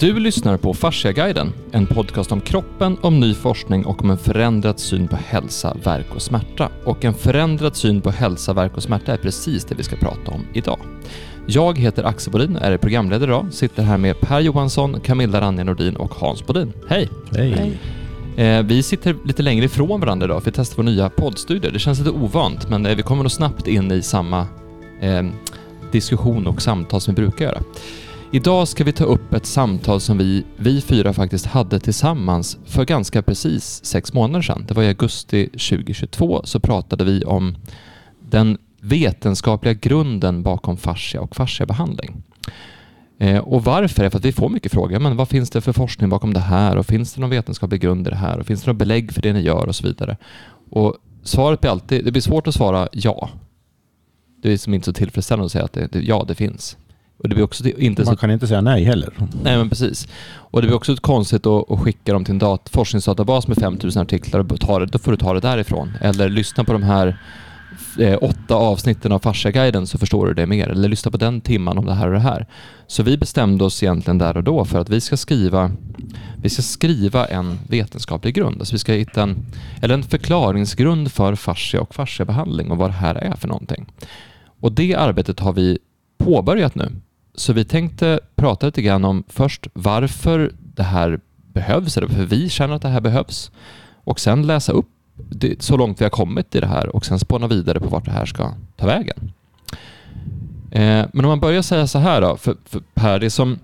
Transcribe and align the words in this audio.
Du 0.00 0.18
lyssnar 0.18 0.56
på 0.56 0.74
Fasciaguiden, 0.74 1.52
en 1.72 1.86
podcast 1.86 2.32
om 2.32 2.40
kroppen, 2.40 2.96
om 3.00 3.20
ny 3.20 3.34
forskning 3.34 3.84
och 3.84 4.02
om 4.02 4.10
en 4.10 4.18
förändrad 4.18 4.80
syn 4.80 5.08
på 5.08 5.16
hälsa, 5.16 5.76
verk 5.84 6.06
och 6.14 6.22
smärta. 6.22 6.68
Och 6.84 7.04
en 7.04 7.14
förändrad 7.14 7.76
syn 7.76 8.00
på 8.00 8.10
hälsa, 8.10 8.52
verk 8.52 8.76
och 8.76 8.82
smärta 8.82 9.12
är 9.12 9.16
precis 9.16 9.64
det 9.64 9.74
vi 9.74 9.82
ska 9.82 9.96
prata 9.96 10.30
om 10.30 10.46
idag. 10.52 10.78
Jag 11.46 11.78
heter 11.78 12.04
Axel 12.04 12.32
Bodin 12.32 12.56
och 12.56 12.62
är 12.62 12.76
programledare 12.76 13.30
idag. 13.30 13.46
Sitter 13.50 13.82
här 13.82 13.98
med 13.98 14.20
Per 14.20 14.40
Johansson, 14.40 15.00
Camilla 15.00 15.40
Ranje 15.40 15.64
Nordin 15.64 15.96
och 15.96 16.14
Hans 16.14 16.46
Bodin. 16.46 16.72
Hej! 16.88 17.08
Hej! 17.32 17.78
Eh, 18.36 18.62
vi 18.62 18.82
sitter 18.82 19.16
lite 19.24 19.42
längre 19.42 19.64
ifrån 19.64 20.00
varandra 20.00 20.24
idag 20.24 20.42
för 20.42 20.50
att 20.50 20.56
testa 20.56 20.74
vår 20.76 20.84
nya 20.84 21.08
poddstudio. 21.08 21.70
Det 21.70 21.78
känns 21.78 21.98
lite 21.98 22.10
ovant, 22.10 22.68
men 22.70 22.86
eh, 22.86 22.96
vi 22.96 23.02
kommer 23.02 23.22
nog 23.22 23.32
snabbt 23.32 23.66
in 23.66 23.92
i 23.92 24.02
samma 24.02 24.46
eh, 25.00 25.22
diskussion 25.92 26.46
och 26.46 26.62
samtal 26.62 27.00
som 27.00 27.14
vi 27.14 27.22
brukar 27.22 27.44
göra. 27.44 27.62
Idag 28.32 28.68
ska 28.68 28.84
vi 28.84 28.92
ta 28.92 29.04
upp 29.04 29.34
ett 29.34 29.46
samtal 29.46 30.00
som 30.00 30.18
vi, 30.18 30.44
vi 30.56 30.80
fyra 30.80 31.12
faktiskt 31.12 31.46
hade 31.46 31.80
tillsammans 31.80 32.58
för 32.64 32.84
ganska 32.84 33.22
precis 33.22 33.84
sex 33.84 34.12
månader 34.12 34.42
sedan. 34.42 34.64
Det 34.68 34.74
var 34.74 34.82
i 34.82 34.88
augusti 34.88 35.46
2022 35.46 36.40
så 36.44 36.60
pratade 36.60 37.04
vi 37.04 37.24
om 37.24 37.56
den 38.20 38.58
vetenskapliga 38.80 39.74
grunden 39.74 40.42
bakom 40.42 40.76
fascia 40.76 41.20
och 41.20 41.36
fasciabehandling. 41.36 42.22
Eh, 43.18 43.38
och 43.38 43.64
varför? 43.64 44.04
är 44.04 44.10
för 44.10 44.18
att 44.18 44.24
vi 44.24 44.32
får 44.32 44.48
mycket 44.48 44.72
frågor. 44.72 44.98
Men 44.98 45.16
vad 45.16 45.28
finns 45.28 45.50
det 45.50 45.60
för 45.60 45.72
forskning 45.72 46.08
bakom 46.08 46.32
det 46.32 46.40
här? 46.40 46.76
Och 46.76 46.86
finns 46.86 47.14
det 47.14 47.20
någon 47.20 47.30
vetenskaplig 47.30 47.80
grund 47.80 48.06
i 48.06 48.10
det 48.10 48.16
här? 48.16 48.38
Och 48.38 48.46
finns 48.46 48.62
det 48.62 48.66
några 48.66 48.78
belägg 48.78 49.12
för 49.12 49.22
det 49.22 49.32
ni 49.32 49.40
gör? 49.40 49.66
Och 49.66 49.76
så 49.76 49.86
vidare. 49.86 50.16
Och 50.70 50.96
svaret 51.22 51.60
blir 51.60 51.70
alltid, 51.70 52.04
det 52.04 52.12
blir 52.12 52.22
svårt 52.22 52.46
att 52.46 52.54
svara 52.54 52.88
ja. 52.92 53.30
Det 54.42 54.52
är 54.52 54.56
som 54.56 54.74
inte 54.74 54.84
så 54.84 54.92
tillfredsställande 54.92 55.46
att 55.46 55.52
säga 55.52 55.64
att 55.64 55.72
det, 55.72 56.00
ja, 56.00 56.24
det 56.28 56.34
finns. 56.34 56.76
Och 57.22 57.28
det 57.28 57.34
blir 57.34 57.44
också 57.44 57.68
inte 57.68 58.04
Man 58.04 58.14
så... 58.14 58.20
kan 58.20 58.30
inte 58.30 58.46
säga 58.46 58.60
nej 58.60 58.84
heller. 58.84 59.12
Nej, 59.42 59.56
men 59.56 59.68
precis. 59.68 60.08
Och 60.32 60.60
det 60.60 60.66
blir 60.66 60.76
också 60.76 60.96
konstigt 60.96 61.46
att, 61.46 61.80
skicka 61.80 62.12
dem 62.12 62.24
till 62.24 62.32
en 62.32 62.38
dat 62.38 62.68
forskningsdatabas 62.72 63.48
med 63.48 63.56
5000 63.56 64.02
artiklar 64.02 64.52
och 64.52 64.60
ta 64.60 64.78
det, 64.78 64.86
då 64.86 64.98
får 64.98 65.10
du 65.12 65.16
ta 65.16 65.34
det 65.34 65.40
därifrån. 65.40 65.92
Eller 66.00 66.28
lyssna 66.28 66.64
på 66.64 66.72
de 66.72 66.82
här 66.82 67.18
eh, 67.98 68.18
åtta 68.20 68.54
avsnitten 68.54 69.12
av 69.12 69.18
Fasciaguiden 69.18 69.86
så 69.86 69.98
förstår 69.98 70.26
du 70.26 70.34
det 70.34 70.46
mer. 70.46 70.68
Eller 70.68 70.88
lyssna 70.88 71.10
på 71.10 71.16
den 71.16 71.40
timman 71.40 71.78
om 71.78 71.86
det 71.86 71.94
här 71.94 72.06
och 72.06 72.12
det 72.12 72.20
här. 72.20 72.46
Så 72.86 73.02
vi 73.02 73.16
bestämde 73.16 73.64
oss 73.64 73.82
egentligen 73.82 74.18
där 74.18 74.36
och 74.36 74.44
då 74.44 74.64
för 74.64 74.78
att 74.78 74.88
vi 74.88 75.00
ska 75.00 75.16
skriva, 75.16 75.70
vi 76.42 76.50
ska 76.50 76.62
skriva 76.62 77.26
en 77.26 77.58
vetenskaplig 77.68 78.34
grund. 78.34 78.60
Alltså 78.60 78.74
vi 78.74 78.78
ska 78.78 78.92
hitta 78.92 79.22
en, 79.22 79.46
eller 79.82 79.94
en 79.94 80.02
förklaringsgrund 80.02 81.12
för 81.12 81.34
fascia 81.34 81.80
och 81.80 81.94
fasciabehandling 81.94 82.70
och 82.70 82.78
vad 82.78 82.90
det 82.90 82.94
här 82.94 83.14
är 83.14 83.36
för 83.36 83.48
någonting. 83.48 83.86
Och 84.60 84.72
det 84.72 84.94
arbetet 84.94 85.40
har 85.40 85.52
vi 85.52 85.78
påbörjat 86.18 86.74
nu. 86.74 86.92
Så 87.40 87.52
vi 87.52 87.64
tänkte 87.64 88.20
prata 88.36 88.66
lite 88.66 88.82
grann 88.82 89.04
om 89.04 89.24
först 89.28 89.66
varför 89.72 90.52
det 90.74 90.82
här 90.82 91.20
behövs, 91.52 91.96
eller 91.96 92.06
varför 92.06 92.24
vi 92.24 92.48
känner 92.48 92.74
att 92.74 92.82
det 92.82 92.88
här 92.88 93.00
behövs. 93.00 93.50
Och 94.04 94.20
sen 94.20 94.46
läsa 94.46 94.72
upp 94.72 94.88
det, 95.30 95.62
så 95.62 95.76
långt 95.76 96.00
vi 96.00 96.04
har 96.04 96.10
kommit 96.10 96.54
i 96.54 96.60
det 96.60 96.66
här 96.66 96.96
och 96.96 97.06
sen 97.06 97.18
spåna 97.18 97.46
vidare 97.46 97.80
på 97.80 97.88
vart 97.88 98.04
det 98.04 98.10
här 98.10 98.26
ska 98.26 98.52
ta 98.76 98.86
vägen. 98.86 99.32
Eh, 100.70 101.06
men 101.12 101.24
om 101.24 101.28
man 101.28 101.40
börjar 101.40 101.62
säga 101.62 101.86
så 101.86 101.98
här 101.98 102.20
då, 102.20 102.36
för, 102.36 102.56
för 102.64 102.82
Per, 102.94 103.18
det 103.18 103.30
som, 103.30 103.58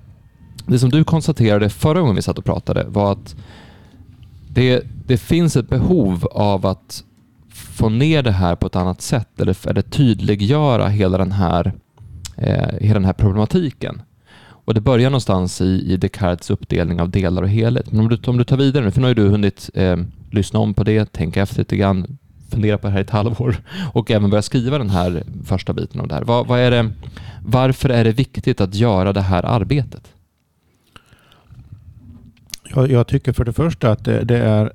det 0.67 0.79
som 0.79 0.91
du 0.91 1.05
konstaterade 1.05 1.71
förra 1.71 2.01
gången 2.01 2.17
vi 2.17 2.23
satt 2.23 2.39
och 2.39 2.45
pratade 2.45 2.85
var 2.89 3.13
att 3.13 3.37
det, 4.49 4.83
det 5.07 5.19
finns 5.19 5.57
ett 5.57 5.69
behov 5.69 6.27
av 6.33 6.67
att 6.67 7.05
få 7.51 7.89
ner 7.89 8.23
det 8.23 8.33
här 8.33 8.57
på 8.57 8.67
ett 8.67 8.77
annat 8.77 9.03
sätt 9.03 9.41
eller, 9.41 9.69
eller 9.69 9.83
tydliggöra 9.83 10.89
hela 10.89 11.19
den 11.19 11.33
här 11.33 11.73
eh, 12.37 12.69
hela 12.81 12.95
den 12.95 13.05
här 13.05 13.13
problematiken. 13.13 14.03
Och 14.39 14.75
det 14.75 14.81
börjar 14.81 15.11
någonstans 15.11 15.61
i, 15.61 15.93
i 15.93 15.97
Descartes 15.97 16.51
uppdelning 16.51 17.01
av 17.01 17.11
delar 17.11 17.43
och 17.43 17.49
helhet. 17.49 17.93
Men 17.93 18.01
om 18.01 18.09
du, 18.09 18.19
om 18.31 18.37
du 18.37 18.45
tar 18.45 18.57
vidare 18.57 18.85
nu, 18.85 18.91
för 18.91 19.01
nu 19.01 19.07
har 19.07 19.15
du 19.15 19.29
hunnit 19.29 19.71
eh, 19.75 19.97
lyssna 20.31 20.59
om 20.59 20.75
på 20.75 20.85
det, 20.85 21.13
tänka 21.13 21.43
efter 21.43 21.59
lite 21.59 21.77
grann, 21.77 22.19
fundera 22.51 22.79
på 22.79 22.87
det 22.87 22.93
här 22.93 22.99
i 22.99 23.03
ett 23.03 23.11
halvår 23.11 23.57
och 23.93 24.11
även 24.11 24.31
börja 24.31 24.43
skriva 24.43 24.79
den 24.79 24.91
här 24.91 25.23
första 25.45 25.73
biten 25.73 26.01
av 26.01 26.09
det 26.09 26.15
här. 26.15 26.23
Vad, 26.23 26.47
vad 26.47 26.61
är 26.61 26.71
det, 26.71 26.91
varför 27.47 27.89
är 27.89 28.05
det 28.05 28.13
viktigt 28.13 28.61
att 28.61 28.75
göra 28.75 29.13
det 29.13 29.21
här 29.21 29.43
arbetet? 29.43 30.13
Jag, 32.75 32.91
jag 32.91 33.07
tycker 33.07 33.33
för 33.33 33.45
det 33.45 33.53
första 33.53 33.91
att 33.91 34.05
det, 34.05 34.25
det 34.25 34.39
är 34.39 34.73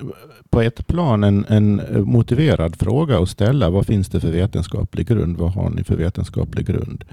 på 0.50 0.62
ett 0.62 0.88
plan 0.88 1.24
en, 1.24 1.46
en, 1.50 1.82
motiverad 2.06 2.76
fråga 2.76 3.20
att 3.20 3.30
ställa. 3.30 3.70
Vad 3.70 3.86
finns 3.86 4.10
det 4.10 4.20
för 4.20 4.32
vetenskaplig 4.32 5.08
grund? 5.08 5.38
Vad 5.38 5.54
har 5.54 5.70
ni 5.70 5.84
för 5.84 5.96
vetenskaplig 5.96 6.66
grund? 6.66 7.04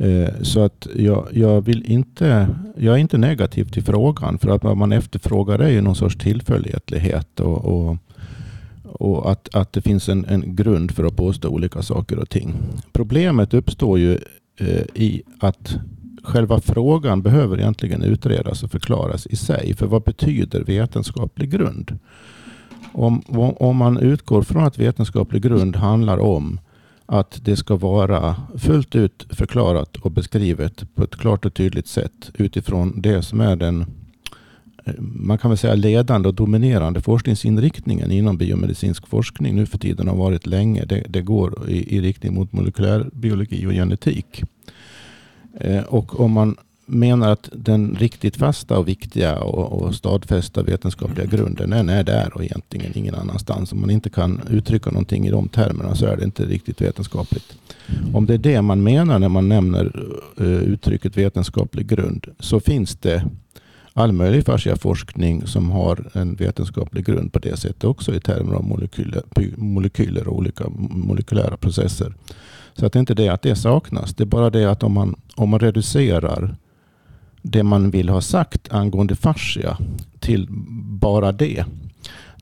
Eh, 0.00 0.42
så 0.42 0.60
att 0.60 0.86
jag, 0.96 1.28
jag, 1.32 1.60
vill 1.60 1.84
inte, 1.92 2.48
jag 2.76 2.94
är 2.94 2.98
inte 2.98 3.18
negativ 3.18 3.64
till 3.64 3.82
frågan. 3.82 4.38
För 4.38 4.48
att 4.48 4.64
vad 4.64 4.76
man 4.76 4.92
efterfrågar 4.92 5.58
är 5.58 5.68
ju 5.68 5.80
någon 5.80 5.96
sorts 5.96 6.16
tillförlitlighet. 6.16 7.40
Och, 7.40 7.64
och, 7.64 7.96
och 8.82 9.30
att, 9.30 9.54
att 9.54 9.72
det 9.72 9.82
finns 9.82 10.08
en, 10.08 10.24
en 10.24 10.56
grund 10.56 10.90
för 10.90 11.04
att 11.04 11.16
påstå 11.16 11.48
olika 11.48 11.82
saker 11.82 12.18
och 12.18 12.28
ting. 12.28 12.54
Problemet 12.92 13.54
uppstår 13.54 13.98
ju 13.98 14.18
eh, 14.60 14.84
i 14.94 15.22
att 15.40 15.76
själva 16.22 16.60
frågan 16.60 17.22
behöver 17.22 17.58
egentligen 17.58 18.02
utredas 18.02 18.62
och 18.62 18.70
förklaras 18.70 19.26
i 19.26 19.36
sig. 19.36 19.74
För 19.74 19.86
vad 19.86 20.02
betyder 20.02 20.64
vetenskaplig 20.64 21.50
grund? 21.50 21.98
Om, 22.92 23.22
om 23.58 23.76
man 23.76 23.98
utgår 23.98 24.42
från 24.42 24.64
att 24.64 24.78
vetenskaplig 24.78 25.42
grund 25.42 25.76
handlar 25.76 26.18
om 26.18 26.60
att 27.12 27.44
det 27.44 27.56
ska 27.56 27.76
vara 27.76 28.36
fullt 28.58 28.94
ut 28.94 29.26
förklarat 29.30 29.96
och 29.96 30.10
beskrivet 30.10 30.94
på 30.94 31.04
ett 31.04 31.16
klart 31.16 31.44
och 31.44 31.54
tydligt 31.54 31.86
sätt 31.86 32.30
utifrån 32.34 33.00
det 33.00 33.22
som 33.22 33.40
är 33.40 33.56
den 33.56 33.80
eh, 34.84 34.94
man 34.98 35.38
kan 35.38 35.50
väl 35.50 35.58
säga 35.58 35.74
ledande 35.74 36.28
och 36.28 36.34
dominerande 36.34 37.00
forskningsinriktningen 37.00 38.10
inom 38.10 38.36
biomedicinsk 38.36 39.06
forskning 39.06 39.56
nu 39.56 39.66
för 39.66 39.78
tiden 39.78 40.08
har 40.08 40.16
varit 40.16 40.46
länge. 40.46 40.84
Det, 40.84 41.04
det 41.08 41.22
går 41.22 41.70
i, 41.70 41.96
i, 41.96 42.00
riktning 42.00 42.34
mot 42.34 42.52
molekylärbiologi 42.52 43.66
och 43.66 43.72
genetik. 43.72 44.42
Eh, 45.60 45.82
och 45.82 46.20
om 46.20 46.32
man 46.32 46.56
menar 46.90 47.30
att 47.30 47.48
den 47.52 47.96
riktigt 47.98 48.36
fasta 48.36 48.78
och 48.78 48.88
viktiga 48.88 49.38
och, 49.38 49.82
och 49.82 49.94
stadfästa 49.94 50.62
vetenskapliga 50.62 51.26
grunden 51.26 51.70
den 51.70 51.88
är 51.88 52.04
där 52.04 52.30
och 52.34 52.44
egentligen 52.44 52.92
ingen 52.94 53.14
annanstans. 53.14 53.72
Om 53.72 53.80
man 53.80 53.90
inte 53.90 54.10
kan 54.10 54.40
uttrycka 54.50 54.90
någonting 54.90 55.26
i 55.26 55.30
de 55.30 55.48
termerna 55.48 55.94
så 55.94 56.06
är 56.06 56.16
det 56.16 56.24
inte 56.24 56.44
riktigt 56.44 56.80
vetenskapligt. 56.80 57.56
Om 58.14 58.26
det 58.26 58.34
är 58.34 58.38
det 58.38 58.62
man 58.62 58.82
menar 58.82 59.18
när 59.18 59.28
man 59.28 59.48
nämner 59.48 60.06
uh, 60.40 60.46
uttrycket 60.46 61.16
vetenskaplig 61.16 61.86
grund 61.86 62.26
så 62.38 62.60
finns 62.60 62.96
det 62.96 63.24
all 63.92 64.12
möjlig 64.12 64.44
forskning 64.80 65.46
som 65.46 65.70
har 65.70 66.10
en 66.12 66.34
vetenskaplig 66.34 67.04
grund 67.04 67.32
på 67.32 67.38
det 67.38 67.56
sättet 67.56 67.84
också 67.84 68.14
i 68.14 68.20
termer 68.20 68.54
av 68.54 68.64
molekyler, 68.64 69.22
molekyler 69.56 70.28
och 70.28 70.36
olika 70.36 70.64
molekylära 70.78 71.56
processer. 71.56 72.14
Så 72.74 72.86
att 72.86 72.92
det 72.92 72.96
är 72.96 73.00
inte 73.00 73.14
det 73.14 73.28
att 73.28 73.42
det 73.42 73.56
saknas. 73.56 74.14
Det 74.14 74.24
är 74.24 74.26
bara 74.26 74.50
det 74.50 74.70
att 74.70 74.82
om 74.82 74.92
man, 74.92 75.14
om 75.34 75.48
man 75.48 75.60
reducerar 75.60 76.56
det 77.42 77.62
man 77.62 77.90
vill 77.90 78.08
ha 78.08 78.20
sagt 78.20 78.72
angående 78.72 79.16
fascia 79.16 79.78
till 80.18 80.46
bara 81.00 81.32
det. 81.32 81.64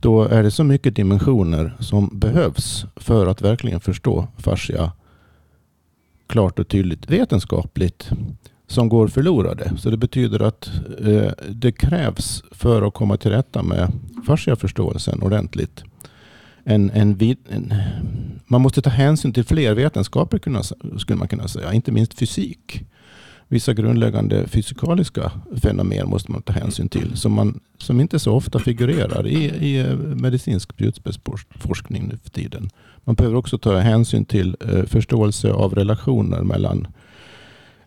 Då 0.00 0.22
är 0.22 0.42
det 0.42 0.50
så 0.50 0.64
mycket 0.64 0.96
dimensioner 0.96 1.76
som 1.80 2.10
behövs 2.18 2.84
för 2.96 3.26
att 3.26 3.42
verkligen 3.42 3.80
förstå 3.80 4.28
fascia 4.36 4.92
klart 6.26 6.58
och 6.58 6.68
tydligt 6.68 7.10
vetenskapligt 7.10 8.10
som 8.66 8.88
går 8.88 9.08
förlorade. 9.08 9.72
Så 9.78 9.90
det 9.90 9.96
betyder 9.96 10.42
att 10.42 10.70
eh, 11.00 11.32
det 11.48 11.72
krävs 11.72 12.42
för 12.50 12.82
att 12.82 12.94
komma 12.94 13.16
till 13.16 13.30
rätta 13.30 13.62
med 13.62 13.92
fasciaförståelsen 14.26 15.22
ordentligt. 15.22 15.84
En, 16.64 16.90
en, 16.90 17.36
en, 17.48 17.74
man 18.46 18.60
måste 18.60 18.82
ta 18.82 18.90
hänsyn 18.90 19.32
till 19.32 19.44
fler 19.44 19.74
vetenskaper 19.74 20.62
skulle 20.98 21.18
man 21.18 21.28
kunna 21.28 21.48
säga, 21.48 21.72
inte 21.72 21.92
minst 21.92 22.18
fysik 22.18 22.84
vissa 23.48 23.74
grundläggande 23.74 24.46
fysikaliska 24.48 25.32
fenomen 25.62 26.08
måste 26.08 26.32
man 26.32 26.42
ta 26.42 26.52
hänsyn 26.52 26.88
till 26.88 27.16
som, 27.16 27.32
man, 27.32 27.60
som 27.78 28.00
inte 28.00 28.18
så 28.18 28.34
ofta 28.34 28.58
figurerar 28.58 29.26
i, 29.26 29.44
i 29.44 29.78
eh, 29.78 29.96
medicinsk 29.96 30.72
spjutspetsforskning 30.72 32.08
nu 32.08 32.18
för 32.22 32.30
tiden. 32.30 32.70
Man 33.04 33.14
behöver 33.14 33.36
också 33.36 33.58
ta 33.58 33.78
hänsyn 33.78 34.24
till 34.24 34.56
eh, 34.60 34.84
förståelse 34.84 35.52
av 35.52 35.74
relationer 35.74 36.42
mellan 36.42 36.86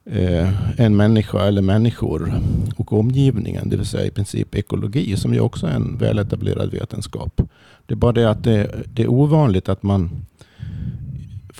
eh, 0.05 0.79
en 0.79 0.95
människa 0.95 1.47
eller 1.47 1.61
människor 1.61 2.33
och 2.75 2.93
omgivningen, 2.93 3.69
det 3.69 3.77
vill 3.77 3.85
säga 3.85 4.05
i 4.05 4.11
princip 4.11 4.55
ekologi 4.55 5.17
som 5.17 5.33
ju 5.33 5.39
också 5.39 5.67
är 5.67 5.71
en 5.71 5.97
väletablerad 5.97 6.71
vetenskap. 6.71 7.41
Det 7.85 7.93
är 7.93 7.97
bara 7.97 8.11
det 8.11 8.29
att 8.29 8.43
det, 8.43 8.85
det 8.93 9.03
är 9.03 9.11
ovanligt 9.11 9.69
att 9.69 9.83
man 9.83 10.25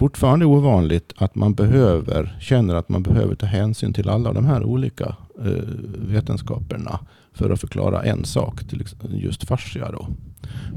fortfarande 0.02 0.46
ovanligt 0.46 1.14
att 1.18 1.36
man 1.36 1.54
behöver, 1.54 2.38
känner 2.40 2.76
att 2.76 2.90
man 2.90 3.04
behöver 3.04 3.36
ta 3.36 3.46
hänsyn 3.46 3.94
till 3.94 4.10
alla 4.10 4.34
de 4.34 4.46
här 4.46 4.64
olika 4.64 5.16
eh, 5.40 5.64
vetenskaperna 5.96 7.00
för 7.34 7.50
att 7.50 7.60
förklara 7.60 8.04
en 8.04 8.26
sak, 8.26 8.64
till 8.64 8.86
just 9.10 9.48
fascia. 9.48 9.92
Då. 9.92 10.08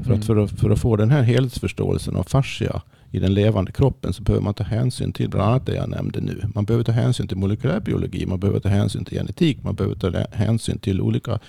För, 0.03 0.09
mm. 0.09 0.19
att 0.19 0.25
för, 0.25 0.35
att, 0.35 0.51
för 0.51 0.69
att 0.69 0.79
få 0.79 0.95
den 0.95 1.11
här 1.11 1.21
helhetsförståelsen 1.21 2.15
av 2.15 2.23
fascia 2.23 2.81
i 3.11 3.19
den 3.19 3.33
levande 3.33 3.71
kroppen 3.71 4.13
så 4.13 4.23
behöver 4.23 4.43
man 4.43 4.53
ta 4.53 4.63
hänsyn 4.63 5.13
till 5.13 5.29
bland 5.29 5.49
annat 5.49 5.65
det 5.65 5.75
jag 5.75 5.89
nämnde 5.89 6.21
nu. 6.21 6.41
Man 6.55 6.65
behöver 6.65 6.83
ta 6.83 6.91
hänsyn 6.91 7.27
till 7.27 7.37
molekylärbiologi, 7.37 8.25
man 8.25 8.39
behöver 8.39 8.59
ta 8.59 8.69
hänsyn 8.69 9.05
till 9.05 9.17
genetik, 9.17 9.63
man 9.63 9.75
behöver 9.75 9.95
ta 9.95 10.11
hänsyn 10.31 10.79
till 10.79 11.01
olika 11.01 11.39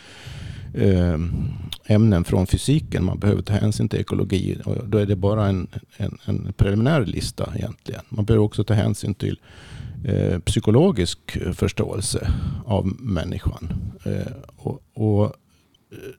Eh, 0.76 1.18
ämnen 1.86 2.24
från 2.24 2.46
fysiken. 2.46 3.04
Man 3.04 3.18
behöver 3.18 3.42
ta 3.42 3.52
hänsyn 3.52 3.88
till 3.88 4.00
ekologi. 4.00 4.58
Och 4.64 4.88
då 4.88 4.98
är 4.98 5.06
det 5.06 5.16
bara 5.16 5.46
en, 5.46 5.68
en, 5.96 6.18
en 6.24 6.52
preliminär 6.56 7.04
lista 7.04 7.52
egentligen. 7.56 8.00
Man 8.08 8.24
behöver 8.24 8.44
också 8.44 8.64
ta 8.64 8.74
hänsyn 8.74 9.14
till 9.14 9.40
eh, 10.04 10.38
psykologisk 10.38 11.38
förståelse 11.52 12.30
av 12.64 12.86
människan. 12.86 13.72
Eh, 14.04 14.32
och, 14.56 14.82
och 14.94 15.24
eh, 15.24 15.30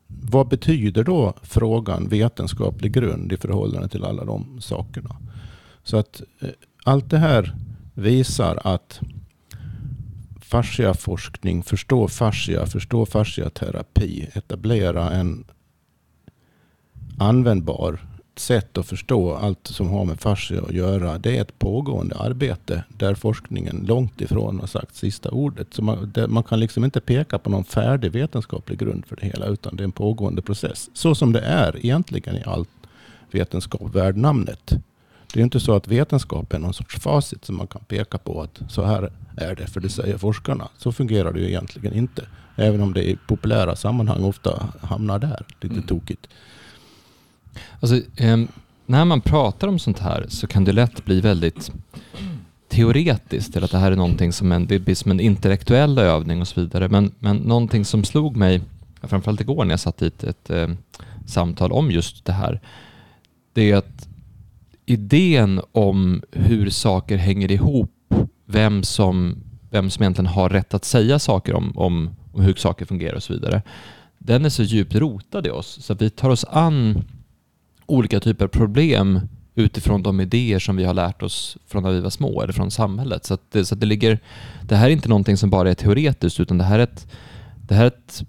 vad 0.07 0.47
betyder 0.47 1.03
då 1.03 1.33
frågan 1.41 2.07
vetenskaplig 2.09 2.91
grund 2.91 3.33
i 3.33 3.37
förhållande 3.37 3.89
till 3.89 4.03
alla 4.03 4.25
de 4.25 4.61
sakerna? 4.61 5.15
Så 5.83 5.97
att 5.97 6.21
eh, 6.39 6.49
allt 6.83 7.09
det 7.09 7.17
här 7.17 7.55
visar 7.93 8.59
att 8.63 9.01
fasciaforskning, 10.47 11.63
förstå 11.63 12.07
fascia, 12.07 12.65
förstå 12.65 13.05
fasciaterapi, 13.05 14.29
etablera 14.33 15.11
en 15.11 15.45
användbar 17.19 17.99
sätt 18.39 18.77
att 18.77 18.87
förstå 18.87 19.35
allt 19.35 19.67
som 19.67 19.89
har 19.89 20.05
med 20.05 20.19
fascia 20.19 20.61
att 20.61 20.73
göra. 20.73 21.17
Det 21.17 21.37
är 21.37 21.41
ett 21.41 21.59
pågående 21.59 22.15
arbete 22.15 22.83
där 22.89 23.15
forskningen 23.15 23.85
långt 23.87 24.21
ifrån 24.21 24.59
har 24.59 24.67
sagt 24.67 24.95
sista 24.95 25.29
ordet. 25.31 25.73
Så 25.73 25.81
man, 25.81 26.11
det, 26.13 26.27
man 26.27 26.43
kan 26.43 26.59
liksom 26.59 26.83
inte 26.83 27.01
peka 27.01 27.39
på 27.39 27.49
någon 27.49 27.63
färdig 27.63 28.11
vetenskaplig 28.11 28.79
grund 28.79 29.05
för 29.05 29.15
det 29.15 29.25
hela 29.25 29.45
utan 29.45 29.75
det 29.75 29.81
är 29.81 29.85
en 29.85 29.91
pågående 29.91 30.41
process. 30.41 30.89
Så 30.93 31.15
som 31.15 31.33
det 31.33 31.41
är 31.41 31.85
egentligen 31.85 32.35
i 32.35 32.43
allt 32.45 32.69
vetenskap 33.31 33.95
värd 33.95 34.17
namnet. 34.17 34.73
Det 35.33 35.39
är 35.39 35.43
inte 35.43 35.59
så 35.59 35.75
att 35.75 35.87
vetenskap 35.87 36.53
är 36.53 36.59
någon 36.59 36.73
sorts 36.73 36.99
facit 36.99 37.45
som 37.45 37.57
man 37.57 37.67
kan 37.67 37.81
peka 37.87 38.17
på 38.17 38.41
att 38.41 38.61
så 38.69 38.83
här 38.83 39.11
är 39.37 39.55
det, 39.55 39.67
för 39.67 39.79
det 39.79 39.89
säger 39.89 40.17
forskarna. 40.17 40.67
Så 40.77 40.91
fungerar 40.91 41.33
det 41.33 41.39
ju 41.39 41.47
egentligen 41.47 41.93
inte. 41.93 42.27
Även 42.55 42.81
om 42.81 42.93
det 42.93 43.09
i 43.09 43.17
populära 43.27 43.75
sammanhang 43.75 44.23
ofta 44.23 44.69
hamnar 44.81 45.19
där, 45.19 45.45
lite 45.61 45.75
mm. 45.75 45.87
tokigt. 45.87 46.27
Alltså, 47.79 48.21
eh, 48.21 48.37
när 48.85 49.05
man 49.05 49.21
pratar 49.21 49.67
om 49.67 49.79
sånt 49.79 49.99
här 49.99 50.25
så 50.29 50.47
kan 50.47 50.63
det 50.63 50.71
lätt 50.71 51.05
bli 51.05 51.21
väldigt 51.21 51.71
teoretiskt, 52.69 53.55
eller 53.55 53.65
att 53.65 53.71
det 53.71 53.77
här 53.77 53.91
är 53.91 53.95
någonting 53.95 54.33
som 54.33 54.51
en, 54.51 54.67
det 54.67 54.79
blir 54.79 54.95
som 54.95 55.11
en 55.11 55.19
intellektuell 55.19 55.97
övning 55.97 56.41
och 56.41 56.47
så 56.47 56.61
vidare. 56.61 56.89
Men, 56.89 57.11
men 57.19 57.37
någonting 57.37 57.85
som 57.85 58.03
slog 58.03 58.35
mig, 58.35 58.61
framförallt 59.01 59.41
igår 59.41 59.65
när 59.65 59.71
jag 59.71 59.79
satt 59.79 60.01
i 60.01 60.07
ett, 60.07 60.23
ett 60.23 60.49
eh, 60.49 60.69
samtal 61.25 61.71
om 61.71 61.91
just 61.91 62.25
det 62.25 62.33
här, 62.33 62.61
det 63.53 63.71
är 63.71 63.77
att 63.77 64.06
idén 64.89 65.61
om 65.71 66.21
hur 66.31 66.69
saker 66.69 67.17
hänger 67.17 67.51
ihop, 67.51 68.13
vem 68.45 68.83
som, 68.83 69.43
vem 69.69 69.89
som 69.89 70.03
egentligen 70.03 70.27
har 70.27 70.49
rätt 70.49 70.73
att 70.73 70.85
säga 70.85 71.19
saker 71.19 71.53
om, 71.53 71.77
om, 71.77 72.09
om 72.33 72.41
hur 72.41 72.53
saker 72.53 72.85
fungerar 72.85 73.15
och 73.15 73.23
så 73.23 73.33
vidare, 73.33 73.61
den 74.17 74.45
är 74.45 74.49
så 74.49 74.63
djupt 74.63 74.95
rotad 74.95 75.47
i 75.47 75.49
oss 75.49 75.83
så 75.83 75.93
att 75.93 76.01
vi 76.01 76.09
tar 76.09 76.29
oss 76.29 76.45
an 76.49 77.03
olika 77.85 78.19
typer 78.19 78.45
av 78.45 78.49
problem 78.49 79.19
utifrån 79.55 80.03
de 80.03 80.21
idéer 80.21 80.59
som 80.59 80.75
vi 80.75 80.83
har 80.83 80.93
lärt 80.93 81.23
oss 81.23 81.57
från 81.67 81.83
när 81.83 81.91
vi 81.91 81.99
var 81.99 82.09
små 82.09 82.41
eller 82.41 82.53
från 82.53 82.71
samhället. 82.71 83.25
Så, 83.25 83.37
det, 83.51 83.65
så 83.65 83.75
det, 83.75 83.85
ligger, 83.85 84.19
det 84.61 84.75
här 84.75 84.87
är 84.87 84.91
inte 84.91 85.09
någonting 85.09 85.37
som 85.37 85.49
bara 85.49 85.69
är 85.69 85.73
teoretiskt 85.73 86.39
utan 86.39 86.57
det 86.57 86.63
här 86.63 86.79
är 86.79 86.83
ett, 86.83 87.07
det 87.67 87.75
här 87.75 87.83
är 87.83 87.87
ett 87.87 88.23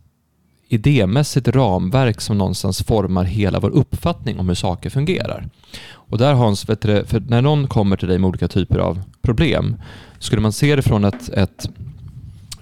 idémässigt 0.68 1.48
ramverk 1.48 2.20
som 2.20 2.38
någonstans 2.38 2.82
formar 2.82 3.24
hela 3.24 3.60
vår 3.60 3.70
uppfattning 3.70 4.38
om 4.38 4.48
hur 4.48 4.54
saker 4.54 4.90
fungerar. 4.90 5.48
Och 5.92 6.18
där 6.18 6.34
Hans, 6.34 6.62
du, 6.62 7.04
för 7.04 7.20
när 7.20 7.42
någon 7.42 7.66
kommer 7.66 7.96
till 7.96 8.08
dig 8.08 8.18
med 8.18 8.28
olika 8.28 8.48
typer 8.48 8.78
av 8.78 9.02
problem, 9.22 9.76
skulle 10.18 10.42
man 10.42 10.52
se 10.52 10.76
det 10.76 10.82
från 10.82 11.04
ett, 11.04 11.28
ett 11.28 11.68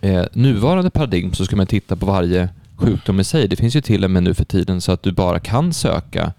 eh, 0.01 0.25
nuvarande 0.33 0.91
paradigm 0.91 1.33
så 1.33 1.45
skulle 1.45 1.57
man 1.57 1.67
titta 1.67 1.97
på 1.97 2.07
varje 2.07 2.49
sjukdom 2.77 3.21
i 3.21 3.25
sig. 3.25 3.49
Det 3.49 3.57
finns 3.57 3.77
ju 3.77 3.81
till 3.81 4.05
och 4.05 4.11
med 4.11 4.23
nu 4.23 4.35
för 4.35 4.45
tiden 4.45 4.81
så 4.81 4.93
att 4.93 5.03
du 5.03 5.13
bara 5.13 5.39
kan 5.39 5.73
söka 5.73 6.33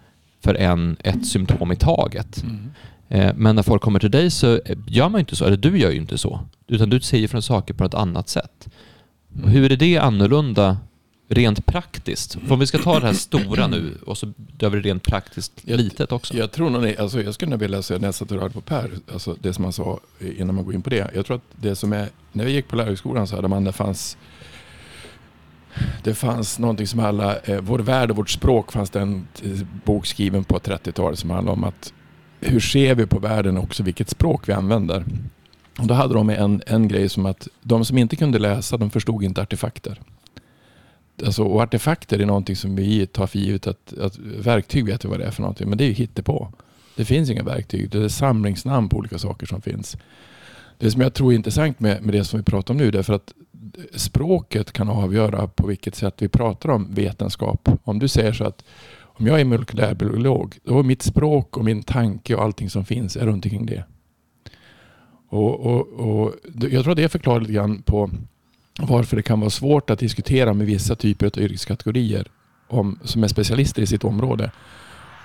för 0.44 0.56
en, 0.56 0.98
ett 1.00 1.28
symptom 1.28 1.72
i 1.72 1.76
taget. 1.76 2.44
Mm. 2.44 2.72
Eh, 3.10 3.34
men 3.36 3.56
när 3.56 3.64
folk 3.64 3.82
kommer 3.82 4.00
till 4.00 4.12
dig 4.12 4.32
så 4.32 4.60
gör 4.88 5.10
man 5.10 5.20
inte 5.20 5.36
så, 5.36 5.46
eller 5.46 5.58
du 5.58 5.80
gör 5.80 5.92
ju 5.92 5.98
inte 5.98 6.18
så. 6.18 6.40
Utan 6.68 6.90
du 6.90 7.00
ser 7.00 7.28
från 7.28 7.42
saker 7.42 7.74
på 7.74 7.84
ett 7.84 7.94
annat 7.94 8.30
sätt. 8.30 8.70
Mm. 9.36 9.50
Hur 9.50 9.72
är 9.72 9.76
det 9.76 9.98
annorlunda 9.98 10.78
rent 11.28 11.66
praktiskt? 11.66 12.34
För 12.34 12.54
om 12.54 12.60
vi 12.60 12.68
ska 12.68 12.78
ta 12.78 13.00
det 13.00 13.06
här 13.06 13.14
stora 13.14 13.68
nu 13.68 13.98
och 14.06 14.18
så 14.18 14.34
gör 14.60 14.70
vi 14.70 14.80
det 14.80 14.90
rent 14.90 15.04
praktiskt 15.04 15.52
jag, 15.62 15.80
litet 15.80 16.12
också. 16.12 16.38
Jag 16.38 16.52
tror 16.52 16.70
nog, 16.70 16.96
alltså 17.00 17.22
jag 17.22 17.34
skulle 17.34 17.58
vilja 17.58 17.82
säga 17.82 18.00
nästan 18.00 18.28
du 18.28 18.40
hörde 18.40 18.54
på 18.54 18.62
Per, 18.62 18.92
alltså 19.14 19.36
det 19.42 19.54
som 19.54 19.64
han 19.64 19.74
sa 19.74 20.00
innan 20.38 20.56
man 20.56 20.66
går 20.66 20.76
in 20.76 20.82
på 20.82 20.90
det. 20.90 21.12
Jag 21.16 21.26
tror 21.26 21.36
att 21.36 21.44
det 21.56 21.76
som 21.76 21.94
är, 21.94 22.10
när 22.32 22.46
vi 22.46 22.52
gick 22.52 22.68
på 22.68 22.76
lärarhögskolan 22.76 23.28
så 23.28 23.36
hade 23.36 23.48
man, 23.48 23.64
det 23.64 23.72
fanns 23.72 24.18
det 26.04 26.14
fanns 26.14 26.60
någonting 26.60 26.88
som 26.88 27.00
alla, 27.00 27.38
eh, 27.40 27.62
Vår 27.62 27.80
värld 27.80 28.12
och 28.12 28.18
vårt 28.18 28.30
språk 28.30 28.72
fanns 28.72 28.90
det 28.90 29.00
en 29.00 29.28
bok 29.86 30.06
skriven 30.06 30.44
på 30.44 30.60
30-talet 30.60 31.20
som 31.20 31.30
handlade 31.30 31.58
om 31.58 31.64
att 31.64 31.94
hur 32.40 32.60
ser 32.60 32.96
vi 32.96 33.06
på 33.06 33.20
världen 33.20 33.58
och 33.58 33.64
också 33.64 33.84
vilket 33.84 34.10
språk 34.10 34.50
vi 34.50 34.54
använder. 34.54 35.06
Och 35.80 35.88
då 35.88 35.94
hade 35.94 36.14
de 36.14 36.30
en, 36.30 36.62
en 36.68 36.88
grej 36.88 37.10
som 37.10 37.26
att 37.26 37.48
de 37.62 37.86
som 37.86 37.98
inte 37.98 38.16
kunde 38.16 38.40
läsa 38.40 38.78
de 38.78 38.90
förstod 38.90 39.24
inte 39.24 39.42
artefakter. 39.42 40.02
Alltså, 41.26 41.44
och 41.44 41.62
artefakter 41.62 42.20
är 42.20 42.26
någonting 42.26 42.56
som 42.56 42.76
vi 42.76 43.08
tar 43.08 43.28
för 43.28 43.40
givet 43.40 43.68
att, 43.68 43.94
att 43.98 44.18
verktyg 44.18 44.86
vet 44.86 45.06
vi 45.06 45.10
vad 45.10 45.20
det 45.20 45.26
är 45.26 45.32
för 45.32 45.42
någonting. 45.42 45.70
Men 45.70 45.78
det 45.78 45.84
är 45.84 45.88
ju 45.88 45.94
hittepå. 45.94 46.54
Det 46.96 47.06
finns 47.06 47.30
inga 47.30 47.44
verktyg. 47.44 47.90
Det 47.90 48.04
är 48.04 48.08
samlingsnamn 48.08 48.90
på 48.90 48.98
olika 48.98 49.18
saker 49.18 49.46
som 49.46 49.62
finns. 49.62 49.98
Det 50.78 50.92
som 50.92 51.02
jag 51.02 51.14
tror 51.14 51.32
är 51.32 51.36
intressant 51.36 51.80
med, 51.80 52.04
med 52.04 52.14
det 52.14 52.24
som 52.24 52.40
vi 52.40 52.44
pratar 52.44 52.74
om 52.74 52.78
nu 52.78 52.88
är 52.88 53.12
att 53.12 53.34
språket 53.96 54.72
kan 54.72 54.90
avgöra 54.90 55.48
på 55.48 55.68
vilket 55.68 55.96
sätt 55.96 56.16
vi 56.18 56.28
pratar 56.28 56.70
om 56.70 56.94
vetenskap. 56.94 57.70
Om 57.84 58.00
du 58.00 58.08
säger 58.08 58.34
så 58.34 58.44
att 58.44 58.64
om 59.00 59.28
jag 59.28 59.42
är 59.42 59.46
molekylärbiolog, 59.46 60.58
då 60.64 60.80
är 60.80 60.84
mitt 60.84 61.02
språk 61.02 61.58
och 61.58 61.66
min 61.66 61.84
tanke 61.84 62.36
och 62.36 62.44
allting 62.44 62.70
som 62.70 62.86
finns 62.86 63.16
är 63.16 63.26
runt 63.26 63.46
omkring 63.46 63.66
det. 63.66 63.84
Och, 65.30 65.60
och, 65.60 65.88
och, 65.88 66.34
jag 66.62 66.84
tror 66.84 66.92
att 66.92 66.98
det 66.98 67.10
förklarar 67.10 67.40
lite 67.40 67.54
grann 67.54 67.82
på 67.82 68.10
varför 68.80 69.16
det 69.16 69.24
kan 69.24 69.40
vara 69.40 69.50
svårt 69.50 69.90
att 69.90 70.00
diskutera 70.00 70.54
med 70.54 70.68
vissa 70.68 70.96
typer 70.96 71.26
av 71.26 71.38
yrkeskategorier 71.38 72.28
om, 72.68 73.00
som 73.04 73.24
är 73.24 73.28
specialister 73.28 73.82
i 73.82 73.88
sitt 73.88 74.04
område 74.04 74.52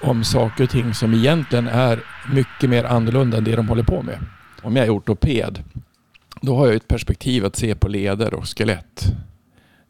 om 0.02 0.24
saker 0.24 0.64
och 0.64 0.70
ting 0.70 0.94
som 0.94 1.14
egentligen 1.14 1.68
är 1.68 2.00
mycket 2.34 2.70
mer 2.70 2.84
annorlunda 2.84 3.36
än 3.38 3.44
det 3.44 3.56
de 3.56 3.68
håller 3.68 3.82
på 3.82 4.02
med. 4.02 4.18
Om 4.62 4.76
jag 4.76 4.86
är 4.86 4.96
ortoped 4.96 5.62
då 6.40 6.56
har 6.56 6.66
jag 6.66 6.76
ett 6.76 6.88
perspektiv 6.88 7.44
att 7.44 7.56
se 7.56 7.74
på 7.74 7.88
leder 7.88 8.34
och 8.34 8.58
skelett 8.58 9.12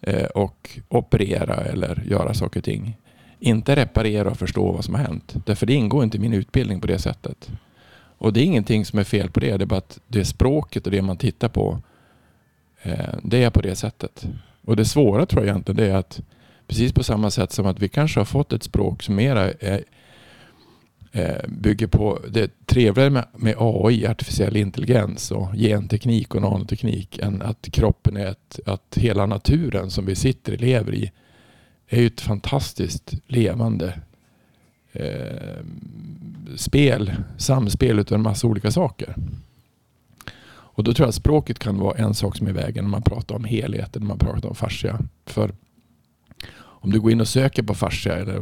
eh, 0.01 0.25
och 0.25 0.81
operera 0.89 1.55
eller 1.55 2.03
göra 2.07 2.35
saker 2.35 2.61
och 2.61 2.65
ting. 2.65 2.97
Inte 3.39 3.77
reparera 3.77 4.31
och 4.31 4.39
förstå 4.39 4.73
vad 4.73 4.85
som 4.85 4.95
har 4.95 5.03
hänt. 5.03 5.35
Därför 5.47 5.67
det 5.67 5.75
ingår 5.75 6.05
inte 6.05 6.17
i 6.17 6.21
min 6.21 6.33
utbildning 6.33 6.81
på 6.81 6.87
det 6.87 6.99
sättet. 6.99 7.51
Och 8.19 8.33
det 8.33 8.41
är 8.41 8.45
ingenting 8.45 8.85
som 8.85 8.99
är 8.99 9.05
fel 9.05 9.31
på 9.31 9.41
det. 9.41 9.57
Det 9.57 9.65
är 9.65 9.67
bara 9.67 9.79
att 9.79 10.01
det 10.07 10.25
språket 10.25 10.87
och 10.87 10.93
det 10.93 11.03
man 11.03 11.17
tittar 11.17 11.49
på, 11.49 11.83
Eh, 12.83 13.15
det 13.23 13.45
är 13.45 13.51
på 13.51 13.61
det 13.61 13.77
sättet. 13.77 14.27
Och 14.65 14.77
det 14.77 14.85
svåra 14.85 15.27
tror 15.27 15.43
jag 15.43 15.51
egentligen 15.51 15.77
det 15.77 15.93
är 15.93 15.97
att 15.97 16.21
precis 16.67 16.93
på 16.93 17.03
samma 17.03 17.31
sätt 17.31 17.53
som 17.53 17.67
att 17.67 17.79
vi 17.79 17.89
kanske 17.89 18.21
har 18.21 18.25
fått 18.25 18.53
ett 18.53 18.63
språk 18.63 19.03
som 19.03 19.15
mera 19.15 19.53
är 19.53 19.85
eh, 21.13 21.49
bygger 21.49 21.87
på 21.87 22.21
det 22.29 22.67
trevligare 22.67 23.11
med, 23.11 23.27
med 23.37 23.55
AI, 23.59 24.07
artificiell 24.07 24.57
intelligens 24.57 25.31
och 25.31 25.55
genteknik 25.55 26.35
och 26.35 26.43
nanoteknik 26.43 27.19
än 27.19 27.43
att 27.43 27.69
kroppen 27.73 28.17
är 28.17 28.27
ett, 28.27 28.61
att 28.67 28.99
hela 28.99 29.27
naturen 29.27 29.91
som 29.91 30.07
vi 30.07 30.15
sitter 30.15 30.53
och 30.53 30.61
lever 30.61 30.95
i 30.95 31.13
är 31.89 32.01
ju 32.01 32.07
ett 32.07 32.21
fantastiskt 32.21 33.15
levande 33.27 34.01
eh, 34.93 35.65
spel, 36.57 37.13
samspel 37.39 37.99
utav 37.99 38.15
en 38.15 38.23
massa 38.23 38.47
olika 38.47 38.71
saker. 38.71 39.15
Och 40.75 40.85
då 40.85 40.95
tror 40.95 41.05
jag 41.05 41.09
att 41.09 41.15
språket 41.15 41.59
kan 41.59 41.79
vara 41.79 41.99
en 41.99 42.15
sak 42.15 42.37
som 42.37 42.47
är 42.47 42.51
i 42.51 42.55
vägen 42.55 42.85
när 42.85 42.91
man 42.91 43.03
pratar 43.03 43.35
om 43.35 43.45
helheten, 43.45 44.03
när 44.03 44.09
man 44.09 44.19
pratar 44.19 44.49
om 44.49 44.55
fascia. 44.55 44.99
För 45.27 45.53
om 46.55 46.91
du 46.91 47.01
går 47.01 47.13
in 47.13 47.21
och 47.21 47.29
söker 47.29 47.63
på 47.63 47.75
fascia, 47.75 48.17
eller, 48.17 48.41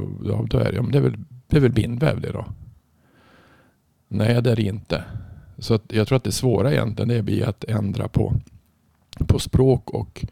då 0.48 0.58
är 0.58 0.72
det, 0.72 0.90
det 0.92 0.98
är 0.98 1.02
väl 1.02 1.16
det 1.50 1.56
är 1.56 1.60
väl 1.60 1.72
bindväv 1.72 2.20
det 2.20 2.32
då? 2.32 2.46
Nej, 4.08 4.42
det 4.42 4.50
är 4.50 4.56
det 4.56 4.62
inte. 4.62 5.04
Så 5.58 5.78
jag 5.88 6.08
tror 6.08 6.16
att 6.16 6.24
det 6.24 6.32
svåra 6.32 6.72
egentligen 6.72 7.08
det 7.08 7.22
blir 7.22 7.48
att 7.48 7.64
ändra 7.64 8.08
på, 8.08 8.34
på 9.26 9.38
språk 9.38 9.90
och 9.90 10.24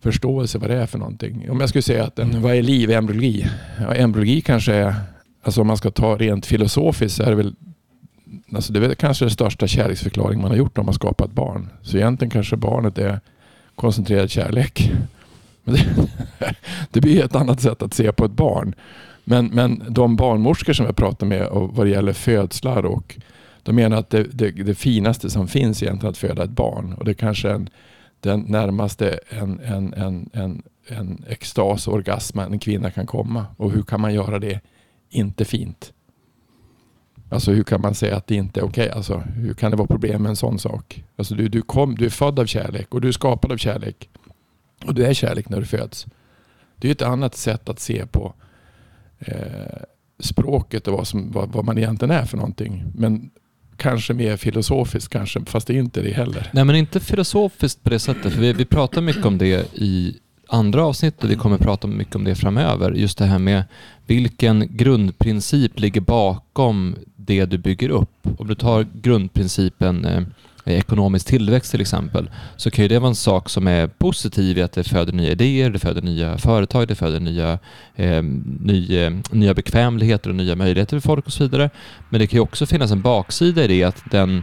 förståelse 0.00 0.58
vad 0.58 0.70
det 0.70 0.76
är 0.76 0.86
för 0.86 0.98
någonting. 0.98 1.50
Om 1.50 1.60
jag 1.60 1.68
skulle 1.68 1.82
säga 1.82 2.04
att 2.04 2.18
en, 2.18 2.42
vad 2.42 2.54
är 2.54 2.62
liv 2.62 2.90
i 2.90 2.94
embryologi? 2.94 3.46
Ja, 3.78 3.94
embryologi 3.94 4.40
kanske 4.40 4.74
är, 4.74 4.94
alltså 5.42 5.60
om 5.60 5.66
man 5.66 5.76
ska 5.76 5.90
ta 5.90 6.16
rent 6.16 6.46
filosofiskt 6.46 7.16
så 7.16 7.22
är 7.22 7.30
det 7.30 7.36
väl 7.36 7.54
Alltså 8.54 8.72
det 8.72 8.86
är 8.86 8.94
kanske 8.94 9.24
den 9.24 9.30
största 9.30 9.66
kärleksförklaring 9.66 10.40
man 10.40 10.50
har 10.50 10.58
gjort 10.58 10.78
om 10.78 10.86
man 10.86 10.94
skapat 10.94 11.32
barn. 11.32 11.68
Så 11.82 11.96
egentligen 11.96 12.30
kanske 12.30 12.56
barnet 12.56 12.98
är 12.98 13.20
koncentrerad 13.74 14.30
kärlek. 14.30 14.92
Men 15.64 15.74
det, 15.74 15.86
det 16.90 17.00
blir 17.00 17.24
ett 17.24 17.36
annat 17.36 17.60
sätt 17.60 17.82
att 17.82 17.94
se 17.94 18.12
på 18.12 18.24
ett 18.24 18.32
barn. 18.32 18.74
Men, 19.24 19.46
men 19.46 19.82
de 19.88 20.16
barnmorskor 20.16 20.72
som 20.72 20.86
jag 20.86 20.96
pratar 20.96 21.26
med 21.26 21.46
och 21.46 21.76
vad 21.76 21.86
det 21.86 21.90
gäller 21.90 22.12
födslar 22.12 22.84
och 22.84 23.18
De 23.62 23.76
menar 23.76 23.96
att 23.96 24.10
det, 24.10 24.22
det, 24.22 24.50
det 24.50 24.74
finaste 24.74 25.30
som 25.30 25.48
finns 25.48 25.82
egentligen 25.82 26.06
är 26.06 26.10
att 26.10 26.18
föda 26.18 26.44
ett 26.44 26.50
barn. 26.50 26.92
Och 26.92 27.04
det 27.04 27.10
är 27.10 27.14
kanske 27.14 27.50
en, 27.50 27.68
den 28.20 28.40
närmaste 28.40 29.18
en, 29.28 29.60
en, 29.60 29.94
en, 29.94 30.30
en, 30.32 30.62
en 30.88 31.24
extas, 31.28 31.88
orgasm 31.88 32.38
en 32.38 32.58
kvinna 32.58 32.90
kan 32.90 33.06
komma. 33.06 33.46
Och 33.56 33.70
hur 33.72 33.82
kan 33.82 34.00
man 34.00 34.14
göra 34.14 34.38
det 34.38 34.60
inte 35.10 35.44
fint? 35.44 35.92
Alltså 37.32 37.52
hur 37.52 37.64
kan 37.64 37.80
man 37.80 37.94
säga 37.94 38.16
att 38.16 38.26
det 38.26 38.34
inte 38.34 38.60
är 38.60 38.64
okej? 38.64 38.84
Okay? 38.84 38.96
Alltså, 38.96 39.18
hur 39.18 39.54
kan 39.54 39.70
det 39.70 39.76
vara 39.76 39.88
problem 39.88 40.22
med 40.22 40.30
en 40.30 40.36
sån 40.36 40.58
sak? 40.58 41.04
Alltså, 41.16 41.34
du, 41.34 41.48
du, 41.48 41.62
kom, 41.62 41.94
du 41.94 42.04
är 42.04 42.10
född 42.10 42.38
av 42.38 42.46
kärlek 42.46 42.94
och 42.94 43.00
du 43.00 43.08
är 43.08 43.12
skapad 43.12 43.52
av 43.52 43.56
kärlek. 43.56 44.08
Och 44.86 44.94
du 44.94 45.04
är 45.04 45.14
kärlek 45.14 45.48
när 45.48 45.60
du 45.60 45.66
föds. 45.66 46.06
Det 46.76 46.88
är 46.88 46.92
ett 46.92 47.02
annat 47.02 47.34
sätt 47.34 47.68
att 47.68 47.80
se 47.80 48.06
på 48.06 48.34
eh, 49.18 49.82
språket 50.18 50.88
och 50.88 50.94
vad, 50.94 51.06
som, 51.06 51.32
vad, 51.32 51.52
vad, 51.52 51.64
man 51.64 51.78
egentligen 51.78 52.10
är 52.10 52.24
för 52.24 52.36
någonting. 52.36 52.84
Men 52.94 53.30
kanske 53.76 54.14
mer 54.14 54.36
filosofiskt 54.36 55.12
kanske, 55.12 55.40
fast 55.46 55.66
det 55.66 55.74
är 55.74 55.78
inte 55.78 56.02
det 56.02 56.12
heller. 56.12 56.50
Nej, 56.52 56.64
men 56.64 56.76
inte 56.76 57.00
filosofiskt 57.00 57.82
på 57.82 57.90
det 57.90 57.98
sättet. 57.98 58.32
För 58.32 58.40
vi, 58.40 58.52
vi 58.52 58.64
pratar 58.64 59.00
mycket 59.00 59.24
om 59.24 59.38
det 59.38 59.74
i 59.74 60.18
andra 60.52 60.84
avsnitt 60.84 61.24
och 61.24 61.30
vi 61.30 61.36
kommer 61.36 61.58
prata 61.58 61.86
mycket 61.86 62.16
om 62.16 62.24
det 62.24 62.34
framöver. 62.34 62.92
Just 62.92 63.18
det 63.18 63.24
här 63.24 63.38
med 63.38 63.64
vilken 64.06 64.76
grundprincip 64.76 65.80
ligger 65.80 66.00
bakom 66.00 66.96
det 67.16 67.44
du 67.44 67.58
bygger 67.58 67.88
upp. 67.88 68.28
Om 68.38 68.48
du 68.48 68.54
tar 68.54 68.86
grundprincipen 69.02 70.04
eh, 70.04 70.22
ekonomisk 70.64 71.26
tillväxt 71.26 71.70
till 71.70 71.80
exempel, 71.80 72.30
så 72.56 72.70
kan 72.70 72.84
ju 72.84 72.88
det 72.88 72.98
vara 72.98 73.08
en 73.08 73.14
sak 73.14 73.48
som 73.48 73.66
är 73.66 73.86
positiv 73.86 74.58
i 74.58 74.62
att 74.62 74.72
det 74.72 74.84
föder 74.84 75.12
nya 75.12 75.30
idéer, 75.30 75.70
det 75.70 75.78
föder 75.78 76.02
nya 76.02 76.38
företag, 76.38 76.88
det 76.88 76.94
föder 76.94 77.20
nya, 77.20 77.58
eh, 77.94 78.22
nya, 78.60 79.06
eh, 79.06 79.12
nya 79.30 79.54
bekvämligheter 79.54 80.30
och 80.30 80.36
nya 80.36 80.56
möjligheter 80.56 81.00
för 81.00 81.08
folk 81.08 81.26
och 81.26 81.32
så 81.32 81.42
vidare. 81.42 81.70
Men 82.10 82.20
det 82.20 82.26
kan 82.26 82.36
ju 82.36 82.42
också 82.42 82.66
finnas 82.66 82.90
en 82.90 83.02
baksida 83.02 83.64
i 83.64 83.66
det, 83.66 83.84
att 83.84 84.02
den, 84.10 84.42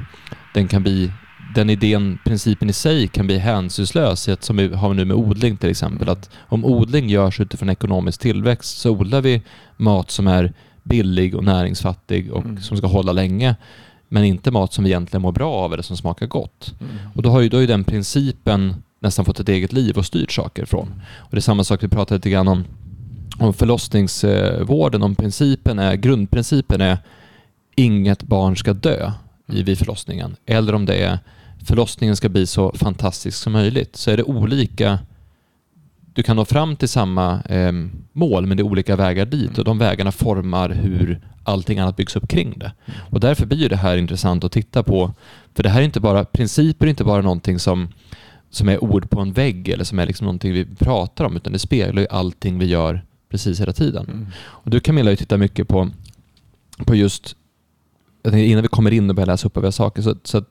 den 0.54 0.68
kan 0.68 0.84
bli 0.84 1.12
den 1.56 1.70
idén, 1.70 2.20
principen 2.25 2.70
i 2.70 2.74
sig 2.74 3.08
kan 3.08 3.25
bli 3.27 3.38
hänsynslös, 3.38 4.29
som 4.39 4.58
vi 4.58 4.75
har 4.75 4.94
nu 4.94 5.06
med 5.06 5.18
odling 5.18 5.58
till 5.58 5.70
exempel. 5.70 6.10
Att 6.10 6.29
om 6.38 6.65
odling 6.65 7.10
görs 7.10 7.39
utifrån 7.39 7.70
ekonomisk 7.70 8.22
tillväxt 8.22 8.77
så 8.77 8.91
odlar 8.91 9.22
vi 9.22 9.41
mat 9.77 10.12
som 10.12 10.27
är 10.27 10.53
billig 10.84 11.36
och 11.36 11.44
näringsfattig 11.44 12.32
och 12.32 12.46
mm. 12.46 12.62
som 12.62 12.77
ska 12.77 12.88
hålla 12.88 13.12
länge. 13.12 13.56
Men 14.08 14.24
inte 14.24 14.51
mat 14.51 14.74
som 14.74 14.84
vi 14.84 14.89
egentligen 14.89 15.22
mår 15.22 15.32
bra 15.32 15.53
av 15.53 15.74
eller 15.74 15.84
som 15.84 15.98
smakar 15.98 16.27
gott. 16.27 16.74
Mm. 16.82 16.94
Och 17.15 17.22
då 17.22 17.29
har 17.29 17.41
ju, 17.41 17.50
då 17.50 17.58
har 17.58 17.62
ju 17.62 17.68
den 17.68 17.84
principen 17.84 18.75
nästan 19.00 19.25
fått 19.25 19.39
ett 19.39 19.50
eget 19.50 19.74
liv 19.74 19.98
och 19.98 20.06
styrt 20.06 20.32
saker 20.32 20.65
från. 20.65 20.88
Mm. 20.88 21.00
Och 21.18 21.32
det 21.32 21.38
är 21.38 21.41
samma 21.41 21.63
sak, 21.63 21.84
vi 21.84 21.88
pratade 21.88 22.18
lite 22.18 22.29
grann 22.29 22.48
om, 22.48 22.63
om 23.39 23.53
förlossningsvården, 23.53 25.03
om 25.03 25.15
principen 25.15 25.79
är, 25.79 25.96
grundprincipen 25.96 26.82
är 26.82 26.98
inget 27.75 28.24
barn 28.24 28.56
ska 28.56 28.74
dö 28.74 29.12
mm. 29.50 29.65
vid 29.65 29.77
förlossningen. 29.77 30.36
Eller 30.46 30.75
om 30.75 30.86
det 30.86 30.96
är 30.96 31.20
förlossningen 31.63 32.16
ska 32.16 32.30
bli 32.30 32.48
så 32.48 32.72
fantastisk 32.75 33.38
som 33.38 33.54
möjligt. 33.54 33.96
Så 33.96 34.12
är 34.12 34.18
det 34.18 34.24
olika 34.24 35.00
du 36.13 36.24
kan 36.24 36.36
nå 36.36 36.46
fram 36.46 36.75
till 36.75 36.89
samma 36.89 37.42
eh, 37.42 37.72
mål 38.13 38.46
men 38.46 38.58
det 38.58 38.62
är 38.62 38.66
olika 38.66 38.96
vägar 38.96 39.25
dit 39.25 39.58
och 39.58 39.66
de 39.66 39.78
vägarna 39.78 40.12
formar 40.12 40.70
hur 40.70 41.22
allting 41.44 41.80
annat 41.80 41.96
byggs 41.96 42.16
upp 42.16 42.28
kring 42.28 42.60
det. 42.60 42.74
Och 43.10 43.20
därför 43.20 43.46
blir 43.46 43.70
det 43.70 43.75
här 43.75 43.98
intressant 43.98 44.44
att 44.44 44.51
titta 44.51 44.84
på. 44.84 45.13
För 45.56 45.63
det 45.63 45.70
här 45.70 45.82
är 45.82 45.86
inte 45.86 46.00
bara, 46.00 46.25
principer 46.25 46.86
är 46.86 46.89
inte 46.89 47.04
bara 47.04 47.22
någonting 47.22 47.60
som, 47.60 47.88
som 48.50 48.70
är 48.70 48.84
ord 48.84 49.10
på 49.10 49.20
en 49.20 49.34
vägg 49.34 49.70
eller 49.70 49.84
som 49.84 50.00
är 50.00 50.06
liksom 50.06 50.25
någonting 50.25 50.54
vi 50.54 50.66
pratar 50.66 51.25
om 51.25 51.36
utan 51.36 51.54
det 51.54 51.60
speglar 51.60 52.01
ju 52.01 52.08
allting 52.08 52.60
vi 52.60 52.66
gör 52.66 53.06
precis 53.30 53.62
hela 53.62 53.74
tiden. 53.74 54.06
Mm. 54.06 54.28
Och 54.38 54.70
du 54.70 54.80
Camilla 54.80 55.16
titta 55.16 55.38
mycket 55.38 55.68
på, 55.68 55.89
på 56.86 56.96
just, 56.96 57.36
innan 58.24 58.62
vi 58.62 58.68
kommer 58.68 58.92
in 58.92 59.10
och 59.10 59.16
börjar 59.16 59.28
läsa 59.28 59.48
upp 59.48 59.58
över 59.58 59.72
saker, 59.72 60.01
så, 60.01 60.16
så 60.24 60.44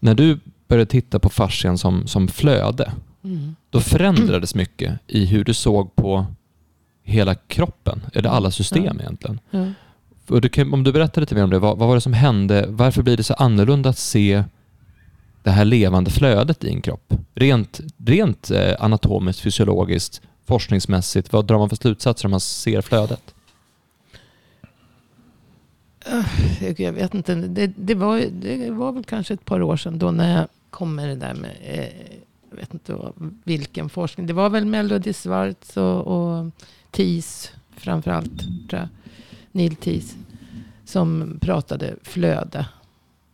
när 0.00 0.14
du 0.14 0.38
började 0.68 0.90
titta 0.90 1.18
på 1.18 1.28
fascian 1.28 1.78
som, 1.78 2.06
som 2.06 2.28
flöde, 2.28 2.92
mm. 3.24 3.56
då 3.70 3.80
förändrades 3.80 4.54
mycket 4.54 4.98
i 5.06 5.26
hur 5.26 5.44
du 5.44 5.54
såg 5.54 5.96
på 5.96 6.26
hela 7.02 7.34
kroppen, 7.34 8.02
eller 8.12 8.28
alla 8.28 8.50
system 8.50 8.84
ja. 8.84 8.94
egentligen. 9.00 9.40
Ja. 9.50 9.66
Och 10.28 10.40
du 10.40 10.48
kan, 10.48 10.72
om 10.72 10.84
du 10.84 10.92
berättar 10.92 11.20
lite 11.20 11.34
mer 11.34 11.44
om 11.44 11.50
det, 11.50 11.58
vad, 11.58 11.78
vad 11.78 11.88
var 11.88 11.94
det 11.94 12.00
som 12.00 12.12
hände? 12.12 12.66
Varför 12.68 13.02
blir 13.02 13.16
det 13.16 13.22
så 13.22 13.34
annorlunda 13.34 13.90
att 13.90 13.98
se 13.98 14.44
det 15.42 15.50
här 15.50 15.64
levande 15.64 16.10
flödet 16.10 16.64
i 16.64 16.68
en 16.68 16.82
kropp? 16.82 17.14
Rent, 17.34 17.80
rent 18.06 18.50
eh, 18.50 18.74
anatomiskt, 18.78 19.42
fysiologiskt, 19.42 20.20
forskningsmässigt, 20.46 21.32
vad 21.32 21.46
drar 21.46 21.58
man 21.58 21.68
för 21.68 21.76
slutsatser 21.76 22.26
om 22.26 22.30
man 22.30 22.40
ser 22.40 22.80
flödet? 22.80 23.34
Äh, 26.06 26.80
jag 26.80 26.92
vet 26.92 27.14
inte. 27.14 27.34
Det, 27.34 27.72
det, 27.76 27.94
var, 27.94 28.20
det 28.30 28.70
var 28.70 28.92
väl 28.92 29.04
kanske 29.04 29.34
ett 29.34 29.44
par 29.44 29.62
år 29.62 29.76
sedan 29.76 29.98
då 29.98 30.10
när 30.10 30.38
jag 30.38 30.48
kom 30.70 30.94
med 30.94 31.08
det 31.08 31.14
där 31.14 31.34
med, 31.34 31.50
eh, 31.64 32.16
jag 32.50 32.56
vet 32.56 32.74
inte 32.74 33.12
vilken 33.44 33.88
forskning. 33.88 34.26
Det 34.26 34.32
var 34.32 34.50
väl 34.50 34.64
Melody 34.64 35.12
Schwartz 35.12 35.76
och, 35.76 36.06
och 36.06 36.50
TIS 36.90 37.52
framförallt, 37.70 38.38
tror 38.68 38.80
jag. 38.80 38.88
Neil 39.52 39.76
TIS. 39.76 40.16
Som 40.84 41.38
pratade 41.40 41.94
flöde. 42.02 42.66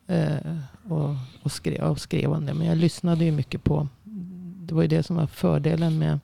Eh, 0.07 0.57
och, 0.89 1.15
och, 1.43 1.53
skrev, 1.53 1.83
och 1.83 2.01
skrev 2.01 2.33
om 2.33 2.47
det. 2.47 2.55
Men 2.55 2.67
jag 2.67 2.79
lyssnade 2.79 3.25
ju 3.25 3.33
mycket 3.33 3.65
på. 3.65 3.89
Det 4.67 4.75
var 4.75 4.83
ju 4.83 4.89
det 4.89 5.03
som 5.03 5.17
var 5.17 5.27
fördelen 5.27 5.99
med, 5.99 6.21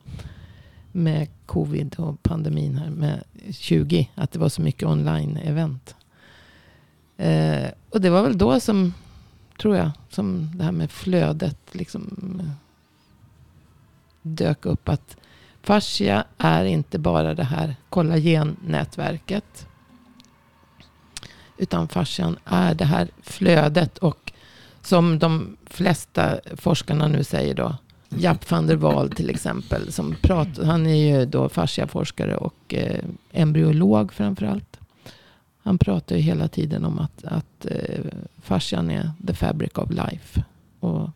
med 0.91 1.27
covid 1.45 1.95
och 1.97 2.23
pandemin 2.23 2.77
här 2.77 2.89
med 2.89 3.23
20. 3.51 4.09
Att 4.15 4.31
det 4.31 4.39
var 4.39 4.49
så 4.49 4.61
mycket 4.61 4.87
online-event. 4.87 5.95
Eh, 7.19 7.69
och 7.89 8.01
det 8.01 8.09
var 8.09 8.23
väl 8.23 8.37
då 8.37 8.59
som, 8.59 8.93
tror 9.61 9.75
jag, 9.75 9.91
som 10.09 10.51
det 10.55 10.63
här 10.63 10.71
med 10.71 10.91
flödet 10.91 11.57
liksom 11.71 12.39
eh, 12.39 12.51
dök 14.21 14.65
upp. 14.65 14.89
Att 14.89 15.17
fascia 15.61 16.23
är 16.37 16.65
inte 16.65 16.99
bara 16.99 17.35
det 17.35 17.43
här 17.43 17.75
kollagennätverket. 17.89 19.67
Utan 21.57 21.87
fascian 21.87 22.37
är 22.45 22.73
det 22.73 22.85
här 22.85 23.09
flödet 23.21 23.97
och 23.97 24.31
som 24.81 25.19
de 25.19 25.57
flesta 25.65 26.39
forskarna 26.55 27.07
nu 27.07 27.23
säger 27.23 27.53
då. 27.53 27.75
Japp 28.09 28.51
van 28.51 28.67
der 28.67 28.75
Waal 28.75 29.09
till 29.09 29.29
exempel. 29.29 29.91
Som 29.91 30.15
pratar, 30.21 30.63
han 30.63 30.87
är 30.87 31.19
ju 31.19 31.25
då 31.25 31.49
fasciaforskare 31.49 32.35
och 32.35 32.73
eh, 32.73 33.03
embryolog 33.31 34.13
framförallt. 34.13 34.68
Han 35.69 35.77
pratar 35.77 36.15
ju 36.15 36.21
hela 36.21 36.47
tiden 36.47 36.85
om 36.85 36.99
att, 36.99 37.23
att 37.23 37.65
eh, 37.65 37.99
fascian 38.41 38.91
är 38.91 39.11
the 39.27 39.33
fabric 39.33 39.71
of 39.73 39.89
life. 39.89 40.43
Och, 40.79 41.09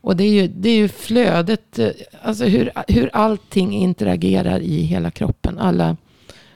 och 0.00 0.16
det 0.16 0.24
är 0.24 0.42
ju, 0.42 0.48
det 0.48 0.68
är 0.68 0.76
ju 0.76 0.88
flödet, 0.88 1.78
eh, 1.78 1.90
alltså 2.22 2.44
hur, 2.44 2.70
hur 2.88 3.10
allting 3.12 3.72
interagerar 3.72 4.60
i 4.60 4.80
hela 4.82 5.10
kroppen. 5.10 5.58
Alla 5.58 5.96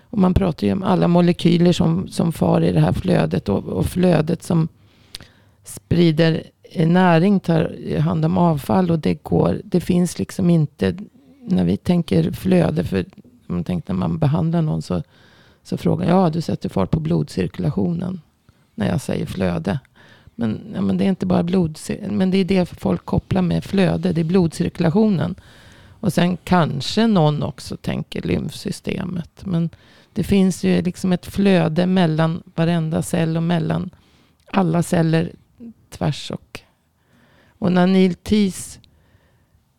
och 0.03 0.19
man 0.19 0.35
pratar 0.35 0.67
ju 0.67 0.73
om 0.73 0.83
alla 0.83 1.09
molekyler 1.09 1.73
som, 1.73 2.09
som 2.09 2.33
far 2.33 2.61
i 2.61 2.73
det 2.73 2.81
här 2.81 2.93
flödet. 2.93 3.49
Och, 3.49 3.65
och 3.65 3.87
flödet 3.87 4.43
som 4.43 4.69
sprider 5.65 6.43
näring, 6.87 7.41
tar 7.41 7.99
hand 7.99 8.25
om 8.25 8.39
avfall. 8.39 8.91
Och 8.91 8.99
det 8.99 9.23
går, 9.23 9.61
det 9.65 9.81
finns 9.81 10.19
liksom 10.19 10.51
inte, 10.51 10.97
när 11.41 11.65
vi 11.65 11.77
tänker 11.77 12.33
flöde, 12.33 12.85
för 12.85 13.05
man 13.47 13.65
tänker 13.65 13.93
när 13.93 13.99
man 13.99 14.19
behandlar 14.19 14.63
någon 14.63 14.83
så, 14.83 15.03
så 15.65 15.77
frågar 15.77 16.09
jag, 16.09 16.17
ja 16.17 16.31
du 16.31 16.41
sätter 16.41 16.69
fart 16.69 16.91
på 16.91 17.01
blodcirkulationen. 17.01 18.21
När 18.75 18.89
jag 18.89 19.01
säger 19.01 19.27
flöde. 19.27 19.79
Men, 20.35 20.61
ja, 20.75 20.81
men 20.81 20.99
det 20.99 21.05
är 21.05 21.09
inte 21.09 21.27
bara 21.27 21.43
blodcirkulationen, 21.43 22.19
men 22.19 22.31
det 22.31 22.39
är 22.39 22.45
det 22.45 22.67
folk 22.67 23.05
kopplar 23.05 23.43
med 23.43 23.65
flöde, 23.65 24.13
det 24.13 24.21
är 24.21 24.25
blodcirkulationen. 24.25 25.35
Och 26.01 26.13
sen 26.13 26.37
kanske 26.45 27.07
någon 27.07 27.43
också 27.43 27.77
tänker 27.77 28.23
lymfsystemet. 28.23 29.47
Men 29.47 29.71
det 30.13 30.25
finns 30.25 30.65
ju 30.65 30.83
liksom 30.83 31.13
ett 31.13 31.27
flöde 31.27 31.87
mellan 31.87 32.43
varenda 32.55 33.03
cell 33.03 33.37
och 33.37 33.43
mellan 33.43 33.91
alla 34.47 34.83
celler 34.83 35.33
tvärs 35.91 36.31
och. 36.31 36.61
Och 37.59 37.73
när 37.73 37.87
Neil 37.87 38.15
Tees 38.15 38.79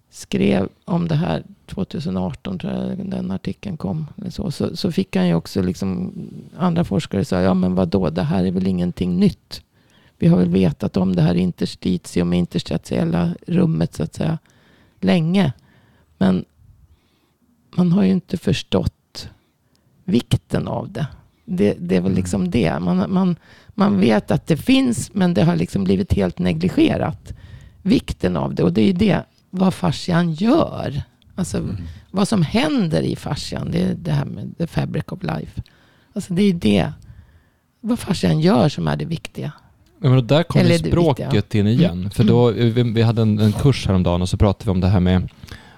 skrev 0.10 0.70
om 0.86 1.08
det 1.08 1.16
här 1.16 1.44
2018, 1.68 2.60
tror 2.60 2.74
jag 2.74 3.10
den 3.10 3.32
artikeln 3.32 3.78
kom, 3.78 4.08
så, 4.30 4.52
så, 4.52 4.78
så, 4.78 4.92
fick 4.92 5.16
han 5.16 5.28
ju 5.28 5.34
också 5.34 5.62
liksom, 5.62 6.14
andra 6.58 6.84
forskare 6.84 7.26
sa, 7.26 7.42
ja 7.42 7.54
men 7.54 7.76
vadå, 7.76 8.10
det 8.10 8.24
här 8.24 8.46
är 8.46 8.52
väl 8.52 8.68
ingenting 8.68 9.20
nytt. 9.20 9.62
Vi 10.18 10.28
har 10.28 10.38
väl 10.38 10.50
vetat 10.50 10.98
om 10.98 11.16
det 11.16 11.22
här 11.22 11.36
interstitium, 11.36 12.34
interstitiella 12.34 13.36
rummet 13.48 13.94
så 13.94 14.04
att 14.04 14.16
säga, 14.16 14.38
länge. 15.00 15.54
Men 16.18 16.46
man 17.76 17.92
har 17.92 18.04
ju 18.04 18.12
inte 18.12 18.38
förstått 18.38 19.30
vikten 20.04 20.68
av 20.68 20.92
det. 20.92 21.08
Det, 21.46 21.76
det 21.80 21.96
är 21.96 22.02
väl 22.02 22.12
mm. 22.12 22.18
liksom 22.18 22.52
det. 22.52 22.80
Man, 22.80 23.14
man, 23.14 23.36
man 23.68 24.00
vet 24.00 24.32
att 24.32 24.48
det 24.48 24.58
finns, 24.58 25.14
men 25.14 25.34
det 25.34 25.44
har 25.44 25.56
liksom 25.56 25.84
blivit 25.84 26.14
helt 26.14 26.40
negligerat. 26.40 27.34
Vikten 27.82 28.38
av 28.38 28.56
det. 28.56 28.64
Och 28.64 28.74
det 28.74 28.82
är 28.82 28.86
ju 28.86 28.94
det, 28.94 29.24
vad 29.50 29.74
fascian 29.74 30.34
gör. 30.34 31.02
Alltså 31.36 31.58
mm. 31.58 31.76
vad 32.12 32.28
som 32.28 32.42
händer 32.42 33.02
i 33.02 33.16
fascian. 33.16 33.72
Det 33.72 33.82
är 33.82 33.94
det 33.94 34.12
här 34.12 34.26
med 34.26 34.58
the 34.58 34.68
fabric 34.68 35.04
of 35.08 35.24
life. 35.24 35.62
Alltså 36.14 36.34
det 36.34 36.42
är 36.44 36.54
det, 36.54 36.92
vad 37.82 38.00
fascian 38.00 38.40
gör 38.40 38.70
som 38.70 38.88
är 38.88 38.96
det 38.96 39.06
viktiga. 39.06 39.52
Ja, 40.02 40.10
men 40.10 40.28
där 40.28 40.44
kommer 40.44 40.78
språket 40.78 41.34
viktiga. 41.34 41.62
in 41.62 41.68
igen. 41.68 41.92
Mm. 41.92 42.10
För 42.10 42.24
då, 42.24 42.52
vi, 42.52 42.84
vi 42.84 43.02
hade 43.02 43.22
en, 43.22 43.40
en 43.40 43.52
kurs 43.54 43.88
häromdagen 43.88 44.22
och 44.22 44.30
så 44.30 44.38
pratade 44.38 44.66
vi 44.66 44.72
om 44.72 44.82
det 44.82 44.88
här 44.88 45.00
med 45.00 45.30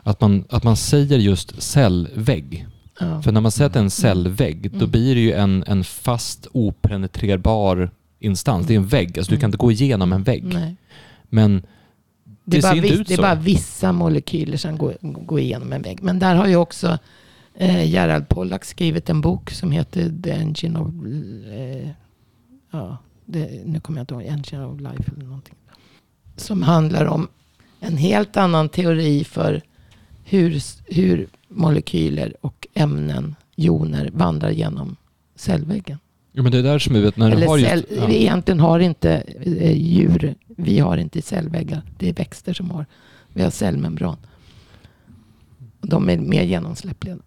att 0.04 0.22
man, 0.22 0.44
att 0.50 0.64
man 0.64 0.76
säger 0.78 1.18
just 1.18 1.62
cellvägg. 1.62 2.68
Ja. 3.00 3.22
För 3.22 3.32
när 3.32 3.42
man 3.42 3.52
säger 3.52 3.66
att 3.68 3.74
det 3.74 3.80
är 3.80 3.84
en 3.84 3.90
cellvägg, 3.90 4.72
då 4.72 4.78
Mm. 4.78 4.92
blir 4.92 5.16
det 5.16 5.22
ju 5.22 5.32
en, 5.32 5.64
en 5.68 5.84
fast 5.84 6.48
openetrerbar 6.52 7.90
instans. 8.20 8.68
Det 8.68 8.74
är 8.74 8.78
en 8.78 8.88
vägg, 8.88 9.18
alltså 9.18 9.32
du 9.32 9.36
kan 9.38 9.42
Mm. 9.42 9.48
inte 9.50 9.58
gå 9.58 9.72
igenom 9.72 10.14
en 10.14 10.24
vägg. 10.24 10.44
Nej. 10.54 10.76
Men 11.30 11.64
Det, 12.50 12.62
bara 12.62 12.74
viss, 12.74 13.08
det 13.08 13.13
är 13.13 13.18
bara 13.18 13.36
vissa 13.36 13.92
molekyler 13.92 14.58
som 14.58 14.77
går, 14.77 14.98
går 15.01 15.39
igenom 15.39 15.74
en 15.74 15.82
vägg. 15.82 16.04
Men 16.04 16.20
där 16.20 16.36
har 16.36 16.48
ju 16.48 16.56
också 16.56 16.98
eh, 17.56 17.86
Gerald 17.92 18.30
Pollack 18.30 18.66
skrivit 18.66 19.10
en 19.10 19.22
bok 19.22 19.51
som 19.51 19.72
heter 19.72 20.13
The 20.24 20.32
Engine 20.32 20.80
of... 20.80 20.88
Eh, 21.54 21.89
ja, 22.72 22.98
det, 23.25 23.66
nu 23.66 23.80
kommer 23.80 24.00
jag 24.00 24.04
inte 24.04 24.13
ihåg. 24.13 24.24
Engine 24.24 24.66
of 24.66 24.80
Life 24.80 25.12
eller 25.16 25.25
någonting. 25.25 25.56
Som 26.36 26.63
handlar 26.63 27.06
om 27.06 27.27
en 27.80 27.98
helt 27.98 28.38
annan 28.38 28.70
teori 28.70 29.24
för 29.24 29.62
hur, 30.24 30.62
hur 30.86 31.27
molekyler 31.48 32.34
och 32.42 32.68
ämnen, 32.74 33.36
joner, 33.56 34.10
vandrar 34.13 34.50
genom 34.50 34.96
cellväggen. 35.36 35.98
Jo, 36.38 36.44
men 36.44 36.51
det 36.51 36.58
är 36.58 36.63
där 36.63 36.79
som 36.79 36.94
vi 36.94 37.01
vet 37.01 37.17
när 37.17 37.29
du 37.32 37.36
Eller 37.38 37.48
har 37.48 37.60
cell, 37.60 37.86
just... 37.89 38.01
Ja. 38.01 38.08
vi 38.08 38.22
egentligen 38.22 38.60
har 38.60 38.79
inte 38.79 39.24
eh, 39.41 39.77
djur, 39.77 40.36
vi 40.48 40.79
har 40.79 40.98
inte 40.98 41.22
cellväggar. 41.22 41.82
Det 41.98 42.10
är 42.10 42.13
växter 42.13 42.53
som 42.53 42.72
har. 42.72 42.86
Vi 43.34 43.44
har 43.44 43.50
cellmembran. 43.50 44.17
De 45.82 46.10
är 46.10 46.17
mer 46.17 46.44
genomsläppliga. 46.44 47.17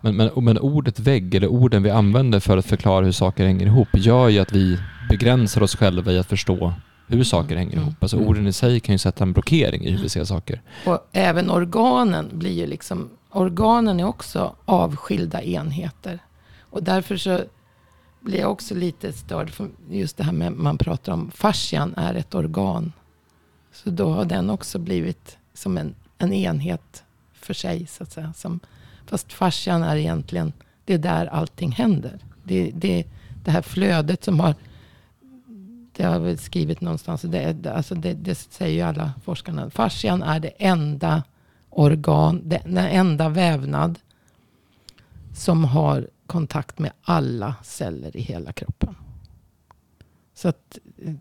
Men, 0.00 0.16
men, 0.16 0.30
men 0.44 0.58
ordet 0.58 0.98
vägg, 1.00 1.34
eller 1.34 1.48
orden 1.48 1.82
vi 1.82 1.90
använder 1.90 2.40
för 2.40 2.56
att 2.58 2.66
förklara 2.66 3.04
hur 3.04 3.12
saker 3.12 3.46
hänger 3.46 3.66
ihop, 3.66 3.88
gör 3.94 4.28
ju 4.28 4.38
att 4.38 4.52
vi 4.52 4.78
begränsar 5.08 5.62
oss 5.62 5.76
själva 5.76 6.12
i 6.12 6.18
att 6.18 6.26
förstå 6.28 6.72
hur 7.06 7.24
saker 7.24 7.56
hänger 7.56 7.72
Mm. 7.72 7.84
ihop. 7.84 8.02
Alltså 8.02 8.16
orden 8.16 8.46
i 8.46 8.52
sig 8.52 8.80
kan 8.80 8.92
ju 8.94 8.98
sätta 8.98 9.24
en 9.24 9.32
blockering 9.32 9.84
i 9.84 9.90
hur 9.90 10.02
vi 10.02 10.08
ser 10.08 10.24
saker. 10.24 10.62
Och 10.86 11.08
även 11.12 11.50
organen 11.50 12.28
blir 12.32 12.52
ju 12.52 12.66
liksom, 12.66 13.08
organen 13.30 14.00
är 14.00 14.04
också 14.04 14.54
avskilda 14.64 15.42
enheter. 15.42 16.18
Och 16.60 16.82
därför 16.82 17.16
så 17.16 17.40
blir 18.20 18.38
jag 18.38 18.52
också 18.52 18.74
lite 18.74 19.12
störd 19.12 19.50
för 19.50 19.68
just 19.90 20.16
det 20.16 20.24
här 20.24 20.32
med 20.32 20.52
man 20.52 20.78
pratar 20.78 21.12
om 21.12 21.30
fascian 21.30 21.94
är 21.96 22.14
ett 22.14 22.34
organ. 22.34 22.92
Så 23.72 23.90
då 23.90 24.10
har 24.10 24.24
den 24.24 24.50
också 24.50 24.78
blivit 24.78 25.38
som 25.54 25.78
en, 25.78 25.94
en 26.18 26.32
enhet 26.32 27.04
för 27.32 27.54
sig 27.54 27.86
så 27.86 28.02
att 28.02 28.12
säga. 28.12 28.32
Som, 28.32 28.60
fast 29.06 29.32
fascian 29.32 29.82
är 29.82 29.96
egentligen, 29.96 30.52
det 30.84 30.94
är 30.94 30.98
där 30.98 31.26
allting 31.26 31.72
händer. 31.72 32.18
Det, 32.44 32.70
det, 32.74 33.06
det 33.44 33.50
här 33.50 33.62
flödet 33.62 34.24
som 34.24 34.40
har, 34.40 34.54
det 35.96 36.02
har 36.02 36.12
jag 36.12 36.20
väl 36.20 36.38
skrivit 36.38 36.80
någonstans, 36.80 37.22
det, 37.22 37.66
alltså 37.66 37.94
det, 37.94 38.12
det 38.12 38.34
säger 38.34 38.74
ju 38.74 38.80
alla 38.80 39.12
forskarna. 39.24 39.70
Fascian 39.70 40.22
är 40.22 40.40
det 40.40 40.52
enda 40.58 41.22
organ, 41.70 42.42
den 42.44 42.76
enda 42.78 43.28
vävnad 43.28 43.98
som 45.34 45.64
har 45.64 46.08
kontakt 46.30 46.78
med 46.78 46.92
alla 47.02 47.54
celler 47.62 48.16
i 48.16 48.20
hela 48.20 48.52
kroppen. 48.52 48.94
Så 50.34 50.48
att 50.48 50.78
eh, 51.02 51.14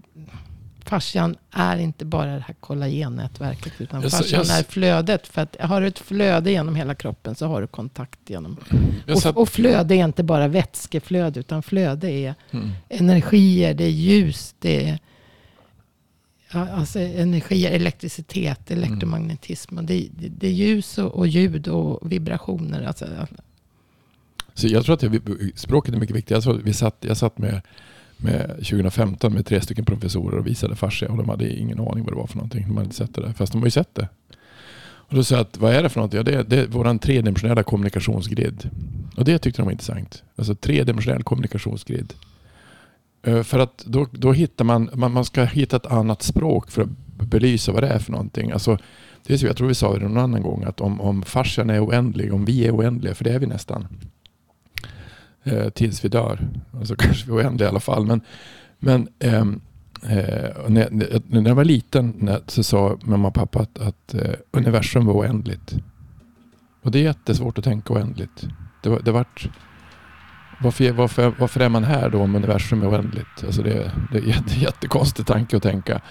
fascian 0.86 1.36
är 1.52 1.78
inte 1.78 2.06
bara 2.06 2.36
det 2.36 2.44
här 2.48 2.56
kollagennätverket 2.60 3.74
utan 3.78 4.02
Jag 4.02 4.12
fascian 4.12 4.46
jag 4.48 4.60
är 4.60 4.64
flödet. 4.64 5.28
För 5.28 5.42
att 5.42 5.56
har 5.60 5.82
du 5.82 5.88
ett 5.88 6.00
flöde 6.00 6.52
genom 6.52 6.76
hela 6.76 6.96
kroppen 6.96 7.36
så 7.36 7.48
har 7.48 7.62
du 7.62 7.68
kontakt 7.68 8.20
genom. 8.30 8.58
Och, 9.08 9.38
och 9.38 9.50
flöde 9.50 9.96
är 9.96 10.06
inte 10.06 10.24
bara 10.24 10.48
vätskeflöde 10.48 11.40
utan 11.40 11.64
flöde 11.64 12.12
är 12.12 12.36
mm. 12.52 12.70
energier, 12.90 13.74
det 13.74 13.84
är 13.84 13.90
ljus, 13.90 14.56
det 14.60 14.90
är 14.90 15.00
alltså 16.52 17.00
energier, 17.00 17.72
elektricitet, 17.72 18.72
elektromagnetism. 18.72 19.78
Och 19.78 19.84
det, 19.84 20.08
det, 20.12 20.28
det 20.28 20.48
är 20.48 20.52
ljus 20.52 20.98
och, 20.98 21.16
och 21.16 21.28
ljud 21.28 21.68
och 21.68 22.12
vibrationer. 22.12 22.84
Alltså, 22.84 23.06
så 24.60 24.68
jag 24.68 24.86
tror 24.86 24.94
att 24.94 25.04
jag, 25.04 25.22
språket 25.56 25.94
är 25.94 26.00
mycket 26.00 26.16
viktigt. 26.16 26.32
Jag, 26.32 26.44
tror 26.44 26.62
vi 26.64 26.74
satt, 26.74 26.96
jag 27.00 27.18
satt 27.18 27.38
med, 27.38 27.62
med 28.18 28.48
2015 28.48 29.34
med 29.34 29.46
tre 29.46 29.62
stycken 29.62 29.86
professorer 29.86 30.38
och 30.38 30.48
visade 30.48 30.76
fascia 30.76 31.10
och 31.10 31.18
de 31.18 31.30
hade 31.30 31.50
ingen 31.54 31.80
aning 31.80 32.04
vad 32.04 32.14
det 32.14 32.18
var 32.18 32.28
för 32.28 32.36
någonting. 32.36 32.68
De 32.68 32.78
hade 32.78 32.86
inte 32.86 32.96
sett 32.96 33.16
det 33.16 33.22
där, 33.22 33.34
fast 33.34 33.52
de 33.52 33.62
har 33.62 33.68
ju 33.68 33.72
sett 33.72 33.96
det. 33.96 34.08
Och 34.82 35.16
då 35.16 35.24
sa 35.24 35.36
jag 35.36 35.42
att 35.42 35.58
vad 35.58 35.74
är 35.74 35.84
det 35.84 35.90
för 35.90 36.02
något? 36.02 36.14
Ja, 36.14 36.24
det, 36.24 36.34
är, 36.34 36.44
det 36.44 36.60
är 36.60 36.68
vår 36.68 36.98
tredimensionella 36.98 37.64
kommunikationsgrid. 37.64 38.70
Och 39.18 39.26
det 39.26 39.40
tyckte 39.40 39.62
de 39.62 39.66
var 39.66 39.72
intressant. 39.72 40.24
Alltså 40.36 40.56
tredimensionell 40.56 41.24
kommunikationsgrid. 41.24 42.14
Eh, 43.24 43.44
för 43.44 43.60
att 43.60 43.84
då, 43.86 44.08
då 44.12 44.32
hittar 44.32 44.66
man, 44.66 44.90
man, 44.94 45.12
man 45.12 45.26
ska 45.26 45.44
hitta 45.44 45.76
ett 45.76 45.86
annat 45.86 46.22
språk 46.22 46.72
för 46.72 46.82
att 46.82 46.90
belysa 47.30 47.72
vad 47.72 47.84
det 47.84 47.88
är 47.88 48.00
för 48.00 48.12
någonting. 48.12 48.52
Alltså, 48.52 48.78
det 49.28 49.34
är 49.34 49.38
så, 49.38 49.46
jag 49.46 49.58
tror 49.58 49.68
vi 49.68 49.76
sa 49.76 49.94
det 49.94 50.08
någon 50.08 50.18
annan 50.18 50.42
gång 50.42 50.64
att 50.64 50.82
om, 50.82 51.02
om 51.02 51.24
fascian 51.24 51.70
är 51.70 51.86
oändlig, 51.86 52.34
om 52.34 52.46
vi 52.46 52.66
är 52.66 52.76
oändliga, 52.76 53.16
för 53.16 53.24
det 53.24 53.32
är 53.32 53.40
vi 53.40 53.46
nästan. 53.46 53.88
Eh, 55.44 55.70
tills 55.70 56.06
vi 56.06 56.10
dör. 56.10 56.40
Alltså 56.80 56.96
kanske 57.00 57.26
vi 57.26 57.32
är 57.32 57.38
oändliga 57.38 57.68
i 57.68 57.70
alla 57.70 57.80
fall. 57.80 58.06
Men, 58.06 58.22
men 58.80 59.08
ehm, 59.20 59.62
eh, 60.04 60.68
när, 60.68 60.90
när 61.42 61.50
jag 61.50 61.56
var 61.56 61.64
liten 61.64 62.14
när, 62.18 62.40
så 62.48 62.64
sa 62.64 62.98
mamma 63.02 63.28
och 63.28 63.34
pappa 63.34 63.60
att, 63.60 63.80
att 63.80 64.14
eh, 64.14 64.34
universum 64.52 65.06
var 65.06 65.14
oändligt. 65.14 65.76
Och 66.82 66.92
det 66.92 67.00
är 67.00 67.04
jättesvårt 67.04 67.58
att 67.58 67.64
tänka 67.64 67.94
oändligt. 67.94 68.48
Det, 68.84 68.90
var, 68.90 69.00
det 69.00 69.12
vart, 69.12 69.50
varför, 70.62 70.92
varför, 70.92 71.34
varför 71.40 71.60
är 71.60 71.70
man 71.70 71.84
här 71.84 72.10
då 72.10 72.22
om 72.22 72.36
universum 72.36 72.82
är 72.82 72.90
oändligt? 72.90 73.44
Alltså 73.46 73.62
det, 73.62 73.92
det 74.12 74.18
är 74.18 74.22
en 74.22 74.30
jätte, 74.30 74.54
jättekonstig 74.60 75.26
tanke 75.26 75.58
att 75.58 75.64
tänka. 75.64 76.02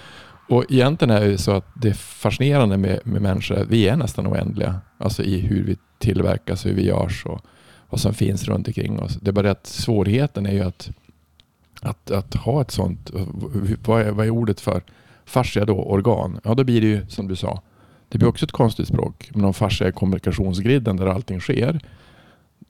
Och 0.48 0.64
egentligen 0.68 1.14
är 1.14 1.20
det 1.20 1.38
så 1.38 1.52
att 1.52 1.66
det 1.74 1.88
är 1.88 1.94
fascinerande 1.94 2.76
med, 2.76 3.00
med 3.04 3.22
människor. 3.22 3.66
Vi 3.68 3.88
är 3.88 3.96
nästan 3.96 4.26
oändliga. 4.26 4.80
Alltså 4.98 5.22
i 5.22 5.40
hur 5.40 5.64
vi 5.64 5.76
tillverkas, 5.98 6.66
hur 6.66 6.74
vi 6.74 6.84
görs 6.86 7.26
och 7.26 7.40
vad 7.90 8.00
som 8.00 8.14
finns 8.14 8.44
runt 8.48 8.66
omkring 8.66 9.00
oss. 9.00 9.14
Det 9.14 9.30
är 9.30 9.32
bara 9.32 9.42
det 9.42 9.50
att 9.50 9.66
svårigheten 9.66 10.46
är 10.46 10.52
ju 10.52 10.60
att, 10.60 10.90
att, 11.80 12.10
att 12.10 12.34
ha 12.34 12.60
ett 12.60 12.70
sånt, 12.70 13.10
vad 13.86 14.00
är, 14.00 14.10
vad 14.10 14.26
är 14.26 14.30
ordet 14.30 14.60
för 14.60 14.82
fascia 15.24 15.64
då, 15.64 15.74
organ? 15.74 16.40
Ja, 16.44 16.54
då 16.54 16.64
blir 16.64 16.80
det 16.80 16.86
ju 16.86 17.06
som 17.08 17.28
du 17.28 17.36
sa. 17.36 17.62
Det 18.08 18.18
blir 18.18 18.28
också 18.28 18.44
ett 18.44 18.52
konstigt 18.52 18.88
språk. 18.88 19.30
Men 19.34 19.44
om 19.44 19.54
fascia 19.54 19.86
är 19.86 19.92
kommunikationsgriden 19.92 20.96
där 20.96 21.06
allting 21.06 21.40
sker. 21.40 21.80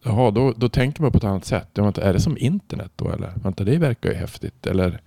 Jaha, 0.03 0.31
då, 0.31 0.53
då 0.57 0.69
tänker 0.69 1.03
man 1.03 1.13
på 1.13 1.19
ett 1.19 1.25
annat 1.25 1.45
sätt. 1.45 1.69
Ja, 1.75 1.83
vänta, 1.83 2.03
är 2.03 2.13
det 2.13 2.21
som 2.21 2.39
internet 2.39 2.93
då 2.97 3.11
eller? 3.11 3.33
Vänta, 3.35 3.65
det 3.65 3.79
verkar 3.79 4.11
ju 4.11 4.17
häftigt. 4.17 4.67
Eller 4.67 5.01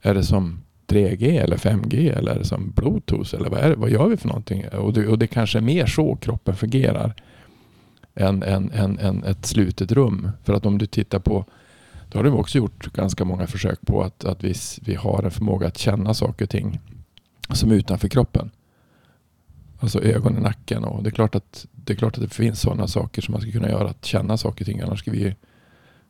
är 0.00 0.14
det 0.14 0.24
som 0.24 0.62
3G 0.86 1.42
eller 1.42 1.56
5G 1.56 2.18
eller 2.18 2.32
är 2.32 2.38
det 2.38 2.44
som 2.44 2.72
Bluetooth 2.76 3.34
eller 3.34 3.50
vad, 3.50 3.60
är 3.60 3.68
det, 3.68 3.76
vad 3.76 3.90
gör 3.90 4.08
vi 4.08 4.16
för 4.16 4.28
någonting? 4.28 4.68
Och 4.68 4.92
det, 4.92 5.06
och 5.06 5.18
det 5.18 5.26
kanske 5.26 5.58
är 5.58 5.62
mer 5.62 5.86
så 5.86 6.16
kroppen 6.16 6.56
fungerar 6.56 7.14
än, 8.14 8.42
än, 8.42 8.70
än, 8.70 8.98
än 8.98 9.24
ett 9.24 9.46
slutet 9.46 9.92
rum. 9.92 10.30
För 10.42 10.54
att 10.54 10.66
om 10.66 10.78
du 10.78 10.86
tittar 10.86 11.18
på, 11.18 11.44
då 12.08 12.18
har 12.18 12.24
de 12.24 12.34
också 12.34 12.58
gjort 12.58 12.92
ganska 12.92 13.24
många 13.24 13.46
försök 13.46 13.80
på 13.80 14.02
att, 14.02 14.24
att 14.24 14.44
vi, 14.44 14.54
vi 14.82 14.94
har 14.94 15.22
en 15.22 15.30
förmåga 15.30 15.66
att 15.66 15.78
känna 15.78 16.14
saker 16.14 16.44
och 16.44 16.50
ting 16.50 16.80
som 17.50 17.70
är 17.70 17.74
utanför 17.74 18.08
kroppen. 18.08 18.50
Alltså 19.78 20.02
ögonen, 20.02 20.42
nacken 20.42 20.84
och 20.84 21.02
det 21.02 21.08
är 21.08 21.14
klart 21.14 21.34
att 21.34 21.66
det, 21.72 21.92
är 21.92 21.96
klart 21.96 22.14
att 22.14 22.22
det 22.22 22.34
finns 22.34 22.60
sådana 22.60 22.88
saker 22.88 23.22
som 23.22 23.32
man 23.32 23.40
ska 23.40 23.50
kunna 23.50 23.68
göra, 23.68 23.88
att 23.88 24.04
känna 24.04 24.36
saker 24.36 24.64
och 24.64 24.66
ting. 24.66 24.80
Annars 24.80 24.98
ska 24.98 25.10
vi 25.10 25.34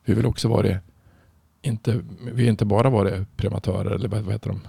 vi 0.05 0.15
vill 0.15 0.27
också 0.27 0.49
vara 0.49 0.63
det, 0.63 0.81
inte, 1.63 2.01
vi 2.25 2.31
vill 2.33 2.49
inte 2.49 2.65
bara 2.65 2.91
vara 2.91 3.11
det 3.11 3.27
prematörer 3.37 3.91
eller 3.91 4.09
vad, 4.09 4.33
heter 4.33 4.49
de, 4.49 4.61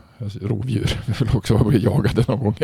rovdjur. 0.41 1.01
Vi 1.07 1.13
vill 1.25 1.35
också 1.35 1.57
vara 1.57 1.75
jagade 1.75 2.25
någon 2.27 2.39
gång. 2.39 2.55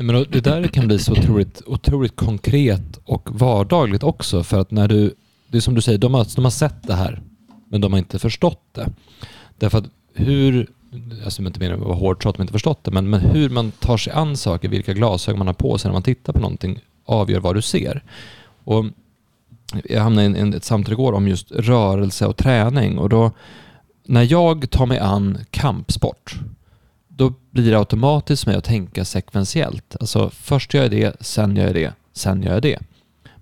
Men 0.00 0.26
det 0.30 0.40
där 0.40 0.68
kan 0.68 0.86
bli 0.86 0.98
så 0.98 1.12
otroligt, 1.12 1.62
otroligt 1.66 2.16
konkret 2.16 2.98
och 3.04 3.40
vardagligt 3.40 4.02
också. 4.02 4.42
För 4.42 4.60
att 4.60 4.70
när 4.70 4.88
du, 4.88 5.14
det 5.48 5.56
är 5.56 5.60
som 5.60 5.74
du 5.74 5.80
säger, 5.80 5.98
de 5.98 6.14
har, 6.14 6.26
de 6.36 6.44
har 6.44 6.50
sett 6.50 6.82
det 6.82 6.94
här, 6.94 7.22
men 7.68 7.80
de 7.80 7.92
har 7.92 7.98
inte 7.98 8.18
förstått 8.18 8.62
det. 8.72 8.92
Därför 9.58 9.78
att 9.78 9.84
hur, 10.14 10.66
alltså 11.24 11.42
inte 11.42 11.60
menar 11.60 11.74
att 11.74 11.80
vara 11.80 11.94
hård 11.94 12.22
så 12.22 12.28
att 12.28 12.36
de 12.36 12.42
inte 12.42 12.52
förstått 12.52 12.84
det, 12.84 12.90
men, 12.90 13.10
men 13.10 13.20
hur 13.20 13.50
man 13.50 13.70
tar 13.70 13.96
sig 13.96 14.12
an 14.12 14.36
saker, 14.36 14.68
vilka 14.68 14.92
glasögon 14.92 15.38
man 15.38 15.46
har 15.46 15.54
på 15.54 15.78
sig 15.78 15.88
när 15.88 15.92
man 15.92 16.02
tittar 16.02 16.32
på 16.32 16.40
någonting, 16.40 16.80
avgör 17.04 17.40
vad 17.40 17.54
du 17.54 17.62
ser. 17.62 18.02
Och 18.64 18.84
jag 19.84 20.02
hamnade 20.02 20.38
i 20.38 20.40
en, 20.40 20.54
ett 20.54 20.64
samtal 20.64 20.92
igår 20.92 21.12
om 21.12 21.28
just 21.28 21.52
rörelse 21.52 22.26
och 22.26 22.36
träning 22.36 22.98
och 22.98 23.08
då 23.08 23.30
när 24.04 24.32
jag 24.32 24.70
tar 24.70 24.86
mig 24.86 24.98
an 24.98 25.38
kampsport 25.50 26.40
då 27.18 27.32
blir 27.50 27.70
det 27.70 27.78
automatiskt 27.78 28.46
med 28.46 28.56
att 28.56 28.64
tänka 28.64 29.04
sekventiellt. 29.04 29.96
Alltså 30.00 30.30
först 30.30 30.74
gör 30.74 30.82
jag 30.82 30.90
det, 30.90 31.16
sen 31.20 31.56
gör 31.56 31.64
jag 31.64 31.74
det, 31.74 31.92
sen 32.12 32.42
gör 32.42 32.52
jag 32.52 32.62
det. 32.62 32.78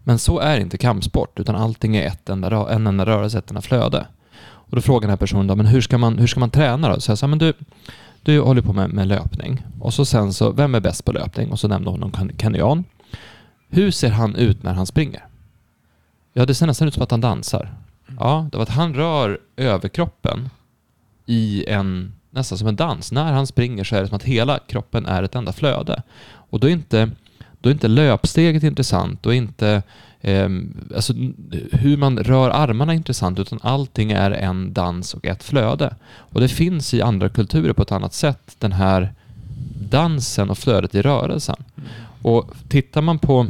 Men 0.05 0.19
så 0.19 0.39
är 0.39 0.61
inte 0.61 0.79
kampsport, 0.79 1.41
utan 1.41 1.57
allting 1.57 1.97
är 1.97 2.07
ett 2.07 2.29
enda, 2.29 2.71
en 2.71 2.87
enda 2.87 3.07
rörelse, 3.07 3.39
ett 3.39 3.51
enda 3.51 3.63
flöde. 3.63 4.07
Och 4.39 4.77
då 4.77 4.83
frågar 4.83 5.01
den 5.01 5.11
här 5.11 5.17
personen 5.17 5.47
då, 5.47 5.57
men 5.57 5.67
hur 5.67 5.81
ska 5.81 5.99
man, 5.99 6.19
hur 6.19 6.27
ska 6.27 6.41
man 6.41 6.51
träna 6.51 6.89
då? 6.89 7.01
Så 7.01 7.11
jag 7.11 7.19
sa, 7.19 7.27
men 7.27 7.39
du, 7.39 7.53
du 8.23 8.41
håller 8.41 8.63
på 8.63 8.73
med, 8.73 8.91
med 8.91 9.09
löpning. 9.09 9.67
Och 9.81 9.95
så 9.95 10.05
sen 10.05 10.33
så, 10.33 10.53
vem 10.53 10.75
är 10.75 10.81
bäst 10.81 11.05
på 11.05 11.13
löpning? 11.13 11.51
Och 11.51 11.61
så 11.61 11.69
nämnde 11.69 11.91
hon 11.91 12.01
någon 12.01 12.31
kenyan. 12.39 12.85
Hur 13.69 13.91
ser 13.91 14.11
han 14.11 14.37
ut 14.37 14.63
när 14.63 14.75
han 14.75 14.87
springer? 14.87 15.25
Ja, 16.33 16.47
det 16.47 16.55
ser 16.55 16.67
nästan 16.67 16.89
ut 16.89 16.95
som 16.95 17.03
att 17.03 17.11
han 17.11 17.21
dansar. 17.21 17.75
Ja, 18.19 18.49
det 18.53 18.57
var 18.57 18.63
att 18.63 18.69
han 18.69 18.95
rör 18.95 19.39
överkroppen 19.57 20.49
i 21.27 21.65
en, 21.69 22.16
nästan 22.37 22.59
som 22.59 22.69
en 22.69 22.77
dans. 22.77 23.13
När 23.13 23.33
han 23.33 23.47
springer 23.47 23.85
så 23.85 23.97
är 23.97 24.01
det 24.01 24.09
som 24.09 24.17
att 24.17 24.23
hela 24.23 24.59
kroppen 24.59 25.07
är 25.07 25.23
ett 25.23 25.35
enda 25.35 25.53
flöde. 25.53 26.03
Och 26.27 26.61
då 26.61 26.67
är 26.67 26.73
inte, 26.73 27.11
då 27.61 27.69
är 27.69 27.73
inte 27.73 27.89
löpsteget 27.89 28.63
intressant, 28.63 29.27
är 29.27 29.33
inte 29.33 29.83
eh, 30.21 30.49
alltså, 30.95 31.13
hur 31.73 31.97
man 31.97 32.19
rör 32.19 32.51
armarna 32.51 32.95
intressant, 32.95 33.39
utan 33.39 33.59
allting 33.63 34.13
är 34.13 34.31
en 34.31 34.73
dans 34.73 35.15
och 35.15 35.27
ett 35.27 35.43
flöde. 35.43 35.95
Och 36.09 36.41
det 36.41 36.49
finns 36.49 36.95
i 36.95 37.03
andra 37.03 37.29
kulturer 37.29 37.73
på 37.73 37.83
ett 37.83 37.93
annat 37.93 38.15
sätt, 38.15 38.57
den 38.59 38.73
här 38.73 39.13
dansen 39.91 40.51
och 40.51 40.59
flödet 40.59 40.95
i 40.95 41.03
rörelsen. 41.03 41.65
Och 42.23 42.51
tittar 42.69 43.03
man 43.03 43.19
på, 43.19 43.47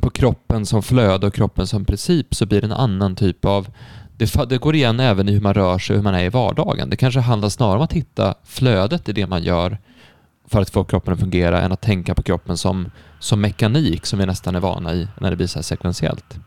på 0.00 0.10
kroppen 0.10 0.66
som 0.66 0.82
flöde 0.82 1.26
och 1.26 1.34
kroppen 1.34 1.66
som 1.66 1.84
princip 1.84 2.34
så 2.34 2.46
blir 2.46 2.60
det 2.60 2.66
en 2.66 2.72
annan 2.72 3.16
typ 3.16 3.44
av 3.44 3.68
det, 4.20 4.48
det, 4.48 4.58
går 4.58 4.74
igen 4.74 5.00
även 5.00 5.28
i 5.28 5.32
hur 5.32 5.40
man 5.40 5.54
rör 5.54 5.78
sig 5.78 5.94
och 5.94 5.98
hur 5.98 6.04
man 6.04 6.14
är 6.14 6.24
i 6.24 6.28
vardagen. 6.28 6.90
Det 6.90 6.96
kanske 6.96 7.20
handlar 7.20 7.48
snarare 7.48 7.76
om 7.76 7.82
att 7.82 7.92
hitta 7.92 8.34
flödet 8.44 9.08
i 9.08 9.12
det 9.12 9.26
man 9.26 9.42
gör 9.42 9.78
för 10.48 10.60
att 10.60 10.70
få 10.70 10.84
kroppen 10.84 11.12
att 11.12 11.20
fungera 11.20 11.60
än 11.60 11.72
att 11.72 11.80
tänka 11.80 12.14
på 12.14 12.22
kroppen 12.22 12.56
som, 12.56 12.90
som 13.18 13.40
mekanik 13.40 14.06
som 14.06 14.18
vi 14.18 14.26
nästan 14.26 14.56
är 14.56 14.60
vana 14.60 14.94
i 14.94 15.08
när 15.20 15.30
det 15.30 15.36
blir 15.36 15.46
så 15.46 15.58
här 15.58 15.62
sekventiellt. 15.62 16.38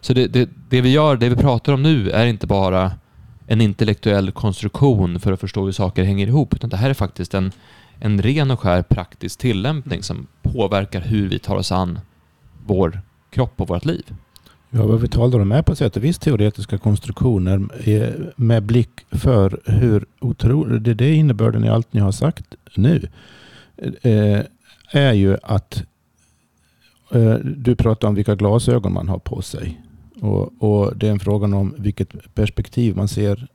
Så 0.00 0.12
det, 0.12 0.26
det, 0.26 0.48
det 0.68 0.80
vi 0.80 0.88
gör, 0.92 1.16
det 1.16 1.28
vi 1.28 1.36
pratar 1.36 1.72
om 1.72 1.82
nu 1.82 2.10
är 2.10 2.26
inte 2.26 2.46
bara 2.46 2.92
en 3.46 3.60
intellektuell 3.60 4.32
konstruktion 4.32 5.20
för 5.20 5.32
att 5.32 5.40
förstå 5.40 5.64
hur 5.64 5.72
saker 5.72 6.04
hänger 6.04 6.26
ihop, 6.26 6.54
utan 6.54 6.70
det 6.70 6.76
här 6.76 6.90
är 6.90 6.94
faktiskt 6.94 7.34
en, 7.34 7.52
en 8.00 8.22
ren 8.22 8.50
och 8.50 8.60
skär 8.60 8.82
praktisk 8.82 9.38
tillämpning 9.38 10.02
som 10.02 10.26
påverkar 10.42 11.00
hur 11.00 11.28
vi 11.28 11.38
tar 11.38 11.56
oss 11.56 11.72
an 11.72 12.00
vår 12.66 13.00
kropp 13.30 13.60
och 13.60 13.68
vårt 13.68 13.84
liv. 13.84 14.04
Ja, 14.70 14.86
vad 14.86 15.00
vi 15.00 15.08
talar 15.08 15.40
om 15.40 15.52
är 15.52 15.62
på 15.62 15.76
sätt 15.76 15.96
och 15.96 16.04
vis 16.04 16.18
teoretiska 16.18 16.78
konstruktioner 16.78 17.68
med 18.36 18.62
blick 18.62 18.90
för 19.10 19.60
hur 19.64 20.06
otroligt, 20.20 20.98
det 20.98 21.04
är 21.04 21.12
innebörden 21.12 21.64
i 21.64 21.68
allt 21.68 21.92
ni 21.92 22.00
har 22.00 22.12
sagt 22.12 22.54
nu, 22.74 23.08
eh, 24.02 24.40
är 24.90 25.12
ju 25.12 25.36
att 25.42 25.82
eh, 27.12 27.34
du 27.34 27.76
pratar 27.76 28.08
om 28.08 28.14
vilka 28.14 28.34
glasögon 28.34 28.92
man 28.92 29.08
har 29.08 29.18
på 29.18 29.42
sig. 29.42 29.80
Och, 30.20 30.62
och 30.62 30.96
det 30.96 31.06
är 31.08 31.10
en 31.10 31.20
fråga 31.20 31.56
om 31.56 31.74
vilket 31.78 32.34
perspektiv 32.34 32.96
man 32.96 33.08
ser 33.08 33.48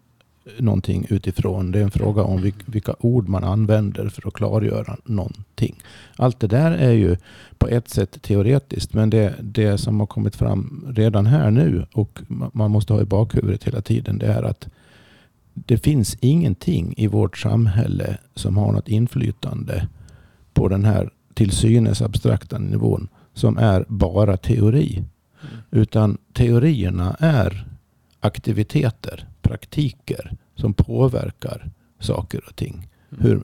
någonting 0.57 1.05
utifrån. 1.09 1.71
Det 1.71 1.79
är 1.79 1.83
en 1.83 1.91
fråga 1.91 2.23
om 2.23 2.51
vilka 2.65 2.95
ord 2.99 3.29
man 3.29 3.43
använder 3.43 4.09
för 4.09 4.27
att 4.27 4.33
klargöra 4.33 4.97
någonting. 5.05 5.75
Allt 6.15 6.39
det 6.39 6.47
där 6.47 6.71
är 6.71 6.91
ju 6.91 7.17
på 7.57 7.67
ett 7.67 7.89
sätt 7.89 8.21
teoretiskt, 8.21 8.93
men 8.93 9.09
det, 9.09 9.35
det 9.41 9.77
som 9.77 9.99
har 9.99 10.07
kommit 10.07 10.35
fram 10.35 10.85
redan 10.95 11.25
här 11.25 11.51
nu 11.51 11.85
och 11.93 12.19
man 12.53 12.71
måste 12.71 12.93
ha 12.93 13.01
i 13.01 13.05
bakhuvudet 13.05 13.63
hela 13.63 13.81
tiden, 13.81 14.17
det 14.17 14.27
är 14.27 14.43
att 14.43 14.67
det 15.53 15.77
finns 15.77 16.17
ingenting 16.19 16.93
i 16.97 17.07
vårt 17.07 17.37
samhälle 17.37 18.17
som 18.35 18.57
har 18.57 18.71
något 18.71 18.87
inflytande 18.87 19.87
på 20.53 20.67
den 20.67 20.85
här 20.85 21.09
till 21.33 21.51
synes 21.51 22.01
abstrakta 22.01 22.57
nivån 22.57 23.07
som 23.33 23.57
är 23.57 23.85
bara 23.87 24.37
teori. 24.37 24.97
Mm. 24.97 25.63
Utan 25.71 26.17
teorierna 26.33 27.15
är 27.19 27.67
aktiviteter 28.23 29.27
praktiker 29.41 30.31
som 30.55 30.73
påverkar 30.73 31.71
saker 31.99 32.41
och 32.47 32.55
ting. 32.55 32.87
Mm. 33.11 33.23
Hur, 33.23 33.43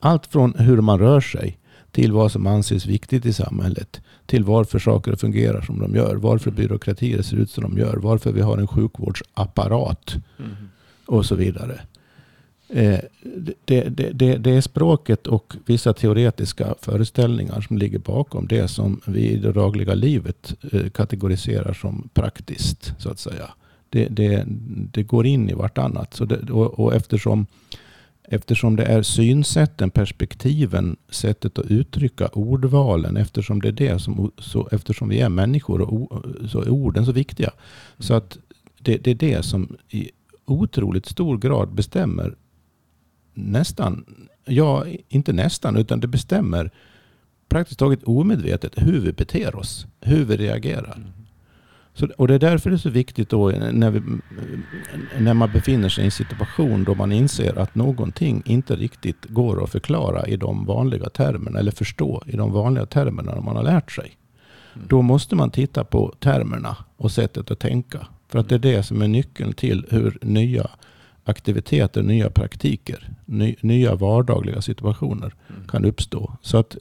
allt 0.00 0.26
från 0.26 0.54
hur 0.58 0.80
man 0.80 0.98
rör 0.98 1.20
sig 1.20 1.58
till 1.92 2.12
vad 2.12 2.32
som 2.32 2.46
anses 2.46 2.86
viktigt 2.86 3.26
i 3.26 3.32
samhället. 3.32 4.00
Till 4.26 4.44
varför 4.44 4.78
saker 4.78 5.16
fungerar 5.16 5.60
som 5.60 5.78
de 5.80 5.94
gör. 5.94 6.16
Varför 6.16 6.50
mm. 6.50 6.62
byråkratier 6.62 7.22
ser 7.22 7.36
ut 7.36 7.50
som 7.50 7.62
de 7.62 7.78
gör. 7.78 7.96
Varför 7.96 8.32
vi 8.32 8.40
har 8.40 8.58
en 8.58 8.66
sjukvårdsapparat. 8.66 10.14
Mm. 10.38 10.50
Och 11.06 11.26
så 11.26 11.34
vidare. 11.34 11.80
Eh, 12.68 12.98
det, 13.36 13.54
det, 13.64 14.10
det, 14.12 14.36
det, 14.36 14.50
är 14.50 14.60
språket 14.60 15.26
och 15.26 15.54
vissa 15.66 15.92
teoretiska 15.92 16.74
föreställningar 16.80 17.60
som 17.60 17.78
ligger 17.78 17.98
bakom 17.98 18.46
det 18.46 18.68
som 18.68 19.00
vi 19.06 19.20
i 19.20 19.36
det 19.36 19.52
dagliga 19.52 19.94
livet 19.94 20.54
eh, 20.72 20.90
kategoriserar 20.90 21.72
som 21.72 22.08
praktiskt. 22.14 22.92
så 22.98 23.10
att 23.10 23.18
säga 23.18 23.50
det, 23.90 24.08
det, 24.08 24.44
det 24.92 25.02
går 25.02 25.26
in 25.26 25.50
i 25.50 25.52
vartannat. 25.52 26.14
Så 26.14 26.24
det, 26.24 26.50
och, 26.50 26.80
och 26.80 26.94
eftersom, 26.94 27.46
eftersom 28.22 28.76
det 28.76 28.84
är 28.84 29.02
synsätten, 29.02 29.90
perspektiven, 29.90 30.96
sättet 31.08 31.58
att 31.58 31.66
uttrycka 31.66 32.28
ordvalen, 32.28 33.16
eftersom 33.16 33.60
det 33.60 33.68
är 33.68 33.72
det 33.72 33.98
som, 33.98 34.32
så, 34.38 34.68
eftersom 34.72 35.08
vi 35.08 35.20
är 35.20 35.28
människor 35.28 35.80
och 35.80 36.24
så 36.48 36.60
är 36.60 36.70
orden 36.70 37.06
så 37.06 37.12
viktiga. 37.12 37.50
Så 37.98 38.14
att 38.14 38.38
det, 38.78 38.96
det 38.96 39.10
är 39.10 39.14
det 39.14 39.42
som 39.42 39.76
i 39.88 40.10
otroligt 40.44 41.06
stor 41.06 41.38
grad 41.38 41.74
bestämmer 41.74 42.34
nästan, 43.34 44.04
ja 44.44 44.84
inte 45.08 45.32
nästan, 45.32 45.76
utan 45.76 46.00
det 46.00 46.06
bestämmer 46.06 46.70
praktiskt 47.48 47.78
taget 47.78 48.02
omedvetet 48.02 48.72
hur 48.76 49.00
vi 49.00 49.12
beter 49.12 49.56
oss, 49.56 49.86
hur 50.00 50.24
vi 50.24 50.36
reagerar. 50.36 50.96
Mm. 50.96 51.08
Mm. 51.98 52.10
Så, 52.10 52.14
och 52.16 52.28
det 52.28 52.34
är 52.34 52.38
därför 52.38 52.70
det 52.70 52.76
är 52.76 52.78
så 52.78 52.90
viktigt 52.90 53.28
då 53.28 53.48
när, 53.50 53.90
vi, 53.90 54.00
när 55.18 55.34
man 55.34 55.52
befinner 55.52 55.88
sig 55.88 56.02
i 56.02 56.04
en 56.04 56.10
situation 56.10 56.84
då 56.84 56.94
man 56.94 57.12
inser 57.12 57.58
att 57.58 57.74
någonting 57.74 58.42
inte 58.44 58.76
riktigt 58.76 59.24
går 59.24 59.64
att 59.64 59.70
förklara 59.70 60.26
i 60.26 60.36
de 60.36 60.64
vanliga 60.66 61.08
termerna 61.08 61.58
eller 61.58 61.72
förstå 61.72 62.22
i 62.26 62.36
de 62.36 62.52
vanliga 62.52 62.86
termerna 62.86 63.40
man 63.40 63.56
har 63.56 63.62
lärt 63.62 63.92
sig. 63.92 64.12
Mm. 64.74 64.88
Då 64.88 65.02
måste 65.02 65.36
man 65.36 65.50
titta 65.50 65.84
på 65.84 66.14
termerna 66.20 66.76
och 66.96 67.10
sättet 67.10 67.50
att 67.50 67.58
tänka. 67.58 68.06
För 68.28 68.38
att 68.38 68.48
det 68.48 68.54
är 68.54 68.58
det 68.58 68.82
som 68.82 69.02
är 69.02 69.08
nyckeln 69.08 69.52
till 69.52 69.86
hur 69.90 70.18
nya 70.22 70.70
aktiviteter, 71.24 72.02
nya 72.02 72.30
praktiker, 72.30 73.10
ny, 73.24 73.56
nya 73.60 73.94
vardagliga 73.94 74.62
situationer 74.62 75.34
mm. 75.48 75.68
kan 75.68 75.84
uppstå. 75.84 76.36
Så 76.42 76.58
att 76.58 76.76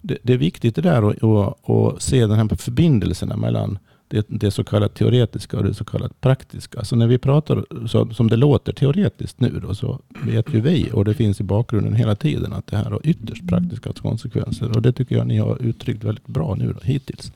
det, 0.00 0.18
det 0.22 0.32
är 0.32 0.38
viktigt 0.38 0.74
det 0.74 0.82
där 0.82 1.10
att 1.10 2.02
se 2.02 2.26
den 2.26 2.38
här 2.38 2.56
förbindelserna 2.56 3.36
mellan 3.36 3.78
det, 4.08 4.26
det 4.28 4.50
så 4.50 4.64
kallat 4.64 4.94
teoretiska 4.94 5.56
och 5.56 5.64
det 5.64 5.74
så 5.74 5.84
kallat 5.84 6.20
praktiska. 6.20 6.84
Så 6.84 6.96
när 6.96 7.06
vi 7.06 7.18
pratar 7.18 7.86
så, 7.88 8.14
som 8.14 8.28
det 8.28 8.36
låter 8.36 8.72
teoretiskt 8.72 9.40
nu 9.40 9.60
då, 9.62 9.74
så 9.74 10.00
vet 10.08 10.54
ju 10.54 10.60
vi 10.60 10.90
och 10.92 11.04
det 11.04 11.14
finns 11.14 11.40
i 11.40 11.44
bakgrunden 11.44 11.94
hela 11.94 12.14
tiden 12.14 12.52
att 12.52 12.66
det 12.66 12.76
här 12.76 12.90
har 12.90 13.00
ytterst 13.04 13.48
praktiska 13.48 13.92
konsekvenser. 13.92 14.76
Och 14.76 14.82
det 14.82 14.92
tycker 14.92 15.16
jag 15.16 15.26
ni 15.26 15.38
har 15.38 15.62
uttryckt 15.62 16.04
väldigt 16.04 16.26
bra 16.26 16.54
nu 16.54 16.72
då, 16.72 16.80
hittills. 16.82 17.32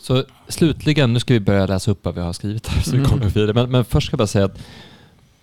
Så 0.00 0.24
slutligen, 0.48 1.12
nu 1.12 1.20
ska 1.20 1.34
vi 1.34 1.40
börja 1.40 1.66
läsa 1.66 1.90
upp 1.90 2.04
vad 2.04 2.14
vi 2.14 2.20
har 2.20 2.32
skrivit 2.32 2.66
här 2.66 2.82
så 2.82 2.96
vi 2.96 3.04
kommer 3.04 3.22
mm. 3.22 3.28
vidare. 3.28 3.54
Men, 3.54 3.70
men 3.70 3.84
först 3.84 4.06
ska 4.06 4.14
jag 4.14 4.18
bara 4.18 4.26
säga 4.26 4.44
att 4.44 4.58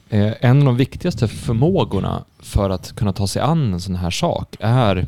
eh, 0.10 0.34
en 0.40 0.60
av 0.60 0.66
de 0.66 0.78
viktigaste 0.78 1.28
förmågorna 1.28 2.24
för 2.40 2.70
att 2.70 2.96
kunna 2.96 3.14
ta 3.14 3.28
sig 3.28 3.42
an 3.42 3.74
en 3.74 3.82
sån 3.82 3.96
här 3.96 4.12
sak 4.12 4.56
är 4.60 5.06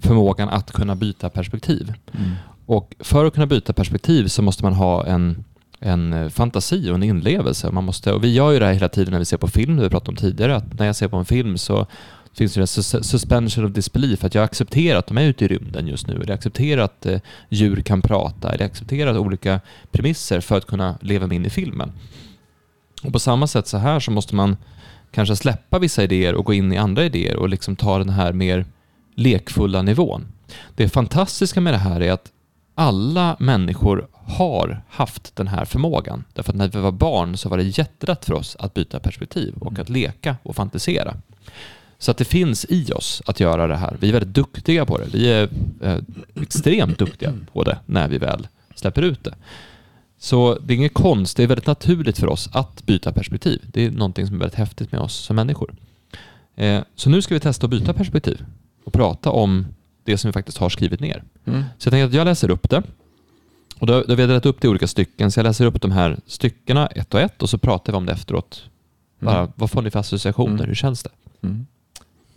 förmågan 0.00 0.48
att 0.48 0.72
kunna 0.72 0.94
byta 0.94 1.30
perspektiv. 1.30 1.92
Mm. 2.12 2.30
Och 2.66 2.94
för 2.98 3.24
att 3.24 3.34
kunna 3.34 3.46
byta 3.46 3.72
perspektiv 3.72 4.28
så 4.28 4.42
måste 4.42 4.64
man 4.64 4.72
ha 4.72 5.06
en, 5.06 5.44
en 5.80 6.12
eh, 6.12 6.28
fantasi 6.28 6.90
och 6.90 6.94
en 6.94 7.02
inlevelse. 7.02 7.70
Man 7.70 7.84
måste, 7.84 8.12
och 8.12 8.24
vi 8.24 8.34
gör 8.34 8.52
ju 8.52 8.58
det 8.58 8.66
här 8.66 8.72
hela 8.72 8.88
tiden 8.88 9.12
när 9.12 9.18
vi 9.18 9.24
ser 9.24 9.36
på 9.36 9.48
film, 9.48 9.76
det 9.76 9.82
vi 9.82 9.90
pratade 9.90 10.10
om 10.10 10.16
tidigare, 10.16 10.56
att 10.56 10.78
när 10.78 10.86
jag 10.86 10.96
ser 10.96 11.08
på 11.08 11.16
en 11.16 11.24
film 11.24 11.58
så 11.58 11.86
finns 12.34 12.54
det 12.54 12.60
en 12.60 12.66
suspension 13.04 13.64
of 13.64 13.72
disbelief, 13.72 14.24
att 14.24 14.34
jag 14.34 14.44
accepterar 14.44 14.98
att 14.98 15.06
de 15.06 15.18
är 15.18 15.22
ute 15.22 15.44
i 15.44 15.48
rymden 15.48 15.86
just 15.86 16.06
nu, 16.06 16.14
eller 16.14 16.26
jag 16.26 16.34
accepterar 16.34 16.82
att 16.82 17.06
eh, 17.06 17.20
djur 17.48 17.80
kan 17.80 18.02
prata, 18.02 18.48
eller 18.48 18.60
jag 18.60 18.70
accepterar 18.70 19.18
olika 19.18 19.60
premisser 19.90 20.40
för 20.40 20.56
att 20.56 20.66
kunna 20.66 20.98
leva 21.00 21.26
mig 21.26 21.36
in 21.36 21.46
i 21.46 21.50
filmen. 21.50 21.92
Och 23.02 23.12
på 23.12 23.18
samma 23.18 23.46
sätt 23.46 23.66
så 23.66 23.78
här 23.78 24.00
så 24.00 24.10
måste 24.10 24.34
man 24.34 24.56
kanske 25.10 25.36
släppa 25.36 25.78
vissa 25.78 26.02
idéer 26.02 26.34
och 26.34 26.44
gå 26.44 26.54
in 26.54 26.72
i 26.72 26.76
andra 26.76 27.04
idéer 27.04 27.36
och 27.36 27.48
liksom 27.48 27.76
ta 27.76 27.98
den 27.98 28.08
här 28.08 28.32
mer 28.32 28.66
lekfulla 29.14 29.82
nivån. 29.82 30.26
Det 30.74 30.88
fantastiska 30.88 31.60
med 31.60 31.74
det 31.74 31.78
här 31.78 32.00
är 32.00 32.12
att 32.12 32.32
alla 32.78 33.36
människor 33.40 34.08
har 34.12 34.82
haft 34.88 35.36
den 35.36 35.48
här 35.48 35.64
förmågan. 35.64 36.24
Därför 36.32 36.52
att 36.52 36.56
när 36.56 36.68
vi 36.68 36.80
var 36.80 36.92
barn 36.92 37.36
så 37.36 37.48
var 37.48 37.56
det 37.56 37.62
jättelätt 37.62 38.24
för 38.24 38.34
oss 38.34 38.56
att 38.58 38.74
byta 38.74 39.00
perspektiv 39.00 39.54
och 39.60 39.70
mm. 39.70 39.82
att 39.82 39.88
leka 39.88 40.36
och 40.42 40.56
fantisera. 40.56 41.14
Så 41.98 42.10
att 42.10 42.16
det 42.16 42.24
finns 42.24 42.66
i 42.68 42.92
oss 42.92 43.22
att 43.26 43.40
göra 43.40 43.66
det 43.66 43.76
här. 43.76 43.96
Vi 44.00 44.08
är 44.08 44.12
väldigt 44.12 44.34
duktiga 44.34 44.86
på 44.86 44.98
det. 44.98 45.06
Vi 45.12 45.32
är 45.32 45.48
eh, 45.82 45.98
extremt 46.34 46.98
duktiga 46.98 47.32
på 47.52 47.64
det 47.64 47.78
när 47.86 48.08
vi 48.08 48.18
väl 48.18 48.48
släpper 48.74 49.02
ut 49.02 49.24
det. 49.24 49.34
Så 50.18 50.58
det 50.64 50.74
är 50.74 50.76
inget 50.76 50.94
konst, 50.94 51.36
det 51.36 51.42
är 51.42 51.46
väldigt 51.46 51.66
naturligt 51.66 52.18
för 52.18 52.26
oss 52.26 52.48
att 52.52 52.86
byta 52.86 53.12
perspektiv. 53.12 53.62
Det 53.66 53.86
är 53.86 53.90
någonting 53.90 54.26
som 54.26 54.36
är 54.36 54.40
väldigt 54.40 54.58
häftigt 54.58 54.92
med 54.92 55.00
oss 55.00 55.14
som 55.14 55.36
människor. 55.36 55.74
Eh, 56.56 56.82
så 56.94 57.10
nu 57.10 57.22
ska 57.22 57.34
vi 57.34 57.40
testa 57.40 57.66
att 57.66 57.70
byta 57.70 57.92
perspektiv 57.92 58.44
och 58.84 58.92
prata 58.92 59.30
om 59.30 59.66
det 60.06 60.18
som 60.18 60.28
vi 60.28 60.32
faktiskt 60.32 60.58
har 60.58 60.68
skrivit 60.68 61.00
ner. 61.00 61.22
Mm. 61.44 61.64
Så 61.78 61.86
jag 61.86 61.92
tänker 61.92 62.06
att 62.06 62.14
jag 62.14 62.24
läser 62.24 62.50
upp 62.50 62.70
det. 62.70 62.82
Och 63.78 63.86
då, 63.86 63.92
då 64.02 64.08
har 64.08 64.16
vi 64.16 64.26
delat 64.26 64.46
upp 64.46 64.60
det 64.60 64.66
i 64.66 64.70
olika 64.70 64.86
stycken, 64.86 65.30
så 65.30 65.40
jag 65.40 65.44
läser 65.44 65.66
upp 65.66 65.82
de 65.82 65.90
här 65.90 66.16
styckena 66.26 66.86
ett 66.86 67.14
och 67.14 67.20
ett 67.20 67.42
och 67.42 67.50
så 67.50 67.58
pratar 67.58 67.92
vi 67.92 67.96
om 67.96 68.06
det 68.06 68.12
efteråt. 68.12 68.64
Bara, 69.18 69.38
mm. 69.38 69.52
Vad 69.54 69.70
får 69.70 69.82
ni 69.82 69.90
för 69.90 69.98
associationer? 69.98 70.54
Mm. 70.54 70.66
Hur 70.66 70.74
känns 70.74 71.02
det? 71.02 71.10
Mm. 71.42 71.66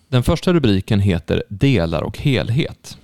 Den 0.08 0.24
första 0.24 0.54
rubriken 0.54 1.00
heter 1.00 1.44
Delar 1.50 2.02
och 2.02 2.18
helhet. 2.18 2.98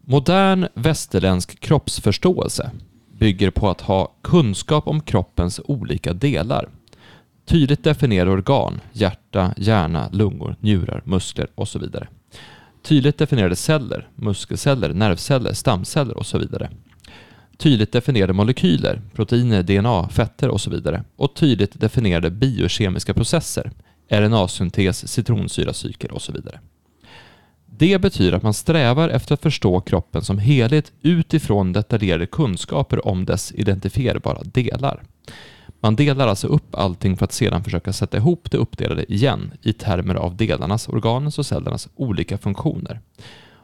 Modern 0.00 0.68
västerländsk 0.74 1.60
kroppsförståelse 1.60 2.70
bygger 3.18 3.50
på 3.50 3.70
att 3.70 3.80
ha 3.80 4.12
kunskap 4.22 4.88
om 4.88 5.00
kroppens 5.00 5.60
olika 5.64 6.12
delar. 6.12 6.68
Tydligt 7.44 7.84
definierade 7.84 8.30
organ, 8.30 8.80
hjärta, 8.92 9.54
hjärna, 9.56 10.08
lungor, 10.12 10.56
njurar, 10.60 11.02
muskler 11.04 11.48
och 11.54 11.68
så 11.68 11.78
vidare. 11.78 12.08
Tydligt 12.82 13.18
definierade 13.18 13.56
celler, 13.56 14.08
muskelceller, 14.14 14.92
nervceller, 14.94 15.52
stamceller 15.52 16.16
och 16.16 16.26
så 16.26 16.38
vidare. 16.38 16.70
Tydligt 17.56 17.92
definierade 17.92 18.32
molekyler, 18.32 19.00
proteiner, 19.14 19.62
DNA, 19.62 20.08
fetter 20.08 20.48
och 20.48 20.60
så 20.60 20.70
vidare. 20.70 21.04
Och 21.16 21.34
tydligt 21.34 21.80
definierade 21.80 22.30
biokemiska 22.30 23.14
processer, 23.14 23.70
RNA-syntes, 24.10 25.08
citronsyracykel 25.08 26.10
och 26.10 26.22
så 26.22 26.32
vidare. 26.32 26.60
Det 27.66 28.00
betyder 28.00 28.32
att 28.32 28.42
man 28.42 28.54
strävar 28.54 29.08
efter 29.08 29.34
att 29.34 29.42
förstå 29.42 29.80
kroppen 29.80 30.22
som 30.22 30.38
helhet 30.38 30.92
utifrån 31.02 31.72
detaljerade 31.72 32.26
kunskaper 32.26 33.06
om 33.06 33.24
dess 33.24 33.52
identifierbara 33.52 34.42
delar. 34.44 35.02
Man 35.80 35.96
delar 35.96 36.26
alltså 36.26 36.46
upp 36.46 36.74
allting 36.74 37.16
för 37.16 37.24
att 37.24 37.32
sedan 37.32 37.64
försöka 37.64 37.92
sätta 37.92 38.16
ihop 38.16 38.50
det 38.50 38.58
uppdelade 38.58 39.12
igen 39.12 39.52
i 39.62 39.72
termer 39.72 40.14
av 40.14 40.36
delarnas, 40.36 40.88
organens 40.88 41.38
och 41.38 41.46
cellernas 41.46 41.88
olika 41.94 42.38
funktioner 42.38 43.00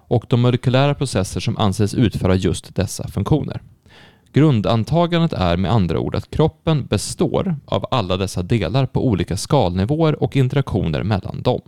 och 0.06 0.24
de 0.28 0.40
molekylära 0.40 0.94
processer 0.94 1.40
som 1.40 1.56
anses 1.56 1.94
utföra 1.94 2.34
just 2.34 2.74
dessa 2.74 3.08
funktioner. 3.08 3.62
Grundantagandet 4.32 5.32
är 5.32 5.56
med 5.56 5.72
andra 5.72 5.98
ord 5.98 6.14
att 6.14 6.30
kroppen 6.30 6.86
består 6.86 7.56
av 7.64 7.86
alla 7.90 8.16
dessa 8.16 8.42
delar 8.42 8.86
på 8.86 9.06
olika 9.06 9.36
skalnivåer 9.36 10.22
och 10.22 10.36
interaktioner 10.36 11.02
mellan 11.02 11.42
dem. 11.42 11.60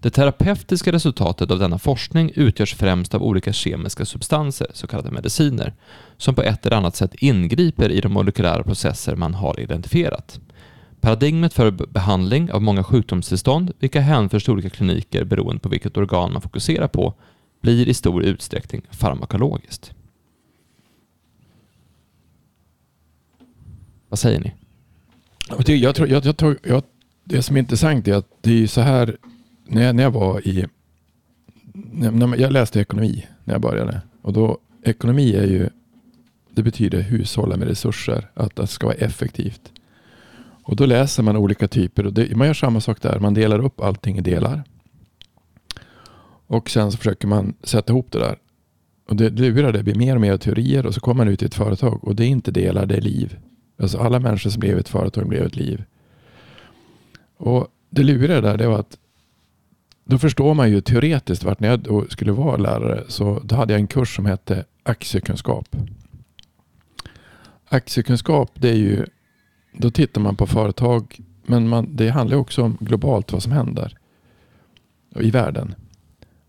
Det 0.00 0.10
terapeutiska 0.10 0.92
resultatet 0.92 1.50
av 1.50 1.58
denna 1.58 1.78
forskning 1.78 2.32
utgörs 2.34 2.74
främst 2.74 3.14
av 3.14 3.22
olika 3.22 3.52
kemiska 3.52 4.04
substanser, 4.04 4.66
så 4.72 4.86
kallade 4.86 5.10
mediciner, 5.10 5.74
som 6.16 6.34
på 6.34 6.42
ett 6.42 6.66
eller 6.66 6.76
annat 6.76 6.96
sätt 6.96 7.14
ingriper 7.14 7.90
i 7.90 8.00
de 8.00 8.12
molekylära 8.12 8.62
processer 8.62 9.16
man 9.16 9.34
har 9.34 9.60
identifierat. 9.60 10.40
Paradigmet 11.00 11.52
för 11.52 11.70
behandling 11.70 12.52
av 12.52 12.62
många 12.62 12.84
sjukdomstillstånd, 12.84 13.72
vilka 13.78 14.00
hänförs 14.00 14.44
till 14.44 14.52
olika 14.52 14.70
kliniker 14.70 15.24
beroende 15.24 15.60
på 15.60 15.68
vilket 15.68 15.96
organ 15.96 16.32
man 16.32 16.42
fokuserar 16.42 16.88
på, 16.88 17.14
blir 17.60 17.88
i 17.88 17.94
stor 17.94 18.24
utsträckning 18.24 18.82
farmakologiskt. 18.90 19.92
Vad 24.08 24.18
säger 24.18 24.40
ni? 24.40 24.54
Jag 25.48 25.94
tror, 25.94 26.08
jag, 26.08 26.24
jag 26.24 26.36
tror, 26.36 26.58
jag, 26.62 26.82
det 27.24 27.42
som 27.42 27.56
är 27.56 27.60
intressant 27.60 28.08
är 28.08 28.14
att 28.14 28.28
det 28.40 28.62
är 28.62 28.66
så 28.66 28.80
här 28.80 29.16
när 29.66 29.82
jag, 29.82 29.96
när 29.96 30.02
jag 30.02 30.10
var 30.10 30.48
i... 30.48 30.66
När, 31.92 32.36
jag 32.36 32.52
läste 32.52 32.80
ekonomi 32.80 33.26
när 33.44 33.54
jag 33.54 33.60
började. 33.60 34.00
Och 34.22 34.32
då, 34.32 34.58
ekonomi 34.82 35.32
är 35.32 35.46
ju... 35.46 35.68
Det 36.50 36.62
betyder 36.62 37.00
hushålla 37.00 37.56
med 37.56 37.68
resurser. 37.68 38.30
Att 38.34 38.56
det 38.56 38.66
ska 38.66 38.86
vara 38.86 38.96
effektivt. 38.96 39.72
Och 40.62 40.76
då 40.76 40.86
läser 40.86 41.22
man 41.22 41.36
olika 41.36 41.68
typer. 41.68 42.06
Och 42.06 42.12
det, 42.12 42.36
man 42.36 42.46
gör 42.46 42.54
samma 42.54 42.80
sak 42.80 43.02
där. 43.02 43.18
Man 43.18 43.34
delar 43.34 43.64
upp 43.64 43.80
allting 43.80 44.18
i 44.18 44.20
delar. 44.20 44.64
Och 46.46 46.70
sen 46.70 46.92
så 46.92 46.98
försöker 46.98 47.28
man 47.28 47.54
sätta 47.62 47.92
ihop 47.92 48.12
det 48.12 48.18
där. 48.18 48.38
Och 49.08 49.16
det 49.16 49.30
lurar 49.30 49.72
det 49.72 49.82
blir 49.82 49.94
mer 49.94 50.14
och 50.14 50.20
mer 50.20 50.36
teorier 50.36 50.86
och 50.86 50.94
så 50.94 51.00
kommer 51.00 51.24
man 51.24 51.32
ut 51.32 51.42
i 51.42 51.46
ett 51.46 51.54
företag 51.54 52.04
och 52.04 52.16
det 52.16 52.24
är 52.24 52.28
inte 52.28 52.50
delar, 52.50 52.86
det 52.86 52.96
är 52.96 53.00
liv. 53.00 53.38
Alltså 53.78 53.98
alla 53.98 54.20
människor 54.20 54.50
som 54.50 54.60
blev 54.60 54.78
ett 54.78 54.88
företag 54.88 55.28
blev 55.28 55.46
ett 55.46 55.56
liv. 55.56 55.84
Och 57.36 57.68
det 57.90 58.02
luriga 58.02 58.40
där 58.40 58.56
det 58.56 58.68
var 58.68 58.78
att 58.78 58.98
då 60.08 60.18
förstår 60.18 60.54
man 60.54 60.70
ju 60.70 60.80
teoretiskt 60.80 61.44
vart 61.44 61.60
när 61.60 61.68
jag 61.68 62.06
skulle 62.12 62.32
vara 62.32 62.56
lärare 62.56 63.04
så 63.08 63.40
då 63.44 63.56
hade 63.56 63.72
jag 63.72 63.80
en 63.80 63.86
kurs 63.86 64.16
som 64.16 64.26
hette 64.26 64.64
aktiekunskap. 64.82 65.76
Aktiekunskap 67.68 68.50
det 68.54 68.68
är 68.68 68.76
ju 68.76 69.06
då 69.72 69.90
tittar 69.90 70.20
man 70.20 70.36
på 70.36 70.46
företag 70.46 71.20
men 71.46 71.68
man, 71.68 71.96
det 71.96 72.08
handlar 72.08 72.36
också 72.36 72.62
om 72.62 72.76
globalt 72.80 73.32
vad 73.32 73.42
som 73.42 73.52
händer 73.52 73.98
i 75.20 75.30
världen. 75.30 75.74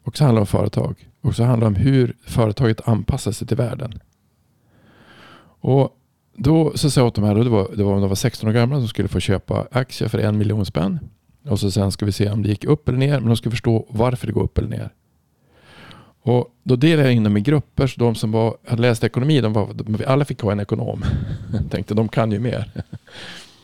Och 0.04 0.18
så 0.18 0.24
handlar 0.24 0.40
det 0.40 0.42
om 0.42 0.48
företag. 0.48 1.10
Och 1.22 1.36
så 1.36 1.44
handlar 1.44 1.70
det 1.70 1.76
om 1.76 1.84
hur 1.84 2.16
företaget 2.26 2.88
anpassar 2.88 3.32
sig 3.32 3.48
till 3.48 3.58
världen. 3.58 4.00
Och 5.60 5.98
då 6.36 6.72
så 6.76 6.90
sa 6.90 7.02
jag 7.02 7.08
åt 7.08 7.16
de 7.16 7.24
här, 7.24 7.36
det 7.36 7.50
var, 7.50 7.72
det 7.76 7.84
var, 7.84 8.00
de 8.00 8.10
var 8.10 8.16
16 8.16 8.50
år 8.50 8.54
gamla 8.54 8.78
som 8.78 8.88
skulle 8.88 9.08
få 9.08 9.20
köpa 9.20 9.68
aktier 9.72 10.10
för 10.10 10.20
en 10.20 10.38
miljon 10.38 10.66
spänn. 10.66 11.00
Och 11.48 11.60
så 11.60 11.72
sen 11.72 11.92
ska 11.92 12.06
vi 12.06 12.12
se 12.12 12.30
om 12.30 12.44
det 12.44 12.50
gick 12.50 12.64
upp 12.64 12.90
eller 12.90 13.00
ner. 13.00 13.20
Men 13.20 13.28
de 13.28 13.38
ska 13.38 13.50
förstå 13.50 13.86
varför 13.90 14.28
det 14.28 14.34
går 14.34 14.44
upp 14.44 14.58
eller 14.58 14.70
ner. 14.70 14.90
Och 16.22 16.56
då 16.64 16.76
delade 16.76 17.08
jag 17.08 17.16
in 17.16 17.24
dem 17.24 17.38
i 17.38 17.42
grupper. 17.42 17.88
Så 17.88 18.00
de 18.00 18.16
som 18.16 18.32
var, 18.32 18.58
hade 18.68 18.82
läst 18.82 19.04
ekonomi, 19.04 19.42
de 19.42 19.54
var, 19.54 19.74
de, 19.74 19.98
alla 20.08 20.26
fick 20.26 20.42
ha 20.42 20.52
en 20.52 20.60
ekonom. 20.60 21.04
Jag 21.54 21.62
tänkte 21.72 21.94
de 21.94 22.08
kan 22.08 22.32
ju 22.32 22.40
mer. 22.40 22.72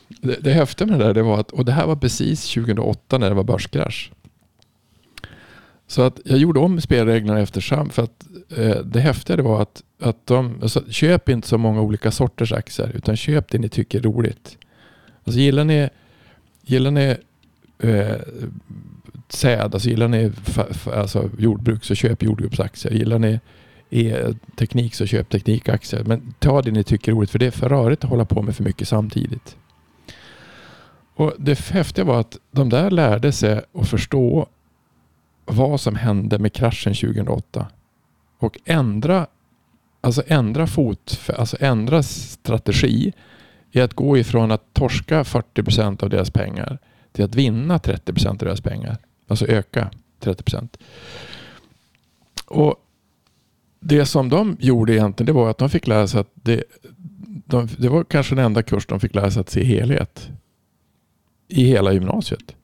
Det, 0.08 0.44
det 0.44 0.54
häftiga 0.54 0.88
med 0.88 1.00
det 1.00 1.06
där 1.06 1.14
det 1.14 1.24
var 1.24 1.40
att, 1.40 1.52
och 1.52 1.66
det 1.66 1.72
här 1.72 1.88
var 1.88 1.96
precis 1.96 2.54
2008 2.54 3.18
när 3.18 3.30
det 3.30 3.36
var 3.36 3.44
börskrasch. 3.44 4.12
Så 5.88 6.02
att 6.02 6.20
jag 6.26 6.38
gjorde 6.38 6.60
om 6.60 6.82
spelreglerna 6.82 7.40
eftersom. 7.40 7.90
För 7.90 8.04
att 8.04 8.26
eh, 8.58 8.76
det 8.76 9.00
häftiga 9.00 9.44
var 9.44 9.62
att, 9.62 9.84
att 10.02 10.28
de, 10.28 10.60
alltså, 10.62 10.84
köp 10.90 11.30
inte 11.30 11.48
så 11.48 11.58
många 11.58 11.82
olika 11.82 12.12
sorters 12.12 12.52
aktier. 12.52 12.92
Utan 12.96 13.16
köp 13.16 13.52
det 13.52 13.58
ni 13.58 13.70
tycker 13.70 14.00
är 14.00 14.04
roligt. 14.04 14.58
Alltså 15.24 15.40
gillar 15.40 15.64
ni, 15.64 15.90
gillar 16.62 16.92
ni 16.92 17.18
eh, 17.84 18.18
säd, 19.30 19.74
alltså 19.74 19.90
gillar 19.90 20.08
ni 20.08 20.32
alltså 20.94 21.30
jordbruk 21.38 21.84
så 21.84 21.96
köp 21.96 22.24
jordgubbsaktier. 22.24 22.94
Gillar 22.94 23.20
ni 23.20 23.40
e-teknik 23.90 24.96
så 24.96 25.06
köp 25.06 25.30
teknikaktier. 25.30 26.04
Men 26.04 26.34
ta 26.40 26.62
det 26.62 26.72
ni 26.72 26.84
tycker 26.84 27.12
är 27.12 27.16
roligt 27.16 27.32
för 27.32 27.40
det 27.40 27.46
är 27.46 27.52
för 27.52 27.70
rörigt 27.70 28.04
att 28.04 28.10
hålla 28.10 28.26
på 28.26 28.42
med 28.42 28.56
för 28.56 28.64
mycket 28.64 28.88
samtidigt. 28.88 29.58
Och 31.16 31.34
Det 31.38 31.60
häftiga 31.60 32.06
var 32.06 32.20
att 32.20 32.38
de 32.52 32.70
där 32.70 32.92
lärde 32.92 33.32
sig 33.32 33.62
att 33.74 33.88
förstå 33.88 34.48
vad 35.46 35.82
som 35.82 35.96
hände 35.96 36.40
med 36.40 36.54
kraschen 36.54 36.94
2008 36.94 37.68
och 38.40 38.60
ändra, 38.66 39.28
alltså 40.02 40.24
ändra 40.28 40.68
fot, 40.68 41.32
alltså 41.38 41.58
ändra 41.60 42.04
strategi 42.04 43.14
i 43.72 43.82
att 43.82 43.94
gå 43.94 44.18
ifrån 44.18 44.52
att 44.52 44.74
torska 44.74 45.24
40 45.24 45.64
procent 45.64 46.04
av 46.04 46.10
deras 46.10 46.32
pengar 46.32 46.80
till 47.14 47.26
att 47.26 47.36
vinna 47.36 47.80
30 47.80 48.14
procent 48.14 48.42
av 48.42 48.46
deras 48.46 48.62
pengar. 48.62 48.98
Alltså 49.28 49.48
öka 49.48 49.92
30 50.20 50.44
procent. 50.44 50.78
Och 52.46 52.76
det 53.80 54.06
som 54.06 54.30
de 54.30 54.58
gjorde 54.60 54.94
egentligen 54.94 55.26
det 55.26 55.34
var 55.34 55.50
att 55.50 55.58
de 55.58 55.70
fick 55.70 55.88
lära 55.88 56.08
sig 56.08 56.22
att 56.22 56.32
det, 56.34 56.64
de, 57.46 57.68
det 57.78 57.90
var 57.90 58.04
kanske 58.04 58.36
den 58.36 58.46
enda 58.46 58.64
kurs 58.64 58.86
de 58.86 59.00
fick 59.00 59.16
lära 59.16 59.32
sig 59.32 59.42
att 59.42 59.50
se 59.50 59.64
helhet 59.64 60.30
i 61.48 61.64
hela 61.64 61.94
gymnasiet. 61.94 62.56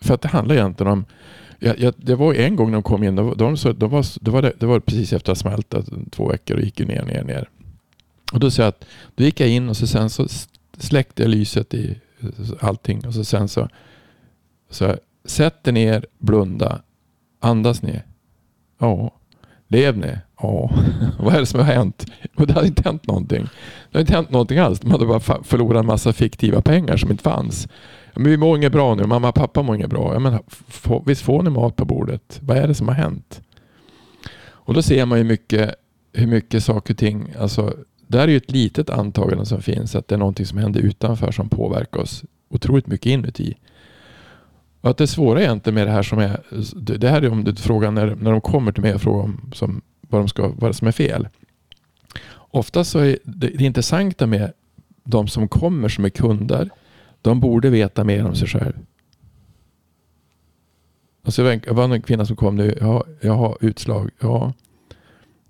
För 0.00 0.14
att 0.14 0.22
det 0.22 0.28
handlar 0.28 0.54
egentligen 0.54 0.92
om 0.92 1.04
jag, 1.58 1.78
jag, 1.78 1.94
det 1.96 2.14
var 2.14 2.34
en 2.34 2.56
gång 2.56 2.72
de 2.72 2.82
kom 2.82 3.02
in, 3.02 3.16
de, 3.16 3.34
de, 3.36 3.56
de 3.76 3.90
var, 3.90 4.24
det, 4.24 4.30
var, 4.30 4.52
det 4.58 4.66
var 4.66 4.80
precis 4.80 5.12
efter 5.12 5.32
att 5.32 5.38
ha 5.38 5.50
smält 5.50 5.74
två 6.10 6.28
veckor 6.28 6.56
och 6.56 6.62
gick 6.62 6.78
ner, 6.78 7.04
ner, 7.04 7.24
ner. 7.24 7.48
Och 8.32 8.40
då 8.40 8.50
sa 8.50 8.62
jag 8.62 8.68
att, 8.68 8.84
då 9.14 9.24
gick 9.24 9.40
jag 9.40 9.48
in 9.48 9.68
och 9.68 9.76
så 9.76 9.86
sen 9.86 10.10
så 10.10 10.26
släckte 10.78 11.22
jag 11.22 11.30
lyset 11.30 11.74
i 11.74 12.00
allting. 12.60 13.06
Och 13.06 13.14
så 13.14 13.24
sen 13.24 13.48
så, 13.48 13.68
så 14.70 14.96
sätt 15.24 15.68
er 15.68 15.72
ner, 15.72 16.06
blunda, 16.18 16.82
andas 17.40 17.82
ner. 17.82 18.04
Ja. 18.78 19.10
Lev 19.68 19.98
ni? 19.98 20.18
Ja. 20.40 20.70
Vad 21.18 21.34
är 21.34 21.40
det 21.40 21.46
som 21.46 21.60
har 21.60 21.66
hänt? 21.66 22.06
Och 22.36 22.46
det 22.46 22.52
hade 22.52 22.66
inte 22.66 22.82
hänt 22.84 23.06
någonting. 23.06 23.42
Det 23.42 23.92
hade 23.92 24.00
inte 24.00 24.12
hänt 24.12 24.30
någonting 24.30 24.58
alls. 24.58 24.80
De 24.80 24.90
hade 24.90 25.06
bara 25.06 25.20
förlorat 25.42 25.80
en 25.80 25.86
massa 25.86 26.12
fiktiva 26.12 26.62
pengar 26.62 26.96
som 26.96 27.10
inte 27.10 27.22
fanns. 27.22 27.68
Men 28.14 28.24
vi 28.24 28.36
mår 28.36 28.56
inget 28.56 28.72
bra 28.72 28.94
nu. 28.94 29.06
Mamma 29.06 29.28
och 29.28 29.34
pappa 29.34 29.62
mår 29.62 29.76
inget 29.76 29.90
bra. 29.90 30.12
Jag 30.12 30.22
menar, 30.22 30.42
visst 31.06 31.22
får 31.22 31.42
ni 31.42 31.50
mat 31.50 31.76
på 31.76 31.84
bordet? 31.84 32.38
Vad 32.42 32.56
är 32.56 32.68
det 32.68 32.74
som 32.74 32.88
har 32.88 32.94
hänt? 32.94 33.40
Och 34.46 34.74
då 34.74 34.82
ser 34.82 35.06
man 35.06 35.18
ju 35.18 35.24
mycket, 35.24 35.74
hur 36.12 36.26
mycket 36.26 36.64
saker 36.64 36.94
och 36.94 36.98
ting, 36.98 37.34
alltså 37.38 37.74
där 38.06 38.20
är 38.20 38.28
ju 38.28 38.36
ett 38.36 38.50
litet 38.50 38.90
antagande 38.90 39.46
som 39.46 39.62
finns 39.62 39.94
att 39.94 40.08
det 40.08 40.14
är 40.14 40.18
någonting 40.18 40.46
som 40.46 40.58
händer 40.58 40.80
utanför 40.80 41.32
som 41.32 41.48
påverkar 41.48 42.00
oss 42.00 42.24
otroligt 42.48 42.86
mycket 42.86 43.06
inuti. 43.06 43.56
Och 44.80 44.90
att 44.90 44.96
det 44.96 45.06
svåra 45.06 45.42
egentligen 45.42 45.74
med 45.74 45.86
det 45.86 45.92
här 45.92 46.02
som 46.02 46.18
är, 46.18 46.40
det 46.98 47.08
här 47.08 47.22
är 47.22 47.32
om 47.32 47.44
du 47.44 47.54
frågar 47.54 47.90
när, 47.90 48.14
när 48.14 48.30
de 48.30 48.40
kommer 48.40 48.72
till 48.72 48.82
mig 48.82 48.94
och 48.94 49.02
frågar 49.02 49.24
om 49.24 49.50
som, 49.54 49.82
vad, 50.00 50.20
de 50.20 50.28
ska, 50.28 50.48
vad 50.48 50.76
som 50.76 50.88
är 50.88 50.92
fel. 50.92 51.28
Ofta 52.34 52.84
så 52.84 52.98
är 52.98 53.18
det, 53.24 53.48
det 53.48 53.64
intressanta 53.64 54.26
med 54.26 54.52
de 55.04 55.28
som 55.28 55.48
kommer 55.48 55.88
som 55.88 56.04
är 56.04 56.08
kunder, 56.08 56.70
de 57.22 57.40
borde 57.40 57.70
veta 57.70 58.04
mer 58.04 58.26
om 58.26 58.34
sig 58.34 58.48
själv. 58.48 58.74
Alltså 61.24 61.42
det 61.42 61.72
var 61.72 61.94
en 61.94 62.02
kvinna 62.02 62.26
som 62.26 62.36
kom 62.36 62.56
nu, 62.56 62.78
ja, 62.80 63.04
jag 63.20 63.32
har 63.32 63.56
utslag, 63.60 64.10
ja. 64.20 64.52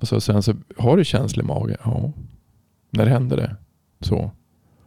Och 0.00 0.08
så 0.08 0.20
sen 0.20 0.42
så, 0.42 0.54
har 0.76 0.96
du 0.96 1.04
känslig 1.04 1.44
mage? 1.44 1.76
Ja. 1.84 2.12
När 2.96 3.06
hände 3.06 3.36
det? 3.36 3.56
Så. 4.00 4.30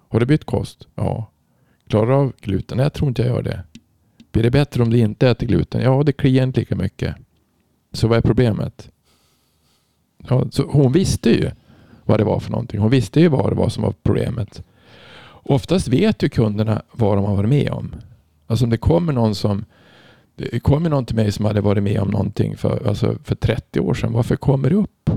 Har 0.09 0.19
du 0.19 0.25
bytt 0.25 0.45
kost? 0.45 0.87
Ja. 0.95 1.31
Klarar 1.87 2.07
du 2.07 2.13
av 2.13 2.33
gluten? 2.41 2.77
Nej, 2.77 2.85
jag 2.85 2.93
tror 2.93 3.07
inte 3.07 3.21
jag 3.21 3.35
gör 3.35 3.41
det. 3.41 3.63
Blir 4.31 4.43
det 4.43 4.51
bättre 4.51 4.83
om 4.83 4.89
du 4.89 4.97
inte 4.97 5.29
äter 5.29 5.47
gluten? 5.47 5.81
Ja, 5.81 6.03
det 6.03 6.13
kliar 6.13 6.43
inte 6.43 6.59
lika 6.59 6.75
mycket. 6.75 7.15
Så 7.91 8.07
vad 8.07 8.17
är 8.17 8.21
problemet? 8.21 8.89
Ja, 10.27 10.45
så 10.51 10.63
hon 10.63 10.91
visste 10.91 11.29
ju 11.29 11.51
vad 12.05 12.19
det 12.19 12.23
var 12.23 12.39
för 12.39 12.51
någonting. 12.51 12.79
Hon 12.79 12.91
visste 12.91 13.19
ju 13.19 13.27
vad 13.27 13.51
det 13.51 13.55
var 13.55 13.69
som 13.69 13.83
var 13.83 13.93
problemet. 14.03 14.63
oftast 15.31 15.87
vet 15.87 16.23
ju 16.23 16.29
kunderna 16.29 16.81
vad 16.91 17.17
de 17.17 17.25
har 17.25 17.35
varit 17.35 17.49
med 17.49 17.71
om. 17.71 17.95
Alltså 18.47 18.65
om 18.65 18.69
det 18.69 18.77
kommer 18.77 19.13
någon 19.13 19.35
som 19.35 19.65
det 20.35 20.59
kommer 20.59 20.89
någon 20.89 21.05
till 21.05 21.15
mig 21.15 21.31
som 21.31 21.45
hade 21.45 21.61
varit 21.61 21.83
med 21.83 21.99
om 21.99 22.09
någonting 22.09 22.57
för, 22.57 22.87
alltså 22.87 23.17
för 23.23 23.35
30 23.35 23.79
år 23.79 23.93
sedan. 23.93 24.13
Varför 24.13 24.35
kommer 24.35 24.69
det 24.69 24.75
upp? 24.75 25.09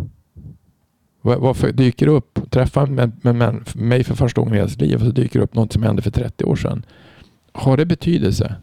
Varför 1.23 1.73
dyker 1.73 2.07
det 2.07 2.13
upp? 2.13 2.30
Träffar 2.51 2.87
med, 2.87 3.13
med, 3.23 3.35
med 3.35 3.63
mig 3.75 4.05
för 4.05 4.15
första 4.15 4.41
gången 4.41 4.55
i 4.55 4.59
deras 4.59 4.77
liv 4.77 4.95
och 4.95 5.07
så 5.07 5.11
dyker 5.11 5.39
det 5.39 5.45
upp 5.45 5.55
något 5.55 5.73
som 5.73 5.83
hände 5.83 6.03
för 6.03 6.11
30 6.11 6.45
år 6.45 6.57
sedan. 6.57 6.83
Har 7.53 7.77
det 7.77 7.87
betydelse? 7.87 8.55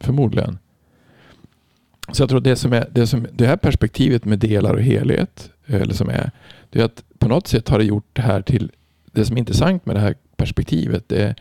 Förmodligen. 0.00 0.58
Så 2.12 2.22
jag 2.22 2.30
tror 2.30 2.40
det 2.40 2.56
som 2.56 2.72
är 2.72 2.88
det, 2.92 3.06
som, 3.06 3.26
det 3.32 3.46
här 3.46 3.56
perspektivet 3.56 4.24
med 4.24 4.38
delar 4.38 4.74
och 4.74 4.82
helhet, 4.82 5.50
eller 5.66 5.94
som 5.94 6.08
är, 6.08 6.30
det 6.70 6.80
är 6.80 6.84
att 6.84 7.04
på 7.18 7.28
något 7.28 7.46
sätt 7.46 7.68
har 7.68 7.78
det 7.78 7.84
gjort 7.84 8.08
det 8.12 8.22
här 8.22 8.42
till, 8.42 8.70
det 9.12 9.24
som 9.24 9.36
är 9.36 9.40
intressant 9.40 9.86
med 9.86 9.96
det 9.96 10.00
här 10.00 10.14
perspektivet, 10.36 11.08
det 11.08 11.22
är, 11.22 11.34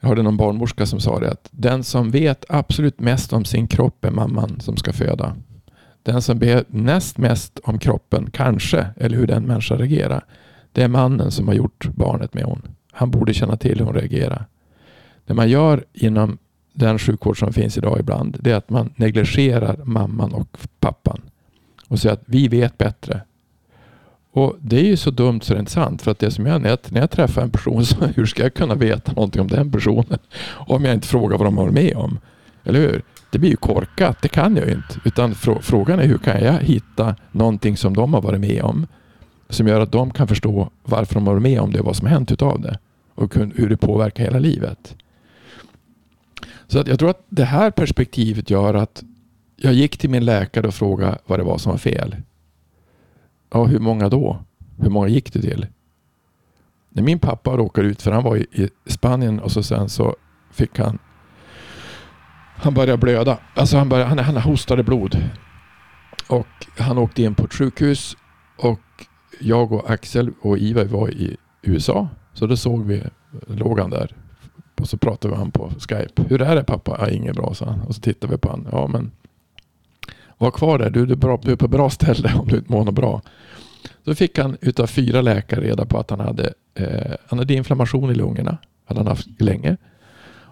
jag 0.00 0.08
hörde 0.08 0.22
någon 0.22 0.36
barnmorska 0.36 0.86
som 0.86 1.00
sa 1.00 1.20
det 1.20 1.30
att 1.30 1.48
den 1.50 1.84
som 1.84 2.10
vet 2.10 2.44
absolut 2.48 3.00
mest 3.00 3.32
om 3.32 3.44
sin 3.44 3.68
kropp 3.68 4.04
är 4.04 4.10
mamman 4.10 4.60
som 4.60 4.76
ska 4.76 4.92
föda. 4.92 5.36
Den 6.08 6.22
som 6.22 6.38
ber 6.38 6.64
näst 6.68 7.18
mest 7.18 7.58
om 7.64 7.78
kroppen, 7.78 8.30
kanske, 8.30 8.86
eller 8.96 9.16
hur 9.16 9.26
den 9.26 9.44
människan 9.44 9.78
reagerar, 9.78 10.24
det 10.72 10.82
är 10.82 10.88
mannen 10.88 11.30
som 11.30 11.48
har 11.48 11.54
gjort 11.54 11.88
barnet 11.94 12.34
med 12.34 12.44
hon. 12.44 12.62
Han 12.92 13.10
borde 13.10 13.34
känna 13.34 13.56
till 13.56 13.78
hur 13.78 13.84
hon 13.84 13.94
reagerar. 13.94 14.46
Det 15.26 15.34
man 15.34 15.48
gör 15.48 15.84
inom 15.92 16.38
den 16.72 16.98
sjukvård 16.98 17.38
som 17.38 17.52
finns 17.52 17.78
idag 17.78 18.00
ibland, 18.00 18.36
det 18.40 18.50
är 18.50 18.56
att 18.56 18.70
man 18.70 18.92
negligerar 18.96 19.76
mamman 19.84 20.34
och 20.34 20.58
pappan 20.80 21.20
och 21.88 21.98
säger 21.98 22.12
att 22.12 22.22
vi 22.26 22.48
vet 22.48 22.78
bättre. 22.78 23.20
Och 24.32 24.56
Det 24.60 24.76
är 24.76 24.84
ju 24.84 24.96
så 24.96 25.10
dumt 25.10 25.40
så 25.40 25.52
det 25.52 25.58
är 25.58 25.60
inte 25.60 25.72
sant. 25.72 26.02
För 26.02 26.10
att 26.10 26.18
det 26.18 26.30
som 26.30 26.46
jag, 26.46 26.62
när 26.62 26.68
jag, 26.68 26.78
när 26.88 27.00
jag 27.00 27.10
träffar 27.10 27.42
en 27.42 27.50
person, 27.50 27.84
så 27.86 28.06
hur 28.06 28.26
ska 28.26 28.42
jag 28.42 28.54
kunna 28.54 28.74
veta 28.74 29.12
någonting 29.12 29.40
om 29.40 29.48
den 29.48 29.72
personen 29.72 30.18
om 30.50 30.84
jag 30.84 30.94
inte 30.94 31.08
frågar 31.08 31.38
vad 31.38 31.46
de 31.46 31.58
har 31.58 31.70
med 31.70 31.96
om? 31.96 32.18
Eller 32.64 32.80
hur? 32.80 33.02
Det 33.30 33.38
blir 33.38 33.50
ju 33.50 33.56
korkat, 33.56 34.22
det 34.22 34.28
kan 34.28 34.56
jag 34.56 34.66
ju 34.66 34.74
inte. 34.74 35.00
Utan 35.04 35.34
frågan 35.60 36.00
är 36.00 36.06
hur 36.06 36.18
kan 36.18 36.44
jag 36.44 36.52
hitta 36.52 37.16
någonting 37.32 37.76
som 37.76 37.94
de 37.94 38.14
har 38.14 38.22
varit 38.22 38.40
med 38.40 38.62
om 38.62 38.86
som 39.48 39.68
gör 39.68 39.80
att 39.80 39.92
de 39.92 40.10
kan 40.10 40.28
förstå 40.28 40.70
varför 40.82 41.14
de 41.14 41.26
har 41.26 41.34
varit 41.34 41.42
med 41.42 41.60
om 41.60 41.72
det 41.72 41.80
och 41.80 41.86
vad 41.86 41.96
som 41.96 42.06
har 42.06 42.14
hänt 42.14 42.32
utav 42.32 42.60
det 42.60 42.78
och 43.14 43.34
hur 43.34 43.68
det 43.68 43.76
påverkar 43.76 44.24
hela 44.24 44.38
livet. 44.38 44.96
Så 46.66 46.78
att 46.78 46.88
jag 46.88 46.98
tror 46.98 47.10
att 47.10 47.24
det 47.28 47.44
här 47.44 47.70
perspektivet 47.70 48.50
gör 48.50 48.74
att 48.74 49.04
jag 49.56 49.72
gick 49.72 49.98
till 49.98 50.10
min 50.10 50.24
läkare 50.24 50.66
och 50.66 50.74
frågade 50.74 51.18
vad 51.26 51.38
det 51.38 51.44
var 51.44 51.58
som 51.58 51.72
var 51.72 51.78
fel. 51.78 52.16
Ja, 53.50 53.64
hur 53.64 53.78
många 53.78 54.08
då? 54.08 54.44
Hur 54.78 54.90
många 54.90 55.08
gick 55.08 55.32
du 55.32 55.40
till? 55.40 55.66
När 56.88 57.02
min 57.02 57.18
pappa 57.18 57.56
råkade 57.56 57.88
ut, 57.88 58.02
för 58.02 58.12
han 58.12 58.24
var 58.24 58.36
i 58.36 58.70
Spanien 58.86 59.40
och 59.40 59.52
så 59.52 59.62
sen 59.62 59.88
så 59.88 60.16
fick 60.50 60.78
han 60.78 60.98
han 62.58 62.74
började 62.74 62.96
blöda. 62.96 63.38
Alltså 63.54 63.76
han, 63.76 63.88
började, 63.88 64.08
han, 64.08 64.18
han 64.18 64.36
hostade 64.36 64.82
blod. 64.82 65.28
Och 66.28 66.46
han 66.78 66.98
åkte 66.98 67.22
in 67.22 67.34
på 67.34 67.44
ett 67.44 67.54
sjukhus 67.54 68.16
och 68.56 68.80
jag 69.40 69.72
och 69.72 69.90
Axel 69.90 70.30
och 70.40 70.58
Ivar 70.58 70.84
var 70.84 71.10
i 71.10 71.36
USA. 71.62 72.08
Så 72.32 72.46
då 72.46 72.56
såg 72.56 72.84
vi, 72.86 73.02
låg 73.46 73.80
han 73.80 73.90
där. 73.90 74.14
Och 74.80 74.88
så 74.88 74.96
pratade 74.96 75.34
vi 75.34 75.38
han 75.38 75.50
på 75.50 75.70
Skype. 75.78 76.22
Hur 76.28 76.42
är 76.42 76.56
det 76.56 76.64
pappa? 76.64 76.96
Ja, 77.00 77.08
inget 77.10 77.36
bra, 77.36 77.54
sa 77.54 77.64
han. 77.64 77.80
Och 77.80 77.94
så 77.94 78.00
tittade 78.00 78.32
vi 78.32 78.38
på 78.38 78.48
honom. 78.48 78.68
Ja, 78.72 78.86
men 78.86 79.10
var 80.38 80.50
kvar 80.50 80.78
där. 80.78 80.90
Du, 80.90 81.06
du, 81.06 81.12
är, 81.12 81.16
bra, 81.16 81.40
du 81.42 81.52
är 81.52 81.56
på 81.56 81.68
bra 81.68 81.90
ställe 81.90 82.34
om 82.34 82.48
du 82.48 82.56
inte 82.56 82.72
mår 82.72 82.92
bra. 82.92 83.22
Så 84.04 84.14
fick 84.14 84.38
han 84.38 84.56
utav 84.60 84.86
fyra 84.86 85.20
läkare 85.20 85.60
reda 85.60 85.86
på 85.86 85.98
att 85.98 86.10
han 86.10 86.20
hade, 86.20 86.52
eh, 86.74 87.12
han 87.28 87.38
hade 87.38 87.54
inflammation 87.54 88.10
i 88.10 88.14
lungorna. 88.14 88.58
hade 88.84 89.00
han 89.00 89.06
haft 89.06 89.40
länge. 89.40 89.76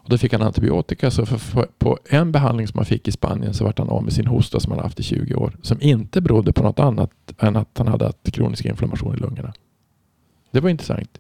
Och 0.07 0.11
då 0.11 0.19
fick 0.19 0.33
han 0.33 0.43
antibiotika. 0.43 1.11
Så 1.11 1.27
för, 1.27 1.39
för, 1.39 1.67
på 1.79 1.99
en 2.11 2.33
behandling 2.33 2.69
som 2.69 2.79
han 2.79 2.87
fick 2.87 3.09
i 3.09 3.13
Spanien 3.13 3.55
så 3.55 3.65
vart 3.65 3.79
han 3.79 3.89
av 3.89 4.05
med 4.05 4.13
sin 4.13 4.27
hosta 4.27 4.61
som 4.61 4.73
han 4.73 4.81
haft 4.81 5.01
i 5.01 5.03
20 5.03 5.35
år. 5.35 5.57
Som 5.63 5.79
inte 5.81 6.21
berodde 6.21 6.53
på 6.53 6.63
något 6.63 6.79
annat 6.79 7.11
än 7.39 7.57
att 7.57 7.79
han 7.79 7.89
hade 7.89 8.05
haft 8.05 8.33
kronisk 8.33 8.65
inflammation 8.65 9.15
i 9.15 9.19
lungorna. 9.19 9.53
Det 10.51 10.61
var 10.61 10.71
intressant. 10.71 11.19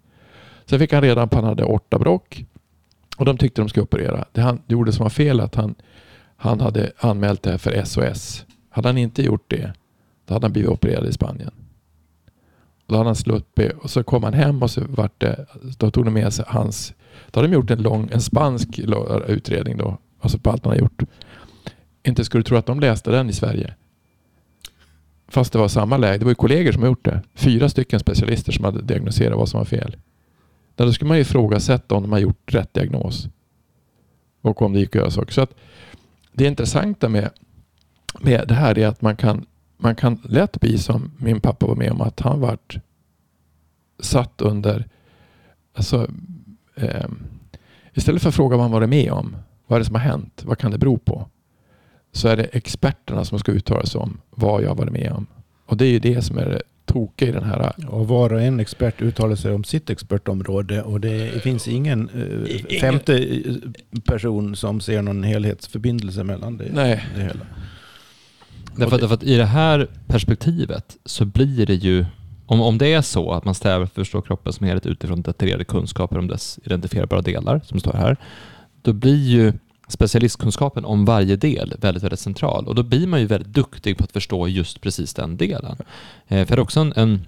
Sen 0.67 0.79
fick 0.79 0.93
han 0.93 1.03
reda 1.03 1.27
på 1.27 1.37
att 1.37 1.43
han 1.43 1.45
hade 1.45 1.65
ortabrock. 1.65 2.45
Och 3.17 3.25
de 3.25 3.39
tyckte 3.39 3.63
de 3.63 3.69
skulle 3.69 3.85
operera. 3.85 4.25
Det 4.33 4.41
han 4.41 4.63
gjorde 4.67 4.93
som 4.93 5.03
var 5.03 5.11
fel 5.11 5.41
att 5.41 5.55
han, 5.55 5.75
han 6.37 6.61
hade 6.61 6.93
anmält 6.99 7.43
det 7.43 7.51
här 7.51 7.59
för 7.59 7.85
SOS. 7.85 8.45
Hade 8.71 8.89
han 8.89 8.99
inte 8.99 9.23
gjort 9.23 9.45
det, 9.49 9.73
då 10.27 10.35
hade 10.35 10.45
han 10.45 10.53
blivit 10.53 10.71
opererad 10.71 11.07
i 11.07 11.13
Spanien. 11.13 11.51
Då 12.87 12.97
hade 12.97 13.09
han 13.09 13.17
sluppit 13.17 13.73
och 13.73 13.91
så 13.91 14.03
kom 14.03 14.23
han 14.25 14.35
hem 14.35 14.63
och 14.63 14.71
så 14.71 14.83
vart 14.89 15.21
det, 15.21 15.47
då 15.79 15.91
tog 15.91 16.05
de 16.05 16.15
med 16.15 16.33
sig 16.33 16.45
hans, 16.49 16.95
då 17.31 17.41
hade 17.41 17.49
de 17.49 17.55
gjort 17.55 17.71
en 17.71 17.83
lång, 17.83 18.09
en 18.13 18.21
spansk 18.21 18.79
utredning 19.27 19.77
då, 19.77 19.99
alltså 20.21 20.39
på 20.39 20.51
allt 20.51 20.65
han 20.65 20.73
har 20.73 20.81
gjort. 20.81 21.03
Inte 22.03 22.25
skulle 22.25 22.43
du 22.43 22.49
tro 22.49 22.57
att 22.57 22.67
de 22.67 22.81
läste 22.81 23.11
den 23.11 23.31
i 23.31 23.33
Sverige. 23.33 23.75
Fast 25.29 25.53
det 25.53 25.59
var 25.59 25.69
samma 25.69 25.97
läge, 25.97 26.19
det 26.19 26.25
var 26.25 26.31
ju 26.31 26.35
kollegor 26.35 26.73
som 26.73 26.83
har 26.83 26.89
gjort 26.89 27.05
det. 27.05 27.23
Fyra 27.35 27.69
stycken 27.69 28.01
specialister 28.01 28.53
som 28.53 28.65
hade 28.65 28.83
diagnoserat 28.83 29.39
vad 29.39 29.49
som 29.49 29.59
var 29.59 29.65
fel. 29.65 29.97
Då 30.75 30.93
skulle 30.93 31.09
man 31.09 31.17
ju 31.17 31.21
ifrågasätta 31.21 31.95
om 31.95 32.03
de 32.03 32.13
har 32.13 32.19
gjort 32.19 32.55
rätt 32.55 32.75
diagnos. 32.75 33.29
Och 34.41 34.63
om 34.63 34.73
det 34.73 34.79
gick 34.79 34.89
att 34.89 34.95
göra 34.95 35.11
saker. 35.11 35.33
Så 35.33 35.41
att 35.41 35.55
det 36.33 36.45
intressanta 36.47 37.09
med 37.09 37.31
med 38.21 38.49
det 38.49 38.55
här 38.55 38.79
är 38.79 38.87
att 38.87 39.03
man 39.03 39.17
kan, 39.17 39.47
man 39.77 39.95
kan 39.95 40.19
lätt 40.23 40.61
bli 40.61 40.79
som 40.79 41.11
min 41.19 41.41
pappa 41.41 41.67
var 41.67 41.77
med 41.77 41.91
om 41.93 42.01
att 42.01 42.21
han 42.21 42.41
vart 42.41 42.79
satt 44.01 44.41
under, 44.41 44.85
alltså 45.75 46.11
eh, 46.75 47.07
istället 47.95 48.23
för 48.23 48.29
att 48.29 48.35
fråga 48.35 48.57
vad 48.57 48.65
han 48.65 48.73
varit 48.73 48.89
med 48.89 49.13
om, 49.13 49.37
vad 49.67 49.77
är 49.77 49.81
det 49.81 49.87
som 49.87 49.95
har 49.95 50.03
hänt, 50.03 50.43
vad 50.47 50.59
kan 50.59 50.71
det 50.71 50.79
bero 50.79 50.99
på? 50.99 51.29
Så 52.13 52.29
är 52.29 52.37
det 52.37 52.45
experterna 52.45 53.25
som 53.25 53.39
ska 53.39 53.53
uttala 53.53 53.87
sig 53.87 54.01
om 54.01 54.21
vad 54.31 54.63
jag 54.63 54.75
varit 54.75 54.93
med 54.93 55.13
om. 55.13 55.27
Och 55.67 55.77
det 55.77 55.87
är 55.87 55.91
ju 55.91 55.99
det 55.99 56.23
som 56.23 56.39
är 56.39 56.47
det 56.47 56.63
tokiga 56.85 57.29
i 57.29 57.33
den 57.33 57.45
här... 57.45 57.73
Och 57.89 58.09
var 58.09 58.33
och 58.33 58.41
en 58.41 58.61
expert 58.61 59.03
uttalar 59.03 59.37
sig 59.37 59.53
om 59.53 59.65
sitt 59.65 59.91
expertområde 59.91 60.83
och 60.83 61.01
det 61.01 61.43
finns 61.43 61.69
ingen, 61.69 62.09
eh, 62.09 62.81
femte 62.81 63.43
person 64.05 64.57
som 64.57 64.81
ser 64.81 65.03
någon 65.03 65.23
helhetsförbindelse 65.23 66.25
mellan 66.25 66.57
det, 66.57 66.71
Nej. 66.73 67.07
det 67.15 67.23
hela. 67.23 67.47
Därför 68.77 68.95
att, 68.95 69.01
därför 69.01 69.15
att 69.15 69.23
i 69.23 69.37
det 69.37 69.45
här 69.45 69.89
perspektivet 70.07 70.97
så 71.05 71.25
blir 71.25 71.67
det 71.67 71.75
ju, 71.75 72.07
om, 72.47 72.61
om 72.61 72.79
det 72.79 72.93
är 72.93 73.03
så 73.03 73.33
att 73.33 73.45
man 73.45 73.55
strävar 73.55 73.85
efter 73.85 74.01
att 74.01 74.07
förstå 74.07 74.21
kroppen 74.23 74.53
som 74.53 74.67
helhet 74.67 74.87
utifrån 74.87 75.23
detaljerade 75.23 75.65
kunskaper 75.65 76.19
om 76.19 76.29
dess 76.29 76.59
identifierbara 76.65 77.23
delar, 77.23 77.61
som 77.65 77.81
står 77.81 77.93
här, 77.93 78.17
då 78.83 78.93
blir 78.93 79.29
ju 79.29 79.53
specialistkunskapen 79.89 80.85
om 80.85 81.05
varje 81.05 81.37
del 81.37 81.75
väldigt, 81.79 82.03
väldigt 82.03 82.21
central. 82.21 82.67
Och 82.67 82.75
då 82.75 82.83
blir 82.83 83.07
man 83.07 83.21
ju 83.21 83.27
väldigt 83.27 83.53
duktig 83.53 83.99
på 83.99 84.05
att 84.05 84.13
förstå 84.13 84.49
just 84.49 84.81
precis 84.81 85.15
den 85.15 85.37
delen. 85.37 85.77
Eh, 86.29 86.29
för 86.29 86.37
jag 86.37 86.47
hade 86.47 86.63
också 86.63 86.81
en, 86.81 86.93
en 86.97 87.27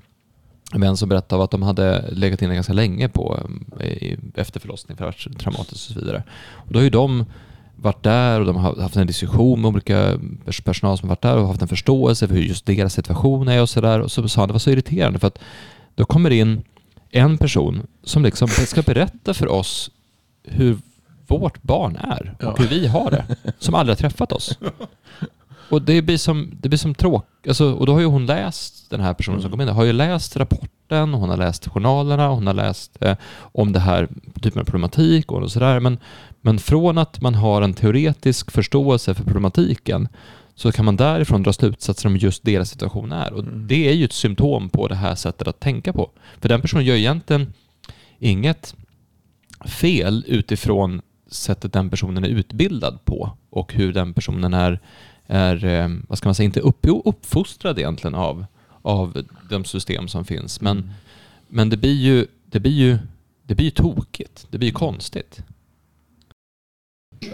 vän 0.75 0.97
som 0.97 1.09
berättade 1.09 1.45
att 1.45 1.51
de 1.51 1.63
hade 1.63 2.11
legat 2.11 2.43
inne 2.43 2.55
ganska 2.55 2.73
länge 2.73 3.09
på 3.09 3.41
eh, 3.81 4.19
efter 4.35 4.61
förlossning 4.61 4.97
för 4.97 5.09
att 5.09 5.39
traumatiskt 5.39 5.73
och 5.73 5.95
så 5.95 6.01
vidare. 6.01 6.23
Och 6.53 6.73
då 6.73 6.79
har 6.79 6.85
ju 6.85 6.91
de 6.91 7.25
varit 7.83 8.03
där 8.03 8.41
och 8.41 8.47
de 8.47 8.57
har 8.57 8.77
haft 8.77 8.97
en 8.97 9.07
diskussion 9.07 9.61
med 9.61 9.69
olika 9.69 10.19
personal 10.65 10.99
som 10.99 11.09
varit 11.09 11.23
där 11.23 11.37
och 11.37 11.47
haft 11.47 11.63
en 11.63 11.69
förståelse 11.69 12.29
för 12.29 12.35
hur 12.35 12.43
just 12.43 12.67
deras 12.67 12.93
situation 12.93 13.49
är 13.49 13.63
och 13.63 13.69
sådär. 13.69 14.01
Och 14.01 14.13
så 14.13 14.29
sa 14.29 14.41
han 14.41 14.49
det 14.49 14.53
var 14.53 14.59
så 14.59 14.71
irriterande 14.71 15.19
för 15.19 15.27
att 15.27 15.39
då 15.95 16.05
kommer 16.05 16.31
in 16.31 16.63
en 17.11 17.39
person 17.39 17.87
som 18.05 18.23
liksom 18.23 18.49
ska 18.49 18.83
berätta 18.83 19.35
för 19.35 19.49
oss 19.49 19.91
hur 20.43 20.79
vårt 21.27 21.63
barn 21.63 21.97
är 21.97 22.35
och 22.39 22.45
ja. 22.45 22.55
hur 22.59 22.69
vi 22.69 22.87
har 22.87 23.11
det, 23.11 23.25
som 23.59 23.75
aldrig 23.75 23.97
har 23.97 24.01
träffat 24.01 24.33
oss. 24.33 24.59
Och 25.71 25.83
det 25.83 26.03
blir 26.03 26.19
som, 26.19 26.51
det 26.61 26.69
blir 26.69 26.79
som 26.79 26.95
tråkigt, 26.95 27.49
alltså, 27.49 27.73
och 27.73 27.87
då 27.87 27.93
har 27.93 28.01
ju 28.01 28.07
hon 28.07 28.27
läst, 28.27 28.91
den 28.91 29.01
här 29.01 29.15
personen 29.15 29.35
mm. 29.35 29.43
som 29.43 29.51
kom 29.51 29.61
in, 29.61 29.69
har 29.69 29.85
ju 29.85 29.93
läst 29.93 30.37
rapporten, 30.37 30.69
hon 30.91 31.31
har 31.31 31.37
läst 31.37 31.69
journalerna, 31.69 32.29
hon 32.29 32.47
har 32.47 32.55
läst 32.55 32.99
eh, 33.01 33.17
om 33.41 33.73
det 33.73 33.81
här 33.81 34.09
typen 34.43 34.61
av 34.61 34.65
problematik 34.65 35.33
och 35.33 35.53
sådär, 35.53 35.81
men 35.81 35.99
men 36.41 36.59
från 36.59 36.99
att 36.99 37.21
man 37.21 37.35
har 37.35 37.63
en 37.63 37.75
teoretisk 37.75 38.51
förståelse 38.51 39.15
för 39.15 39.25
problematiken 39.25 40.09
så 40.55 40.73
kan 40.73 40.85
man 40.85 40.97
därifrån 40.97 41.43
dra 41.43 41.53
slutsatser 41.53 42.09
om 42.09 42.17
just 42.17 42.45
deras 42.45 42.71
situation 42.71 43.13
är. 43.13 43.33
Och 43.33 43.43
mm. 43.43 43.67
det 43.67 43.89
är 43.89 43.93
ju 43.93 44.05
ett 44.05 44.13
symptom 44.13 44.69
på 44.69 44.89
det 44.89 44.95
här 44.95 45.15
sättet 45.15 45.49
att 45.49 45.61
tänka 45.61 45.93
på. 45.93 46.11
För 46.41 46.49
den 46.49 46.61
personen 46.61 46.85
gör 46.85 46.95
egentligen 46.95 47.53
inget 48.19 48.75
fel 49.67 50.25
utifrån 50.27 51.03
sättet 51.31 51.73
den 51.73 51.91
personen 51.91 52.25
är 52.25 52.29
utbildad 52.29 53.05
på 53.05 53.37
och 53.51 53.75
hur 53.75 53.93
den 53.93 54.15
personen 54.15 54.55
är, 54.55 54.81
är 55.27 55.65
eh, 55.65 55.89
vad 56.09 56.19
ska 56.19 56.29
man 56.29 56.35
säga, 56.35 56.45
inte 56.45 56.61
upp, 56.61 56.87
uppfostrad 57.05 57.79
egentligen 57.79 58.15
av, 58.15 58.47
av 58.89 59.25
de 59.51 59.65
system 59.65 60.09
som 60.09 60.25
finns. 60.25 60.61
Men, 60.61 60.79
mm. 60.79 60.91
men 61.49 61.71
det 61.71 61.77
blir 61.77 61.95
ju, 61.95 62.27
det 62.45 62.61
blir 62.61 62.73
ju 62.73 62.99
det 63.43 63.55
blir 63.55 63.65
ju 63.65 63.71
tokigt, 63.71 64.47
det 64.51 64.59
blir 64.59 64.69
ju 64.69 64.75
konstigt 64.75 65.43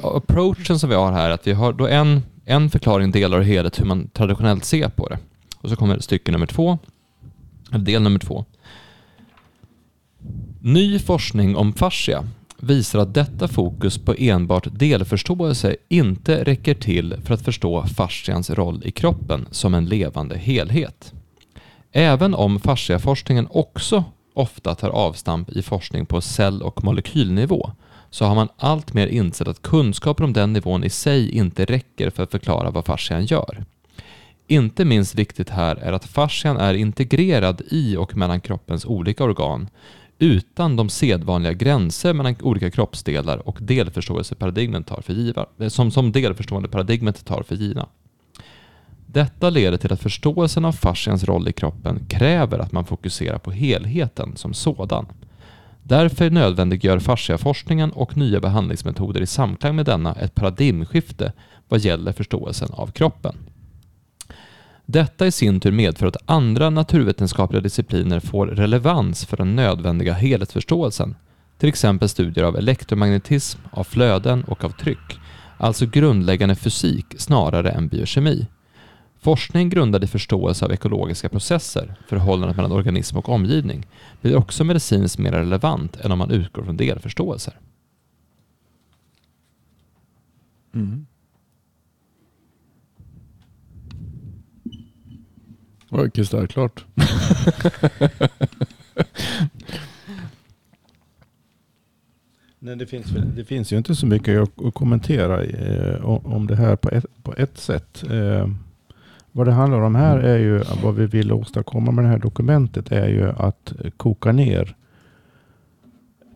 approachen 0.02 0.78
som 0.78 0.90
vi 0.90 0.96
har 0.96 1.12
här, 1.12 1.30
att 1.30 1.46
vi 1.46 1.52
har 1.52 1.72
då 1.72 1.86
en, 1.86 2.22
en 2.44 2.70
förklaring, 2.70 3.10
delar 3.10 3.38
och 3.38 3.44
helhet, 3.44 3.80
hur 3.80 3.84
man 3.84 4.08
traditionellt 4.08 4.64
ser 4.64 4.88
på 4.88 5.08
det. 5.08 5.18
Och 5.60 5.70
så 5.70 5.76
kommer 5.76 5.98
stycke 5.98 6.32
nummer 6.32 6.46
två, 6.46 6.78
eller 7.72 7.84
del 7.84 8.02
nummer 8.02 8.18
två. 8.18 8.44
Ny 10.60 10.98
forskning 10.98 11.56
om 11.56 11.72
fascia 11.72 12.28
visar 12.60 12.98
att 12.98 13.14
detta 13.14 13.48
fokus 13.48 13.98
på 13.98 14.14
enbart 14.18 14.68
delförståelse 14.70 15.76
inte 15.88 16.44
räcker 16.44 16.74
till 16.74 17.16
för 17.24 17.34
att 17.34 17.42
förstå 17.42 17.86
fascians 17.86 18.50
roll 18.50 18.82
i 18.84 18.90
kroppen 18.90 19.46
som 19.50 19.74
en 19.74 19.86
levande 19.86 20.38
helhet. 20.38 21.12
Även 21.96 22.34
om 22.34 22.60
fasciaforskningen 22.60 23.48
också 23.50 24.04
ofta 24.34 24.74
tar 24.74 24.90
avstamp 24.90 25.50
i 25.50 25.62
forskning 25.62 26.06
på 26.06 26.20
cell 26.20 26.62
och 26.62 26.84
molekylnivå 26.84 27.70
så 28.10 28.24
har 28.24 28.34
man 28.34 28.48
alltmer 28.56 29.06
insett 29.06 29.48
att 29.48 29.62
kunskaper 29.62 30.24
om 30.24 30.32
den 30.32 30.52
nivån 30.52 30.84
i 30.84 30.90
sig 30.90 31.30
inte 31.30 31.64
räcker 31.64 32.10
för 32.10 32.22
att 32.22 32.30
förklara 32.30 32.70
vad 32.70 32.84
fascian 32.84 33.24
gör. 33.24 33.64
Inte 34.46 34.84
minst 34.84 35.14
viktigt 35.14 35.50
här 35.50 35.76
är 35.76 35.92
att 35.92 36.04
fascian 36.04 36.56
är 36.56 36.74
integrerad 36.74 37.62
i 37.70 37.96
och 37.96 38.16
mellan 38.16 38.40
kroppens 38.40 38.84
olika 38.84 39.24
organ 39.24 39.68
utan 40.18 40.76
de 40.76 40.88
sedvanliga 40.88 41.52
gränser 41.52 42.12
mellan 42.12 42.36
olika 42.42 42.70
kroppsdelar 42.70 43.48
och 43.48 43.58
delförståelseparadigmen 43.60 44.84
tar 44.84 45.00
för 45.00 45.12
giva, 45.12 45.46
som, 45.68 45.90
som 45.90 46.12
delförstående 46.12 46.68
paradigmet 46.68 47.24
tar 47.24 47.42
för 47.42 47.54
givna. 47.54 47.88
Detta 49.14 49.50
leder 49.50 49.76
till 49.76 49.92
att 49.92 50.00
förståelsen 50.00 50.64
av 50.64 50.72
fascians 50.72 51.24
roll 51.24 51.48
i 51.48 51.52
kroppen 51.52 52.06
kräver 52.08 52.58
att 52.58 52.72
man 52.72 52.84
fokuserar 52.84 53.38
på 53.38 53.50
helheten 53.50 54.36
som 54.36 54.54
sådan. 54.54 55.06
Därför 55.82 56.30
nödvändiggör 56.30 56.98
fasciaforskningen 56.98 57.92
och 57.92 58.16
nya 58.16 58.40
behandlingsmetoder 58.40 59.20
i 59.20 59.26
samklang 59.26 59.76
med 59.76 59.86
denna 59.86 60.14
ett 60.14 60.34
paradigmskifte 60.34 61.32
vad 61.68 61.80
gäller 61.80 62.12
förståelsen 62.12 62.68
av 62.72 62.86
kroppen. 62.86 63.36
Detta 64.86 65.26
i 65.26 65.32
sin 65.32 65.60
tur 65.60 65.72
medför 65.72 66.06
att 66.06 66.30
andra 66.30 66.70
naturvetenskapliga 66.70 67.60
discipliner 67.60 68.20
får 68.20 68.46
relevans 68.46 69.24
för 69.24 69.36
den 69.36 69.56
nödvändiga 69.56 70.12
helhetsförståelsen, 70.12 71.14
till 71.58 71.68
exempel 71.68 72.08
studier 72.08 72.44
av 72.44 72.56
elektromagnetism, 72.56 73.60
av 73.70 73.84
flöden 73.84 74.44
och 74.44 74.64
av 74.64 74.70
tryck, 74.70 75.20
alltså 75.58 75.86
grundläggande 75.86 76.54
fysik 76.54 77.06
snarare 77.16 77.70
än 77.70 77.88
biokemi. 77.88 78.46
Forskning 79.24 79.68
grundad 79.68 80.04
i 80.04 80.06
förståelse 80.06 80.64
av 80.64 80.72
ekologiska 80.72 81.28
processer, 81.28 81.94
förhållandet 82.08 82.56
mellan 82.56 82.72
organism 82.72 83.16
och 83.16 83.28
omgivning, 83.28 83.86
blir 84.20 84.36
också 84.36 84.64
medicinskt 84.64 85.18
mer 85.18 85.32
relevant 85.32 85.96
än 85.96 86.12
om 86.12 86.18
man 86.18 86.30
utgår 86.30 86.62
från 86.62 86.76
delförståelser. 86.76 87.58
Mm. 90.74 91.06
Det 95.88 95.96
var 95.96 96.08
kristallklart. 96.08 96.84
Nej, 102.58 102.76
det, 102.76 102.86
finns, 102.86 103.06
det 103.36 103.44
finns 103.44 103.72
ju 103.72 103.76
inte 103.76 103.94
så 103.94 104.06
mycket 104.06 104.42
att, 104.42 104.74
kommentera 104.74 105.44
eh, 105.44 106.04
om 106.04 106.46
det 106.46 106.56
här 106.56 106.76
på 106.76 106.90
ett, 106.90 107.06
på 107.22 107.34
ett 107.36 107.58
sätt. 107.58 108.04
Vad 109.36 109.46
det 109.46 109.52
handlar 109.52 109.80
om 109.80 109.94
här 109.94 110.18
är 110.18 110.38
ju, 110.38 110.62
vad 110.82 110.94
vi 110.94 111.06
vill 111.06 111.32
åstadkomma 111.32 111.92
med 111.92 112.04
det 112.04 112.08
här 112.08 112.18
dokumentet 112.18 112.92
är 112.92 113.08
ju 113.08 113.28
att 113.28 113.72
koka 113.96 114.32
ner 114.32 114.76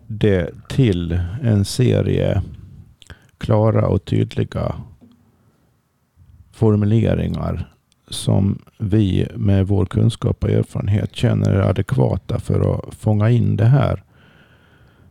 det 0.07 0.51
till 0.69 1.21
en 1.43 1.65
serie 1.65 2.43
klara 3.39 3.89
och 3.89 4.05
tydliga 4.05 4.75
formuleringar 6.53 7.73
som 8.09 8.59
vi 8.79 9.29
med 9.35 9.67
vår 9.67 9.87
kunskap 9.87 10.45
och 10.45 10.51
erfarenhet 10.51 11.17
känner 11.17 11.51
är 11.51 11.71
adekvata 11.71 12.39
för 12.39 12.75
att 12.75 12.95
fånga 12.95 13.31
in 13.31 13.57
det 13.57 13.65
här. 13.65 14.03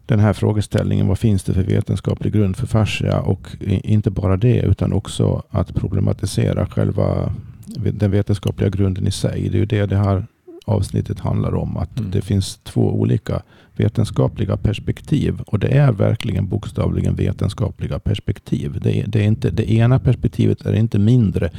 Den 0.06 0.20
här 0.20 0.34
frågeställningen, 0.34 1.08
vad 1.08 1.20
finns 1.20 1.44
det 1.44 1.54
för 1.54 1.64
vetenskaplig 1.64 2.34
grund 2.34 2.58
för 2.58 2.68
fascia? 2.68 3.20
Och 3.20 3.48
inte 3.62 4.12
bara 4.12 4.38
det, 4.38 4.62
utan 4.62 4.94
också 4.94 5.44
att 5.50 5.76
problematisera 5.76 6.66
själva 6.66 7.34
den 7.76 8.12
vetenskapliga 8.12 8.70
grunden 8.70 9.08
i 9.08 9.12
sig. 9.12 9.50
Det 9.50 9.58
är 9.58 9.60
ju 9.60 9.66
det 9.66 9.86
det 9.86 9.98
här 9.98 10.26
avsnittet 10.68 11.20
handlar 11.20 11.56
om. 11.56 11.78
Att 11.78 12.00
mm. 12.00 12.12
det 12.12 12.22
finns 12.22 12.60
två 12.64 13.00
olika 13.00 13.42
vetenskapliga 13.76 14.58
perspektiv. 14.58 15.42
Och 15.48 15.60
det 15.60 15.68
är 15.68 15.92
verkligen 15.92 16.48
bokstavligen 16.48 17.16
vetenskapliga 17.16 18.00
perspektiv. 18.00 18.80
Det, 18.82 19.00
är, 19.00 19.08
det, 19.08 19.20
är 19.20 19.28
inte, 19.28 19.50
det 19.50 19.72
ena 19.72 20.00
perspektivet 20.00 20.62
är 20.62 20.74
inte 20.74 21.00
mindre 21.00 21.50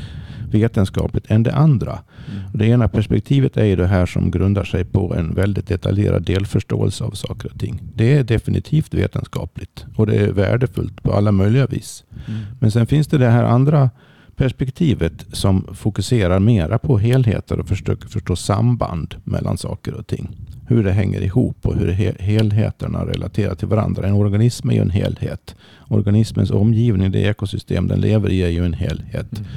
vetenskapligt 0.50 1.30
än 1.30 1.42
det 1.42 1.54
andra. 1.54 1.90
Mm. 1.92 2.42
det 2.54 2.66
ena 2.66 2.88
perspektivet 2.88 3.56
är 3.56 3.76
det 3.76 3.86
här 3.86 4.06
som 4.06 4.30
grundar 4.30 4.64
sig 4.64 4.84
på 4.84 5.14
en 5.14 5.34
väldigt 5.34 5.66
detaljerad 5.66 6.22
delförståelse 6.22 7.04
av 7.04 7.10
saker 7.10 7.50
och 7.52 7.60
ting. 7.60 7.82
Det 7.94 8.18
är 8.18 8.24
definitivt 8.24 8.94
vetenskapligt 8.94 9.86
och 9.96 10.06
det 10.06 10.16
är 10.16 10.32
värdefullt 10.32 11.02
på 11.02 11.12
alla 11.12 11.32
möjliga 11.32 11.66
vis. 11.66 12.04
Mm. 12.28 12.40
Men 12.60 12.70
sen 12.70 12.86
finns 12.86 13.06
det 13.06 13.18
det 13.18 13.30
här 13.30 13.44
andra 13.44 13.90
perspektivet 14.38 15.26
som 15.32 15.66
fokuserar 15.74 16.38
mera 16.38 16.78
på 16.78 16.98
helheter 16.98 17.60
och 17.60 17.68
försöker 17.68 18.08
förstå 18.08 18.36
samband 18.36 19.14
mellan 19.24 19.58
saker 19.58 19.94
och 19.94 20.06
ting. 20.06 20.28
Hur 20.68 20.84
det 20.84 20.92
hänger 20.92 21.20
ihop 21.20 21.56
och 21.62 21.76
hur 21.76 21.92
helheterna 22.18 23.06
relaterar 23.06 23.54
till 23.54 23.68
varandra. 23.68 24.08
En 24.08 24.14
organism 24.14 24.70
är 24.70 24.74
ju 24.74 24.80
en 24.80 24.90
helhet. 24.90 25.56
Organismens 25.88 26.50
omgivning, 26.50 27.10
det 27.10 27.18
ekosystem 27.18 27.88
den 27.88 28.00
lever 28.00 28.30
i, 28.30 28.42
är 28.42 28.48
ju 28.48 28.64
en 28.64 28.74
helhet. 28.74 29.38
Mm. 29.38 29.48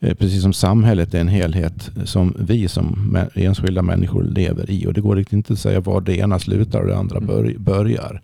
Eh, 0.00 0.14
precis 0.14 0.42
som 0.42 0.52
samhället 0.52 1.14
är 1.14 1.20
en 1.20 1.28
helhet 1.28 1.90
som 2.04 2.34
vi 2.38 2.68
som 2.68 3.18
enskilda 3.34 3.82
människor 3.82 4.22
lever 4.22 4.70
i. 4.70 4.86
Och 4.86 4.94
det 4.94 5.00
går 5.00 5.16
riktigt 5.16 5.32
inte 5.32 5.52
att 5.52 5.58
säga 5.58 5.80
var 5.80 6.00
det 6.00 6.16
ena 6.16 6.38
slutar 6.38 6.80
och 6.80 6.86
det 6.86 6.96
andra 6.96 7.16
mm. 7.16 7.64
börjar. 7.64 8.20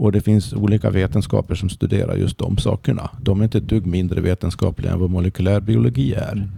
Och 0.00 0.12
det 0.12 0.20
finns 0.20 0.52
olika 0.52 0.90
vetenskaper 0.90 1.54
som 1.54 1.68
studerar 1.68 2.16
just 2.16 2.38
de 2.38 2.58
sakerna. 2.58 3.10
De 3.22 3.40
är 3.40 3.44
inte 3.44 3.58
ett 3.58 3.68
dugg 3.68 3.86
mindre 3.86 4.20
vetenskapliga 4.20 4.92
än 4.92 5.00
vad 5.00 5.10
molekylärbiologi 5.10 6.14
är. 6.14 6.32
Mm. 6.32 6.50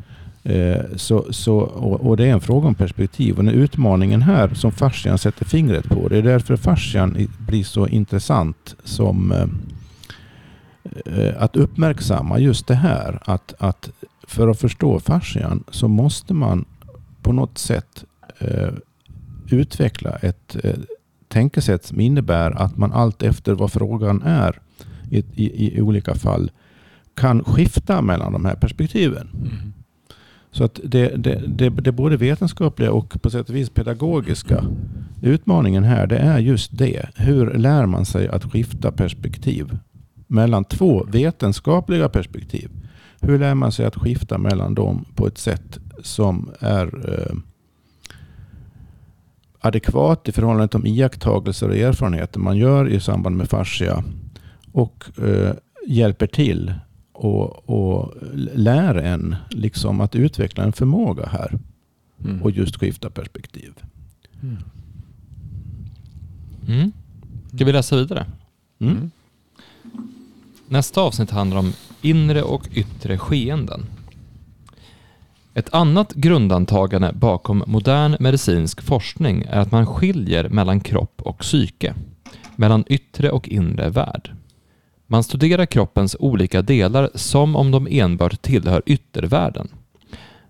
Eh, 0.43 0.97
så, 0.97 1.33
så, 1.33 1.57
och, 1.59 2.01
och, 2.01 2.17
det 2.17 2.25
är 2.25 2.33
en 2.33 2.41
fråga 2.41 2.69
om 2.69 2.75
perspektiv. 2.75 3.39
Och 3.39 3.45
den 3.45 3.55
utmaningen 3.55 4.23
här 4.23 4.55
som 4.55 4.73
fascian 4.73 5.19
sätter 5.19 5.45
fingret 5.45 5.89
på. 5.89 6.09
Det 6.09 6.19
är 6.19 6.23
därför 6.23 6.57
fascian 6.57 7.29
blir 7.39 7.65
så 7.65 7.87
intressant 7.87 8.77
som 8.85 9.33
eh, 9.33 9.47
eh, 11.19 11.43
att 11.43 11.57
uppmärksamma 11.57 12.39
just 12.39 12.67
det 12.67 12.75
här. 12.75 13.19
Att, 13.25 13.55
att 13.59 13.91
för 14.23 14.49
att 14.49 14.61
förstå 14.61 15.01
fascian 15.01 15.65
så 15.71 15.89
måste 15.89 16.35
man 16.35 16.65
på 17.23 17.33
något 17.33 17.59
sätt 17.59 18.05
eh, 18.39 18.71
utveckla 19.51 20.11
ett 20.11 20.57
eh, 20.65 20.75
tänkesätt 21.33 21.85
som 21.85 22.01
innebär 22.01 22.51
att 22.51 22.77
man 22.77 22.93
allt 22.93 23.23
efter 23.23 23.55
vad 23.55 23.73
frågan 23.73 24.23
är 24.23 24.61
i, 25.11 25.19
i, 25.19 25.77
i 25.77 25.81
olika 25.81 26.15
fall 26.15 26.51
kan 27.15 27.45
skifta 27.45 28.03
mellan 28.03 28.33
de 28.33 28.45
här 28.45 28.55
perspektiven. 28.55 29.29
Mm. 29.35 29.73
Så 30.51 30.65
att 30.65 30.81
det, 30.85 31.09
det, 31.17 31.43
det, 31.47 31.69
det 31.69 31.93
både 31.93 32.17
vetenskapliga 32.17 32.93
och 32.93 33.23
på 33.23 33.31
sätt 33.31 33.49
och 33.49 33.55
vis 33.57 33.71
pedagogiska 33.71 34.65
utmaningen 35.23 35.85
här, 35.85 36.07
det 36.07 36.19
är 36.19 36.39
just 36.39 36.79
det. 36.79 37.09
Hur 37.17 37.55
lär 37.55 37.87
man 37.87 38.05
sig 38.05 38.29
att 38.29 38.53
skifta 38.53 38.93
perspektiv 38.93 39.79
mellan 40.27 40.65
två 40.65 41.05
vetenskapliga 41.05 42.09
perspektiv? 42.09 42.71
Hur 43.21 43.39
lär 43.39 43.55
man 43.55 43.73
sig 43.73 43.87
att 43.87 43.97
skifta 43.97 44.39
mellan 44.39 44.75
dem 44.75 45.05
på 45.15 45.27
ett 45.27 45.39
sätt 45.39 45.79
som 46.03 46.51
är 46.61 46.87
eh, 47.11 47.37
adekvat 49.63 50.29
i 50.29 50.33
förhållande 50.33 50.69
till 50.69 50.81
de 50.81 50.89
iakttagelser 50.89 51.69
och 51.69 51.77
erfarenheter 51.77 52.41
man 52.41 52.57
gör 52.57 52.89
i 52.89 53.01
samband 53.01 53.37
med 53.37 53.49
fascia 53.51 54.05
och 54.73 55.05
eh, 55.19 55.53
hjälper 55.87 56.27
till 56.27 56.75
och, 57.13 57.69
och 57.69 58.15
lär 58.55 58.95
en 58.95 59.37
liksom 59.51 60.01
att 60.01 60.15
utveckla 60.15 60.65
en 60.65 60.73
förmåga 60.73 61.27
här 61.27 61.59
mm. 62.25 62.43
och 62.43 62.51
just 62.51 62.77
skifta 62.77 63.11
perspektiv. 63.11 63.73
Mm. 64.43 64.57
Mm. 66.69 66.93
Ska 67.55 67.65
vi 67.65 67.73
läsa 67.73 67.97
vidare? 67.97 68.27
Mm. 68.79 68.97
mm. 68.97 69.11
Nästa 70.69 71.01
avsnitt 71.01 71.31
handlar 71.31 71.57
om 71.57 71.73
inre 72.03 72.43
och 72.43 72.69
yttre 72.73 73.19
skeenden. 73.19 73.87
Ett 75.55 75.75
annat 75.75 76.15
grundantagande 76.15 77.13
bakom 77.15 77.65
modern 77.67 78.17
medicinsk 78.21 78.83
forskning 78.83 79.45
är 79.51 79.61
att 79.61 79.71
man 79.71 79.87
skiljer 79.87 80.49
mellan 80.49 80.81
kropp 80.81 81.23
och 81.23 81.39
psyke, 81.39 81.95
mellan 82.57 82.85
yttre 82.87 83.31
och 83.31 83.49
inre 83.49 83.89
värld. 83.89 84.33
Man 85.07 85.25
studerar 85.25 85.67
kroppens 85.67 86.17
olika 86.19 86.63
delar 86.63 87.11
som 87.15 87.57
om 87.57 87.71
de 87.71 87.89
enbart 87.91 88.43
tillhör 88.43 88.83
yttervärlden. 88.87 89.69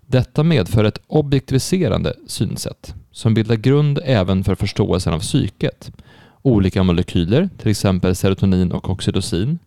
Detta 0.05 0.43
medför 0.43 0.83
ett 0.83 0.99
objektiviserande 1.07 2.13
synsätt 2.27 2.95
som 3.11 3.33
bildar 3.33 3.55
grund 3.55 3.99
även 4.03 4.43
för 4.43 4.55
förståelsen 4.55 5.13
av 5.13 5.19
psyket. 5.19 5.91
Olika 6.41 6.83
molekyler, 6.83 7.49
till 7.57 7.71
exempel 7.71 8.15
serotonin 8.15 8.71
och 8.71 8.89
oxytocin, 8.89 9.59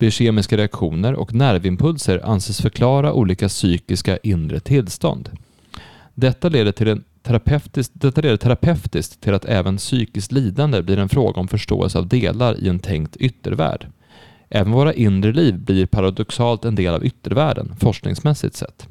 biokemiska 0.00 0.56
reaktioner 0.56 1.14
och 1.14 1.34
nervimpulser 1.34 2.20
anses 2.24 2.60
förklara 2.60 3.12
olika 3.12 3.48
psykiska 3.48 4.16
inre 4.16 4.60
tillstånd. 4.60 5.30
Detta 6.14 6.48
leder 6.48 6.72
till 6.72 6.88
en 6.88 7.04
terapeutiskt, 7.22 7.92
detta 7.94 8.20
leder 8.20 8.36
terapeutiskt 8.36 9.20
till 9.20 9.34
att 9.34 9.44
även 9.44 9.76
psykiskt 9.76 10.32
lidande 10.32 10.82
blir 10.82 10.98
en 10.98 11.08
fråga 11.08 11.40
om 11.40 11.48
förståelse 11.48 11.98
av 11.98 12.08
delar 12.08 12.60
i 12.60 12.68
en 12.68 12.78
tänkt 12.78 13.16
yttervärld. 13.16 13.86
Även 14.48 14.72
våra 14.72 14.94
inre 14.94 15.32
liv 15.32 15.58
blir 15.58 15.86
paradoxalt 15.86 16.64
en 16.64 16.74
del 16.74 16.94
av 16.94 17.04
yttervärlden, 17.04 17.74
forskningsmässigt 17.80 18.56
sett. 18.56 18.88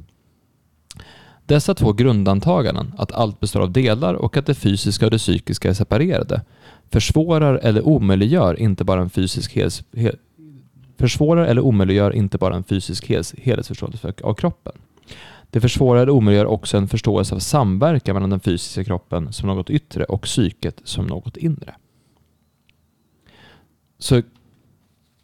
Dessa 1.45 1.75
två 1.75 1.93
grundantaganden, 1.93 2.93
att 2.97 3.11
allt 3.11 3.39
består 3.39 3.61
av 3.61 3.71
delar 3.71 4.13
och 4.13 4.37
att 4.37 4.45
det 4.45 4.55
fysiska 4.55 5.05
och 5.05 5.11
det 5.11 5.17
psykiska 5.17 5.69
är 5.69 5.73
separerade, 5.73 6.41
försvårar 6.91 7.55
eller 7.55 7.87
omöjliggör 7.87 8.59
inte 8.59 8.83
bara 8.83 9.01
en 9.01 9.09
fysisk 9.09 9.53
hel, 9.53 9.71
försvårar 10.99 11.45
eller 11.45 11.61
omöjliggör 11.61 12.15
inte 12.15 12.37
bara 12.37 12.55
en 12.55 12.63
fysisk 12.63 13.11
helhetsförståelse 13.37 14.13
av 14.23 14.33
kroppen. 14.33 14.73
Det 15.49 15.61
försvårar 15.61 16.01
eller 16.01 16.11
omöjliggör 16.11 16.45
också 16.45 16.77
en 16.77 16.87
förståelse 16.87 17.35
av 17.35 17.39
samverkan 17.39 18.13
mellan 18.13 18.29
den 18.29 18.39
fysiska 18.39 18.83
kroppen 18.83 19.33
som 19.33 19.47
något 19.49 19.69
yttre 19.69 20.03
och 20.03 20.21
psyket 20.21 20.81
som 20.83 21.07
något 21.07 21.37
inre. 21.37 21.75
Så 23.97 24.21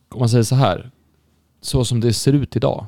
om 0.09 0.19
man 0.19 0.29
säger 0.29 0.43
så 0.43 0.55
här, 0.55 0.91
så 1.61 1.85
som 1.85 1.99
det 1.99 2.13
ser 2.13 2.33
ut 2.33 2.55
idag 2.55 2.85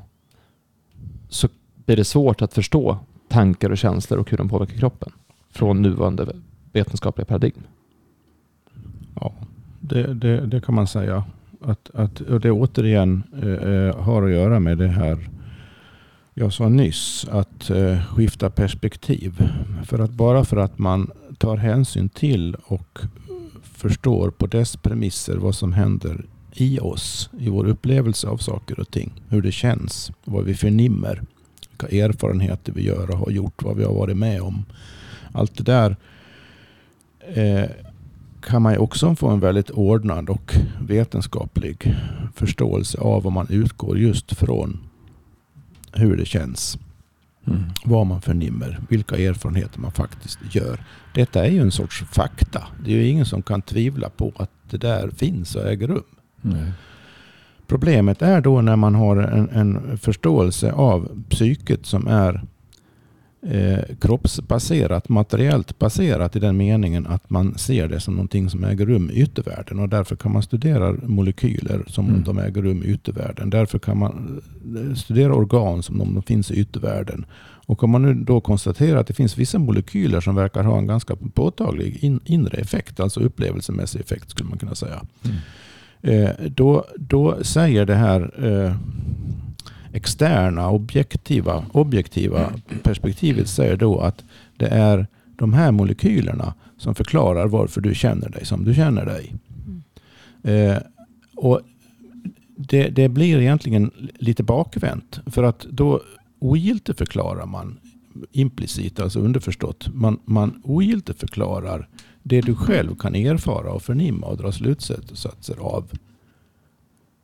så 1.29 1.47
blir 1.85 1.95
det 1.95 2.05
svårt 2.05 2.41
att 2.41 2.53
förstå 2.53 2.97
tankar 3.27 3.69
och 3.69 3.77
känslor 3.77 4.19
och 4.19 4.31
hur 4.31 4.37
de 4.37 4.49
påverkar 4.49 4.77
kroppen 4.77 5.11
från 5.49 5.81
nuvarande 5.81 6.35
vetenskapliga 6.71 7.25
paradigm. 7.25 7.63
Ja, 9.15 9.33
det, 9.79 10.13
det, 10.13 10.45
det 10.45 10.61
kan 10.61 10.75
man 10.75 10.87
säga. 10.87 11.23
Att, 11.61 11.89
att, 11.93 12.21
och 12.21 12.39
det 12.41 12.51
återigen 12.51 13.23
eh, 13.43 13.73
eh, 13.73 13.95
har 13.95 14.23
att 14.23 14.31
göra 14.31 14.59
med 14.59 14.77
det 14.77 14.87
här 14.87 15.29
jag 16.39 16.53
sa 16.53 16.69
nyss, 16.69 17.25
att 17.31 17.69
eh, 17.69 18.01
skifta 18.01 18.49
perspektiv. 18.49 19.49
För 19.85 19.99
att 19.99 20.11
bara 20.11 20.45
för 20.45 20.57
att 20.57 20.79
man 20.79 21.11
tar 21.37 21.57
hänsyn 21.57 22.09
till 22.09 22.55
och 22.63 22.99
förstår 23.63 24.29
på 24.29 24.47
dess 24.47 24.75
premisser 24.75 25.35
vad 25.35 25.55
som 25.55 25.73
händer 25.73 26.25
i 26.53 26.79
oss, 26.79 27.29
i 27.39 27.49
vår 27.49 27.67
upplevelse 27.67 28.27
av 28.27 28.37
saker 28.37 28.79
och 28.79 28.91
ting, 28.91 29.21
hur 29.29 29.41
det 29.41 29.51
känns, 29.51 30.11
vad 30.23 30.45
vi 30.45 30.53
förnimmer, 30.53 31.21
vilka 31.69 32.05
erfarenheter 32.05 32.73
vi 32.73 32.83
gör 32.83 33.11
och 33.11 33.17
har 33.17 33.31
gjort, 33.31 33.63
vad 33.63 33.77
vi 33.77 33.83
har 33.83 33.93
varit 33.93 34.17
med 34.17 34.41
om. 34.41 34.65
Allt 35.31 35.57
det 35.57 35.63
där 35.63 35.95
eh, 37.19 37.69
kan 38.47 38.61
man 38.61 38.73
ju 38.73 38.79
också 38.79 39.15
få 39.15 39.29
en 39.29 39.39
väldigt 39.39 39.69
ordnad 39.69 40.29
och 40.29 40.55
vetenskaplig 40.81 41.95
förståelse 42.35 42.97
av 42.97 43.27
om 43.27 43.33
man 43.33 43.47
utgår 43.49 43.97
just 43.97 44.33
från 44.33 44.79
hur 45.93 46.17
det 46.17 46.25
känns. 46.25 46.77
Mm. 47.47 47.63
Vad 47.85 48.07
man 48.07 48.21
förnimmer, 48.21 48.79
vilka 48.89 49.17
erfarenheter 49.17 49.79
man 49.79 49.91
faktiskt 49.91 50.39
gör. 50.51 50.83
Detta 51.13 51.45
är 51.45 51.49
ju 51.49 51.61
en 51.61 51.71
sorts 51.71 52.03
fakta. 52.11 52.63
Det 52.85 52.91
är 52.91 52.95
ju 52.95 53.07
ingen 53.07 53.25
som 53.25 53.41
kan 53.41 53.61
tvivla 53.61 54.09
på 54.09 54.31
att 54.37 54.51
det 54.69 54.77
där 54.77 55.09
finns 55.09 55.55
och 55.55 55.67
äger 55.67 55.87
rum. 55.87 56.03
Mm. 56.43 56.71
Problemet 57.67 58.21
är 58.21 58.41
då 58.41 58.61
när 58.61 58.75
man 58.75 58.95
har 58.95 59.17
en, 59.17 59.49
en 59.49 59.97
förståelse 59.97 60.71
av 60.71 61.23
psyket 61.29 61.85
som 61.85 62.07
är 62.07 62.41
eh, 63.51 63.95
kroppsbaserat, 64.01 65.09
materiellt 65.09 65.79
baserat 65.79 66.35
i 66.35 66.39
den 66.39 66.57
meningen 66.57 67.07
att 67.07 67.29
man 67.29 67.57
ser 67.57 67.87
det 67.87 67.99
som 67.99 68.13
någonting 68.13 68.49
som 68.49 68.63
äger 68.63 68.85
rum 68.85 69.09
i 69.09 69.21
yttervärlden. 69.21 69.79
Och 69.79 69.89
därför 69.89 70.15
kan 70.15 70.33
man 70.33 70.43
studera 70.43 70.95
molekyler 71.03 71.83
som 71.87 72.09
mm. 72.09 72.23
de 72.23 72.39
äger 72.39 72.61
rum 72.61 72.83
i 72.83 72.85
yttervärlden. 72.85 73.49
Därför 73.49 73.79
kan 73.79 73.97
man 73.97 74.41
eh, 74.77 74.95
studera 74.95 75.33
organ 75.33 75.83
som 75.83 76.01
om 76.01 76.13
de 76.13 76.23
finns 76.23 76.51
i 76.51 76.59
yttervärlden. 76.59 77.25
Och 77.67 77.83
om 77.83 77.89
man 77.89 78.01
nu 78.01 78.13
då 78.13 78.41
konstaterar 78.41 78.99
att 78.99 79.07
det 79.07 79.13
finns 79.13 79.37
vissa 79.37 79.59
molekyler 79.59 80.21
som 80.21 80.35
verkar 80.35 80.63
ha 80.63 80.77
en 80.77 80.87
ganska 80.87 81.15
påtaglig 81.33 82.03
in, 82.03 82.19
inre 82.25 82.57
effekt, 82.57 82.99
alltså 82.99 83.19
upplevelsemässig 83.19 83.99
effekt 83.99 84.29
skulle 84.29 84.49
man 84.49 84.57
kunna 84.57 84.75
säga. 84.75 85.01
Mm. 85.25 85.37
Eh, 86.01 86.31
då, 86.49 86.85
då 86.95 87.43
säger 87.43 87.85
det 87.85 87.95
här 87.95 88.45
eh, 88.45 88.75
externa, 89.97 90.69
objektiva, 90.69 91.65
objektiva 91.71 92.53
perspektivet 92.83 93.47
säger 93.47 93.77
då 93.77 93.99
att 93.99 94.23
det 94.57 94.67
är 94.67 95.07
de 95.35 95.53
här 95.53 95.71
molekylerna 95.71 96.53
som 96.77 96.95
förklarar 96.95 97.47
varför 97.47 97.81
du 97.81 97.95
känner 97.95 98.29
dig 98.29 98.45
som 98.45 98.63
du 98.63 98.73
känner 98.73 99.05
dig. 99.05 99.33
Mm. 99.65 100.71
Eh, 100.71 100.77
och 101.35 101.61
det, 102.55 102.89
det, 102.89 103.09
blir 103.09 103.41
egentligen 103.41 103.91
lite 104.19 104.43
bakvänt. 104.43 105.19
För 105.25 105.43
att 105.43 105.59
då 105.59 106.01
ogiltigförklarar 106.39 107.45
man 107.45 107.79
implicit, 108.31 108.99
alltså 108.99 109.19
underförstått, 109.19 109.87
man, 109.93 110.19
man 110.25 110.61
ogiltigförklarar 110.63 111.87
det 112.23 112.41
du 112.41 112.55
själv 112.55 112.95
kan 112.95 113.15
erfara 113.15 113.71
och 113.71 113.83
förnimma 113.83 114.27
och 114.27 114.37
dra 114.37 114.51
slutsatser 114.51 115.57
av 115.59 115.91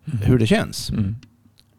mm. 0.06 0.26
hur 0.26 0.40
det 0.40 0.48
känns. 0.48 0.90
Mm. 0.90 1.16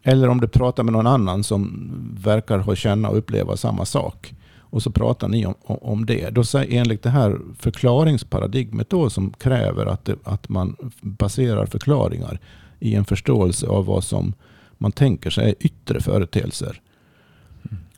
Eller 0.07 0.29
om 0.29 0.41
du 0.41 0.47
pratar 0.47 0.83
med 0.83 0.93
någon 0.93 1.07
annan 1.07 1.43
som 1.43 1.89
verkar 2.23 2.57
ha 2.57 2.75
känna 2.75 3.09
och 3.09 3.17
uppleva 3.17 3.57
samma 3.57 3.85
sak. 3.85 4.33
Och 4.59 4.83
så 4.83 4.91
pratar 4.91 5.27
ni 5.27 5.45
om, 5.45 5.53
om 5.63 6.05
det. 6.05 6.29
Då 6.29 6.43
säger, 6.43 6.79
enligt 6.79 7.03
det 7.03 7.09
här 7.09 7.39
förklaringsparadigmet 7.59 8.89
då 8.89 9.09
som 9.09 9.33
kräver 9.33 9.85
att, 9.85 10.05
det, 10.05 10.15
att 10.23 10.49
man 10.49 10.75
baserar 11.01 11.65
förklaringar 11.65 12.39
i 12.79 12.95
en 12.95 13.05
förståelse 13.05 13.67
av 13.67 13.85
vad 13.85 14.03
som 14.03 14.33
man 14.77 14.91
tänker 14.91 15.29
sig 15.29 15.49
är 15.49 15.55
yttre 15.59 16.01
företeelser. 16.01 16.81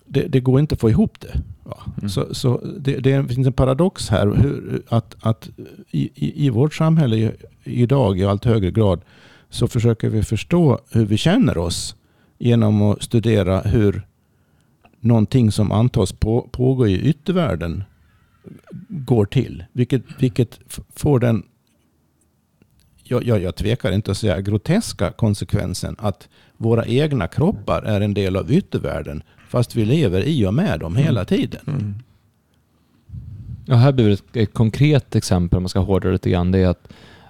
Det, 0.05 0.21
det, 0.21 0.39
går 0.39 0.59
inte 0.59 0.75
att 0.75 0.81
få 0.81 0.89
ihop 0.89 1.19
det. 1.19 1.41
Ja. 1.65 1.79
Mm. 1.97 2.09
Så, 2.09 2.35
så 2.35 2.61
det, 2.79 2.97
det, 2.97 3.27
finns 3.27 3.47
en 3.47 3.53
paradox 3.53 4.09
här. 4.09 4.27
Hur, 4.27 4.81
att, 4.89 5.15
att 5.19 5.49
i, 5.91 6.09
i, 6.15 6.45
i 6.45 6.49
vårt 6.49 6.73
samhälle 6.73 7.31
idag 7.63 8.19
i 8.19 8.25
allt 8.25 8.45
högre 8.45 8.71
grad 8.71 9.01
så 9.49 9.67
försöker 9.67 10.09
vi 10.09 10.23
förstå 10.23 10.79
hur 10.91 11.05
vi 11.05 11.17
känner 11.17 11.57
oss 11.57 11.95
genom 12.37 12.81
att 12.81 13.03
studera 13.03 13.61
hur 13.61 14.07
någonting 14.99 15.51
som 15.51 15.71
antas 15.71 16.11
på, 16.11 16.49
pågå 16.51 16.87
i 16.87 16.99
yttervärlden 16.99 17.83
går 18.89 19.25
till. 19.25 19.63
Vilket, 19.71 20.03
vilket 20.19 20.59
får 20.95 21.19
den, 21.19 21.43
jag, 23.03 23.23
jag, 23.23 23.41
jag 23.41 23.55
tvekar 23.55 23.91
inte 23.91 24.11
att 24.11 24.17
säga, 24.17 24.41
groteska 24.41 25.11
konsekvensen 25.11 25.95
att 25.99 26.29
våra 26.57 26.85
egna 26.85 27.27
kroppar 27.27 27.81
är 27.81 28.01
en 28.01 28.13
del 28.13 28.35
av 28.35 28.51
yttervärlden 28.51 29.23
fast 29.49 29.75
vi 29.75 29.85
lever 29.85 30.21
i 30.21 30.45
och 30.45 30.53
med 30.53 30.79
dem 30.79 30.95
hela 30.95 31.19
mm. 31.19 31.25
tiden. 31.25 31.61
Mm. 31.67 31.95
Ja, 33.65 33.75
här 33.75 33.91
blir 33.91 34.09
ett, 34.09 34.23
ett 34.35 34.53
konkret 34.53 35.15
exempel, 35.15 35.57
om 35.57 35.63
man 35.63 35.69
ska 35.69 35.79
hårdra 35.79 36.11
lite 36.11 36.29
grann, 36.29 36.51
det 36.51 36.59
är 36.59 36.67
att, 36.67 36.87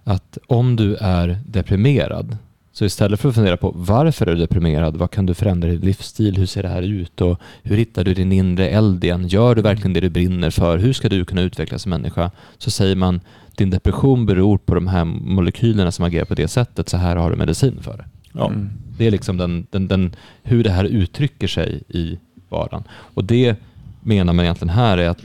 att 0.08 0.38
om 0.48 0.76
du 0.76 0.96
är 0.96 1.40
deprimerad 1.46 2.38
så 2.72 2.86
istället 2.86 3.20
för 3.20 3.30
att 3.30 3.36
fundera 3.36 3.58
på 3.58 3.74
varför 3.76 4.28
är 4.28 4.36
du 4.36 4.42
deprimerad, 4.42 4.96
vad 4.96 5.12
kan 5.12 5.26
du 5.26 5.34
förändra 5.34 5.70
i 5.70 5.72
din 5.72 5.82
livsstil, 5.82 6.38
hur 6.38 6.46
ser 6.46 6.64
det 6.64 6.70
här 6.70 6.82
ut 6.82 7.22
och 7.22 7.40
hur 7.64 7.78
hittar 7.78 8.04
du 8.04 8.14
din 8.14 8.32
inre 8.32 8.70
eld 8.70 9.04
igen, 9.04 9.28
gör 9.28 9.56
du 9.56 9.62
verkligen 9.62 9.94
det 9.94 10.00
du 10.00 10.10
brinner 10.10 10.50
för, 10.50 10.78
hur 10.78 10.94
ska 10.94 11.10
du 11.10 11.26
kunna 11.26 11.42
utvecklas 11.42 11.82
som 11.82 11.90
människa? 11.90 12.32
Så 12.58 12.72
säger 12.72 12.96
man 12.96 13.22
din 13.56 13.70
depression 13.70 14.26
beror 14.26 14.58
på 14.58 14.76
de 14.76 14.88
här 14.88 15.06
molekylerna 15.06 15.92
som 15.92 16.06
agerar 16.06 16.26
på 16.26 16.36
det 16.36 16.48
sättet, 16.48 16.90
så 16.90 16.98
här 16.98 17.16
har 17.16 17.32
du 17.32 17.36
medicin 17.36 17.78
för 17.82 17.98
det. 17.98 18.06
Ja. 18.32 18.48
Mm. 18.48 18.70
Det 18.98 19.08
är 19.08 19.12
liksom 19.12 19.38
den, 19.38 19.68
den, 19.70 19.88
den, 19.88 20.16
hur 20.44 20.64
det 20.64 20.72
här 20.72 20.86
uttrycker 20.86 21.48
sig 21.48 21.84
i 21.88 22.20
vardagen. 22.50 22.84
Och 22.92 23.24
det 23.24 23.56
menar 24.02 24.34
man 24.34 24.46
egentligen 24.46 24.74
här 24.74 24.98
är 24.98 25.10
att 25.10 25.22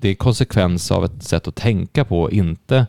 det 0.00 0.08
är 0.08 0.14
konsekvens 0.14 0.90
av 0.90 1.04
ett 1.04 1.22
sätt 1.22 1.48
att 1.48 1.54
tänka 1.54 2.04
på, 2.04 2.30
inte 2.30 2.86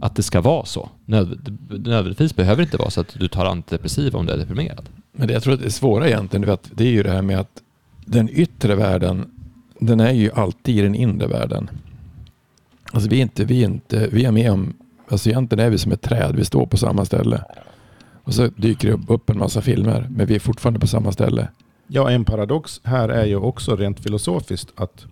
att 0.00 0.14
det 0.14 0.22
ska 0.22 0.40
vara 0.40 0.64
så. 0.64 0.88
Nödvändigtvis 1.04 2.36
behöver 2.36 2.56
det 2.56 2.62
inte 2.62 2.76
vara 2.76 2.90
så 2.90 3.00
att 3.00 3.16
du 3.18 3.28
tar 3.28 3.46
antidepressiva 3.46 4.18
om 4.18 4.26
du 4.26 4.32
är 4.32 4.36
deprimerad. 4.38 4.88
Men 5.12 5.28
det 5.28 5.34
jag 5.34 5.42
tror 5.42 5.54
att 5.54 5.62
det 5.62 5.70
svåra 5.70 6.08
egentligen, 6.08 6.50
att 6.50 6.70
det 6.74 6.84
är 6.84 6.90
ju 6.90 7.02
det 7.02 7.10
här 7.10 7.22
med 7.22 7.40
att 7.40 7.62
den 8.04 8.28
yttre 8.32 8.74
världen, 8.74 9.30
den 9.78 10.00
är 10.00 10.12
ju 10.12 10.30
alltid 10.32 10.78
i 10.78 10.80
den 10.80 10.94
inre 10.94 11.26
världen. 11.26 11.70
Alltså 12.92 13.10
vi 13.10 13.16
är 13.16 13.22
inte, 13.22 13.44
vi 13.44 13.60
är 13.60 13.64
inte, 13.64 14.08
vi 14.12 14.24
är 14.24 14.32
med 14.32 14.52
om, 14.52 14.72
alltså 15.08 15.28
egentligen 15.28 15.66
är 15.66 15.70
vi 15.70 15.78
som 15.78 15.92
ett 15.92 16.02
träd, 16.02 16.36
vi 16.36 16.44
står 16.44 16.66
på 16.66 16.76
samma 16.76 17.04
ställe. 17.04 17.44
Och 18.24 18.34
så 18.34 18.48
dyker 18.56 18.88
det 18.88 19.12
upp 19.14 19.30
en 19.30 19.38
massa 19.38 19.60
filmer, 19.60 20.06
men 20.10 20.26
vi 20.26 20.34
är 20.34 20.38
fortfarande 20.38 20.80
på 20.80 20.86
samma 20.86 21.12
ställe. 21.12 21.48
Ja, 21.86 22.10
en 22.10 22.24
paradox 22.24 22.80
här 22.84 23.08
är 23.08 23.24
ju 23.24 23.36
också 23.36 23.76
rent 23.76 24.00
filosofiskt 24.00 24.72
att, 24.76 25.06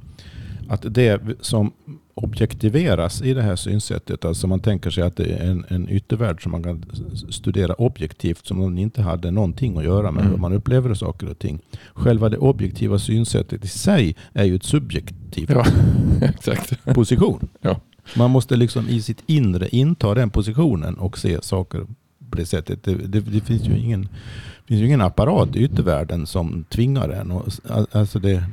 att 0.68 0.94
det 0.94 1.22
som 1.40 1.72
objektiveras 2.24 3.22
i 3.22 3.34
det 3.34 3.42
här 3.42 3.56
synsättet. 3.56 4.24
Alltså 4.24 4.46
man 4.46 4.60
tänker 4.60 4.90
sig 4.90 5.04
att 5.04 5.16
det 5.16 5.24
är 5.24 5.50
en, 5.50 5.64
en 5.68 5.88
yttervärld 5.88 6.42
som 6.42 6.52
man 6.52 6.62
kan 6.62 6.84
studera 7.30 7.74
objektivt 7.74 8.46
som 8.46 8.60
om 8.60 8.70
den 8.70 8.78
inte 8.78 9.02
hade 9.02 9.30
någonting 9.30 9.78
att 9.78 9.84
göra 9.84 10.10
med 10.12 10.20
mm. 10.20 10.32
hur 10.32 10.38
man 10.38 10.52
upplever 10.52 10.94
saker 10.94 11.30
och 11.30 11.38
ting. 11.38 11.58
Själva 11.94 12.28
det 12.28 12.38
objektiva 12.38 12.98
synsättet 12.98 13.64
i 13.64 13.68
sig 13.68 14.16
är 14.32 14.44
ju 14.44 14.56
ett 14.56 14.64
subjektivt 14.64 15.50
ja, 15.50 15.64
position. 16.94 17.48
Ja. 17.60 17.80
Man 18.16 18.30
måste 18.30 18.56
liksom 18.56 18.88
i 18.88 19.02
sitt 19.02 19.22
inre 19.26 19.68
inta 19.68 20.14
den 20.14 20.30
positionen 20.30 20.94
och 20.94 21.18
se 21.18 21.42
saker 21.42 21.86
på 22.30 22.36
det 22.36 22.46
sättet. 22.46 22.82
Det, 22.84 22.94
det, 22.94 23.20
det 23.20 23.40
finns 23.40 23.68
ju 23.68 23.78
ingen 23.78 24.08
finns 24.66 24.80
ju 24.80 24.86
ingen 24.86 25.00
apparat 25.00 25.56
i 25.56 25.64
yttervärlden 25.64 26.26
som 26.26 26.64
tvingar 26.68 27.08
en. 27.08 27.30
Och, 27.30 27.52
alltså 27.92 28.18
det, 28.18 28.44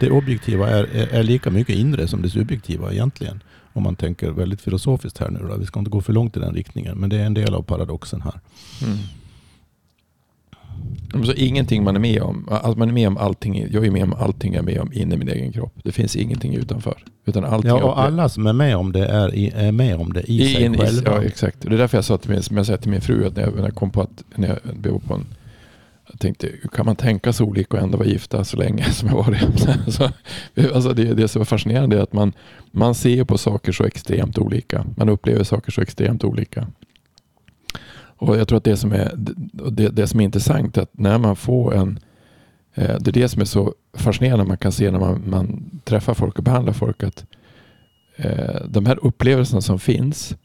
det 0.00 0.10
objektiva 0.10 0.70
är, 0.70 0.84
är, 0.84 1.06
är, 1.06 1.22
lika 1.22 1.50
mycket 1.50 1.76
inre 1.76 2.08
som 2.08 2.22
det 2.22 2.30
subjektiva 2.30 2.92
egentligen. 2.92 3.42
Om 3.72 3.82
man 3.82 3.96
tänker 3.96 4.30
väldigt 4.30 4.60
filosofiskt 4.60 5.18
här 5.18 5.30
nu. 5.30 5.38
Då. 5.48 5.56
Vi 5.56 5.66
ska 5.66 5.78
inte 5.78 5.90
gå 5.90 6.00
för 6.00 6.12
långt 6.12 6.36
i 6.36 6.40
den 6.40 6.54
riktningen. 6.54 6.98
Men 6.98 7.10
det 7.10 7.16
är 7.16 7.24
en 7.24 7.34
del 7.34 7.54
av 7.54 7.62
paradoxen 7.62 8.22
här. 8.22 8.40
Mm. 8.84 8.98
Så 11.24 11.32
ingenting 11.32 11.84
man 11.84 11.96
är 11.96 12.00
med 12.00 12.22
om, 12.22 12.48
alltså 12.50 12.78
man 12.78 12.88
är 12.88 12.92
med 12.92 13.08
om 13.08 13.16
allting, 13.16 13.66
jag 13.70 13.86
är 13.86 13.90
med 13.90 14.02
om 14.02 14.14
allting 14.14 14.54
jag 14.54 14.62
är 14.62 14.66
med 14.66 14.80
om 14.80 14.92
inne 14.92 15.14
i 15.14 15.18
min 15.18 15.28
egen 15.28 15.52
kropp. 15.52 15.72
Det 15.82 15.92
finns 15.92 16.16
ingenting 16.16 16.54
utanför. 16.54 17.04
Utan 17.26 17.44
allting 17.44 17.68
ja, 17.68 17.84
och 17.84 18.00
alla 18.00 18.28
som 18.28 18.46
är 18.46 18.52
med 18.52 18.76
om 18.76 18.92
det 18.92 19.06
är, 19.06 19.34
i, 19.34 19.50
är 19.54 19.72
med 19.72 19.96
om 19.96 20.12
det 20.12 20.30
i, 20.30 20.42
I 20.42 20.54
sig 20.54 20.64
in, 20.64 20.78
själva. 20.78 21.10
Ja, 21.10 21.22
exakt. 21.22 21.60
Det 21.60 21.74
är 21.74 21.78
därför 21.78 21.98
jag 21.98 22.04
sa 22.04 22.18
till 22.18 22.30
min, 22.30 22.42
som 22.42 22.56
jag 22.56 22.66
säger 22.66 22.78
till 22.78 22.90
min 22.90 23.00
fru, 23.00 23.26
att 23.26 23.36
när 23.36 23.42
jag, 23.42 23.54
när 23.54 23.62
jag 23.62 23.74
kom 23.74 23.90
på 23.90 24.02
att, 24.02 24.24
när 24.36 24.48
jag 24.48 24.76
blev 24.76 24.98
på 24.98 25.14
en 25.14 25.26
jag 26.10 26.20
tänkte, 26.20 26.48
kan 26.72 26.86
man 26.86 26.96
tänka 26.96 27.32
sig 27.32 27.46
olika 27.46 27.76
och 27.76 27.82
ändå 27.82 27.98
vara 27.98 28.08
gifta 28.08 28.44
så 28.44 28.56
länge 28.56 28.84
som 28.92 29.08
jag 29.08 29.16
varit? 29.16 29.68
så, 29.94 30.10
alltså 30.74 30.92
det, 30.92 31.14
det 31.14 31.28
som 31.28 31.40
är 31.40 31.46
fascinerande 31.46 31.96
är 31.96 32.02
att 32.02 32.12
man, 32.12 32.32
man 32.70 32.94
ser 32.94 33.24
på 33.24 33.38
saker 33.38 33.72
så 33.72 33.84
extremt 33.84 34.38
olika. 34.38 34.84
Man 34.96 35.08
upplever 35.08 35.44
saker 35.44 35.72
så 35.72 35.80
extremt 35.80 36.24
olika. 36.24 36.66
Och 38.18 38.36
jag 38.36 38.48
tror 38.48 38.56
att 38.58 38.64
det 38.64 38.76
som 38.76 38.92
är, 38.92 39.12
det, 39.70 39.88
det 39.88 40.06
som 40.06 40.20
är 40.20 40.24
intressant 40.24 40.76
är 40.76 40.82
att 40.82 40.98
när 40.98 41.18
man 41.18 41.36
får 41.36 41.74
en 41.74 41.98
eh, 42.74 42.96
det 43.00 43.10
är 43.10 43.12
det 43.12 43.28
som 43.28 43.40
är 43.40 43.46
så 43.46 43.74
fascinerande 43.96 44.44
man 44.44 44.58
kan 44.58 44.72
se 44.72 44.90
när 44.90 44.98
man, 44.98 45.22
man 45.26 45.70
träffar 45.84 46.14
folk 46.14 46.38
och 46.38 46.44
behandlar 46.44 46.72
folk. 46.72 47.02
att 47.02 47.26
eh, 48.16 48.66
De 48.68 48.86
här 48.86 48.98
upplevelserna 49.04 49.60
som 49.60 49.78
finns 49.78 50.36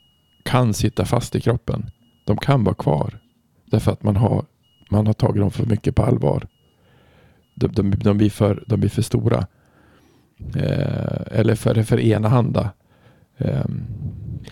kan 0.46 0.74
sitta 0.74 1.06
fast 1.06 1.36
i 1.36 1.42
kroppen. 1.42 1.90
De 2.26 2.38
kan 2.38 2.64
vara 2.64 2.76
kvar. 2.76 3.20
Därför 3.66 3.92
att 3.92 4.04
man 4.04 4.16
har, 4.16 4.46
man 4.90 5.08
har 5.08 5.14
tagit 5.14 5.42
dem 5.42 5.52
för 5.52 5.66
mycket 5.66 5.96
på 5.96 6.04
allvar. 6.04 6.48
De, 7.56 7.68
de, 7.68 7.92
de, 7.92 8.18
blir, 8.18 8.30
för, 8.30 8.64
de 8.68 8.80
blir 8.80 8.90
för 8.90 9.02
stora. 9.02 9.48
Eh, 10.56 11.22
eller 11.32 11.56
för, 11.56 11.84
för 11.84 12.00
enahanda. 12.00 12.70
Eh, 13.38 13.66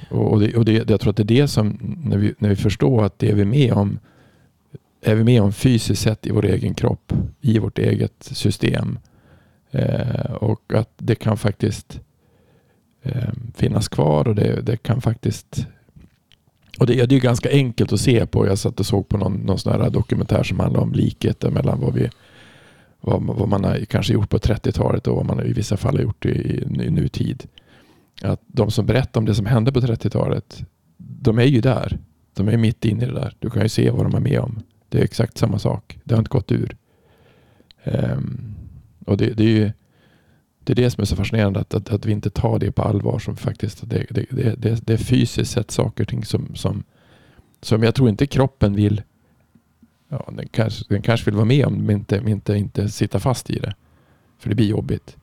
och, 0.10 0.40
det, 0.40 0.58
och 0.58 0.66
det, 0.66 0.90
jag 0.90 1.02
tror 1.02 1.10
att 1.10 1.18
det 1.18 1.24
är 1.24 1.42
det 1.42 1.48
som, 1.48 1.96
när 2.04 2.18
vi, 2.18 2.34
när 2.38 2.50
vi 2.50 2.56
förstår 2.56 3.04
att 3.04 3.20
det 3.20 3.30
är 3.30 3.36
vi 3.36 3.46
med 3.46 3.74
om, 3.74 4.00
är 5.02 5.16
vi 5.16 5.24
med 5.24 5.42
om 5.42 5.54
fysiskt 5.54 6.02
sett 6.02 6.28
i 6.28 6.32
vår 6.32 6.46
egen 6.46 6.74
kropp, 6.74 7.14
i 7.42 7.60
vårt 7.60 7.80
eget 7.80 8.24
system. 8.24 9.00
Eh, 9.72 10.32
och 10.32 10.74
att 10.74 10.94
det 10.98 11.16
kan 11.16 11.38
faktiskt 11.38 12.00
eh, 13.04 13.34
finnas 13.56 13.88
kvar 13.88 14.28
och 14.28 14.36
det, 14.36 14.62
det 14.62 14.78
kan 14.78 15.02
faktiskt 15.02 15.68
och 16.80 16.86
det, 16.86 17.06
det 17.06 17.16
är 17.16 17.20
ganska 17.20 17.50
enkelt 17.52 17.94
att 17.94 18.00
se 18.00 18.26
på. 18.26 18.48
Jag 18.48 18.58
satt 18.58 18.80
och 18.80 18.86
såg 18.86 19.10
på 19.10 19.18
någon, 19.18 19.34
någon 19.34 19.60
sån 19.60 19.82
här 19.82 19.90
dokumentär 19.90 20.44
som 20.44 20.60
handlar 20.60 20.82
om 20.82 20.94
likheter 20.94 21.52
mellan 21.52 21.80
vad, 21.80 21.94
vi, 21.94 22.10
vad, 23.02 23.24
vad 23.24 23.50
man 23.50 23.64
har 23.64 23.86
kanske 23.86 24.14
gjort 24.14 24.30
på 24.30 24.38
30-talet 24.38 25.08
och 25.08 25.16
vad 25.16 25.26
man 25.26 25.46
i 25.46 25.54
vissa 25.54 25.78
fall 25.78 25.96
har 25.96 26.04
gjort 26.04 26.26
i, 26.26 26.30
i, 26.30 26.86
i 26.86 26.90
nutid 26.90 27.48
att 28.22 28.42
de 28.48 28.72
som 28.72 28.86
berättar 28.86 29.22
om 29.22 29.26
det 29.26 29.36
som 29.36 29.46
hände 29.46 29.72
på 29.72 29.80
30-talet, 29.80 30.64
de 30.98 31.40
är 31.40 31.46
ju 31.46 31.62
där. 31.62 32.00
De 32.34 32.48
är 32.48 32.58
mitt 32.58 32.86
inne 32.86 33.04
i 33.04 33.08
det 33.08 33.14
där. 33.14 33.34
Du 33.40 33.50
kan 33.50 33.62
ju 33.62 33.70
se 33.70 33.92
vad 33.92 34.06
de 34.06 34.16
är 34.16 34.20
med 34.20 34.40
om. 34.40 34.60
Det 34.90 35.00
är 35.00 35.04
exakt 35.04 35.38
samma 35.38 35.60
sak. 35.60 36.00
Det 36.04 36.14
har 36.14 36.20
inte 36.20 36.30
gått 36.30 36.52
ur. 36.52 36.78
Um, 37.84 38.56
och 39.06 39.18
det, 39.18 39.34
det, 39.34 39.44
är 39.44 39.48
ju 39.48 39.72
det 40.76 40.82
är 40.82 40.84
det 40.84 40.92
som 40.92 41.02
är 41.02 41.06
så 41.06 41.16
fascinerande, 41.16 41.60
att, 41.60 41.74
att, 41.74 41.90
att 41.90 42.06
vi 42.06 42.12
inte 42.12 42.30
tar 42.30 42.60
det 42.60 42.72
på 42.72 42.82
allvar. 42.82 43.20
som 43.20 43.38
faktiskt 43.38 43.90
Det, 43.90 44.06
det, 44.10 44.26
det, 44.58 44.88
det 44.88 44.94
är 44.94 44.98
fysiskt 44.98 45.52
sett 45.52 45.72
saker 45.72 46.04
och 46.04 46.10
ting 46.10 46.26
som, 46.26 46.56
som, 46.56 46.84
som 47.62 47.84
jag 47.84 47.96
tror 47.96 48.10
inte 48.10 48.28
kroppen 48.28 48.76
vill 48.76 49.02
Ja, 50.12 50.30
den, 50.32 50.48
kanske, 50.48 50.86
den 50.90 51.02
kanske 51.02 51.26
vill 51.26 51.36
vara 51.36 51.46
med 51.46 51.66
om, 51.66 51.74
men 51.74 51.96
inte, 51.96 52.24
inte, 52.28 52.56
inte 52.56 52.90
sitta 52.90 53.20
fast 53.20 53.50
i 53.50 53.60
det. 53.60 53.76
För 54.40 54.50
det 54.50 54.56
blir 54.56 54.68
jobbigt. 54.68 55.18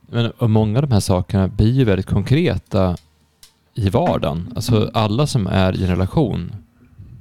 Men 0.00 0.32
många 0.40 0.78
av 0.78 0.82
de 0.88 0.92
här 0.92 1.00
sakerna 1.00 1.48
blir 1.48 1.72
ju 1.72 1.84
väldigt 1.84 2.06
konkreta 2.06 2.96
i 3.74 3.88
vardagen. 3.88 4.52
Alltså 4.56 4.90
alla 4.94 5.26
som 5.26 5.46
är 5.46 5.76
i 5.76 5.82
en 5.82 5.90
relation 5.90 6.52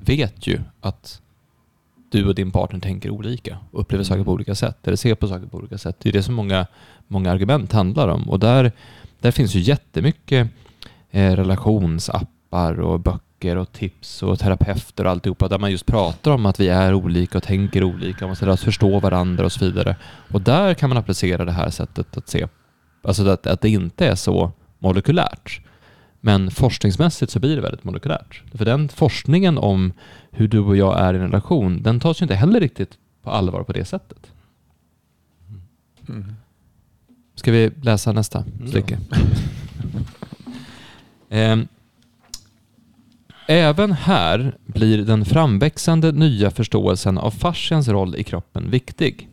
vet 0.06 0.48
ju 0.48 0.60
att 0.82 1.22
du 2.12 2.28
och 2.28 2.36
din 2.36 2.52
partner 2.52 2.80
tänker 2.80 3.10
olika 3.10 3.58
och 3.72 3.80
upplever 3.82 4.04
saker 4.04 4.24
på 4.24 4.32
olika 4.32 4.56
sätt 4.56 4.88
eller 4.88 4.98
ser 4.98 5.16
på 5.16 5.28
saker 5.28 5.48
på 5.48 5.58
olika 5.58 5.78
sätt. 5.78 5.96
Det 6.00 6.10
är 6.10 6.14
det 6.14 6.24
som 6.24 6.36
många, 6.36 6.68
många 7.08 7.32
argument 7.32 7.72
handlar 7.72 8.08
om 8.08 8.30
och 8.30 8.40
där, 8.40 8.72
där 9.20 9.32
finns 9.32 9.56
ju 9.56 9.60
jättemycket 9.60 10.48
eh, 11.12 11.36
relationsappar 11.36 12.80
och 12.80 13.00
böcker 13.00 13.56
och 13.56 13.72
tips 13.72 14.24
och 14.24 14.40
terapeuter 14.40 15.06
och 15.06 15.12
alltihopa 15.12 15.48
där 15.48 15.60
man 15.60 15.72
just 15.72 15.86
pratar 15.86 16.32
om 16.32 16.46
att 16.46 16.60
vi 16.60 16.68
är 16.68 16.94
olika 16.94 17.38
och 17.38 17.44
tänker 17.44 17.84
olika, 17.84 18.26
man 18.26 18.30
måste 18.30 18.46
lära 18.46 18.54
oss 18.54 18.64
förstå 18.64 19.00
varandra 19.00 19.46
och 19.46 19.52
så 19.52 19.66
vidare. 19.66 19.96
Och 20.32 20.42
där 20.42 20.74
kan 20.74 20.90
man 20.90 20.98
applicera 20.98 21.46
det 21.46 21.52
här 21.52 21.70
sättet 21.70 22.18
att 22.18 22.30
se 22.30 22.48
Alltså 23.08 23.28
att, 23.28 23.48
att 23.48 23.62
det 23.62 23.70
inte 23.70 24.08
är 24.08 24.16
så 24.16 24.52
molekylärt. 24.80 25.62
Men 26.28 26.52
forskningsmässigt 26.52 27.32
så 27.32 27.40
blir 27.40 27.56
det 27.56 27.62
väldigt 27.62 27.84
molekylärt. 27.84 28.42
För 28.54 28.66
den 28.66 28.90
forskningen 28.90 29.58
om 29.58 29.94
hur 30.32 30.48
du 30.48 30.60
och 30.60 30.78
jag 30.78 31.00
är 31.00 31.14
i 31.14 31.18
en 31.18 31.24
relation, 31.24 31.84
den 31.84 32.00
tas 32.00 32.22
ju 32.22 32.24
inte 32.24 32.36
heller 32.36 32.60
riktigt 32.60 32.98
på 33.24 33.30
allvar 33.30 33.64
på 33.64 33.74
det 33.74 33.86
sättet. 33.86 34.32
Mm. 36.10 36.26
Ska 37.36 37.52
vi 37.52 37.72
läsa 37.82 38.12
nästa 38.12 38.44
stycke? 38.70 39.00
eh, 41.30 41.58
Även 43.48 43.92
här 43.92 44.58
blir 44.66 44.98
den 44.98 45.26
framväxande 45.26 46.12
nya 46.12 46.52
förståelsen 46.52 47.18
av 47.18 47.32
fascians 47.32 47.88
roll 47.88 48.16
i 48.16 48.24
kroppen 48.24 48.72
viktig. 48.72 49.30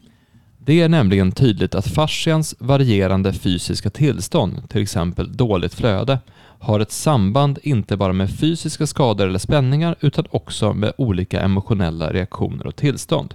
Det 0.58 0.80
är 0.80 0.88
nämligen 0.88 1.32
tydligt 1.32 1.74
att 1.74 1.86
fascians 1.86 2.54
varierande 2.58 3.32
fysiska 3.32 3.90
tillstånd, 3.90 4.68
till 4.68 4.82
exempel 4.82 5.36
dåligt 5.36 5.74
flöde, 5.74 6.18
har 6.64 6.80
ett 6.80 6.92
samband 6.92 7.58
inte 7.62 7.96
bara 7.96 8.12
med 8.12 8.30
fysiska 8.30 8.86
skador 8.86 9.26
eller 9.26 9.38
spänningar 9.38 9.96
utan 10.00 10.24
också 10.30 10.72
med 10.72 10.92
olika 10.98 11.40
emotionella 11.40 12.12
reaktioner 12.12 12.66
och 12.66 12.76
tillstånd. 12.76 13.34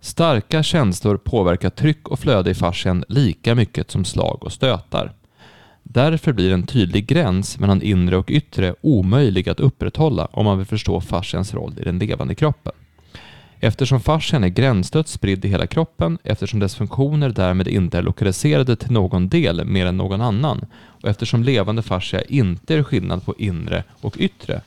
Starka 0.00 0.62
känslor 0.62 1.16
påverkar 1.16 1.70
tryck 1.70 2.08
och 2.08 2.18
flöde 2.18 2.50
i 2.50 2.54
fascian 2.54 3.04
lika 3.08 3.54
mycket 3.54 3.90
som 3.90 4.04
slag 4.04 4.38
och 4.44 4.52
stötar. 4.52 5.12
Därför 5.82 6.32
blir 6.32 6.52
en 6.52 6.66
tydlig 6.66 7.06
gräns 7.06 7.58
mellan 7.58 7.82
inre 7.82 8.16
och 8.16 8.30
yttre 8.30 8.74
omöjlig 8.80 9.48
att 9.48 9.60
upprätthålla 9.60 10.28
om 10.32 10.44
man 10.44 10.58
vill 10.58 10.66
förstå 10.66 11.00
fascians 11.00 11.54
roll 11.54 11.74
i 11.80 11.84
den 11.84 11.98
levande 11.98 12.34
kroppen. 12.34 12.72
Eftersom 13.60 14.00
fascian 14.00 14.44
är 14.44 14.48
gränslöst 14.48 15.08
spridd 15.08 15.44
i 15.44 15.48
hela 15.48 15.66
kroppen, 15.66 16.18
eftersom 16.24 16.60
dess 16.60 16.74
funktioner 16.74 17.28
därmed 17.28 17.68
inte 17.68 17.98
är 17.98 18.02
lokaliserade 18.02 18.76
till 18.76 18.90
någon 18.90 19.28
del 19.28 19.64
mer 19.64 19.86
än 19.86 19.96
någon 19.96 20.20
annan 20.20 20.66
och 20.74 21.08
eftersom 21.08 21.42
levande 21.42 21.82
fascia 21.82 22.22
inte 22.22 22.74
är 22.74 22.82
skillnad 22.82 23.24
på 23.24 23.34
inre 23.38 23.84
och 24.00 24.16
yttre, 24.18 24.60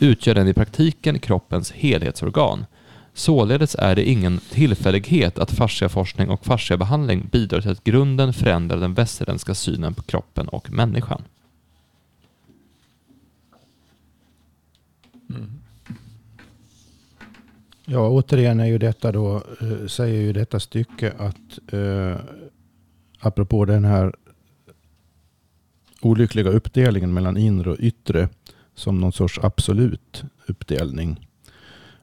utgör 0.00 0.34
den 0.34 0.48
i 0.48 0.54
praktiken 0.54 1.18
kroppens 1.18 1.72
helhetsorgan. 1.72 2.66
Således 3.14 3.76
är 3.78 3.94
det 3.94 4.08
ingen 4.08 4.40
tillfällighet 4.50 5.38
att 5.38 5.50
fasciaforskning 5.50 6.28
och 6.28 6.46
fasciabehandling 6.46 7.28
bidrar 7.32 7.60
till 7.60 7.70
att 7.70 7.84
grunden 7.84 8.32
förändrar 8.32 8.76
den 8.76 8.94
västerländska 8.94 9.54
synen 9.54 9.94
på 9.94 10.02
kroppen 10.02 10.48
och 10.48 10.72
människan. 10.72 11.22
Ja, 17.90 18.08
återigen 18.08 18.60
är 18.60 18.66
ju 18.66 18.78
detta 18.78 19.12
då, 19.12 19.42
eh, 19.60 19.86
säger 19.86 20.20
ju 20.20 20.32
detta 20.32 20.60
stycke 20.60 21.12
att 21.18 21.72
eh, 21.72 22.16
apropå 23.20 23.64
den 23.64 23.84
här 23.84 24.14
olyckliga 26.02 26.50
uppdelningen 26.50 27.12
mellan 27.12 27.36
inre 27.36 27.70
och 27.70 27.76
yttre 27.80 28.28
som 28.74 29.00
någon 29.00 29.12
sorts 29.12 29.38
absolut 29.42 30.24
uppdelning. 30.46 31.26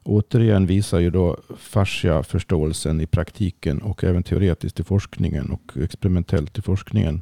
Återigen 0.03 0.65
visar 0.65 0.99
ju 0.99 1.09
då 1.09 1.37
fascia 1.57 2.23
förståelsen 2.23 3.01
i 3.01 3.07
praktiken 3.07 3.81
och 3.81 4.03
även 4.03 4.23
teoretiskt 4.23 4.79
i 4.79 4.83
forskningen 4.83 5.51
och 5.51 5.77
experimentellt 5.77 6.57
i 6.57 6.61
forskningen 6.61 7.21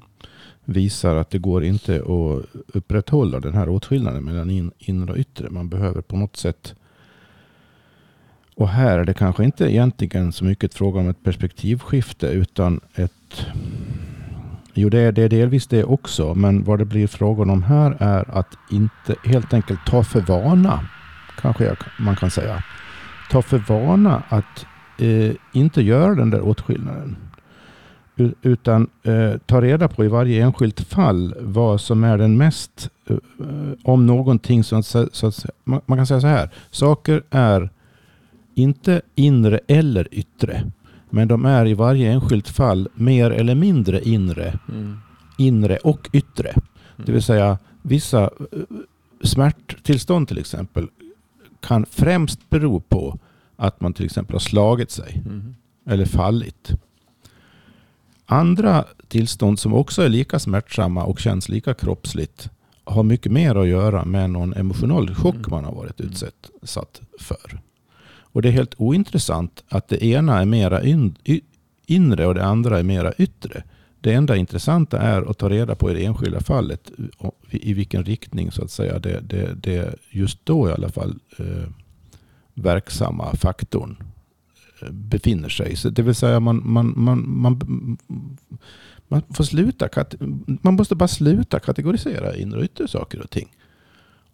visar 0.66 1.16
att 1.16 1.30
det 1.30 1.40
går 1.40 1.64
inte 1.64 1.96
att 1.96 2.46
upprätthålla 2.76 3.40
den 3.40 3.54
här 3.54 3.70
åtskillnaden 3.70 4.24
mellan 4.24 4.50
in, 4.50 4.72
inre 4.78 5.12
och 5.12 5.18
yttre. 5.18 5.50
Man 5.50 5.70
behöver 5.70 6.02
på 6.02 6.16
något 6.16 6.36
sätt 6.36 6.76
och 8.56 8.70
här 8.70 9.00
är 9.00 9.06
det 9.06 9.14
kanske 9.14 9.44
inte 9.44 9.72
egentligen 9.72 10.32
så 10.32 10.46
mycket 10.46 10.74
fråga 10.74 11.00
om 11.00 11.10
ett 11.10 11.24
perspektivskifte 11.24 12.28
utan 12.28 12.80
ett... 12.96 13.46
Jo, 14.74 14.90
det 14.90 15.00
är, 15.00 15.12
det 15.12 15.24
är 15.24 15.30
delvis 15.30 15.68
det 15.68 15.84
också, 15.84 16.36
men 16.36 16.64
vad 16.64 16.80
det 16.80 16.86
blir 16.86 17.08
frågan 17.08 17.50
om 17.50 17.64
här 17.64 17.98
är 18.00 18.38
att 18.38 18.58
inte 18.72 19.16
helt 19.26 19.54
enkelt 19.54 19.80
ta 19.86 20.04
för 20.04 20.22
vana, 20.22 20.80
kanske 21.42 21.66
jag, 21.66 21.78
man 22.00 22.16
kan 22.16 22.32
säga, 22.32 22.64
ta 23.32 23.42
för 23.42 23.58
vana 23.58 24.24
att 24.30 24.66
eh, 24.98 25.32
inte 25.52 25.82
göra 25.82 26.16
den 26.16 26.30
där 26.30 26.42
åtskillnaden. 26.42 27.16
Utan 28.42 28.90
eh, 29.04 29.32
ta 29.46 29.62
reda 29.62 29.88
på 29.88 30.06
i 30.06 30.08
varje 30.08 30.44
enskilt 30.44 30.82
fall 30.82 31.36
vad 31.40 31.82
som 31.82 32.04
är 32.04 32.18
den 32.18 32.38
mest, 32.38 32.90
eh, 33.10 33.18
om 33.84 34.06
någonting, 34.06 34.64
så 34.64 34.76
att, 34.76 34.86
så 34.86 35.28
att, 35.28 35.46
man, 35.64 35.98
kan 35.98 36.08
säga 36.08 36.22
så 36.22 36.28
här, 36.28 36.50
saker 36.72 37.24
är 37.30 37.70
inte 38.56 39.02
inre 39.16 39.60
eller 39.68 40.08
yttre. 40.12 40.72
Men 41.10 41.28
de 41.28 41.46
är 41.46 41.66
i 41.68 41.74
varje 41.74 42.12
enskilt 42.12 42.48
fall 42.50 42.90
mer 42.96 43.32
eller 43.32 43.56
mindre 43.56 44.02
inre, 44.02 44.60
Mm. 44.70 44.98
inre 45.38 45.78
och 45.78 46.10
yttre. 46.14 46.56
Det 47.06 47.12
vill 47.12 47.24
säga 47.24 47.58
vissa 47.82 48.24
eh, 48.24 48.30
smärttillstånd 49.24 50.28
till 50.28 50.38
exempel 50.38 50.88
kan 51.60 51.86
främst 51.86 52.50
bero 52.50 52.80
på 52.80 53.20
att 53.56 53.82
man 53.82 53.94
till 53.94 54.06
exempel 54.06 54.34
har 54.34 54.40
slagit 54.40 54.92
sig 54.92 55.22
Mm. 55.26 55.56
eller 55.86 56.06
fallit. 56.06 56.72
Andra 58.26 58.86
tillstånd 59.08 59.60
som 59.60 59.74
också 59.74 60.02
är 60.02 60.10
lika 60.10 60.40
smärtsamma 60.40 61.04
och 61.04 61.20
känns 61.20 61.50
lika 61.50 61.74
kroppsligt 61.74 62.50
har 62.84 63.04
mycket 63.04 63.32
mer 63.32 63.56
att 63.56 63.68
göra 63.68 64.06
med 64.06 64.30
någon 64.30 64.54
emotionell 64.54 65.16
chock 65.16 65.36
Mm. 65.36 65.48
man 65.50 65.64
har 65.66 65.72
varit 65.76 66.02
utsatt 66.02 67.02
för. 67.20 67.60
Och 68.34 68.42
det 68.42 68.50
är 68.50 68.52
helt 68.52 68.76
ointressant 68.78 69.64
att 69.70 69.88
det 69.88 70.06
ena 70.06 70.42
är 70.42 70.46
mera 70.46 70.84
in, 70.84 71.16
inre 71.86 72.28
och 72.28 72.36
det 72.36 72.46
andra 72.46 72.80
är 72.80 72.84
mera 72.84 73.14
yttre. 73.14 73.64
Det 74.02 74.14
enda 74.14 74.36
intressanta 74.36 75.00
är 75.00 75.22
att 75.22 75.38
ta 75.38 75.50
reda 75.50 75.76
på 75.76 75.92
i 75.92 75.94
det 75.94 76.06
enskilda 76.06 76.40
fallet 76.40 76.92
i 77.50 77.74
vilken 77.74 78.04
riktning 78.04 78.52
så 78.52 78.64
att 78.64 78.72
säga 78.72 79.00
det, 79.00 79.20
det, 79.20 79.54
det 79.54 79.96
just 80.10 80.46
då 80.46 80.70
i 80.70 80.72
alla 80.72 80.90
fall 80.90 81.20
eh, 81.38 81.70
verksamma 82.54 83.36
faktorn 83.36 83.98
eh, 84.82 84.92
befinner 84.92 85.50
sig. 85.50 85.76
Så 85.76 85.90
det 85.90 86.02
vill 86.02 86.16
säga 86.16 86.40
man, 86.40 86.62
man, 86.66 86.94
man, 86.96 87.24
man, 87.30 87.98
man, 89.08 89.22
får 89.30 89.44
sluta, 89.44 89.90
man 90.46 90.74
måste 90.74 90.96
bara 90.96 91.08
sluta 91.08 91.60
kategorisera 91.60 92.36
inre 92.36 92.60
och 92.60 92.66
yttre 92.66 92.88
saker 92.88 93.22
och 93.22 93.30
ting. 93.30 93.50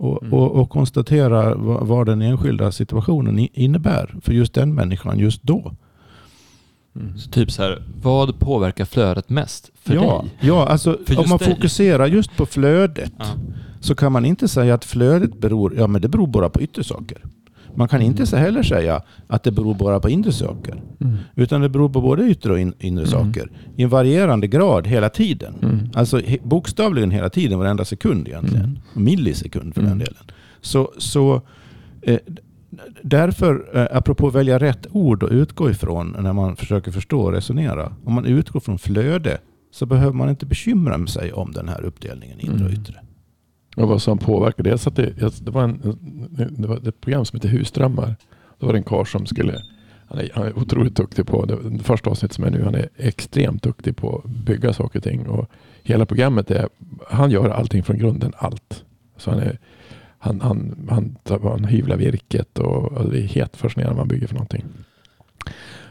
Och, 0.01 0.23
Mm. 0.23 0.33
och, 0.33 0.51
och 0.51 0.69
konstatera 0.69 1.55
vad, 1.55 1.87
vad 1.87 2.05
den 2.05 2.21
enskilda 2.21 2.71
situationen 2.71 3.39
innebär 3.53 4.15
för 4.21 4.33
just 4.33 4.53
den 4.53 4.73
människan 4.75 5.19
just 5.19 5.43
då. 5.43 5.71
Mm. 6.95 7.17
Så 7.17 7.29
typ 7.29 7.51
så 7.51 7.63
här, 7.63 7.83
vad 8.01 8.39
påverkar 8.39 8.85
flödet 8.85 9.29
mest 9.29 9.71
för 9.83 9.93
ja, 9.95 10.21
dig? 10.21 10.31
ja, 10.49 10.67
alltså 10.67 10.97
För 11.05 11.19
om 11.19 11.29
man 11.29 11.37
dig. 11.37 11.47
fokuserar 11.55 12.07
just 12.07 12.37
på 12.37 12.45
flödet 12.45 13.11
Ja. 13.19 13.25
så 13.79 13.95
kan 13.95 14.11
man 14.11 14.25
inte 14.25 14.47
säga 14.47 14.73
att 14.73 14.85
flödet 14.85 15.37
beror, 15.41 15.75
ja 15.77 15.87
men 15.87 16.01
det 16.01 16.07
beror 16.07 16.27
bara 16.27 16.49
på 16.49 16.61
yttre 16.61 16.83
saker. 16.83 17.17
Man 17.79 17.87
kan 17.87 18.01
inte 18.01 18.25
så 18.25 18.37
heller 18.37 18.63
säga 18.63 19.01
att 19.27 19.43
det 19.43 19.51
beror 19.51 19.75
bara 19.75 19.99
på 19.99 20.09
inre 20.09 20.31
saker. 20.31 20.81
Mm. 21.01 21.17
Utan 21.35 21.61
det 21.61 21.69
beror 21.69 21.89
på 21.89 22.01
både 22.01 22.23
yttre 22.23 22.51
och 22.53 22.59
in, 22.59 22.73
inre 22.79 23.05
Mm. 23.07 23.11
saker. 23.11 23.51
I 23.77 23.83
en 23.83 23.89
varierande 23.89 24.47
grad 24.47 24.87
hela 24.87 25.09
tiden. 25.09 25.53
Mm. 25.61 25.79
Alltså 25.93 26.17
he, 26.19 26.37
bokstavligen 26.43 27.11
hela 27.11 27.29
tiden, 27.29 27.59
varenda 27.59 27.85
sekund 27.85 28.27
egentligen. 28.27 28.65
Mm. 28.65 29.03
Millisekund 29.05 29.73
för 29.73 29.81
Mm. 29.81 29.89
den 29.89 29.99
delen. 29.99 30.23
Så, 30.61 30.91
så 30.97 31.41
eh, 32.01 32.17
därför, 33.01 33.69
eh, 33.73 33.97
apropå 33.97 34.29
välja 34.29 34.59
rätt 34.59 34.87
ord 34.91 35.23
att 35.23 35.31
utgå 35.31 35.69
ifrån 35.69 36.15
när 36.19 36.33
man 36.33 36.55
försöker 36.55 36.91
förstå 36.91 37.21
och 37.21 37.31
resonera. 37.31 37.93
Om 38.05 38.13
man 38.13 38.25
utgår 38.25 38.59
från 38.59 38.79
flöde 38.79 39.37
så 39.71 39.85
behöver 39.85 40.13
man 40.13 40.29
inte 40.29 40.45
bekymra 40.45 41.07
sig 41.07 41.33
om 41.33 41.51
den 41.51 41.67
här 41.69 41.81
uppdelningen 41.85 42.39
inre 42.39 42.53
och 42.53 42.59
Mm. 42.59 42.73
yttre. 42.73 42.95
Men 43.79 43.87
vad 43.87 44.01
som 44.01 44.17
påverkar 44.17 44.63
det. 44.63 44.77
Så 44.77 44.89
det, 44.89 45.13
jag- 45.19 45.31
det, 45.41 45.51
var 45.51 45.63
en, 45.63 45.97
det 46.57 46.67
var 46.67 46.87
ett 46.87 47.01
program 47.01 47.25
som 47.25 47.37
heter 47.37 47.49
Husdrömmar. 47.49 48.15
Då 48.59 48.65
var 48.65 48.73
det 48.73 48.79
en 48.79 48.83
karl 48.83 49.05
som 49.05 49.25
skulle, 49.25 49.61
han 50.07 50.19
är, 50.19 50.29
han 50.33 50.45
är 50.47 50.57
otroligt 50.57 50.95
duktig 50.95 51.27
på, 51.27 51.45
det, 51.45 51.69
det 51.69 51.83
första 51.83 52.09
avsnittet 52.09 52.35
som 52.35 52.43
är 52.43 52.49
nu, 52.49 52.63
han 52.63 52.75
är 52.75 52.89
extremt 52.97 53.63
duktig 53.63 53.95
på 53.97 54.21
att 54.25 54.31
bygga 54.31 54.73
saker 54.73 54.99
och 54.99 55.03
ting. 55.03 55.27
Och 55.27 55.49
hela 55.83 56.05
programmet 56.05 56.51
är, 56.51 56.69
han 57.09 57.31
gör 57.31 57.49
allting 57.49 57.83
från 57.83 57.97
grunden, 57.97 58.33
allt. 58.37 58.83
Så 59.17 59.31
han, 59.31 59.39
är, 59.39 59.59
han, 60.17 60.41
han, 60.41 60.87
han, 60.89 61.15
han 61.43 61.63
hyvlar 61.63 61.97
virket 61.97 62.59
och, 62.59 62.91
och 62.91 63.09
det 63.11 63.19
är 63.21 63.27
helt 63.27 63.57
fascinerande 63.57 63.95
vad 63.95 64.01
han 64.01 64.07
bygger 64.07 64.27
för 64.27 64.35
någonting. 64.35 64.63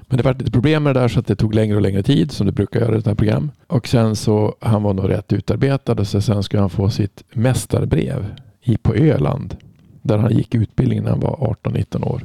Men 0.08 0.16
det 0.16 0.22
var 0.22 0.34
lite 0.34 0.50
problem 0.50 0.82
med 0.82 0.96
det 0.96 1.00
där 1.00 1.08
så 1.08 1.20
att 1.20 1.26
det 1.26 1.36
tog 1.36 1.54
längre 1.54 1.76
och 1.76 1.82
längre 1.82 2.02
tid 2.02 2.32
som 2.32 2.46
det 2.46 2.52
brukar 2.52 2.80
göra 2.80 2.96
i 2.96 3.00
sådana 3.00 3.10
här 3.10 3.14
program. 3.14 3.50
Och 3.66 3.88
sen 3.88 4.16
så, 4.16 4.56
han 4.60 4.82
var 4.82 4.94
nog 4.94 5.10
rätt 5.10 5.32
utarbetad 5.32 5.92
och 5.92 6.06
så 6.06 6.20
sen 6.20 6.42
skulle 6.42 6.60
han 6.60 6.70
få 6.70 6.90
sitt 6.90 7.24
mästarbrev 7.32 8.34
i, 8.62 8.76
på 8.76 8.94
Öland. 8.94 9.56
Där 10.02 10.18
han 10.18 10.36
gick 10.36 10.54
utbildningen 10.54 11.04
när 11.04 11.10
han 11.10 11.20
var 11.20 11.56
18-19 11.62 12.08
år. 12.08 12.24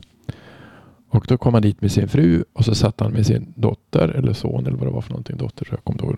Och 1.10 1.26
då 1.28 1.38
kom 1.38 1.54
han 1.54 1.64
dit 1.64 1.82
med 1.82 1.92
sin 1.92 2.08
fru 2.08 2.44
och 2.54 2.66
så 2.66 2.76
satt 2.76 3.00
han 3.00 3.12
med 3.12 3.26
sin 3.26 3.54
dotter 3.56 4.10
eller 4.10 4.34
son 4.34 4.66
eller 4.68 4.78
vad 4.78 4.88
det 4.88 4.92
var 4.92 5.02
för 5.02 5.10
någonting. 5.10 5.38
Dotter 5.38 5.68
jag 5.72 5.84
kommer 5.84 6.04
ihåg. 6.04 6.18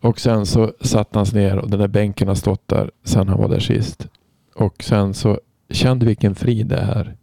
Och 0.00 0.20
sen 0.20 0.46
så 0.46 0.72
satt 0.80 1.14
han 1.14 1.26
ner 1.32 1.56
och 1.56 1.70
den 1.70 1.80
där 1.80 1.88
bänken 1.88 2.28
har 2.28 2.34
stått 2.34 2.68
där 2.68 2.90
sen 3.04 3.28
han 3.28 3.38
var 3.38 3.48
där 3.48 3.60
sist. 3.60 4.08
Och 4.54 4.84
sen 4.84 5.14
så 5.14 5.40
kände 5.70 6.06
vilken 6.06 6.34
frid 6.34 6.66
det 6.66 6.76
är. 6.76 7.16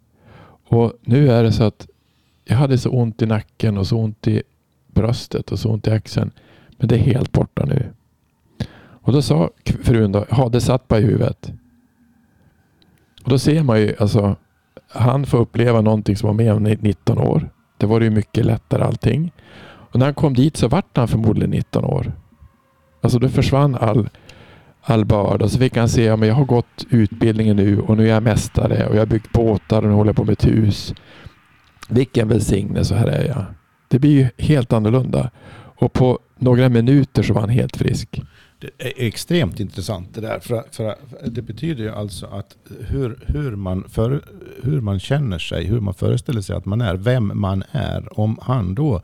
Och 0.68 0.94
nu 1.02 1.32
är 1.32 1.44
det 1.44 1.52
så 1.52 1.64
att 1.64 1.88
jag 2.46 2.56
hade 2.56 2.78
så 2.78 2.90
ont 2.90 3.22
i 3.22 3.26
nacken 3.26 3.78
och 3.78 3.88
så 3.88 3.98
ont 3.98 4.28
i 4.28 4.44
bröstet 4.88 5.52
och 5.52 5.60
så 5.60 5.70
ont 5.70 5.88
i 5.88 5.92
axeln. 5.92 6.32
Men 6.78 6.88
det 6.88 6.96
är 6.96 7.00
helt 7.00 7.32
borta 7.32 7.66
nu. 7.66 7.94
Och 9.04 9.14
då 9.14 9.22
sa 9.22 9.50
frun 9.84 10.12
då, 10.12 10.26
ja 10.30 10.50
det 10.50 10.62
satt 10.62 10.88
bara 10.88 11.00
i 11.00 11.04
huvudet. 11.04 11.54
Och 13.24 13.30
då 13.30 13.40
ser 13.40 13.64
man 13.64 13.82
ju, 13.82 13.96
alltså, 14.00 14.36
han 14.90 15.26
får 15.26 15.38
uppleva 15.38 15.82
någonting 15.82 16.16
som 16.16 16.28
var 16.28 16.34
med 16.34 16.54
om 16.54 16.68
i 16.68 16.78
19 16.82 17.18
år. 17.18 17.50
Det 17.78 17.86
var 17.86 18.02
ju 18.02 18.10
mycket 18.10 18.46
lättare 18.46 18.84
allting. 18.84 19.32
Och 19.64 20.00
när 20.00 20.06
han 20.06 20.14
kom 20.14 20.34
dit 20.34 20.58
så 20.58 20.68
vart 20.68 20.98
han 20.98 21.08
förmodligen 21.08 21.50
19 21.50 21.86
år. 21.86 22.12
Alltså 23.02 23.20
då 23.20 23.30
försvann 23.30 23.76
all, 23.76 24.10
all 24.82 25.06
börda. 25.06 25.50
Så 25.50 25.60
fick 25.60 25.78
han 25.78 25.90
se, 25.90 26.04
ja 26.04 26.16
men 26.16 26.28
jag 26.28 26.36
har 26.36 26.46
gått 26.46 26.86
utbildningen 26.90 27.56
nu 27.56 27.80
och 27.80 27.98
nu 27.98 28.04
är 28.04 28.14
jag 28.14 28.24
mästare 28.24 28.88
och 28.88 28.96
jag 28.96 29.02
har 29.02 29.06
byggt 29.06 29.32
båtar 29.32 29.82
och 29.82 29.88
nu 29.88 29.94
håller 29.94 30.10
jag 30.10 30.16
på 30.16 30.24
med 30.24 30.34
ett 30.34 30.46
hus. 30.46 30.94
Vilken 31.94 32.28
välsignelse, 32.28 32.96
här 32.96 33.08
är 33.08 33.28
jag. 33.28 33.46
Det 33.88 34.00
blir 34.00 34.12
ju 34.12 34.28
helt 34.38 34.74
annorlunda. 34.74 35.30
Och 35.76 35.94
på 35.94 36.20
några 36.38 36.70
minuter 36.70 37.24
så 37.24 37.34
var 37.34 37.42
han 37.42 37.50
helt 37.50 37.78
frisk. 37.78 38.22
Det 38.60 38.68
är 38.78 39.08
extremt 39.08 39.60
intressant 39.60 40.14
det 40.14 40.22
där. 40.22 40.40
För, 40.40 40.64
för 40.72 40.96
det 41.26 41.42
betyder 41.42 41.84
ju 41.84 41.92
alltså 41.92 42.26
att 42.26 42.58
hur, 42.80 43.20
hur, 43.28 43.56
man 43.56 43.90
för, 43.90 44.22
hur 44.64 44.82
man 44.82 45.00
känner 45.00 45.40
sig, 45.40 45.66
hur 45.66 45.80
man 45.80 45.94
föreställer 45.94 46.42
sig 46.42 46.56
att 46.56 46.66
man 46.66 46.82
är, 46.82 46.96
vem 46.96 47.32
man 47.36 47.64
är. 47.72 48.20
Om 48.20 48.40
han 48.42 48.76
då, 48.76 49.02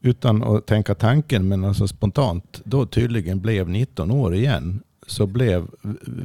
utan 0.00 0.42
att 0.42 0.66
tänka 0.66 0.94
tanken, 0.94 1.48
men 1.48 1.64
alltså 1.64 1.88
spontant, 1.88 2.60
då 2.64 2.86
tydligen 2.86 3.40
blev 3.40 3.68
19 3.68 4.10
år 4.10 4.34
igen, 4.34 4.82
så 5.10 5.26
blev 5.26 5.66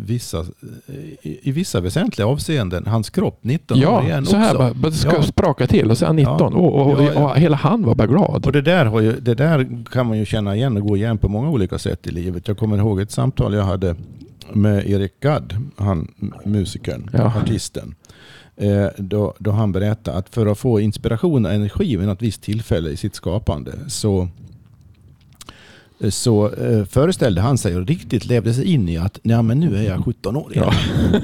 vissa, 0.06 0.46
i, 1.22 1.50
i 1.50 1.52
vissa 1.52 1.82
väsentliga 1.82 2.28
avseenden, 2.28 2.88
hans 2.88 3.10
kropp 3.10 3.40
19 3.42 3.78
år 3.78 3.84
Ja, 3.84 4.04
igen 4.04 4.26
så 4.26 4.38
här 4.38 4.56
också. 4.58 4.74
bara, 4.80 4.92
ska 4.92 5.16
Ja. 5.16 5.24
spraka 5.24 5.68
till 5.68 5.92
och 5.92 5.98
så 5.98 6.06
är 6.06 6.08
han 6.08 6.16
19 6.16 6.38
Ja. 6.40 6.48
och, 6.48 6.92
och, 6.92 7.04
ja. 7.04 7.30
och 7.32 7.38
hela 7.38 7.56
han 7.58 7.84
var 7.84 7.96
bara 7.96 8.08
glad. 8.08 8.46
Och 8.46 8.52
det 8.52 8.62
där, 8.62 8.86
har 8.86 9.02
ju, 9.02 9.20
det 9.20 9.34
där 9.36 9.84
kan 9.92 10.06
man 10.08 10.18
ju 10.18 10.26
känna 10.26 10.56
igen 10.56 10.78
och 10.78 10.84
gå 10.88 10.98
igen 10.98 11.18
på 11.18 11.30
många 11.30 11.50
olika 11.50 11.78
sätt 11.78 12.08
i 12.08 12.12
livet. 12.12 12.48
Jag 12.48 12.58
kommer 12.58 12.78
ihåg 12.78 13.02
ett 13.02 13.12
samtal 13.12 13.54
jag 13.54 13.64
hade 13.64 13.96
med 14.54 14.90
Erik 14.90 15.20
Gadd, 15.20 15.54
han 15.78 16.12
musikern, 16.46 17.10
Ja. 17.14 17.34
artisten. 17.42 17.96
Eh, 18.58 18.88
då, 18.98 19.34
då 19.40 19.52
han 19.52 19.72
berättade 19.72 20.18
att 20.18 20.30
för 20.30 20.46
att 20.46 20.58
få 20.58 20.80
inspiration 20.80 21.46
och 21.46 21.54
energi 21.54 21.96
vid 21.96 22.08
något 22.08 22.22
visst 22.22 22.42
tillfälle 22.42 22.90
i 22.90 22.98
sitt 22.98 23.16
skapande 23.16 23.72
så, 23.88 24.28
så 26.10 26.50
eh, 26.54 26.86
föreställde 26.86 27.41
han 27.41 27.58
sig 27.58 27.76
och 27.78 27.88
riktigt 27.88 28.26
levde 28.26 28.54
sig 28.54 28.66
in 28.66 28.89
i 28.89 28.98
att 28.98 29.20
ja, 29.24 29.41
men 29.41 29.60
nu 29.60 29.78
är 29.78 29.84
jag 29.84 30.06
17 30.06 30.36
år 30.36 30.54
igen. 30.54 30.72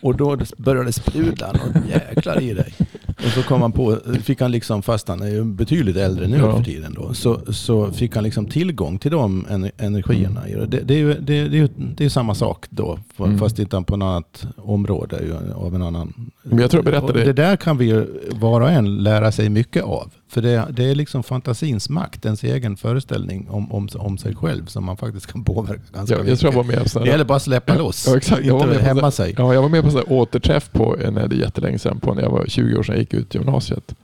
Och 0.00 0.16
då 0.16 0.38
började 0.56 0.88
det 0.88 0.92
sprudla 0.92 1.52
något 1.52 1.82
jäklar 1.88 2.40
i 2.42 2.54
dig. 2.54 2.74
Och 3.06 3.30
så 3.34 3.42
kom 3.42 3.62
han 3.62 3.72
på, 3.72 3.98
fick 4.22 4.40
han 4.40 4.50
liksom, 4.50 4.82
fast 4.82 5.08
han 5.08 5.22
är 5.22 5.28
ju 5.28 5.44
betydligt 5.44 5.96
äldre 5.96 6.26
nu 6.28 6.36
Ja. 6.36 6.56
för 6.56 6.64
tiden 6.64 6.94
då, 6.94 7.14
så, 7.14 7.40
så 7.52 7.92
fick 7.92 8.14
han 8.14 8.24
liksom 8.24 8.46
tillgång 8.46 8.98
till 8.98 9.10
de 9.10 9.46
ener- 9.50 9.70
energierna. 9.78 10.48
i 10.48 10.54
det. 10.54 10.66
Det, 10.66 10.94
är 10.94 10.98
ju 10.98 11.14
det, 11.14 11.48
det 11.48 11.58
är, 11.58 11.68
det 11.96 12.04
är 12.04 12.08
samma 12.08 12.34
sak 12.34 12.66
då, 12.70 12.98
Mm. 13.18 13.38
fast 13.38 13.58
inte 13.58 13.82
på 13.86 13.96
något 13.96 14.06
annat 14.06 14.46
område 14.56 15.38
av 15.54 15.74
en 15.74 15.82
annan. 15.82 16.30
Men 16.42 16.58
jag 16.58 16.70
tror 16.70 16.84
jag 16.84 16.92
berättade- 16.92 17.24
det 17.24 17.32
där 17.32 17.56
kan 17.56 17.78
vi 17.78 17.84
ju 17.84 18.06
var 18.32 18.60
och 18.60 18.70
en 18.70 19.02
lära 19.02 19.32
sig 19.32 19.48
mycket 19.48 19.82
av. 19.84 20.10
För 20.34 20.42
det, 20.42 20.66
det 20.70 20.84
är 20.84 20.94
liksom 20.94 21.22
fantasins 21.22 21.88
makt, 21.88 22.24
ens 22.24 22.44
egen 22.44 22.76
föreställning 22.76 23.48
om, 23.50 23.72
om, 23.72 23.88
om 23.94 24.18
sig 24.18 24.34
själv 24.34 24.66
som 24.66 24.84
man 24.84 24.96
faktiskt 24.96 25.26
kan 25.32 25.44
påverka 25.44 25.82
ganska 25.92 26.14
Jag, 26.14 26.20
jag 26.20 26.24
mycket. 26.24 26.40
tror 26.40 26.52
jag 26.52 26.56
var 26.56 26.64
med 26.64 26.92
på 26.92 26.98
det 26.98 27.08
gäller 27.10 27.24
bara 27.24 27.36
att 27.36 27.42
släppa 27.42 27.74
loss, 27.74 28.06
Ja, 28.08 28.16
exakt. 28.16 28.44
Jag 28.44 28.54
var 28.54 28.60
inte 28.60 28.74
med 28.74 28.78
på 28.80 28.86
hämma 28.86 29.10
sig. 29.10 29.34
Ja, 29.38 29.54
jag 29.54 29.62
var 29.62 29.68
med 29.68 29.84
på 29.84 29.90
här 29.90 30.12
återträff 30.12 30.72
på, 30.72 30.96
eh, 30.98 31.10
nej, 31.10 31.28
det 31.28 31.36
är 31.36 31.38
jättelänge 31.38 31.78
sedan, 31.78 32.00
på 32.00 32.14
när 32.14 32.22
jag 32.22 32.30
var 32.30 32.44
20 32.48 32.76
år 32.78 32.82
sedan 32.82 32.94
jag 32.94 33.00
gick 33.00 33.14
ut 33.14 33.34
gymnasiet. 33.34 33.94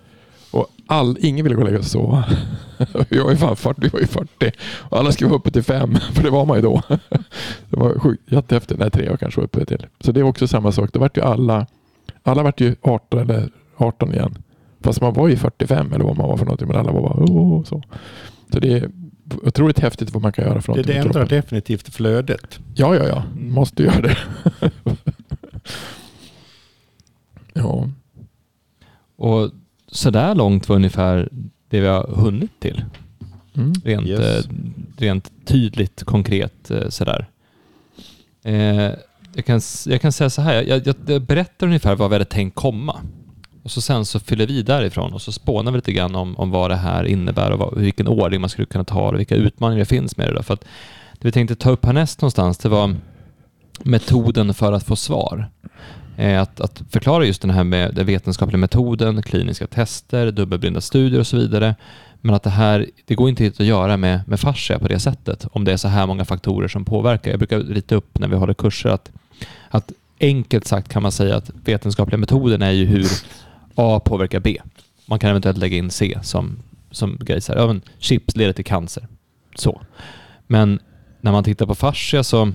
Och 0.51 0.67
all, 0.87 1.17
ingen 1.21 1.45
ville 1.45 1.55
gå 1.57 1.63
och 1.63 1.69
lägga 1.69 1.83
sig 1.83 2.01
och 2.01 2.07
sova. 2.07 2.25
Jag 3.09 3.25
var 3.25 3.31
ju 3.31 3.37
fan 3.37 3.57
40, 3.57 3.81
jag 3.83 3.93
var 3.93 4.01
ju 4.01 4.07
40. 4.07 4.53
Och 4.63 4.99
alla 4.99 5.13
skulle 5.13 5.31
vara 5.31 5.39
uppe 5.39 5.51
till 5.51 5.63
fem, 5.63 5.95
för 6.13 6.23
det 6.23 6.31
var 6.31 6.47
man 6.47 6.57
ju 6.57 6.63
då. 6.63 6.83
Det 7.71 7.77
var 7.77 7.99
sjukt, 7.99 8.33
jättehäftigt. 8.33 8.81
Nej, 8.81 8.91
tre 8.91 9.11
år 9.11 9.17
kanske 9.17 9.41
var 9.41 9.45
uppe 9.45 9.65
till. 9.65 9.87
Så 10.01 10.13
det 10.13 10.21
är 10.21 10.25
också 10.25 10.49
samma 10.49 10.73
sak. 10.73 10.91
Det 10.93 10.99
vart 10.99 11.17
ju 11.17 11.23
alla, 11.23 11.67
alla 12.23 12.43
vart 12.43 12.61
ju 12.61 12.77
18 12.83 13.21
eller 13.21 13.51
18 13.77 14.13
igen. 14.15 14.43
Fast 14.81 15.01
man 15.01 15.15
var 15.15 15.29
ju 15.29 15.37
45 15.37 15.93
eller 15.93 16.05
vad 16.05 16.17
man 16.17 16.29
var 16.29 16.37
för 16.37 16.45
någonting, 16.45 16.69
men 16.69 16.77
alla 16.77 16.93
var 16.93 17.01
bara 17.03 17.25
oh, 17.25 17.65
så. 17.65 17.83
Så 18.53 18.61
det 18.61 18.73
är 18.73 18.91
otroligt 19.43 19.79
häftigt 19.79 20.11
vad 20.11 20.23
man 20.23 20.33
kan 20.33 20.45
göra 20.45 20.61
för 20.61 20.73
Det, 20.73 20.77
någonting 20.77 20.95
det 20.95 20.99
med 20.99 21.07
ändrar 21.07 21.27
definitivt 21.37 21.95
flödet. 21.95 22.59
Ja, 22.75 22.95
ja, 22.97 23.07
ja. 23.09 23.23
Mm. 23.33 23.53
Måste 23.53 23.83
göra 23.83 24.01
det. 24.01 24.17
ja. 27.53 27.89
Och 29.17 29.51
så 29.89 30.11
där 30.11 30.35
långt 30.35 30.69
var 30.69 30.77
ungefär 30.77 31.29
det 31.69 31.81
vi 31.81 31.87
har 31.87 32.07
hunnit 32.07 32.61
till. 32.61 32.85
Mm. 33.57 33.73
Rent, 33.85 34.07
Yes. 34.07 34.21
eh, 34.21 34.51
rent 34.97 35.33
tydligt, 35.45 36.05
konkret 36.05 36.71
eh, 36.71 36.89
sådär. 36.89 37.29
Eh, 38.43 38.91
jag, 39.35 39.45
kan, 39.47 39.61
jag 39.87 40.01
kan 40.01 40.13
säga 40.13 40.31
så 40.31 40.43
här, 40.43 40.63
jag, 40.63 40.87
jag, 40.87 40.97
jag 41.07 41.23
berättar 41.23 41.67
ungefär 41.67 41.97
vad 41.97 42.11
vi 42.11 42.15
hade 42.15 42.25
tänkt 42.25 42.55
komma. 42.55 43.01
Och 43.63 43.71
så 43.71 43.81
sen 43.81 44.05
så 44.05 44.21
fyller 44.21 44.47
vi 44.47 44.63
därifrån 44.63 45.13
och 45.13 45.23
så 45.23 45.33
spånar 45.33 45.73
vi 45.73 45.79
lite 45.79 45.93
grann 45.93 46.15
om, 46.15 46.37
om 46.37 46.51
vad 46.51 46.71
det 46.71 46.77
här 46.77 47.05
innebär 47.05 47.51
och 47.51 47.59
vad, 47.59 47.79
vilken 47.79 48.09
ordning 48.09 48.41
man 48.41 48.51
skulle 48.51 48.67
kunna 48.67 48.85
ta 48.85 49.11
det 49.11 49.15
och 49.15 49.19
vilka 49.19 49.35
utmaningar 49.35 49.79
det 49.79 49.85
finns 49.85 50.17
med 50.17 50.29
det. 50.29 50.35
Då. 50.35 50.43
För 50.43 50.55
att 50.55 50.65
det 51.13 51.29
vi 51.29 51.33
tänkte 51.33 51.55
ta 51.55 51.71
upp 51.71 51.85
härnäst 51.85 52.21
någonstans, 52.21 52.59
det 52.59 52.69
var 52.69 52.97
metoden 53.85 54.55
för 54.55 54.73
att 54.73 54.85
få 54.85 54.97
svar. 54.97 55.51
Eh, 56.17 56.43
Att, 56.43 56.61
att 56.61 56.83
förklara 56.91 57.25
just 57.25 57.43
den 57.43 57.51
här 57.51 57.65
med 57.65 57.95
den 57.95 58.07
vetenskapliga 58.07 58.59
metoden, 58.59 59.23
kliniska 59.23 59.67
tester, 59.67 60.31
dubbelblinda 60.31 60.81
studier 60.81 61.21
och 61.21 61.27
så 61.27 61.37
vidare. 61.37 61.75
Men 62.21 62.35
att 62.35 62.43
det 62.43 62.51
här, 62.51 62.87
det 63.05 63.15
går 63.15 63.29
inte 63.29 63.47
att 63.47 63.61
göra 63.61 63.97
med, 63.97 64.21
med 64.29 64.41
fascia 64.41 64.79
på 64.79 64.89
det 64.89 64.99
sättet 64.99 65.47
om 65.53 65.65
det 65.65 65.73
är 65.73 65.77
så 65.77 65.89
här 65.89 66.07
många 66.07 66.25
faktorer 66.25 66.69
som 66.69 66.85
påverkar. 66.85 67.31
Jag 67.31 67.39
brukar 67.39 67.61
rita 67.61 67.95
upp 67.95 68.19
när 68.19 68.29
vi 68.29 68.37
håller 68.37 68.55
kurser 68.55 68.89
att, 68.89 69.11
att 69.69 69.93
enkelt 70.21 70.67
sagt 70.67 70.89
kan 70.89 71.03
man 71.03 71.13
säga 71.13 71.37
att 71.37 71.51
vetenskapliga 71.65 72.19
metoden 72.19 72.63
är 72.63 72.71
ju 72.71 72.87
hur 72.87 73.07
A 73.75 74.01
påverkar 74.05 74.41
B. 74.41 74.59
Man 75.07 75.19
kan 75.19 75.31
eventuellt 75.31 75.59
lägga 75.59 75.77
in 75.77 75.91
C 75.91 76.19
som, 76.23 76.59
som 76.91 77.19
grej. 77.21 77.41
Så 77.41 77.53
här, 77.53 77.61
ja, 77.61 77.67
men 77.67 77.83
chips 77.99 78.37
leder 78.37 78.53
till 78.53 78.65
cancer. 78.65 79.07
Så. 79.55 79.81
Men 80.47 80.81
när 81.21 81.33
man 81.33 81.45
tittar 81.45 81.67
på 81.67 81.75
fascia 81.75 82.25
så 82.25 82.53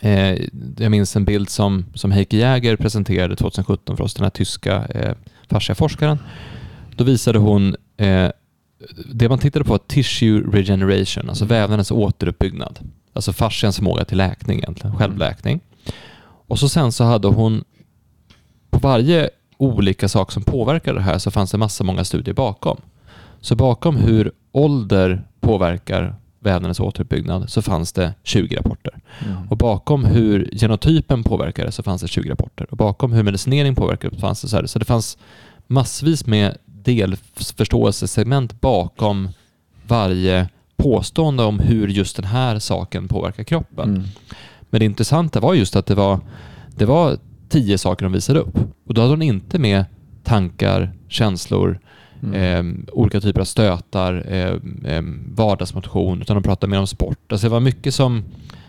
Eh, 0.00 0.40
jag 0.76 0.90
minns 0.90 1.16
en 1.16 1.24
bild 1.24 1.48
som, 1.48 1.84
som 1.94 2.12
Heike 2.12 2.36
Jäger 2.36 2.76
presenterade 2.76 3.36
2017 3.36 3.96
för 3.96 4.04
oss, 4.04 4.14
den 4.14 4.22
här 4.22 4.30
tyska 4.30 4.84
eh, 4.84 5.14
fasciaforskaren. 5.48 6.18
Då 6.96 7.04
visade 7.04 7.38
hon 7.38 7.76
eh, 7.96 8.30
det 9.14 9.28
man 9.28 9.38
tittade 9.38 9.64
på 9.64 9.70
var 9.70 9.78
tissue 9.78 10.40
regeneration, 10.52 11.28
alltså 11.28 11.44
vävnadens 11.44 11.90
återuppbyggnad. 11.90 12.78
Alltså 13.12 13.32
fascians 13.32 13.76
förmåga 13.76 14.04
till 14.04 14.18
läkning 14.18 14.58
egentligen, 14.58 14.96
självläkning. 14.96 15.60
Och 16.46 16.58
så 16.58 16.68
sen 16.68 16.92
så 16.92 17.04
hade 17.04 17.28
hon 17.28 17.64
på 18.70 18.78
varje 18.78 19.30
olika 19.62 20.08
sak 20.08 20.32
som 20.32 20.42
påverkar 20.42 20.94
det 20.94 21.00
här 21.00 21.18
så 21.18 21.30
fanns 21.30 21.50
det 21.50 21.58
massa 21.58 21.84
många 21.84 22.04
studier 22.04 22.34
bakom. 22.34 22.76
Så 23.40 23.56
bakom 23.56 23.96
hur 23.96 24.32
ålder 24.52 25.22
påverkar 25.40 26.14
vävnadens 26.38 26.80
återuppbyggnad 26.80 27.50
så 27.50 27.62
fanns 27.62 27.92
det 27.92 28.14
20 28.22 28.56
rapporter. 28.56 29.00
Mm. 29.24 29.48
Och 29.48 29.56
bakom 29.56 30.04
hur 30.04 30.50
genotypen 30.52 31.24
påverkar 31.24 31.66
det 31.66 31.72
så 31.72 31.82
fanns 31.82 32.02
det 32.02 32.08
20 32.08 32.30
rapporter. 32.30 32.66
Och 32.70 32.76
bakom 32.76 33.12
hur 33.12 33.22
medicinering 33.22 33.74
påverkar 33.74 34.10
det 34.10 34.18
fanns 34.18 34.42
det 34.42 34.48
så 34.48 34.56
här. 34.56 34.66
Så 34.66 34.78
det 34.78 34.84
fanns 34.84 35.18
massvis 35.66 36.26
med 36.26 36.56
delförståelsesegment 36.66 38.60
bakom 38.60 39.28
varje 39.86 40.48
påstående 40.76 41.42
om 41.42 41.58
hur 41.58 41.88
just 41.88 42.16
den 42.16 42.24
här 42.24 42.58
saken 42.58 43.08
påverkar 43.08 43.44
kroppen. 43.44 43.88
Mm. 43.88 44.02
Men 44.70 44.78
det 44.78 44.84
intressanta 44.84 45.40
var 45.40 45.54
just 45.54 45.76
att 45.76 45.86
det 45.86 45.94
var, 45.94 46.20
det 46.76 46.84
var 46.84 47.18
tio 47.52 47.78
saker 47.78 48.04
de 48.04 48.12
visade 48.12 48.38
upp. 48.40 48.58
Och 48.86 48.94
då 48.94 49.00
hade 49.00 49.12
de 49.12 49.22
inte 49.22 49.58
med 49.58 49.84
tankar, 50.24 50.92
känslor, 51.08 51.78
Mm. 52.24 52.34
eh, 52.34 52.84
olika 52.92 53.20
typer 53.20 53.40
av 53.40 53.44
stötar, 53.44 54.24
eh, 54.28 54.92
eh, 54.92 55.02
vardagsmotion, 55.34 56.22
utan 56.22 56.36
de 56.36 56.42
pratade 56.42 56.70
mer 56.70 56.78
om 56.78 56.86
sport. 56.86 57.32
Alltså 57.32 57.46
det 57.46 57.50
var 57.50 57.60
mycket 57.60 57.94
som, 57.94 58.24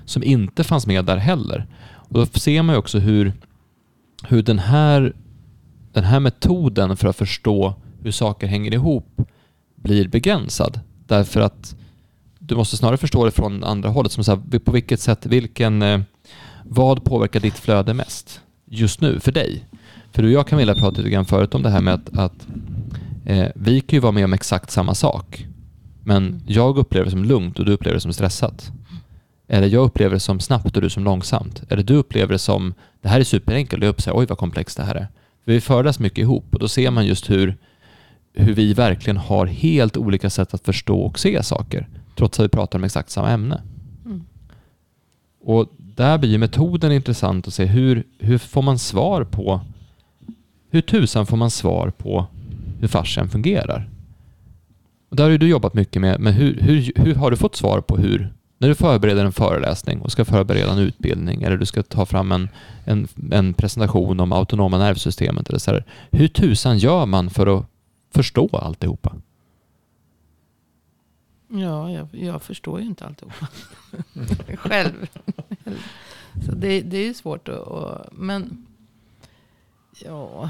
som 0.05 0.23
inte 0.23 0.63
fanns 0.63 0.87
med 0.87 1.05
där 1.05 1.17
heller. 1.17 1.67
Och 1.91 2.13
då 2.13 2.25
ser 2.25 2.61
man 2.63 2.75
ju 2.75 2.79
också 2.79 2.99
hur, 2.99 3.33
hur 4.27 4.43
den, 4.43 4.59
här, 4.59 5.13
den 5.93 6.03
här 6.03 6.19
metoden 6.19 6.97
för 6.97 7.07
att 7.07 7.15
förstå 7.15 7.73
hur 8.01 8.11
saker 8.11 8.47
hänger 8.47 8.73
ihop 8.73 9.21
blir 9.75 10.07
begränsad. 10.07 10.79
Därför 11.07 11.41
att 11.41 11.75
du 12.39 12.55
måste 12.55 12.77
snarare 12.77 12.97
förstå 12.97 13.25
det 13.25 13.31
från 13.31 13.63
andra 13.63 13.89
hållet. 13.89 14.11
Som 14.11 14.23
så 14.23 14.31
här, 14.35 14.59
på 14.59 14.71
vilket 14.71 14.99
sätt, 14.99 15.25
vilken, 15.25 15.81
eh, 15.81 16.01
vad 16.63 17.03
påverkar 17.03 17.39
ditt 17.39 17.57
flöde 17.57 17.93
mest 17.93 18.41
just 18.65 19.01
nu 19.01 19.19
för 19.19 19.31
dig? 19.31 19.65
För 20.11 20.21
du 20.21 20.27
och 20.27 20.33
jag 20.33 20.47
kan 20.47 20.57
vilja 20.57 20.75
prata 20.75 20.97
lite 20.97 21.09
grann 21.09 21.25
förut 21.25 21.55
om 21.55 21.61
det 21.63 21.69
här 21.69 21.81
med 21.81 21.93
att, 21.93 22.17
att 22.17 22.47
eh, 23.25 23.47
vi 23.55 23.81
kan 23.81 23.97
ju 23.97 23.99
vara 23.99 24.11
med 24.11 24.25
om 24.25 24.33
exakt 24.33 24.71
samma 24.71 24.93
sak. 24.95 25.47
Men 26.03 26.41
jag 26.47 26.77
upplever 26.77 27.05
det 27.05 27.11
som 27.11 27.25
lugnt 27.25 27.59
och 27.59 27.65
du 27.65 27.71
upplever 27.71 27.95
det 27.95 28.01
som 28.01 28.13
stressat. 28.13 28.71
Eller 29.47 29.67
jag 29.67 29.85
upplever 29.85 30.13
det 30.13 30.19
som 30.19 30.39
snabbt 30.39 30.75
och 30.75 30.81
du 30.81 30.89
som 30.89 31.03
långsamt. 31.03 31.63
Eller 31.69 31.83
du 31.83 31.95
upplever 31.95 32.33
det 32.33 32.39
som, 32.39 32.73
det 33.01 33.09
här 33.09 33.19
är 33.19 33.23
superenkelt 33.23 33.83
och 33.83 33.87
jag 33.87 33.91
upplever, 33.91 34.19
oj 34.19 34.25
vad 34.25 34.37
komplext 34.37 34.77
det 34.77 34.83
här 34.83 34.95
är. 34.95 35.07
För 35.45 35.51
vi 35.51 35.61
föreläser 35.61 36.01
mycket 36.01 36.19
ihop 36.19 36.45
och 36.53 36.59
då 36.59 36.67
ser 36.67 36.91
man 36.91 37.05
just 37.05 37.29
hur, 37.29 37.57
hur 38.33 38.53
vi 38.53 38.73
verkligen 38.73 39.17
har 39.17 39.45
helt 39.45 39.97
olika 39.97 40.29
sätt 40.29 40.53
att 40.53 40.65
förstå 40.65 41.01
och 41.01 41.19
se 41.19 41.43
saker. 41.43 41.87
Trots 42.15 42.39
att 42.39 42.45
vi 42.45 42.49
pratar 42.49 42.79
om 42.79 42.83
exakt 42.83 43.09
samma 43.09 43.29
ämne. 43.29 43.61
Mm. 44.05 44.23
Och 45.41 45.67
där 45.95 46.17
blir 46.17 46.29
ju 46.29 46.37
metoden 46.37 46.91
intressant 46.91 47.47
att 47.47 47.53
se 47.53 47.65
hur, 47.65 48.03
hur 48.19 48.37
får 48.37 48.61
man 48.61 48.79
svar 48.79 49.23
på 49.23 49.61
hur 50.73 50.81
tusan 50.81 51.25
får 51.25 51.37
man 51.37 51.51
svar 51.51 51.89
på 51.89 52.25
hur 52.79 52.87
fascian 52.87 53.29
fungerar? 53.29 53.89
Och 55.09 55.15
där 55.15 55.23
har 55.23 55.31
ju 55.31 55.37
du 55.37 55.47
jobbat 55.47 55.73
mycket 55.73 56.01
med, 56.01 56.19
men 56.19 56.33
hur, 56.33 56.61
hur, 56.61 56.91
hur 56.95 57.15
har 57.15 57.31
du 57.31 57.37
fått 57.37 57.55
svar 57.55 57.81
på 57.81 57.97
hur, 57.97 58.33
när 58.57 58.67
du 58.67 58.75
förbereder 58.75 59.25
en 59.25 59.31
föreläsning 59.31 60.01
och 60.01 60.11
ska 60.11 60.25
förbereda 60.25 60.71
en 60.71 60.77
utbildning 60.77 61.43
eller 61.43 61.57
du 61.57 61.65
ska 61.65 61.83
ta 61.83 62.05
fram 62.05 62.31
en, 62.31 62.49
en, 62.85 63.07
en 63.31 63.53
presentation 63.53 64.19
om 64.19 64.31
autonoma 64.31 64.77
nervsystemet 64.77 65.49
eller 65.49 65.59
så 65.59 65.71
här, 65.71 65.83
hur 66.11 66.27
tusan 66.27 66.77
gör 66.77 67.05
man 67.05 67.29
för 67.29 67.57
att 67.57 67.65
förstå 68.13 68.49
alltihopa? 68.53 69.15
Ja, 71.47 71.91
jag, 71.91 72.07
jag 72.11 72.41
förstår 72.41 72.79
ju 72.79 72.85
inte 72.85 73.05
alltihopa. 73.05 73.47
Själv. 74.57 75.07
Så 76.45 76.51
det, 76.55 76.81
det 76.81 76.97
är 76.97 77.05
ju 77.05 77.13
svårt 77.13 77.49
att... 77.49 77.59
Och, 77.59 78.05
men... 78.11 78.67
Ja... 80.05 80.49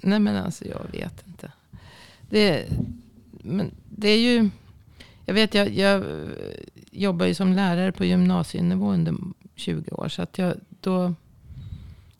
Nej 0.00 0.18
men 0.18 0.36
alltså 0.36 0.64
jag 0.64 0.86
vet 0.92 1.26
inte. 1.26 1.52
Det, 2.30 2.68
men 3.30 3.70
det 3.88 4.08
är 4.08 4.18
ju... 4.18 4.50
Jag 5.24 5.34
vet, 5.34 5.54
jag, 5.54 5.74
jag 5.74 6.04
jobbar 6.90 7.26
ju 7.26 7.34
som 7.34 7.52
lärare 7.52 7.92
på 7.92 8.04
gymnasienivå 8.04 8.92
under 8.92 9.14
20 9.54 9.90
år. 9.90 10.08
Så 10.08 10.22
att 10.22 10.38
jag 10.38 10.54
då... 10.80 11.14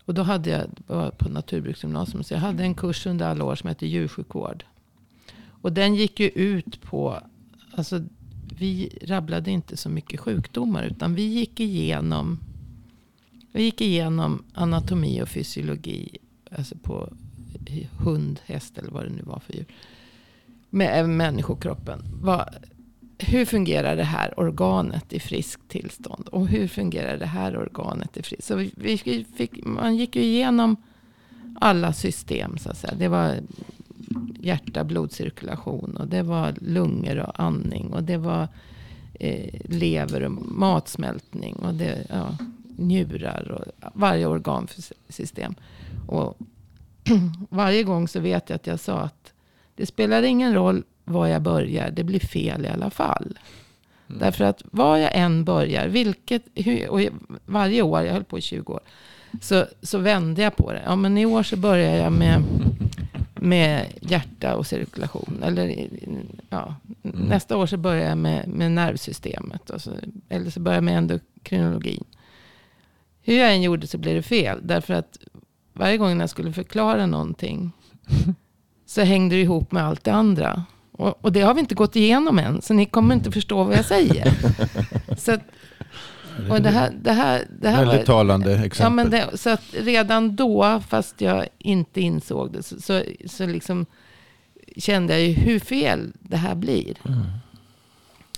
Och 0.05 0.15
då 0.15 0.23
hade 0.23 0.51
jag, 0.51 0.67
var 0.87 1.11
på 1.11 1.29
naturbruksgymnasium, 1.29 2.25
så 2.25 2.35
jag 2.35 2.41
hade 2.41 2.63
en 2.63 2.75
kurs 2.75 3.07
under 3.07 3.27
alla 3.27 3.45
år 3.45 3.55
som 3.55 3.69
hette 3.69 3.87
djursjukvård. 3.87 4.65
Och 5.63 5.73
den 5.73 5.95
gick 5.95 6.21
ju 6.21 6.29
ut 6.29 6.81
på, 6.81 7.21
alltså 7.75 8.05
vi 8.59 8.99
rabblade 9.03 9.51
inte 9.51 9.77
så 9.77 9.89
mycket 9.89 10.21
sjukdomar, 10.21 10.83
utan 10.85 11.15
vi 11.15 11.23
gick 11.23 11.61
igenom, 11.61 12.39
vi 13.53 13.63
gick 13.63 13.81
igenom 13.81 14.45
anatomi 14.55 15.23
och 15.23 15.29
fysiologi, 15.29 16.19
alltså 16.51 16.75
på 16.83 17.13
hund, 17.99 18.41
häst 18.47 18.79
eller 18.79 18.91
vad 18.91 19.05
det 19.05 19.11
nu 19.11 19.23
var 19.23 19.39
för 19.39 19.53
djur. 19.53 19.67
Med 20.71 21.09
människokroppen. 21.09 22.03
Vad, 22.23 22.49
hur 23.19 23.45
fungerar 23.45 23.97
det 23.97 24.05
här 24.05 24.41
organet 24.41 25.13
i 25.13 25.21
friskt 25.21 25.69
tillstånd? 25.69 26.29
Och 26.29 26.49
hur 26.49 26.69
fungerar 26.69 27.17
det 27.19 27.27
här 27.27 27.57
organet 27.57 28.17
i 28.17 28.23
friskt? 28.23 28.45
Så 28.45 28.57
vi, 28.57 28.73
vi 28.77 29.25
fick, 29.37 29.65
man 29.65 29.97
gick 29.97 30.17
ju 30.17 30.23
igenom 30.23 30.77
alla 31.61 31.93
system 31.93 32.59
så 32.59 32.71
att 32.71 32.79
säga. 32.79 32.95
Det 32.95 33.09
var 33.09 33.37
hjärta, 34.41 34.85
blodcirkulation 34.85 35.97
och 35.97 36.09
det 36.09 36.23
var 36.23 36.55
lungor 36.61 37.19
och 37.19 37.41
andning 37.41 37.93
och 37.93 38.03
det 38.03 38.17
var 38.17 38.49
eh, 39.15 39.61
lever 39.65 40.23
och 40.23 40.33
matsmältning 40.33 41.55
och 41.55 41.75
det, 41.75 42.07
ja, 42.09 42.37
njurar 42.77 43.51
och 43.51 43.89
varje 43.95 44.27
organsystem. 44.27 45.55
Och 46.07 46.39
varje 47.49 47.83
gång 47.83 48.09
så 48.09 48.21
vet 48.21 48.51
jag 48.51 48.57
att 48.57 48.67
jag 48.67 48.81
sa 48.81 48.99
att 48.99 49.33
det 49.75 49.87
spelar 49.87 50.23
ingen 50.23 50.55
roll 50.55 50.83
var 51.05 51.27
jag 51.27 51.43
börjar, 51.43 51.91
det 51.91 52.05
blir 52.05 52.21
fel 52.21 52.65
i 52.65 52.69
alla 52.69 52.91
fall. 52.91 53.39
Mm. 54.09 54.21
Därför 54.21 54.45
att 54.45 54.63
var 54.71 54.97
jag 54.97 55.11
än 55.15 55.45
börjar, 55.45 55.89
vilket, 55.89 56.43
och 56.89 57.01
varje 57.47 57.83
år, 57.83 58.03
jag 58.03 58.13
höll 58.13 58.25
på 58.25 58.39
i 58.39 58.41
20 58.41 58.73
år, 58.73 58.81
så, 59.41 59.65
så 59.83 59.99
vände 59.99 60.43
jag 60.43 60.57
på 60.57 60.73
det. 60.73 60.83
Ja, 60.87 60.97
men 60.97 61.19
i 61.19 61.27
år 61.27 61.43
så 61.43 61.57
börjar 61.57 61.97
jag 61.97 62.13
med, 62.13 62.43
med 63.41 63.87
hjärta 64.01 64.57
och 64.57 64.67
cirkulation. 64.67 65.43
Eller 65.43 65.89
ja, 66.51 66.75
Mm. 67.03 67.21
nästa 67.21 67.57
år 67.57 67.67
så 67.67 67.77
börjar 67.77 68.09
jag 68.09 68.19
med, 68.19 68.49
med 68.49 68.73
nervsystemet. 68.73 69.71
Så, 69.77 69.91
eller 70.29 70.51
så 70.51 70.61
börjar 70.61 70.77
jag 70.77 70.85
med 70.85 70.99
endokrinologin. 70.99 72.05
Hur 73.23 73.39
jag 73.39 73.53
än 73.53 73.63
gjorde 73.63 73.87
så 73.87 73.99
blev 73.99 74.15
det 74.15 74.23
fel. 74.23 74.61
Därför 74.63 74.95
att 74.95 75.19
varje 75.73 75.97
gång 75.97 76.21
jag 76.21 76.31
skulle 76.31 76.53
förklara 76.53 77.07
någonting 77.07 77.73
så 78.87 79.01
hängde 79.03 79.37
det 79.37 79.43
ihop 79.43 79.73
med 79.73 79.85
allt 79.85 80.05
det 80.05 80.13
andra. 80.13 80.65
Och, 80.93 81.25
och 81.25 81.33
det 81.33 81.41
har 81.41 81.55
vi 81.55 81.61
inte 81.61 81.75
gått 81.75 81.97
igenom 81.97 82.39
än, 82.39 82.63
så 82.63 82.75
ni 82.75 82.87
kommer 82.87 83.15
inte 83.15 83.33
förstå 83.33 83.65
vad 83.65 83.77
jag 83.77 83.85
säger. 83.85 84.35
så 85.17 85.33
att, 85.33 85.43
Och 86.51 86.63
det 86.63 86.71
här, 86.71 86.93
det 87.03 87.13
här, 87.13 87.47
det 87.61 87.69
här 87.69 87.85
Väldigt 87.85 88.09
var, 88.09 88.15
talande 88.15 88.53
Ja, 88.53 88.65
exempel. 88.65 88.95
men 88.95 89.11
det, 89.11 89.39
så 89.39 89.51
att 89.51 89.63
redan 89.73 90.37
då, 90.37 90.81
fast 90.89 91.21
jag 91.21 91.47
inte 91.59 92.01
insåg 92.01 92.53
det, 92.53 92.63
så, 92.63 92.81
så, 92.81 93.03
så 93.27 93.47
liksom 93.47 93.87
kände 94.77 95.13
jag 95.13 95.23
ju 95.23 95.33
hur 95.33 95.59
fel 95.59 96.13
det 96.21 96.37
här 96.37 96.55
blir. 96.55 96.97
Mm. 97.09 97.21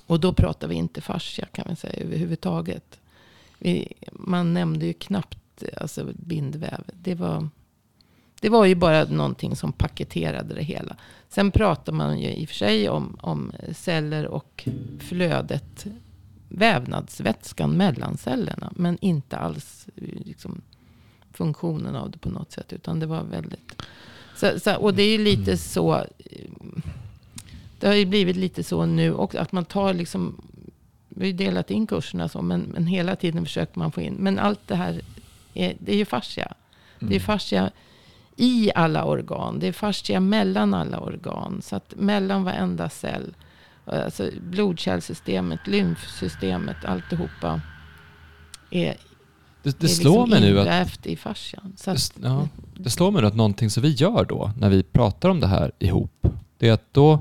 Och 0.07 0.21
då 0.21 0.33
pratar 0.33 0.69
vi 0.69 0.75
inte 0.75 1.01
fascia 1.01 1.47
kan 1.53 1.65
man 1.67 1.77
säga 1.77 2.05
överhuvudtaget. 2.05 3.01
Vi, 3.59 3.93
man 4.13 4.55
nämnde 4.55 4.87
ju 4.87 4.93
knappt 4.93 5.63
alltså, 5.77 6.09
bindväv. 6.15 6.85
Det 6.93 7.15
var, 7.15 7.49
det 8.41 8.49
var 8.49 8.65
ju 8.65 8.75
bara 8.75 9.05
någonting 9.05 9.57
som 9.57 9.73
paketerade 9.73 10.55
det 10.55 10.63
hela. 10.63 10.97
Sen 11.29 11.51
pratar 11.51 11.93
man 11.93 12.19
ju 12.21 12.35
i 12.35 12.45
och 12.45 12.49
för 12.49 12.57
sig 12.57 12.89
om, 12.89 13.17
om 13.21 13.53
celler 13.73 14.27
och 14.27 14.69
flödet, 15.01 15.87
vävnadsvätskan 16.51 17.77
mellan 17.77 18.17
cellerna. 18.17 18.73
Men 18.77 18.99
inte 19.01 19.37
alls 19.37 19.87
eh, 19.97 20.05
liksom, 20.25 20.61
funktionen 21.33 21.97
av 21.97 22.11
det 22.11 22.19
på 22.19 22.29
något 22.31 22.53
sätt. 22.53 22.73
Utan 22.73 23.01
det 23.01 23.07
var 23.07 23.23
väldigt... 23.25 23.83
Så, 24.37 24.61
så, 24.61 24.77
och 24.77 24.95
det 24.95 25.03
är 25.03 25.19
ju 25.19 25.25
lite 25.25 25.57
så... 25.57 25.95
eh, 25.97 26.05
Det 27.79 27.87
har 27.87 27.95
ju 27.95 28.07
blivit 28.07 28.37
lite 28.37 28.63
så 28.63 28.87
nu 28.87 29.15
också. 29.15 29.39
Att 29.39 29.53
man 29.53 29.65
tar 29.65 29.95
liksom... 29.95 30.41
Vi 31.09 31.21
har 31.21 31.27
ju 31.27 31.33
delat 31.33 31.71
in 31.71 31.87
kurserna 31.87 32.29
så. 32.29 32.43
Men, 32.43 32.61
men 32.61 32.87
hela 32.87 33.17
tiden 33.17 33.45
försöker 33.45 33.79
man 33.79 33.93
få 33.93 34.01
in. 34.01 34.15
Men 34.15 34.39
allt 34.39 34.61
det 34.67 34.77
här. 34.77 35.01
Är, 35.55 35.77
det 35.79 35.93
är 35.93 35.97
ju 35.97 36.05
fascia. 36.05 36.55
Det 36.99 37.17
är 37.17 37.21
fascia 37.21 37.71
i 38.37 38.71
alla 38.75 39.05
organ. 39.05 39.59
Det 39.59 39.67
är 39.67 39.73
fascia 39.73 40.21
mellan 40.21 40.75
alla 40.75 41.01
organ. 41.01 41.63
Så 41.63 41.77
att 41.77 41.95
mellan 41.97 42.45
varenda 42.45 42.89
cell. 42.89 43.35
Alltså 43.91 44.31
blodkärlsystemet, 44.41 45.67
lymfsystemet, 45.67 46.77
alltihopa. 46.85 47.61
Är, 48.71 48.97
Det, 49.63 49.79
det 49.79 49.87
är 49.87 49.89
slår 49.89 50.27
liksom 50.27 50.31
mig 50.31 50.53
nu 50.53 50.61
att 50.61 51.07
i 51.07 51.17
fascian. 51.17 51.73
Att, 51.87 52.15
Det, 52.15 52.29
ja, 52.29 52.49
det 52.75 52.91
slår 52.91 53.11
mig 53.11 53.23
nu 53.23 53.29
att 53.29 53.37
någonting 53.37 53.71
som 53.71 53.83
vi 53.83 53.91
gör 53.91 54.25
då, 54.25 54.53
när 54.59 54.71
vi 54.71 54.83
pratar 54.83 55.29
om 55.29 55.41
det 55.41 55.47
här 55.47 55.73
ihop, 55.79 56.27
det 56.59 56.69
är 56.69 56.73
att 56.73 56.95
då, 56.95 57.21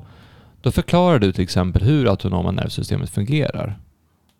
då 0.61 0.71
förklarar 0.71 1.19
du 1.19 1.31
till 1.31 1.43
exempel 1.43 1.83
hur 1.83 2.07
autonoma 2.07 2.51
nervsystemet 2.51 3.09
fungerar. 3.09 3.79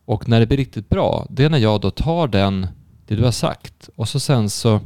Och 0.05 0.27
när 0.29 0.39
det 0.39 0.45
blir 0.45 0.57
riktigt 0.57 0.89
bra, 0.89 1.27
det 1.29 1.43
är 1.43 1.49
när 1.49 1.57
jag 1.57 1.81
då 1.81 1.91
tar 1.91 2.27
den, 2.27 2.67
det 3.07 3.15
du 3.15 3.23
har 3.23 3.31
sagt, 3.31 3.89
och 3.95 4.09
så 4.09 4.19
sen 4.19 4.49
så 4.49 4.81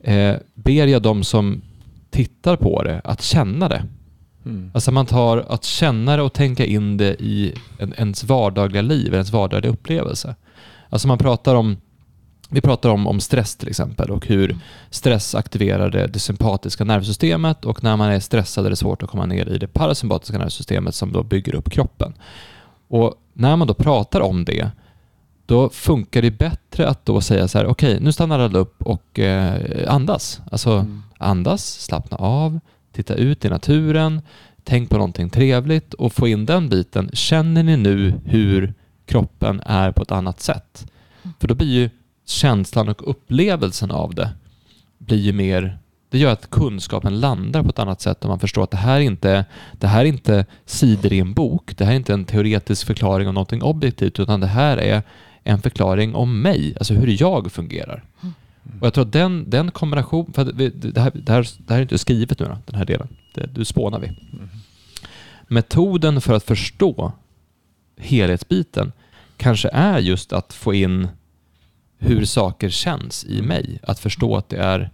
eh, 0.00 0.36
ber 0.54 0.86
jag 0.86 1.02
de 1.02 1.24
som 1.24 1.62
tittar 2.10 2.56
på 2.56 2.82
det 2.82 3.00
att 3.04 3.22
känna 3.22 3.68
det. 3.68 3.84
Mm. 4.48 4.70
Alltså 4.74 4.92
man 4.92 5.06
tar 5.06 5.44
att 5.48 5.64
känna 5.64 6.16
det 6.16 6.22
och 6.22 6.32
tänka 6.32 6.64
in 6.64 6.96
det 6.96 7.22
i 7.22 7.54
en, 7.78 7.94
ens 7.96 8.24
vardagliga 8.24 8.82
liv, 8.82 9.12
ens 9.12 9.30
vardagliga 9.32 9.72
upplevelse. 9.72 10.34
Alltså 10.90 11.08
man 11.08 11.18
pratar 11.18 11.54
om, 11.54 11.76
vi 12.50 12.60
pratar 12.60 12.90
om, 12.90 13.06
om 13.06 13.20
stress 13.20 13.56
till 13.56 13.68
exempel 13.68 14.10
och 14.10 14.26
hur 14.26 14.56
stress 14.90 15.34
aktiverar 15.34 15.90
det, 15.90 16.06
det 16.06 16.18
sympatiska 16.18 16.84
nervsystemet 16.84 17.64
och 17.64 17.82
när 17.84 17.96
man 17.96 18.10
är 18.10 18.20
stressad 18.20 18.66
är 18.66 18.70
det 18.70 18.76
svårt 18.76 19.02
att 19.02 19.10
komma 19.10 19.26
ner 19.26 19.48
i 19.48 19.58
det 19.58 19.68
parasympatiska 19.68 20.38
nervsystemet 20.38 20.94
som 20.94 21.12
då 21.12 21.22
bygger 21.22 21.54
upp 21.54 21.70
kroppen. 21.70 22.14
Och 22.88 23.14
när 23.32 23.56
man 23.56 23.68
då 23.68 23.74
pratar 23.74 24.20
om 24.20 24.44
det, 24.44 24.70
då 25.46 25.68
funkar 25.68 26.22
det 26.22 26.30
bättre 26.30 26.88
att 26.88 27.04
då 27.06 27.20
säga 27.20 27.48
så 27.48 27.58
här, 27.58 27.66
okej, 27.66 27.98
nu 28.00 28.12
stannar 28.12 28.38
alla 28.38 28.58
upp 28.58 28.82
och 28.82 29.18
eh, 29.18 29.94
andas. 29.94 30.40
Alltså 30.52 30.70
Mm. 30.72 31.02
andas, 31.18 31.80
slappna 31.80 32.16
av, 32.16 32.60
titta 32.98 33.14
ut 33.14 33.44
i 33.44 33.48
naturen, 33.48 34.22
tänk 34.64 34.90
på 34.90 34.96
någonting 34.96 35.30
trevligt 35.30 35.94
och 35.94 36.12
få 36.12 36.28
in 36.28 36.46
den 36.46 36.68
biten. 36.68 37.10
Känner 37.12 37.62
ni 37.62 37.76
nu 37.76 38.14
hur 38.24 38.74
kroppen 39.06 39.60
är 39.66 39.92
på 39.92 40.02
ett 40.02 40.12
annat 40.12 40.40
sätt? 40.40 40.86
För 41.40 41.48
då 41.48 41.54
blir 41.54 41.72
ju 41.72 41.90
känslan 42.26 42.88
och 42.88 43.10
upplevelsen 43.10 43.90
av 43.90 44.14
det 44.14 44.30
blir 44.98 45.18
ju 45.18 45.32
mer 45.32 45.78
det 46.10 46.18
gör 46.18 46.32
att 46.32 46.50
kunskapen 46.50 47.20
landar 47.20 47.62
på 47.62 47.68
ett 47.68 47.78
annat 47.78 48.00
sätt 48.00 48.22
och 48.24 48.28
man 48.28 48.38
förstår 48.38 48.64
att 48.64 48.70
det 48.70 48.76
här, 48.76 48.96
är 48.96 49.00
inte, 49.00 49.44
det 49.72 49.86
här 49.86 50.00
är 50.00 50.04
inte 50.04 50.46
sidor 50.64 51.12
i 51.12 51.18
en 51.18 51.34
bok. 51.34 51.76
Det 51.76 51.84
här 51.84 51.92
är 51.92 51.96
inte 51.96 52.12
en 52.12 52.24
teoretisk 52.24 52.86
förklaring 52.86 53.28
om 53.28 53.34
någonting 53.34 53.62
objektivt 53.62 54.20
utan 54.20 54.40
det 54.40 54.46
här 54.46 54.76
är 54.76 55.02
en 55.44 55.62
förklaring 55.62 56.14
om 56.14 56.40
mig, 56.42 56.74
alltså 56.78 56.94
hur 56.94 57.16
jag 57.20 57.52
fungerar. 57.52 58.04
Mm. 58.22 58.34
Och 58.80 58.86
jag 58.86 58.94
tror 58.94 59.04
att 59.04 59.12
den, 59.12 59.50
den 59.50 59.70
kombination, 59.70 60.32
för 60.32 60.44
vi, 60.44 60.68
det, 60.68 61.00
här, 61.00 61.12
det, 61.14 61.32
här, 61.32 61.48
det 61.58 61.72
här 61.72 61.78
är 61.78 61.82
inte 61.82 61.98
skrivet 61.98 62.38
nu 62.38 62.46
då, 62.46 62.58
den 62.66 62.74
här 62.74 62.84
delen. 62.84 63.08
Det, 63.34 63.50
nu 63.56 63.64
spånar 63.64 64.00
vi. 64.00 64.06
Mm. 64.06 64.48
Metoden 65.48 66.20
för 66.20 66.34
att 66.34 66.44
förstå 66.44 67.12
helhetsbiten 67.96 68.92
kanske 69.36 69.68
är 69.72 69.98
just 69.98 70.32
att 70.32 70.52
få 70.52 70.74
in 70.74 71.08
hur 71.98 72.24
saker 72.24 72.68
känns 72.68 73.24
i 73.24 73.42
mig. 73.42 73.78
Att 73.82 73.98
förstå 73.98 74.36
att 74.36 74.48
det 74.48 74.56
är, 74.56 74.90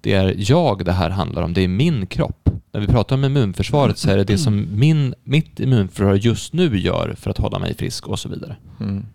det 0.00 0.12
är 0.12 0.34
jag 0.36 0.84
det 0.84 0.92
här 0.92 1.10
handlar 1.10 1.42
om. 1.42 1.54
Det 1.54 1.60
är 1.60 1.68
min 1.68 2.06
kropp. 2.06 2.50
När 2.72 2.80
vi 2.80 2.86
pratar 2.86 3.16
om 3.16 3.24
immunförsvaret 3.24 3.98
så 3.98 4.10
är 4.10 4.16
det 4.16 4.24
det 4.24 4.38
som 4.38 4.66
min, 4.78 5.14
mitt 5.24 5.60
immunförsvar 5.60 6.14
just 6.14 6.52
nu 6.52 6.78
gör 6.78 7.14
för 7.18 7.30
att 7.30 7.38
hålla 7.38 7.58
mig 7.58 7.74
frisk 7.74 8.06
och 8.06 8.18
så 8.18 8.28
vidare. 8.28 8.56
Mm. 8.80 9.06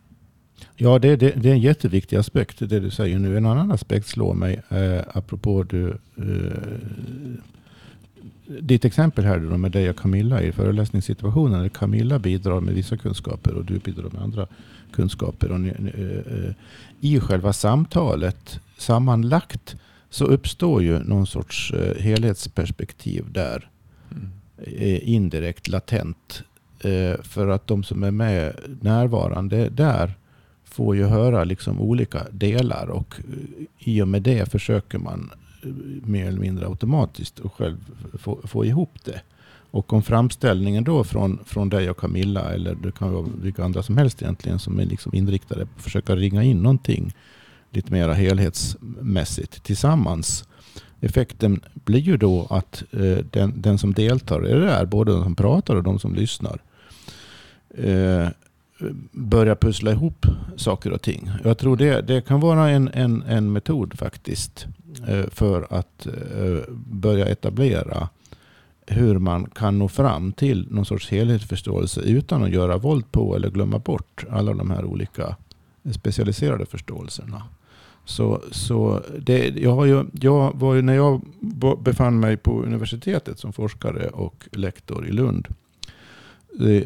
Ja, 0.76 1.00
det, 1.00 1.16
det, 1.16 1.34
det 1.36 1.50
är 1.50 1.54
en 1.54 1.62
jätteviktig 1.62 2.18
aspekt 2.18 2.60
det 2.60 2.80
du 2.80 2.92
säger 2.92 3.20
nu. 3.20 3.38
En 3.38 3.46
annan 3.46 3.72
aspekt 3.72 4.08
slår 4.08 4.34
mig 4.34 4.62
eh, 4.70 5.02
apropå 5.14 5.64
du, 5.64 5.98
eh, 6.18 6.54
ditt 8.62 8.86
exempel 8.86 9.26
här 9.26 9.40
då 9.40 9.58
med 9.58 9.72
dig 9.72 9.90
och 9.90 9.98
Camilla 9.98 10.42
i 10.42 10.52
föreläsningssituationen. 10.52 11.62
Där 11.62 11.70
Camilla 11.70 12.20
bidrar 12.20 12.62
med 12.62 12.74
vissa 12.74 12.98
kunskaper 12.98 13.54
och 13.54 13.66
du 13.66 13.80
bidrar 13.80 14.10
med 14.10 14.22
andra 14.22 14.48
kunskaper. 14.92 15.52
Och 15.52 15.60
ni, 15.60 15.74
ni, 15.80 15.90
eh, 15.90 16.34
eh, 16.44 16.54
I 17.00 17.20
själva 17.20 17.54
samtalet 17.54 18.60
sammanlagt 18.78 19.76
så 20.10 20.26
uppstår 20.26 20.84
ju 20.84 21.00
någon 21.00 21.28
sorts 21.28 21.74
eh, 21.74 22.04
helhetsperspektiv 22.04 23.26
där. 23.32 23.70
Mm. 24.12 24.30
eh, 24.58 25.10
indirekt 25.10 25.68
latent. 25.68 26.44
Eh, 26.80 27.22
för 27.22 27.48
att 27.48 27.68
de 27.68 27.84
som 27.84 28.04
är 28.04 28.12
med 28.12 28.56
närvarande 28.82 29.70
där 29.70 30.14
får 30.74 30.96
ju 30.96 31.06
höra 31.06 31.44
liksom 31.44 31.82
olika 31.82 32.24
delar 32.32 32.88
och 32.88 33.16
eh, 33.18 33.66
i 33.80 34.02
och 34.02 34.08
med 34.08 34.22
det 34.22 34.52
försöker 34.52 34.98
man 34.98 35.32
eh, 35.64 35.70
mer 36.08 36.28
eller 36.28 36.40
mindre 36.40 36.68
automatiskt 36.68 37.40
och 37.40 37.54
själv 37.54 37.78
få, 38.14 38.40
få 38.44 38.66
ihop 38.66 39.04
det. 39.04 39.22
Och 39.72 39.94
om 39.94 40.04
framställningen 40.04 40.84
då 40.84 41.04
från, 41.04 41.40
från 41.46 41.70
dig 41.70 41.90
och 41.90 41.98
Camilla 41.98 42.54
eller 42.54 42.76
det 42.76 42.92
kan 42.92 43.14
vara 43.14 43.26
vilka 43.42 43.64
andra 43.64 43.84
som 43.84 43.98
helst 43.98 44.22
egentligen 44.22 44.60
som 44.60 44.80
är 44.80 44.86
liksom 44.86 45.16
inriktade 45.16 45.66
på 45.66 45.72
att 45.76 45.84
försöka 45.84 46.16
ringa 46.16 46.44
in 46.44 46.64
någonting 46.64 47.14
lite 47.70 47.92
mer 47.92 48.10
helhetsmässigt 48.10 49.64
tillsammans. 49.64 50.48
Effekten 51.02 51.62
blir 51.74 52.00
ju 52.00 52.18
då 52.18 52.48
att 52.50 52.84
eh, 52.92 53.18
den, 53.32 53.62
den 53.62 53.78
som 53.78 53.94
deltar 53.94 54.48
i 54.48 54.54
det 54.54 54.66
där, 54.66 54.86
både 54.86 55.12
de 55.12 55.24
som 55.24 55.36
pratar 55.36 55.76
och 55.76 55.84
de 55.84 56.00
som 56.00 56.16
lyssnar, 56.16 56.62
eh, 57.78 58.28
börja 59.12 59.56
pussla 59.56 59.92
ihop 59.92 60.26
saker 60.58 60.92
och 60.92 61.02
ting. 61.02 61.32
Jag 61.44 61.58
tror 61.58 61.78
det, 61.78 62.02
det 62.02 62.22
kan 62.22 62.40
vara 62.40 62.70
en, 62.70 62.90
en, 62.94 63.24
en 63.24 63.52
metod 63.52 64.00
faktiskt 64.00 64.66
eh, 65.08 65.30
för 65.30 65.68
att 65.70 66.06
eh, 66.06 66.74
börja 66.76 67.28
etablera 67.28 68.10
hur 68.88 69.20
man 69.20 69.46
kan 69.46 69.80
nå 69.80 69.88
fram 69.88 70.32
till 70.32 70.68
någon 70.70 70.86
sorts 70.86 71.10
helhetsförståelse 71.10 72.02
utan 72.02 72.44
att 72.44 72.50
göra 72.50 72.78
våld 72.78 73.12
på 73.12 73.36
eller 73.36 73.50
glömma 73.50 73.80
bort 73.80 74.26
alla 74.30 74.54
de 74.54 74.72
här 74.72 74.86
olika 74.86 75.36
specialiserade 75.92 76.66
förståelserna. 76.66 77.44
Så, 78.06 78.42
så 78.52 79.02
det, 79.20 79.48
jag, 79.48 79.76
har 79.76 79.86
ju, 79.86 80.06
jag 80.22 80.54
var 80.56 80.74
ju, 80.74 80.82
när 80.82 80.94
jag 80.94 81.22
befann 81.84 82.20
mig 82.20 82.38
på 82.38 82.64
universitetet 82.64 83.40
som 83.40 83.54
forskare 83.54 84.08
och 84.08 84.48
lektor 84.52 85.08
i 85.08 85.12
Lund 85.12 85.48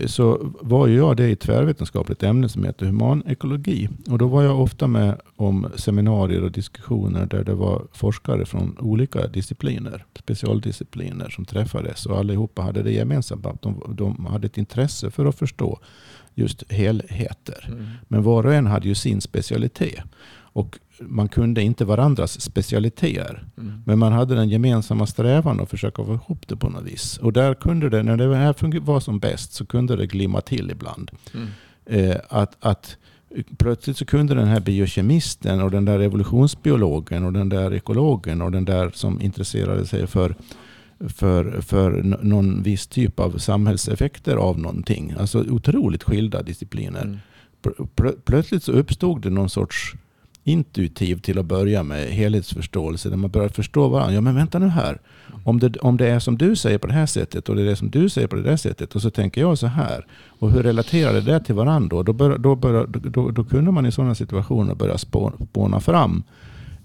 så 0.05 0.53
var 0.61 0.87
ju 0.87 0.95
jag 0.95 1.17
det 1.17 1.29
i 1.29 1.31
ett 1.31 1.39
tvärvetenskapligt 1.39 2.23
ämne 2.23 2.49
som 2.49 2.63
heter 2.63 2.85
humanekologi. 2.85 3.89
Och 4.09 4.17
då 4.17 4.27
var 4.27 4.43
jag 4.43 4.61
ofta 4.61 4.87
med 4.87 5.21
om 5.35 5.67
seminarier 5.75 6.43
och 6.43 6.51
diskussioner 6.51 7.25
där 7.25 7.43
det 7.43 7.53
var 7.53 7.87
forskare 7.93 8.45
från 8.45 8.77
olika 8.79 9.27
discipliner, 9.27 10.05
specialdiscipliner 10.19 11.29
som 11.29 11.45
träffades 11.45 12.05
och 12.05 12.17
allihopa 12.17 12.61
hade 12.61 12.83
det 12.83 12.91
gemensamt 12.91 13.45
att 13.45 13.61
de, 13.61 13.95
de 13.97 14.25
hade 14.25 14.47
ett 14.47 14.57
intresse 14.57 15.11
för 15.11 15.25
att 15.25 15.35
förstå 15.35 15.79
just 16.35 16.71
helheter. 16.71 17.65
Mm. 17.67 17.85
Men 18.07 18.23
var 18.23 18.45
och 18.45 18.53
en 18.53 18.67
hade 18.67 18.87
ju 18.87 18.95
sin 18.95 19.21
specialitet. 19.21 20.03
Och 20.57 20.79
man 20.99 21.27
kunde 21.27 21.61
inte 21.61 21.85
varandras 21.85 22.41
specialiteter. 22.41 23.43
Mm. 23.57 23.83
Men 23.85 23.99
man 23.99 24.13
hade 24.13 24.35
den 24.35 24.49
gemensamma 24.49 25.05
strävan 25.07 25.59
att 25.59 25.69
försöka 25.69 26.03
få 26.03 26.13
ihop 26.13 26.47
det 26.47 26.55
på 26.55 26.69
något 26.69 26.83
vis. 26.83 27.17
Och 27.17 27.33
där 27.33 27.53
kunde 27.53 27.89
det, 27.89 28.03
när 28.03 28.17
det 28.17 28.35
här 28.35 28.79
var 28.79 28.99
som 28.99 29.19
bäst, 29.19 29.53
så 29.53 29.65
kunde 29.65 29.95
det 29.95 30.07
glimma 30.07 30.41
till 30.41 30.71
ibland. 30.71 31.11
Mm. 31.33 31.47
Eh, 31.85 32.17
att, 32.29 32.57
att 32.59 32.97
plötsligt 33.57 33.97
så 33.97 34.05
kunde 34.05 34.35
den 34.35 34.47
här 34.47 34.59
biokemisten 34.59 35.61
och 35.61 35.71
den 35.71 35.85
där 35.85 35.99
evolutionsbiologen 35.99 37.25
och 37.25 37.33
den 37.33 37.49
där 37.49 37.73
ekologen 37.73 38.41
och 38.41 38.51
den 38.51 38.65
där 38.65 38.91
som 38.93 39.21
intresserade 39.21 39.85
sig 39.85 40.07
för 40.07 40.35
för, 40.99 41.61
för 41.61 42.03
någon 42.21 42.63
viss 42.63 42.87
typ 42.87 43.19
av 43.19 43.37
samhällseffekter 43.37 44.35
av 44.35 44.59
någonting. 44.59 45.13
Alltså 45.19 45.39
otroligt 45.39 46.03
skilda 46.03 46.43
discipliner. 46.43 47.01
Mm. 47.01 47.17
pl- 47.95 48.17
plötsligt 48.25 48.63
så 48.63 48.71
uppstod 48.71 49.21
det 49.21 49.29
någon 49.29 49.49
sorts 49.49 49.95
intuitiv 50.47 51.19
till 51.19 51.39
att 51.39 51.45
börja 51.45 51.83
med 51.83 52.07
helhetsförståelse. 52.07 53.09
Där 53.09 53.17
man 53.17 53.29
börjar 53.29 53.49
förstå 53.49 53.87
varandra. 53.87 54.13
Ja 54.13 54.21
men 54.21 54.35
vänta 54.35 54.59
nu 54.59 54.67
här. 54.67 55.01
Om 55.43 55.59
det, 55.59 55.77
om 55.77 55.97
det 55.97 56.07
är 56.07 56.19
som 56.19 56.37
du 56.37 56.55
säger 56.55 56.77
på 56.77 56.87
det 56.87 56.93
här 56.93 57.05
sättet 57.05 57.49
och 57.49 57.55
det 57.55 57.61
är 57.61 57.65
det 57.65 57.75
som 57.75 57.89
du 57.89 58.09
säger 58.09 58.27
på 58.27 58.35
det 58.35 58.41
där 58.41 58.57
sättet 58.57 58.95
och 58.95 59.01
så 59.01 59.09
tänker 59.09 59.41
jag 59.41 59.57
så 59.57 59.67
här. 59.67 60.05
Och 60.39 60.51
hur 60.51 60.63
relaterar 60.63 61.13
det 61.13 61.21
där 61.21 61.39
till 61.39 61.55
varandra? 61.55 61.97
Då, 61.97 62.03
då, 62.03 62.13
bör, 62.13 62.37
då, 62.37 62.55
bör, 62.55 62.87
då, 62.87 63.31
då 63.31 63.43
kunde 63.43 63.71
man 63.71 63.85
i 63.85 63.91
sådana 63.91 64.15
situationer 64.15 64.75
börja 64.75 64.97
spåna 64.97 65.79
fram 65.79 66.23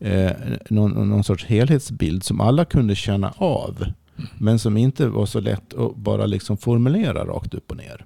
eh, 0.00 0.30
någon, 0.70 1.08
någon 1.08 1.24
sorts 1.24 1.44
helhetsbild 1.46 2.24
som 2.24 2.40
alla 2.40 2.64
kunde 2.64 2.94
känna 2.94 3.32
av. 3.36 3.84
Men 4.38 4.58
som 4.58 4.76
inte 4.76 5.06
var 5.06 5.26
så 5.26 5.40
lätt 5.40 5.74
att 5.74 5.96
bara 5.96 6.26
liksom 6.26 6.56
formulera 6.56 7.24
rakt 7.24 7.54
upp 7.54 7.70
och 7.70 7.76
ner. 7.76 8.04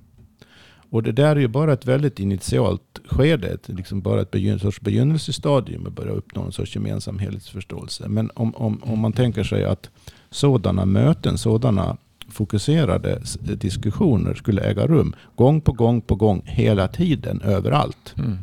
Och 0.91 1.03
det 1.03 1.13
där 1.13 1.37
är 1.37 1.41
ju 1.41 1.49
bara 1.49 1.73
ett 1.73 1.87
väldigt 1.87 2.19
initialt 2.19 3.01
skede, 3.07 3.49
ett, 3.49 3.69
liksom 3.69 4.01
bara 4.01 4.21
ett 4.21 4.31
begyn 4.31 4.59
sorts 4.59 4.81
begynnelsestadium 4.81 5.87
att 5.87 5.93
börja 5.93 6.13
uppnå 6.13 6.43
en 6.43 6.53
sorts 6.53 6.75
gemensam 6.75 7.19
helhetsförståelse. 7.19 8.09
Men 8.09 8.31
om, 8.35 8.55
om, 8.55 8.83
om 8.83 8.99
man 8.99 9.13
tänker 9.13 9.45
sig 9.45 9.65
att 9.65 9.91
sådana 10.31 10.85
möten, 10.85 11.39
sådana 11.39 11.97
fokuserade 12.29 13.23
diskussioner 13.41 14.35
skulle 14.35 14.63
äga 14.63 14.87
rum 14.87 15.15
gång 15.37 15.61
på 15.61 15.73
gång 15.73 16.01
på 16.01 16.15
gång, 16.15 16.43
hela 16.45 16.89
tiden, 16.89 17.41
överallt. 17.43 18.15
Mm. 18.19 18.39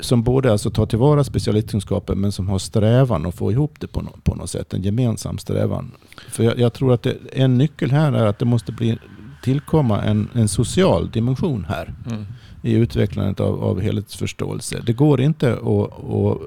Som 0.00 0.22
både 0.22 0.52
alltså 0.52 0.70
tar 0.70 0.86
tillvara 0.86 1.24
specialistkunskapen 1.24 2.20
men 2.20 2.32
som 2.32 2.48
har 2.48 2.58
strävan 2.58 3.26
att 3.26 3.34
få 3.34 3.52
ihop 3.52 3.80
det 3.80 3.86
på, 3.86 4.02
no 4.02 4.10
på 4.22 4.34
något 4.34 4.50
sätt. 4.50 4.74
En 4.74 4.82
gemensam 4.82 5.38
strävan. 5.38 5.92
För 6.28 6.44
jag, 6.44 6.58
jag 6.58 6.72
tror 6.72 6.92
att 6.92 7.02
det, 7.02 7.16
en 7.32 7.58
nyckel 7.58 7.90
här 7.90 8.12
är 8.12 8.26
att 8.26 8.38
det 8.38 8.44
måste 8.44 8.72
bli 8.72 8.98
tillkomma 9.42 10.02
en, 10.02 10.28
en 10.34 10.48
social 10.48 11.10
dimension 11.10 11.66
här. 11.68 11.94
Mm. 12.10 12.26
I 12.62 12.72
utvecklandet 12.72 13.40
av, 13.40 13.64
av 13.64 13.80
helhetsförståelse. 13.80 14.82
Det 14.86 14.92
går 14.92 15.20
inte 15.20 15.52
att, 15.52 16.04
att 16.04 16.38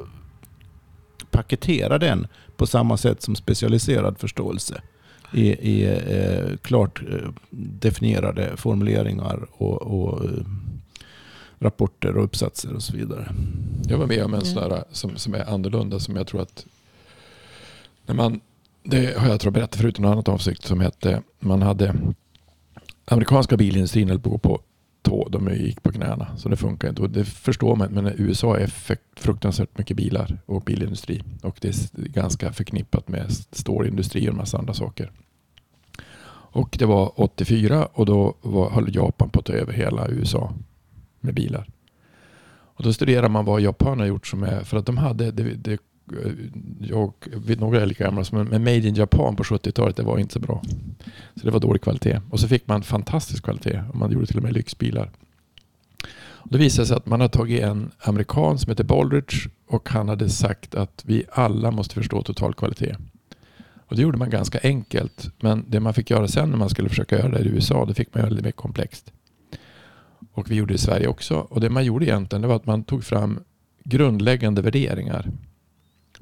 paketera 1.32 1.98
den 1.98 2.28
på 2.58 2.68
samma 2.68 2.98
sätt 2.98 3.22
som 3.22 3.36
specialiserad 3.36 4.18
förståelse. 4.18 4.82
I, 5.34 5.48
i 5.48 5.84
eh, 5.84 6.58
klart 6.58 7.02
eh, 7.12 7.30
definierade 7.50 8.58
formuleringar 8.58 9.48
och, 9.52 9.82
och 9.82 10.26
eh, 10.26 10.30
rapporter 11.60 12.18
och 12.18 12.24
uppsatser 12.24 12.74
och 12.74 12.84
så 12.84 12.98
vidare. 12.98 13.34
Jag 13.88 13.98
var 13.98 14.08
med 14.08 14.26
om 14.26 14.34
en 14.34 14.46
sån 14.46 14.70
där 14.70 14.84
som, 14.91 15.18
som 15.18 15.34
är 15.34 15.50
annorlunda 15.50 16.00
som 16.00 16.16
jag 16.16 16.28
tror 16.28 16.41
att 16.41 16.66
när 18.06 18.16
man, 18.16 18.39
det 18.84 19.18
har 19.18 19.28
jag 19.28 19.39
tror 19.39 19.52
berättat 19.52 19.76
förut 19.76 20.00
i 20.00 20.02
något 20.02 20.12
annat 20.12 20.30
avsikt 20.30 20.66
som 20.66 20.80
hette, 20.80 21.22
man 21.39 21.62
hade 21.62 21.96
amerikanska 23.06 23.58
bilindustrin 23.58 24.10
höll 24.10 24.20
på 24.20 24.36
att 24.36 24.41
gå 24.41 24.49
på 24.49 24.62
tå. 25.01 25.28
De 25.30 25.49
gick 25.56 25.84
på 25.84 25.91
knäna. 25.91 26.38
Så 26.38 26.49
det 26.49 26.58
funkar 26.58 26.89
inte. 26.89 27.01
Och 27.01 27.10
det 27.10 27.26
förstår 27.26 27.76
man. 27.76 27.91
Men 27.91 28.14
USA 28.18 28.58
är 28.58 28.68
fruktansvärt 29.16 29.78
mycket 29.78 29.97
bilar 29.97 30.38
och 30.45 30.62
bilindustri. 30.62 31.24
Och 31.41 31.58
det 31.62 31.68
är 31.68 32.08
ganska 32.08 32.54
förknippat 32.54 33.08
med 33.08 33.32
stålindustri 33.51 34.28
och 34.28 34.32
en 34.32 34.38
massa 34.38 34.58
andra 34.58 34.74
saker. 34.74 35.12
Och 36.56 36.76
det 36.80 36.86
var 36.86 37.22
84 37.22 37.86
och 37.86 38.06
då 38.06 38.36
var, 38.41 38.70
höll 38.70 38.95
Japan 38.95 39.30
på 39.30 39.39
att 39.39 39.45
ta 39.45 39.54
över 39.54 39.74
hela 39.74 40.08
USA 40.08 40.54
med 41.20 41.34
bilar. 41.34 41.68
Och 42.76 42.84
då 42.84 42.93
studerar 42.93 43.30
man 43.30 43.45
vad 43.45 43.62
japanerna 43.62 44.08
gjort 44.08 44.28
som 44.28 44.43
är, 44.43 44.64
för 44.64 44.78
att 44.78 44.86
de 44.86 44.97
hade, 44.97 45.32
det, 45.32 45.43
det, 45.43 45.80
jag 46.80 47.14
vet 47.36 47.60
några 47.60 47.82
är 47.82 47.86
lika 47.86 48.04
gamla, 48.04 48.24
men 48.32 48.64
Made 48.64 48.88
in 48.88 48.95
Japan 48.95 49.36
på 49.36 49.43
70-talet, 49.43 49.95
det 49.95 50.04
var 50.04 50.18
inte 50.18 50.34
så 50.34 50.39
bra. 50.39 50.62
Så 51.36 51.45
det 51.45 51.51
var 51.51 51.60
dålig 51.60 51.82
kvalitet. 51.82 52.22
Och 52.30 52.39
så 52.39 52.47
fick 52.47 52.68
man 52.68 52.84
fantastisk 52.84 53.43
kvalitet 53.43 53.84
och 53.89 53.95
man 53.95 54.12
gjorde 54.12 54.26
till 54.26 54.38
och 54.38 54.43
med 54.43 54.54
lyxbilar. 54.54 55.12
Och 56.16 56.51
det 56.51 56.58
visade 56.58 56.88
sig 56.88 56.97
att 56.97 57.06
man 57.06 57.22
har 57.22 57.28
tagit 57.28 57.62
en 57.62 57.91
amerikan 57.99 58.60
som 58.60 58.70
heter 58.70 58.84
Baldrige 58.84 59.49
och 59.68 59.89
han 59.89 60.10
hade 60.10 60.30
sagt 60.30 60.76
att 60.76 61.04
vi 61.06 61.24
alla 61.32 61.72
måste 61.72 61.95
förstå 61.95 62.22
total 62.22 62.54
kvalitet. 62.54 62.95
Och 63.88 63.95
det 63.95 64.01
gjorde 64.01 64.18
man 64.18 64.30
ganska 64.30 64.60
enkelt. 64.64 65.30
Men 65.39 65.66
det 65.68 65.80
man 65.80 65.93
fick 65.93 66.10
göra 66.10 66.28
sen 66.28 66.49
när 66.49 66.58
man 66.58 66.70
skulle 66.70 66.89
försöka 66.89 67.18
göra 67.18 67.30
det 67.30 67.39
i 67.39 67.47
USA, 67.47 67.86
det 67.86 67.93
fick 67.93 68.14
man 68.14 68.22
göra 68.22 68.30
lite 68.30 68.43
mer 68.43 68.51
komplext. 68.51 69.12
Och 70.34 70.51
vi 70.51 70.56
gjorde 70.56 70.74
det 70.74 70.76
i 70.76 70.78
Sverige 70.78 71.08
också. 71.08 71.36
Och 71.36 71.62
det 71.62 71.70
man 71.70 71.86
gjorde 71.86 72.06
egentligen 72.06 72.41
det 72.41 72.47
var 72.47 72.56
att 72.56 72.66
man 72.66 72.84
tog 72.84 73.04
fram 73.04 73.39
grundläggande 73.84 74.62
värderingar 74.62 75.32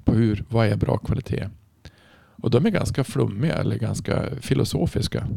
på 0.06 0.14
hur, 0.14 0.46
vad 0.50 0.68
är 0.68 0.76
bra 0.76 0.98
kvalitet. 0.98 1.50
Och 2.42 2.50
de 2.50 2.66
är 2.66 2.70
ganska 2.70 3.04
flummiga 3.04 3.54
eller 3.54 3.76
ganska 3.76 4.24
filosofiska. 4.42 5.28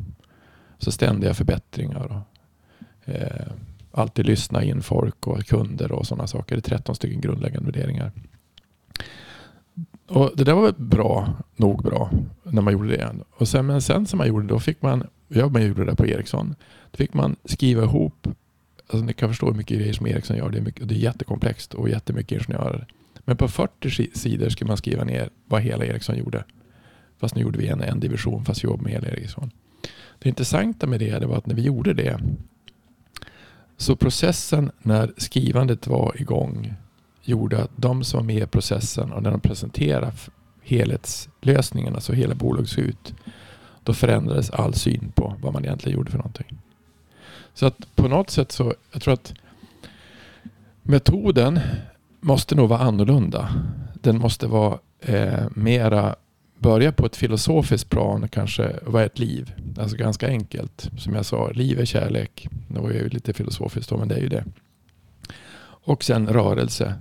Så 0.79 0.93
ständiga 0.93 1.35
förbättringar. 1.35 2.05
Och, 2.07 3.13
eh, 3.15 3.53
alltid 3.91 4.27
lyssna 4.27 4.65
in 4.65 4.83
folk 4.83 5.27
och 5.27 5.47
kunder 5.47 5.93
och 5.93 6.07
sådana 6.07 6.27
saker. 6.27 6.57
Det 6.57 6.59
är 6.67 6.77
13 6.77 6.95
stycken 6.95 7.21
grundläggande 7.21 7.71
värderingar. 7.71 8.13
Och 10.09 10.31
det 10.35 10.45
där 10.45 10.55
var 10.55 10.63
väl 10.63 10.75
bra, 10.77 11.37
nog 11.57 11.83
bra, 11.83 12.11
när 12.43 12.63
man 12.63 12.73
gjorde 12.73 12.89
det. 12.89 13.15
Och 13.31 13.49
sen, 13.49 13.67
men 13.67 13.83
sen 13.83 14.07
som 14.07 14.19
man 14.19 14.29
gjorde 14.29 14.47
då 14.47 14.61
fick 14.61 14.83
man, 14.83 15.07
ja 15.29 15.49
man 15.49 15.67
gjorde 15.67 15.85
det 15.85 15.97
på 15.97 16.07
Ericsson, 16.07 16.55
då 16.91 16.97
fick 16.97 17.15
man 17.15 17.37
skriva 17.45 17.83
ihop, 17.83 18.29
alltså 18.87 19.05
ni 19.05 19.13
kan 19.13 19.29
förstå 19.29 19.47
hur 19.47 19.55
mycket 19.55 19.79
grejer 19.79 19.93
som 19.93 20.07
Ericsson 20.07 20.37
gör, 20.37 20.51
det 20.51 20.59
är, 20.59 20.63
mycket, 20.63 20.89
det 20.89 20.95
är 20.95 20.99
jättekomplext 20.99 21.75
och 21.75 21.89
jättemycket 21.89 22.33
ingenjörer. 22.33 22.87
Men 23.25 23.37
på 23.37 23.49
40 23.49 24.11
sidor 24.15 24.49
skulle 24.49 24.69
man 24.69 24.77
skriva 24.77 25.05
ner 25.05 25.29
vad 25.47 25.63
hela 25.63 25.85
Ericsson 25.85 26.17
gjorde. 26.17 26.45
Fast 27.19 27.35
nu 27.35 27.43
gjorde 27.43 27.59
vi 27.59 27.69
en, 27.69 27.81
en 27.81 28.01
division 28.01 28.45
fast 28.45 28.65
vi 28.65 28.69
jobbade 28.69 28.83
med 28.83 28.93
hela 28.93 29.09
Ericsson. 29.09 29.51
Det 30.19 30.29
intressanta 30.29 30.87
med 30.87 31.01
det, 31.01 31.19
det 31.19 31.27
var 31.27 31.37
att 31.37 31.47
när 31.47 31.55
vi 31.55 31.63
gjorde 31.63 31.95
det 31.95 32.21
så 33.77 33.97
processen 33.97 34.71
när 34.83 35.13
skrivandet 35.17 35.87
var 35.87 36.21
igång 36.21 36.75
gjorde 37.23 37.63
att 37.63 37.71
de 37.77 38.05
som 38.05 38.19
var 38.19 38.25
med 38.25 38.43
i 38.43 38.47
processen 38.47 39.13
och 39.13 39.23
när 39.23 39.31
de 39.31 39.41
presenterade 39.41 40.13
helhetslösningen, 40.63 41.95
alltså 41.95 42.13
hela 42.13 42.35
bolaget 42.35 42.69
såg 42.69 42.85
ut, 42.85 43.15
då 43.83 43.95
förändrades 43.95 44.51
all 44.51 44.75
syn 44.75 45.13
på 45.15 45.37
vad 45.43 45.53
man 45.53 45.65
egentligen 45.65 45.99
gjorde 45.99 46.11
för 46.11 46.19
någonting. 46.19 46.59
Så 47.55 47.67
att 47.67 47.95
på 47.95 48.09
något 48.09 48.31
sätt 48.31 48.53
så, 48.53 48.75
jag 48.93 49.03
tror 49.03 49.15
att 49.15 49.35
metoden 50.83 51.61
måste 52.25 52.55
nog 52.55 52.69
vara 52.69 52.81
annorlunda. 52.81 53.49
Den 53.95 54.19
måste 54.19 54.47
vara 54.47 54.79
eh, 55.01 55.45
mera 55.55 56.17
börja 56.59 56.93
på 56.93 57.07
ett 57.07 57.17
filosofiskt 57.17 57.91
plan 57.91 58.29
kanske. 58.29 58.77
Vad 58.83 59.03
är 59.03 59.07
ett 59.07 59.19
liv? 59.19 59.53
Alltså 59.79 59.97
ganska 59.97 60.29
enkelt. 60.29 60.91
Som 60.99 61.15
jag 61.15 61.27
sa, 61.27 61.51
liv 61.51 61.81
är 61.81 61.85
kärlek. 61.85 62.49
Det 62.69 62.81
var 62.81 62.91
ju 62.91 63.09
lite 63.09 63.33
filosofiskt 63.33 63.91
då, 63.91 63.97
men 63.97 64.09
det 64.09 64.15
är 64.15 64.21
ju 64.21 64.29
det. 64.29 64.45
Och 65.67 66.05
sen 66.05 66.29
rörelse. 66.29 66.95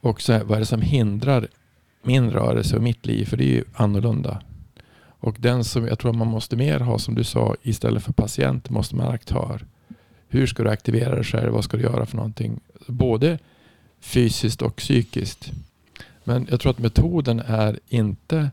Och 0.00 0.20
så, 0.20 0.44
vad 0.44 0.56
är 0.56 0.60
det 0.60 0.66
som 0.66 0.82
hindrar 0.82 1.48
min 2.02 2.30
rörelse 2.30 2.76
och 2.76 2.82
mitt 2.82 3.06
liv? 3.06 3.24
För 3.24 3.36
det 3.36 3.44
är 3.44 3.54
ju 3.54 3.64
annorlunda. 3.74 4.42
Och 5.06 5.36
den 5.38 5.64
som 5.64 5.86
jag 5.86 5.98
tror 5.98 6.12
man 6.12 6.28
måste 6.28 6.56
mer 6.56 6.80
ha, 6.80 6.98
som 6.98 7.14
du 7.14 7.24
sa, 7.24 7.56
istället 7.62 8.02
för 8.02 8.12
patient 8.12 8.70
måste 8.70 8.96
man 8.96 9.06
ha 9.06 9.12
aktör. 9.12 9.66
Hur 10.28 10.46
ska 10.46 10.62
du 10.62 10.70
aktivera 10.70 11.14
dig 11.14 11.24
själv? 11.24 11.52
Vad 11.52 11.64
ska 11.64 11.76
du 11.76 11.82
göra 11.82 12.06
för 12.06 12.16
någonting? 12.16 12.60
Både 12.86 13.38
fysiskt 14.04 14.62
och 14.62 14.76
psykiskt. 14.76 15.52
Men 16.24 16.46
jag 16.50 16.60
tror 16.60 16.70
att 16.70 16.78
metoden 16.78 17.40
är 17.40 17.78
inte 17.88 18.50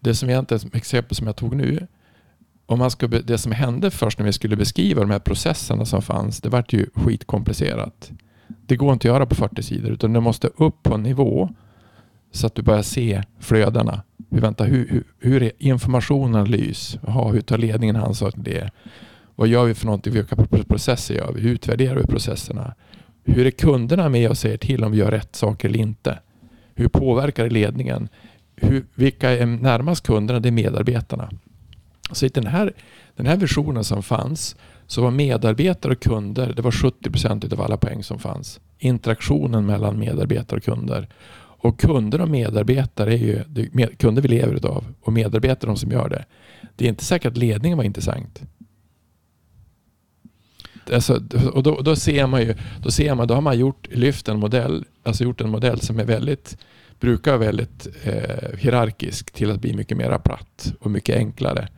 det 0.00 0.14
som 0.14 0.30
egentligen, 0.30 0.70
exempel 0.72 1.16
som 1.16 1.26
jag 1.26 1.36
tog 1.36 1.56
nu. 1.56 1.86
Om 2.66 2.78
man 2.78 2.90
ska, 2.90 3.06
det 3.06 3.38
som 3.38 3.52
hände 3.52 3.90
först 3.90 4.18
när 4.18 4.26
vi 4.26 4.32
skulle 4.32 4.56
beskriva 4.56 5.00
de 5.00 5.10
här 5.10 5.18
processerna 5.18 5.84
som 5.84 6.02
fanns, 6.02 6.40
det 6.40 6.48
vart 6.48 6.72
ju 6.72 6.86
skitkomplicerat. 6.94 8.10
Det 8.66 8.76
går 8.76 8.92
inte 8.92 9.08
att 9.08 9.14
göra 9.14 9.26
på 9.26 9.34
40 9.34 9.62
sidor 9.62 9.90
utan 9.92 10.12
det 10.12 10.20
måste 10.20 10.48
upp 10.56 10.82
på 10.82 10.94
en 10.94 11.02
nivå 11.02 11.48
så 12.32 12.46
att 12.46 12.54
du 12.54 12.62
börjar 12.62 12.82
se 12.82 13.22
flödena. 13.40 14.02
Vi 14.28 14.40
väntar, 14.40 14.66
hur, 14.66 14.88
hur, 14.88 15.04
hur 15.18 15.42
är 15.42 15.52
informationanalys? 15.58 16.98
Aha, 17.06 17.30
hur 17.32 17.40
tar 17.40 17.58
ledningen 17.58 17.96
ansvar 17.96 18.30
för 18.30 18.40
det? 18.40 18.70
Vad 19.34 19.48
gör 19.48 19.64
vi 19.64 19.74
för 19.74 19.86
någonting? 19.86 20.12
Vilka 20.12 20.36
processer 20.68 21.14
gör 21.14 21.32
vi? 21.32 21.40
Hur 21.40 21.50
utvärderar 21.50 21.96
vi 21.96 22.06
processerna? 22.06 22.74
Hur 23.26 23.46
är 23.46 23.50
kunderna 23.50 24.08
med 24.08 24.30
och 24.30 24.38
säger 24.38 24.56
till 24.56 24.84
om 24.84 24.92
vi 24.92 24.98
gör 24.98 25.10
rätt 25.10 25.36
saker 25.36 25.68
eller 25.68 25.78
inte? 25.78 26.18
Hur 26.74 26.88
påverkar 26.88 27.44
det 27.44 27.50
ledningen? 27.50 28.08
Hur, 28.56 28.86
vilka 28.94 29.30
är 29.30 29.46
närmast 29.46 30.06
kunderna? 30.06 30.40
Det 30.40 30.48
är 30.48 30.52
medarbetarna. 30.52 31.30
Så 32.12 32.26
i 32.26 32.28
den 32.28 32.46
här, 32.46 32.72
den 33.16 33.26
här 33.26 33.36
versionen 33.36 33.84
som 33.84 34.02
fanns 34.02 34.56
så 34.86 35.02
var 35.02 35.10
medarbetare 35.10 35.92
och 35.92 36.00
kunder, 36.00 36.52
det 36.56 36.62
var 36.62 36.70
70 36.70 37.10
procent 37.10 37.52
av 37.52 37.60
alla 37.60 37.76
poäng 37.76 38.02
som 38.02 38.18
fanns. 38.18 38.60
Interaktionen 38.78 39.66
mellan 39.66 39.98
medarbetare 39.98 40.58
och 40.58 40.64
kunder. 40.64 41.08
Och 41.58 41.80
kunder 41.80 42.20
och 42.20 42.28
medarbetare 42.28 43.12
är 43.12 43.18
ju, 43.18 43.42
det, 43.48 43.98
kunder 43.98 44.22
vi 44.22 44.28
lever 44.28 44.66
av 44.66 44.84
och 45.00 45.12
medarbetare 45.12 45.68
är 45.68 45.74
de 45.74 45.76
som 45.76 45.90
gör 45.90 46.08
det. 46.08 46.24
Det 46.76 46.84
är 46.84 46.88
inte 46.88 47.04
säkert 47.04 47.32
att 47.32 47.38
ledningen 47.38 47.78
var 47.78 47.84
intressant 47.84 48.42
alltså, 50.92 51.20
och 51.52 51.62
då, 51.62 51.80
då, 51.80 51.96
ser 51.96 52.26
man 52.26 52.42
ju, 52.42 52.54
då 52.82 52.90
ser 52.90 53.14
man, 53.14 53.28
då 53.28 53.34
har 53.34 53.40
man 53.40 53.58
gjort, 53.58 53.88
lyft 53.90 54.28
en 54.28 54.38
modell, 54.38 54.84
alltså 55.02 55.24
gjort 55.24 55.40
en 55.40 55.50
modell 55.50 55.80
som 55.80 55.98
är 56.00 56.04
väldigt, 56.04 56.58
brukar 57.00 57.30
vara 57.30 57.46
väldigt 57.46 57.86
eh, 58.04 58.58
hierarkisk 58.58 59.30
till 59.30 59.50
att 59.50 59.60
bli 59.60 59.74
mycket 59.74 59.96
mer 59.96 60.18
platt 60.18 60.72
och 60.80 60.90
mycket 60.90 61.16
enklare. 61.16 61.68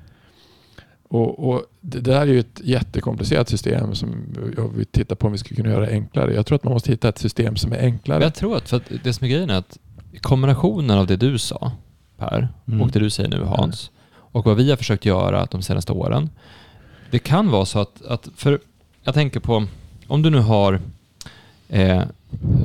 Och, 1.09 1.49
och 1.49 1.63
det 1.81 2.01
där 2.01 2.21
är 2.21 2.27
ju 2.27 2.41
ett 2.41 2.61
jättekomplicerat 2.65 3.49
system 3.49 3.95
som 3.95 4.35
jag 4.57 4.69
vill 4.69 4.87
titta 4.87 5.17
på 5.17 5.27
om 5.27 5.33
vi 5.33 5.39
skulle 5.39 5.57
kunna 5.63 5.75
göra 5.75 5.89
enklare. 5.89 6.35
Jag 6.35 6.47
tror 6.47 6.57
att 6.57 6.65
man 6.65 6.73
måste 6.73 6.91
hitta 6.91 7.09
ett 7.09 7.19
system 7.19 7.57
som 7.57 7.73
är 7.73 7.79
enklare. 7.79 8.23
Jag 8.25 8.35
tror 8.35 8.57
att, 8.57 8.69
för 8.69 8.77
att 8.77 8.93
det 9.05 9.13
som 9.13 9.25
är 9.25 9.29
grejen 9.29 9.51
är 9.51 9.55
att 9.55 9.79
kombinationen 10.21 10.99
av 10.99 11.07
det 11.07 11.17
du 11.17 11.39
sa, 11.39 11.73
Per, 12.17 12.49
Mm. 12.69 12.83
och 12.83 12.91
det 12.91 12.99
du 12.99 13.11
säger 13.11 13.31
nu 13.31 13.45
Hans, 13.45 13.91
och 14.11 14.45
vad 14.45 14.57
vi 14.57 14.71
har 14.71 14.77
försökt 14.77 15.05
göra 15.05 15.47
de 15.51 15.63
senaste 15.63 15.93
åren. 15.93 16.31
Det 17.11 17.19
kan 17.19 17.51
vara 17.51 17.65
så 17.65 17.79
att, 17.79 18.03
att 18.07 18.29
för 18.37 18.61
jag 19.09 19.15
tänker 19.15 19.41
på, 19.41 19.67
om 20.07 20.23
du 20.23 20.31
nu 20.31 20.39
har 20.39 20.81
eh, 21.69 22.03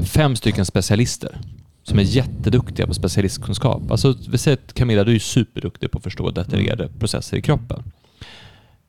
fem 0.06 0.36
stycken 0.36 0.66
specialister 0.66 1.38
som 1.84 2.00
är 2.00 2.04
jätteduktiga 2.04 2.88
på 2.88 2.94
specialistkunskap. 2.94 3.92
Alltså, 3.92 4.16
vi 4.30 4.38
säger 4.38 4.58
att 4.58 4.74
Camilla, 4.74 5.04
du 5.04 5.16
är 5.16 5.20
superduktig 5.20 5.92
på 5.92 5.98
att 5.98 6.04
förstå 6.04 6.32
detaljerade 6.32 6.90
processer 7.00 7.38
i 7.38 7.42
kroppen. 7.42 7.84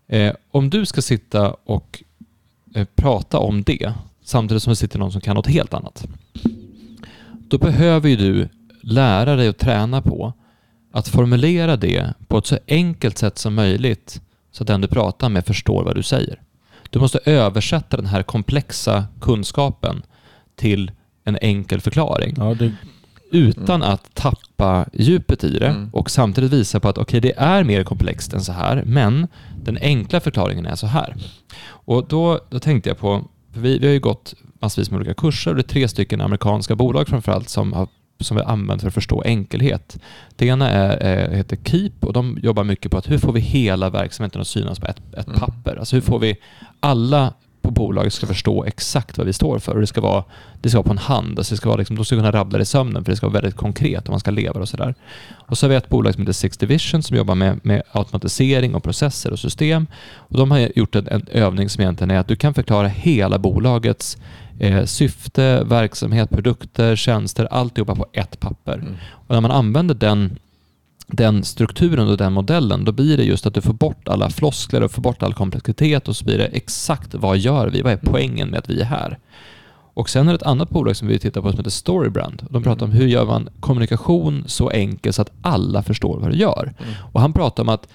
Eh, 0.08 0.32
om 0.50 0.70
du 0.70 0.86
ska 0.86 1.02
sitta 1.02 1.50
och 1.64 2.02
eh, 2.74 2.86
prata 2.94 3.38
om 3.38 3.62
det 3.62 3.92
samtidigt 4.24 4.62
som 4.62 4.70
det 4.70 4.76
sitter 4.76 4.98
någon 4.98 5.12
som 5.12 5.20
kan 5.20 5.36
något 5.36 5.46
helt 5.46 5.74
annat. 5.74 6.06
Då 7.48 7.58
behöver 7.58 8.08
ju 8.08 8.16
du 8.16 8.48
lära 8.80 9.36
dig 9.36 9.48
att 9.48 9.58
träna 9.58 10.02
på 10.02 10.32
att 10.92 11.08
formulera 11.08 11.76
det 11.76 12.14
på 12.26 12.38
ett 12.38 12.46
så 12.46 12.58
enkelt 12.68 13.18
sätt 13.18 13.38
som 13.38 13.54
möjligt 13.54 14.20
så 14.52 14.62
att 14.62 14.68
den 14.68 14.80
du 14.80 14.88
pratar 14.88 15.28
med 15.28 15.46
förstår 15.46 15.84
vad 15.84 15.96
du 15.96 16.02
säger. 16.02 16.43
Du 16.94 17.00
måste 17.00 17.18
översätta 17.24 17.96
den 17.96 18.06
här 18.06 18.22
komplexa 18.22 19.04
kunskapen 19.20 20.02
till 20.56 20.90
en 21.24 21.38
enkel 21.40 21.80
förklaring 21.80 22.34
Ja, 22.36 22.54
det, 22.54 22.72
utan 23.30 23.82
att 23.82 24.14
tappa 24.14 24.86
djupet 24.92 25.44
i 25.44 25.58
det 25.58 25.66
Mm. 25.66 25.90
och 25.92 26.10
samtidigt 26.10 26.52
visa 26.52 26.80
på 26.80 26.88
att 26.88 26.98
okej, 26.98 27.20
det 27.20 27.32
är 27.36 27.64
mer 27.64 27.84
komplext 27.84 28.32
än 28.32 28.40
så 28.40 28.52
här, 28.52 28.82
men 28.86 29.26
den 29.64 29.78
enkla 29.80 30.20
förklaringen 30.20 30.66
är 30.66 30.74
så 30.74 30.86
här. 30.86 31.16
Och 31.66 32.08
då, 32.08 32.40
då 32.50 32.58
tänkte 32.58 32.90
jag 32.90 32.98
på, 32.98 33.24
vi, 33.54 33.78
vi 33.78 33.86
har 33.86 33.92
ju 33.94 34.00
gått 34.00 34.34
massvis 34.60 34.90
med 34.90 34.96
olika 34.96 35.14
kurser 35.14 35.50
och 35.50 35.56
det 35.56 35.62
är 35.62 35.68
tre 35.68 35.88
stycken 35.88 36.20
amerikanska 36.20 36.76
bolag 36.76 37.08
framförallt 37.08 37.48
som 37.48 37.72
har 37.72 37.88
som 38.20 38.36
vi 38.36 38.42
använt 38.42 38.80
för 38.80 38.88
att 38.88 38.94
förstå 38.94 39.22
enkelhet. 39.24 39.98
Det 40.36 40.46
ena 40.46 40.70
är, 40.70 41.28
eh, 41.30 41.36
heter 41.36 41.56
Keep 41.64 41.90
och 42.00 42.12
de 42.12 42.38
jobbar 42.42 42.64
mycket 42.64 42.90
på 42.92 42.98
att 42.98 43.10
hur 43.10 43.18
får 43.18 43.32
vi 43.32 43.40
hela 43.40 43.90
verksamheten 43.90 44.40
att 44.40 44.46
synas 44.46 44.80
på 44.80 44.86
ett, 44.86 45.00
ett 45.18 45.26
Mm. 45.28 45.40
papper? 45.40 45.76
Alltså 45.76 45.96
hur 45.96 46.00
får 46.00 46.18
vi 46.18 46.36
alla 46.80 47.34
på 47.64 47.70
bolaget 47.70 48.12
ska 48.12 48.26
förstå 48.26 48.64
exakt 48.64 49.18
vad 49.18 49.26
vi 49.26 49.32
står 49.32 49.58
för 49.58 49.74
och 49.74 49.80
det 49.80 49.86
ska 49.86 50.00
vara, 50.00 50.24
det 50.62 50.68
ska 50.68 50.78
vara 50.78 50.86
på 50.86 50.92
en 50.92 50.98
hand. 50.98 51.38
Alltså 51.38 51.54
det 51.54 51.56
ska 51.56 51.68
vara 51.68 51.78
liksom, 51.78 51.96
de 51.96 52.04
ska 52.04 52.16
kunna 52.16 52.32
rabbla 52.32 52.58
det 52.58 52.62
i 52.62 52.66
sömnen 52.66 53.04
för 53.04 53.12
det 53.12 53.16
ska 53.16 53.26
vara 53.26 53.40
väldigt 53.40 53.56
konkret 53.56 54.08
om 54.08 54.12
man 54.12 54.20
ska 54.20 54.30
leva 54.30 54.60
och 54.60 54.68
sådär. 54.68 54.94
Och 55.32 55.58
så 55.58 55.66
har 55.66 55.68
vi 55.68 55.76
ett 55.76 55.88
bolag 55.88 56.14
som 56.14 56.22
heter 56.22 56.32
Six 56.32 56.56
Division 56.56 57.02
som 57.02 57.16
jobbar 57.16 57.34
med, 57.34 57.60
med 57.62 57.82
automatisering 57.92 58.74
och 58.74 58.82
processer 58.82 59.32
och 59.32 59.38
system. 59.38 59.86
Och 60.16 60.38
de 60.38 60.50
har 60.50 60.78
gjort 60.78 60.94
en, 60.94 61.08
en 61.08 61.26
övning 61.32 61.68
som 61.68 61.80
egentligen 61.80 62.10
är 62.10 62.18
att 62.18 62.28
du 62.28 62.36
kan 62.36 62.54
förklara 62.54 62.88
hela 62.88 63.38
bolagets 63.38 64.18
eh, 64.58 64.84
syfte, 64.84 65.64
verksamhet, 65.64 66.30
produkter, 66.30 66.96
tjänster, 66.96 67.48
alltihopa 67.50 67.94
på 67.94 68.06
ett 68.12 68.40
papper. 68.40 68.74
Mm. 68.74 68.94
Och 69.10 69.34
när 69.34 69.40
man 69.40 69.50
använder 69.50 69.94
den, 69.94 70.38
den 71.06 71.44
strukturen 71.44 72.08
och 72.08 72.16
den 72.16 72.32
modellen, 72.32 72.84
då 72.84 72.92
blir 72.92 73.16
det 73.16 73.24
just 73.24 73.46
att 73.46 73.54
du 73.54 73.60
får 73.60 73.72
bort 73.72 74.08
alla 74.08 74.30
floskler 74.30 74.82
och 74.82 74.90
får 74.90 75.02
bort 75.02 75.22
all 75.22 75.34
komplexitet 75.34 76.08
och 76.08 76.16
så 76.16 76.24
blir 76.24 76.38
det 76.38 76.46
exakt 76.46 77.14
vad 77.14 77.38
gör 77.38 77.68
vi? 77.68 77.82
Vad 77.82 77.92
är 77.92 77.96
poängen 77.96 78.48
med 78.48 78.58
att 78.58 78.70
vi 78.70 78.80
är 78.80 78.84
här? 78.84 79.18
Och 79.94 80.10
sen 80.10 80.28
är 80.28 80.32
det 80.32 80.36
ett 80.36 80.42
annat 80.42 80.70
bolag 80.70 80.96
som 80.96 81.08
vi 81.08 81.18
tittar 81.18 81.42
på 81.42 81.50
som 81.50 81.58
heter 81.58 81.70
Storybrand. 81.70 82.46
De 82.50 82.62
pratar 82.62 82.86
om 82.86 82.92
hur 82.92 83.06
gör 83.06 83.24
man 83.24 83.48
kommunikation 83.60 84.44
så 84.46 84.70
enkel 84.70 85.12
så 85.12 85.22
att 85.22 85.32
alla 85.42 85.82
förstår 85.82 86.20
vad 86.20 86.30
du 86.30 86.36
gör. 86.36 86.74
Mm. 86.78 86.94
Och 87.12 87.20
han 87.20 87.32
pratar 87.32 87.62
om 87.62 87.68
att 87.68 87.88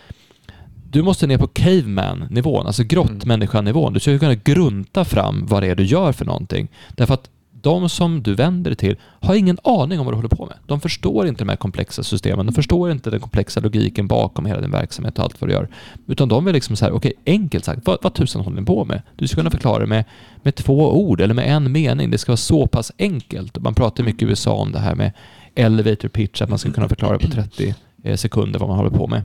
du 0.92 1.02
måste 1.02 1.28
ner 1.28 1.38
på 1.38 1.48
caveman-nivån, 1.48 2.68
alltså 2.68 2.84
grottmänniskan-nivån. 2.84 3.94
Du 3.94 4.00
ska 4.00 4.20
kunna 4.20 4.36
grunta 4.36 5.06
fram 5.06 5.46
vad 5.46 5.64
det 5.64 5.68
är 5.68 5.76
du 5.76 5.86
gör 5.86 6.12
för 6.12 6.26
någonting. 6.26 6.68
Därför 6.90 7.14
att 7.14 7.30
de 7.62 7.90
som 7.90 8.24
du 8.24 8.36
vänder 8.36 8.72
dig 8.72 8.76
till 8.76 8.98
har 9.20 9.36
ingen 9.36 9.58
aning 9.64 10.00
om 10.00 10.06
vad 10.06 10.14
du 10.14 10.18
håller 10.18 10.30
på 10.30 10.46
med. 10.46 10.56
De 10.66 10.82
förstår 10.82 11.28
inte 11.28 11.44
de 11.44 11.50
här 11.50 11.56
komplexa 11.56 12.04
systemen. 12.04 12.46
De 12.46 12.52
förstår 12.52 12.92
inte 12.92 13.10
den 13.10 13.20
komplexa 13.20 13.60
logiken 13.60 14.08
bakom 14.08 14.46
hela 14.46 14.62
din 14.62 14.72
verksamhet 14.72 15.18
och 15.18 15.24
allt 15.24 15.42
vad 15.42 15.50
du 15.50 15.54
gör. 15.54 15.70
Utan 16.08 16.30
de 16.30 16.46
vill 16.46 16.54
liksom 16.54 16.76
så 16.76 16.86
här, 16.86 16.92
okej, 16.92 17.14
enkelt 17.26 17.66
sagt, 17.66 17.88
vad, 17.88 17.98
vad 18.02 18.14
tusan 18.14 18.42
håller 18.42 18.60
ni 18.60 18.66
på 18.66 18.86
med? 18.86 19.02
Du 19.16 19.28
ska 19.28 19.36
kunna 19.36 19.52
förklara 19.52 19.80
det 19.80 19.88
med, 19.88 20.06
med 20.44 20.56
två 20.56 21.00
ord 21.00 21.22
eller 21.22 21.34
med 21.34 21.56
en 21.56 21.72
mening. 21.72 22.12
Det 22.12 22.18
ska 22.18 22.32
vara 22.32 22.38
så 22.38 22.68
pass 22.68 22.92
enkelt. 23.00 23.60
Man 23.60 23.74
pratar 23.74 24.04
mycket 24.04 24.22
i 24.22 24.26
USA 24.26 24.54
om 24.54 24.72
det 24.72 24.80
här 24.80 24.96
med 24.96 25.12
elevator 25.56 26.08
pitch, 26.08 26.42
att 26.42 26.50
man 26.50 26.60
ska 26.60 26.72
kunna 26.72 26.90
förklara 26.90 27.20
på 27.20 27.28
30 27.28 27.76
eh, 28.04 28.16
sekunder 28.16 28.60
vad 28.60 28.70
man 28.70 28.78
håller 28.78 28.98
på 28.98 29.08
med. 29.08 29.24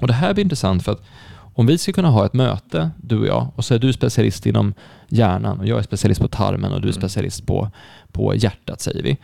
Och 0.00 0.06
det 0.06 0.14
här 0.14 0.34
blir 0.34 0.44
intressant 0.44 0.84
för 0.84 0.92
att 0.92 1.02
om 1.54 1.66
vi 1.66 1.78
ska 1.78 1.92
kunna 1.92 2.10
ha 2.10 2.26
ett 2.26 2.32
möte, 2.34 2.90
du 2.96 3.18
och 3.20 3.26
jag, 3.26 3.48
och 3.56 3.64
så 3.64 3.74
är 3.74 3.78
du 3.78 3.92
specialist 3.92 4.46
inom 4.46 4.74
hjärnan 5.08 5.58
och 5.60 5.66
jag 5.66 5.78
är 5.78 5.82
specialist 5.82 6.20
på 6.20 6.28
tarmen 6.28 6.72
och 6.72 6.80
du 6.80 6.88
är 6.88 6.92
Mm. 6.92 7.00
specialist 7.00 7.46
på, 7.46 7.70
på 8.12 8.34
hjärtat, 8.34 8.80
säger 8.80 9.02
vi. 9.02 9.16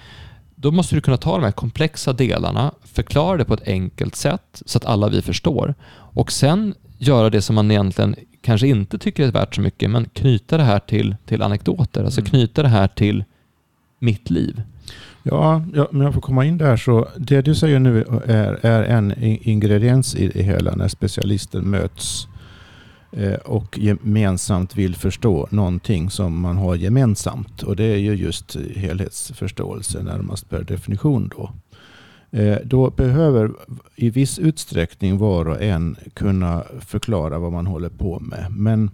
Då 0.55 0.71
måste 0.71 0.95
du 0.95 1.01
kunna 1.01 1.17
ta 1.17 1.37
de 1.37 1.45
här 1.45 1.53
komplexa 1.53 2.13
delarna, 2.13 2.73
förklara 2.85 3.37
det 3.37 3.45
på 3.45 3.55
ett 3.55 3.69
enkelt 3.69 4.15
sätt 4.17 4.63
så 4.67 4.79
att 4.79 4.85
alla 4.85 5.09
vi 5.09 5.23
förstår 5.23 5.75
och 5.93 6.33
sen 6.33 6.75
göra 6.99 7.31
det 7.31 7.43
som 7.43 7.55
man 7.55 7.71
egentligen 7.71 8.17
kanske 8.43 8.69
inte 8.69 8.99
tycker 8.99 9.27
är 9.29 9.33
värt 9.33 9.55
så 9.55 9.61
mycket, 9.61 9.91
men 9.91 10.05
knyta 10.05 10.57
det 10.57 10.63
här 10.65 10.79
till, 10.79 11.17
till 11.27 11.43
anekdoter, 11.43 12.05
alltså 12.05 12.21
Mm. 12.21 12.31
knyta 12.31 12.63
det 12.63 12.69
här 12.69 12.89
till 12.89 13.25
mitt 13.99 14.31
liv 14.31 14.63
ja, 15.23 15.63
ja, 15.75 15.89
men 15.93 16.01
jag 16.01 16.15
får 16.15 16.21
komma 16.21 16.45
in 16.45 16.59
där 16.59 16.77
så 16.77 17.09
det 17.17 17.41
du 17.41 17.55
säger 17.55 17.79
nu 17.79 18.05
är, 18.27 18.67
är 18.67 18.83
en 18.83 19.15
ingrediens 19.23 20.15
i 20.15 20.29
det 20.29 20.43
hela 20.43 20.75
när 20.75 20.89
specialister 20.89 21.61
möts 21.61 22.29
eh, 23.13 23.35
och 23.35 23.79
gemensamt 23.79 24.77
vill 24.77 24.95
förstå 24.95 25.49
någonting 25.51 26.11
som 26.11 26.41
man 26.41 26.57
har 26.57 26.75
gemensamt. 26.75 27.63
Och 27.63 27.77
det 27.77 27.85
är 27.85 27.97
ju 27.97 28.15
just 28.15 28.57
helhetsförståelse 28.77 30.03
närmast 30.03 30.49
per 30.49 30.63
definition 30.63 31.31
då. 31.37 31.51
Eh, 32.39 32.59
Då 32.65 32.91
behöver 32.91 33.51
i 33.97 34.11
viss 34.11 34.39
utsträckning 34.39 35.19
var 35.19 35.49
och 35.49 35.63
en 35.63 35.97
kunna 36.15 36.65
förklara 36.81 37.39
vad 37.39 37.53
man 37.53 37.67
håller 37.67 37.89
på 37.89 38.21
med. 38.21 38.47
Men 38.51 38.91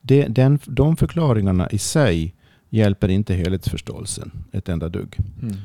det, 0.00 0.26
den, 0.26 0.58
de 0.66 0.96
förklaringarna 0.96 1.68
i 1.70 1.78
sig 1.78 2.34
hjälper 2.72 3.08
inte 3.08 3.34
helhetsförståelsen 3.34 4.30
ett 4.52 4.68
enda 4.68 4.88
dugg. 4.88 5.18
Mm. 5.42 5.56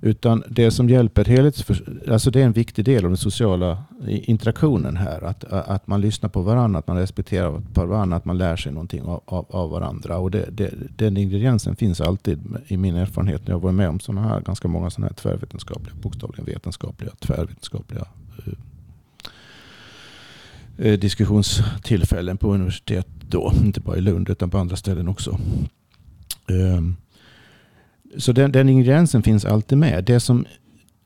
Utan 0.00 0.42
det 0.48 0.70
som 0.70 0.88
hjälper 0.88 1.24
helhetsför, 1.24 2.00
alltså 2.08 2.30
det 2.30 2.40
är 2.40 2.44
en 2.44 2.52
viktig 2.52 2.84
del 2.84 3.04
av 3.04 3.10
den 3.10 3.16
sociala 3.16 3.84
interaktionen 4.06 4.96
här. 4.96 5.24
Att, 5.24 5.44
att 5.44 5.86
man 5.86 6.00
lyssnar 6.00 6.28
på 6.28 6.42
varandra, 6.42 6.78
att 6.78 6.86
man 6.86 6.96
respekterar 6.96 7.62
på 7.72 7.86
varandra, 7.86 8.16
att 8.16 8.24
man 8.24 8.38
lär 8.38 8.56
sig 8.56 8.72
någonting 8.72 9.02
av, 9.02 9.22
av, 9.26 9.46
av 9.50 9.70
varandra. 9.70 10.18
Och 10.18 10.30
det, 10.30 10.48
det, 10.50 10.70
den 10.96 11.16
ingrediensen 11.16 11.76
finns 11.76 12.00
alltid 12.00 12.56
i 12.66 12.76
min 12.76 12.96
erfarenhet 12.96 13.46
när 13.46 13.54
jag 13.54 13.60
var 13.60 13.72
med 13.72 13.88
om 13.88 14.00
såna 14.00 14.22
här, 14.22 14.40
ganska 14.40 14.68
många 14.68 14.90
sådana 14.90 15.06
här 15.06 15.14
tvärvetenskapliga, 15.14 15.94
bokstavligen 16.02 16.44
vetenskapliga, 16.44 17.10
tvärvetenskapliga 17.18 18.04
eh, 18.46 18.52
eh, 20.86 20.98
diskussionstillfällen 20.98 22.36
på 22.36 22.54
universitet 22.54 23.06
då. 23.28 23.52
Inte 23.64 23.80
bara 23.80 23.96
i 23.96 24.00
Lund 24.00 24.30
utan 24.30 24.50
på 24.50 24.58
andra 24.58 24.76
ställen 24.76 25.08
också. 25.08 25.38
Ehm, 26.48 26.96
så 28.16 28.32
den, 28.32 28.52
den 28.52 28.68
ingrediensen 28.68 29.22
finns 29.22 29.44
alltid 29.44 29.78
med. 29.78 30.04
Det 30.04 30.20
som 30.20 30.46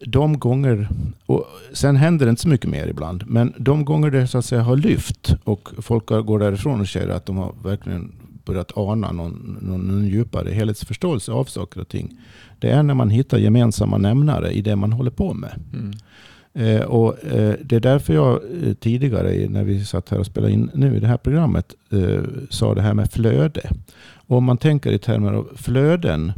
de 0.06 0.38
gånger, 0.38 0.88
och 1.26 1.46
sen 1.72 1.96
händer 1.96 2.26
det 2.26 2.30
inte 2.30 2.42
så 2.42 2.48
mycket 2.48 2.70
mer 2.70 2.86
ibland, 2.86 3.24
men 3.26 3.54
de 3.58 3.84
gånger 3.84 4.10
det 4.10 4.26
så 4.26 4.38
att 4.38 4.44
säga 4.44 4.62
har 4.62 4.76
lyft 4.76 5.34
och 5.44 5.68
folk 5.78 6.06
går 6.06 6.38
därifrån 6.38 6.80
och 6.80 6.88
säger 6.88 7.08
att 7.08 7.26
de 7.26 7.36
har 7.36 7.54
verkligen 7.62 8.12
börjat 8.44 8.72
ana 8.76 9.12
någon, 9.12 9.58
någon, 9.60 9.80
någon 9.80 10.06
djupare 10.06 10.50
helhetsförståelse 10.50 11.32
av 11.32 11.44
saker 11.44 11.80
och 11.80 11.88
ting. 11.88 12.18
Det 12.58 12.70
är 12.70 12.82
när 12.82 12.94
man 12.94 13.10
hittar 13.10 13.38
gemensamma 13.38 13.98
nämnare 13.98 14.50
i 14.50 14.62
det 14.62 14.76
man 14.76 14.92
håller 14.92 15.10
på 15.10 15.34
med. 15.34 15.60
Mm. 15.72 15.92
Eh, 16.54 16.80
och 16.80 17.24
eh, 17.24 17.54
Det 17.62 17.76
är 17.76 17.80
därför 17.80 18.14
jag 18.14 18.40
eh, 18.62 18.74
tidigare, 18.74 19.48
när 19.48 19.64
vi 19.64 19.84
satt 19.84 20.08
här 20.08 20.18
och 20.18 20.26
spelade 20.26 20.52
in 20.52 20.70
nu 20.74 20.96
i 20.96 21.00
det 21.00 21.06
här 21.06 21.16
programmet, 21.16 21.74
eh, 21.90 22.22
sa 22.50 22.74
det 22.74 22.82
här 22.82 22.94
med 22.94 23.12
flöde. 23.12 23.70
Och 24.14 24.36
om 24.36 24.44
man 24.44 24.58
tänker 24.58 24.92
i 24.92 24.98
termer 24.98 25.32
av 25.32 25.48
flöden 25.56 26.32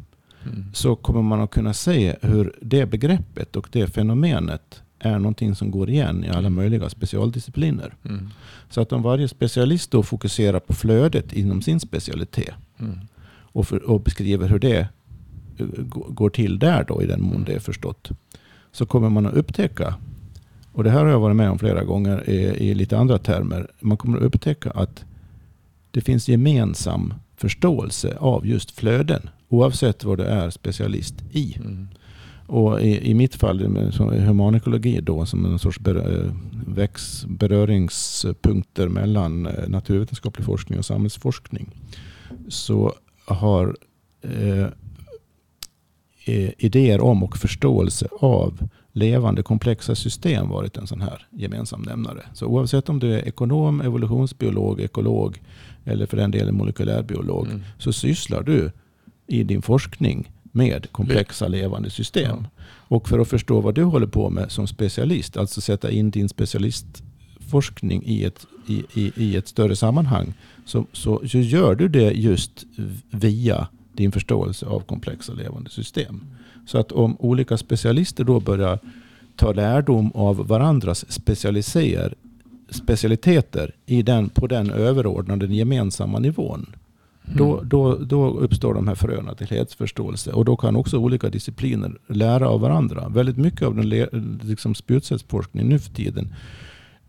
Mm. 0.47 0.65
så 0.75 0.97
kommer 0.97 1.23
man 1.23 1.41
att 1.41 1.51
kunna 1.51 1.73
se 1.75 2.17
hur 2.23 2.53
det 2.61 2.87
begreppet 2.87 3.57
och 3.57 3.69
det 3.73 3.87
fenomenet 3.87 4.83
är 4.99 5.19
någonting 5.19 5.55
som 5.55 5.71
går 5.71 5.91
igen 5.91 6.25
i 6.25 6.29
alla 6.29 6.39
Mm. 6.39 6.55
möjliga 6.55 6.89
specialdiscipliner. 6.89 7.95
Mm. 8.05 8.29
Så 8.71 8.81
att 8.81 8.93
om 8.93 9.03
varje 9.03 9.29
specialist 9.29 9.91
då 9.91 10.03
fokuserar 10.03 10.61
på 10.61 10.75
flödet 10.75 11.33
inom 11.33 11.63
sin 11.63 11.81
specialitet 11.81 12.55
Mm. 12.81 12.99
och, 13.53 13.67
för, 13.69 13.91
och 13.91 14.01
beskriver 14.01 14.49
hur 14.49 14.59
det 14.59 14.89
eh, 15.59 15.67
gå- 15.79 16.07
går 16.11 16.31
till 16.31 16.59
där 16.59 16.85
då 16.89 17.03
i 17.03 17.07
den 17.07 17.23
mån 17.23 17.31
Mm. 17.33 17.45
det 17.45 17.53
är 17.55 17.61
förstått. 17.61 18.11
Så 18.73 18.87
kommer 18.87 19.11
man 19.11 19.27
att 19.27 19.35
upptäcka, 19.35 19.95
och 20.73 20.85
det 20.85 20.91
här 20.91 21.05
har 21.05 21.11
jag 21.11 21.21
varit 21.21 21.37
med 21.37 21.51
om 21.51 21.59
flera 21.59 21.85
gånger 21.85 22.31
i, 22.31 22.35
i 22.71 22.75
lite 22.75 22.99
andra 22.99 23.19
termer, 23.19 23.67
man 23.81 23.97
kommer 23.97 24.19
att 24.19 24.25
upptäcka 24.25 24.71
att 24.71 25.05
det 25.91 26.01
finns 26.01 26.29
gemensam 26.29 27.15
förståelse 27.37 28.17
av 28.19 28.47
just 28.47 28.71
flöden 28.71 29.31
oavsett 29.49 30.05
vad 30.05 30.19
du 30.19 30.25
är 30.25 30.51
specialist 30.51 31.15
i. 31.33 31.57
Mm. 31.57 31.89
Och 32.47 32.81
i, 32.81 33.11
i 33.11 33.15
mitt 33.15 33.35
fall, 33.35 33.61
humanekologi 33.99 35.01
då, 35.01 35.27
som 35.27 35.45
en 35.45 35.59
sorts 35.59 35.81
ber, 35.81 35.97
eh, 35.97 36.33
väx, 36.67 37.25
beröringspunkter 37.27 38.89
mellan 38.89 39.47
eh, 39.47 39.69
naturvetenskaplig 39.69 40.47
forskning 40.47 40.79
och 40.79 40.85
samhällsforskning, 40.85 41.71
så 42.49 42.95
har 43.25 43.77
eh, 44.23 44.67
idéer 46.59 47.01
om 47.01 47.23
och 47.23 47.37
förståelse 47.37 48.09
av 48.21 48.69
levande 48.93 49.43
komplexa 49.43 49.95
system 49.95 50.49
varit 50.49 50.77
en 50.77 50.87
sån 50.87 51.01
här 51.01 51.27
gemensam 51.31 51.83
nämnare. 51.83 52.23
Så 52.35 52.47
oavsett 52.47 52.89
om 52.89 52.99
du 52.99 53.15
är 53.15 53.29
ekonom, 53.29 53.81
evolutionsbiolog, 53.81 54.81
ekolog 54.81 55.41
eller 55.85 56.07
för 56.07 56.17
den 56.17 56.31
delen 56.31 56.55
molekylärbiolog 56.55 57.47
mm. 57.47 57.63
så 57.79 57.93
sysslar 57.93 58.43
du 58.43 58.73
i 59.27 59.45
din 59.45 59.63
forskning 59.63 60.31
med 60.43 60.93
komplexa 60.93 61.49
levande 61.49 61.91
system. 61.91 62.39
Ja. 62.41 62.63
Och 62.65 63.09
för 63.09 63.19
att 63.19 63.29
förstå 63.29 63.61
vad 63.61 63.75
du 63.75 63.83
håller 63.83 64.07
på 64.07 64.31
med 64.31 64.51
som 64.51 64.67
specialist, 64.67 65.37
alltså 65.37 65.61
sätta 65.61 65.91
in 65.91 66.11
din 66.11 66.29
specialistforskning 66.29 68.03
i 68.07 68.25
ett, 68.25 68.47
i, 68.67 68.85
i, 68.95 69.13
i 69.17 69.37
ett 69.37 69.49
större 69.49 69.77
sammanhang, 69.77 70.35
så, 70.67 70.87
så, 70.93 71.29
så 71.29 71.39
gör 71.39 71.75
du 71.75 71.89
det 71.89 72.13
just 72.13 72.65
via 73.11 73.69
din 73.93 74.13
förståelse 74.13 74.67
av 74.67 74.81
komplexa 74.81 75.33
levande 75.33 75.71
system. 75.71 76.21
Så 76.67 76.79
att 76.79 76.93
om 76.93 77.17
olika 77.19 77.57
specialister 77.57 78.25
då 78.25 78.41
börjar 78.41 78.79
ta 79.37 79.53
lärdom 79.53 80.13
av 80.15 80.47
varandras 80.47 81.13
specialiser, 81.13 82.15
specialiteter 82.71 83.75
i 83.87 84.03
den, 84.03 84.29
på 84.29 84.47
den 84.47 84.71
överordnade 84.71 85.47
gemensamma 85.47 86.19
nivån. 86.19 86.67
Mm. 87.25 87.39
Då, 87.39 87.61
då, 87.65 87.97
då 87.97 88.31
uppstår 88.31 88.75
de 88.75 88.89
här 88.89 88.95
fröna 88.95 89.35
till 89.35 89.47
helhetsförståelse. 89.47 90.33
Och 90.33 90.45
då 90.45 90.57
kan 90.57 90.77
också 90.77 90.99
olika 90.99 91.29
discipliner 91.29 91.99
lära 92.07 92.49
av 92.49 92.61
varandra. 92.61 93.09
Väldigt 93.09 93.37
mycket 93.37 93.63
av 93.63 93.77
den 93.77 93.89
liksom 94.43 94.75
spjutspetsforskningen 94.75 95.69
nu 95.69 95.79
för 95.79 95.93
tiden 95.93 96.35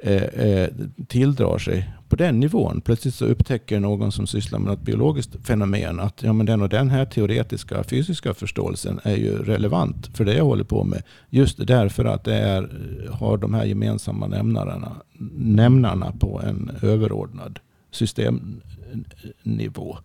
Eh, 0.05 0.23
eh, 0.23 0.69
tilldrar 1.07 1.57
sig 1.57 1.93
på 2.09 2.15
den 2.15 2.39
nivån. 2.39 2.81
Plötsligt 2.81 3.15
så 3.15 3.25
upptäcker 3.25 3.79
någon 3.79 4.11
som 4.11 4.27
sysslar 4.27 4.59
med 4.59 4.67
något 4.67 4.81
biologiskt 4.81 5.47
fenomen 5.47 5.99
att 5.99 6.23
ja, 6.23 6.33
men 6.33 6.45
den 6.45 6.61
och 6.61 6.69
den 6.69 6.89
här 6.89 7.05
teoretiska 7.05 7.83
fysiska 7.83 8.33
förståelsen 8.33 8.99
är 9.03 9.15
ju 9.15 9.43
relevant 9.43 10.09
för 10.13 10.25
det 10.25 10.33
jag 10.33 10.45
håller 10.45 10.63
på 10.63 10.83
med. 10.83 11.03
Just 11.29 11.67
därför 11.67 12.05
att 12.05 12.23
det 12.23 12.35
är, 12.35 12.69
har 13.11 13.37
de 13.37 13.53
här 13.53 13.65
gemensamma 13.65 14.27
nämnarna, 14.27 14.91
nämnarna 15.37 16.13
på 16.19 16.41
en 16.41 16.71
överordnad 16.81 17.59
systemnivå. 17.91 19.97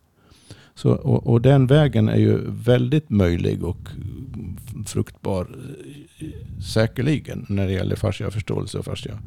Så, 0.74 0.90
och, 0.90 1.26
och, 1.26 1.40
den 1.40 1.66
vägen 1.66 2.08
är 2.08 2.18
ju 2.18 2.40
väldigt 2.46 3.10
möjlig 3.10 3.64
och 3.64 3.88
fruktbar 4.86 5.48
eh, 6.18 6.28
säkerligen 6.62 7.46
när 7.48 7.66
det 7.66 7.72
gäller 7.72 7.96
fascia 7.96 8.30
förståelse 8.30 8.78
och 8.78 8.84
fascia 8.84 9.18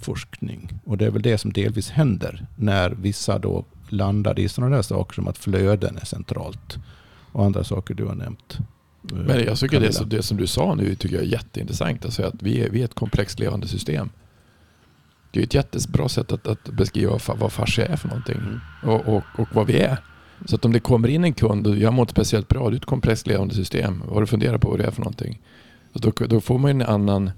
forskning. 0.00 0.68
Och 0.84 0.98
det 0.98 1.06
är 1.06 1.10
väl 1.10 1.22
det 1.22 1.38
som 1.38 1.52
delvis 1.52 1.90
händer 1.90 2.46
när 2.56 2.90
vissa 2.90 3.38
då 3.38 3.64
landar 3.88 4.38
i 4.38 4.48
sådana 4.48 4.76
där 4.76 4.82
saker 4.82 5.14
som 5.14 5.28
att 5.28 5.38
flöden 5.38 5.96
är 5.96 6.04
centralt. 6.04 6.78
Och 7.32 7.44
andra 7.44 7.64
saker 7.64 7.94
du 7.94 8.04
har 8.04 8.14
nämnt. 8.14 8.58
Eh, 9.12 9.16
Men 9.16 9.44
jag 9.44 9.58
tycker 9.58 9.80
det, 9.80 10.10
det, 10.10 10.22
som 10.22 10.36
du 10.36 10.46
sa 10.46 10.74
nu 10.74 10.94
tycker 10.94 11.16
jag 11.16 11.24
är 11.24 11.28
jätteintressant. 11.28 12.04
Alltså 12.04 12.22
att 12.22 12.42
vi 12.42 12.60
är, 12.60 12.70
vi 12.70 12.80
är 12.80 12.84
ett 12.84 12.94
komplext 12.94 13.40
levande 13.40 13.68
system. 13.68 14.10
Det 15.30 15.40
är 15.40 15.44
ett 15.44 15.54
jättebra 15.54 16.08
sätt 16.08 16.32
att, 16.32 16.46
att 16.46 16.64
beskriva 16.64 17.18
vad 17.26 17.52
fascia 17.52 17.86
är 17.86 17.96
för 17.96 18.08
någonting. 18.08 18.36
Mm. 18.36 18.60
Och, 18.82 19.16
och, 19.16 19.22
och 19.38 19.48
vad 19.52 19.66
vi 19.66 19.80
är. 19.80 19.98
Så 20.44 20.56
att 20.56 20.64
om 20.64 20.72
det 20.72 20.80
kommer 20.80 21.08
in 21.08 21.24
en 21.24 21.32
kund 21.32 21.66
och 21.66 21.76
jag 21.76 21.92
mår 21.92 22.02
inte 22.02 22.12
speciellt 22.12 22.48
bra, 22.48 22.70
du 22.70 22.76
är 22.76 22.80
ett 22.80 22.86
komplext 22.86 23.26
levande 23.26 23.54
system. 23.54 24.02
Vad 24.06 24.22
du 24.22 24.26
funderar 24.26 24.58
på 24.58 24.70
vad 24.70 24.78
det 24.78 24.84
är 24.84 24.90
för 24.90 25.00
någonting. 25.00 25.40
Då, 25.92 26.12
då 26.26 26.40
får 26.40 26.58
man 26.58 26.70
en 26.70 26.82
annan, 26.82 27.30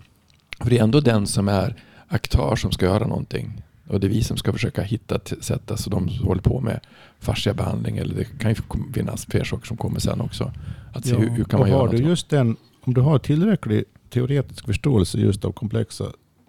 för 0.60 0.70
det 0.70 0.78
är 0.78 0.82
ändå 0.82 1.00
den 1.00 1.26
som 1.26 1.48
är 1.48 1.76
aktör 2.12 2.56
som 2.56 2.72
ska 2.72 2.86
göra 2.86 3.06
någonting. 3.06 3.62
Och 3.88 4.00
det 4.00 4.06
är 4.06 4.08
vi 4.08 4.22
som 4.22 4.36
ska 4.36 4.52
försöka 4.52 4.82
hitta 4.82 5.18
sätt, 5.40 5.70
alltså 5.70 5.90
de 5.90 6.08
som 6.08 6.26
håller 6.26 6.42
på 6.42 6.60
med 6.60 6.80
fasciabehandling 7.20 7.98
eller 7.98 8.14
det 8.14 8.24
kan 8.24 8.50
ju 8.50 8.56
finnas 8.94 9.26
fler 9.26 9.44
saker 9.44 9.66
som 9.66 9.76
kommer 9.76 10.00
sen 10.00 10.20
också. 10.20 10.52
Att 10.92 11.04
se 11.04 11.10
ja, 11.10 11.18
hur, 11.18 11.30
hur 11.30 11.44
kan 11.44 11.60
man 11.60 11.68
göra 11.68 11.90
du 11.90 11.96
just 11.96 12.28
den, 12.28 12.56
Om 12.80 12.94
du 12.94 13.00
har 13.00 13.18
tillräcklig 13.18 13.84
teoretisk 14.10 14.66
förståelse 14.66 15.18
just 15.18 15.44
av 15.44 15.52
komplexa 15.52 16.04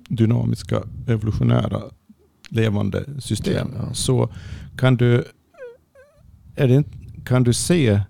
dynamiska 0.09 0.83
evolutionära 1.07 1.81
levande 2.49 3.21
system 3.21 3.67
ja. 3.77 3.93
så 3.93 4.29
kan 4.77 4.97
du, 4.97 5.23
är 6.55 6.67
det, 6.67 6.83
kan 7.25 7.43
du 7.43 7.53
se, 7.53 8.01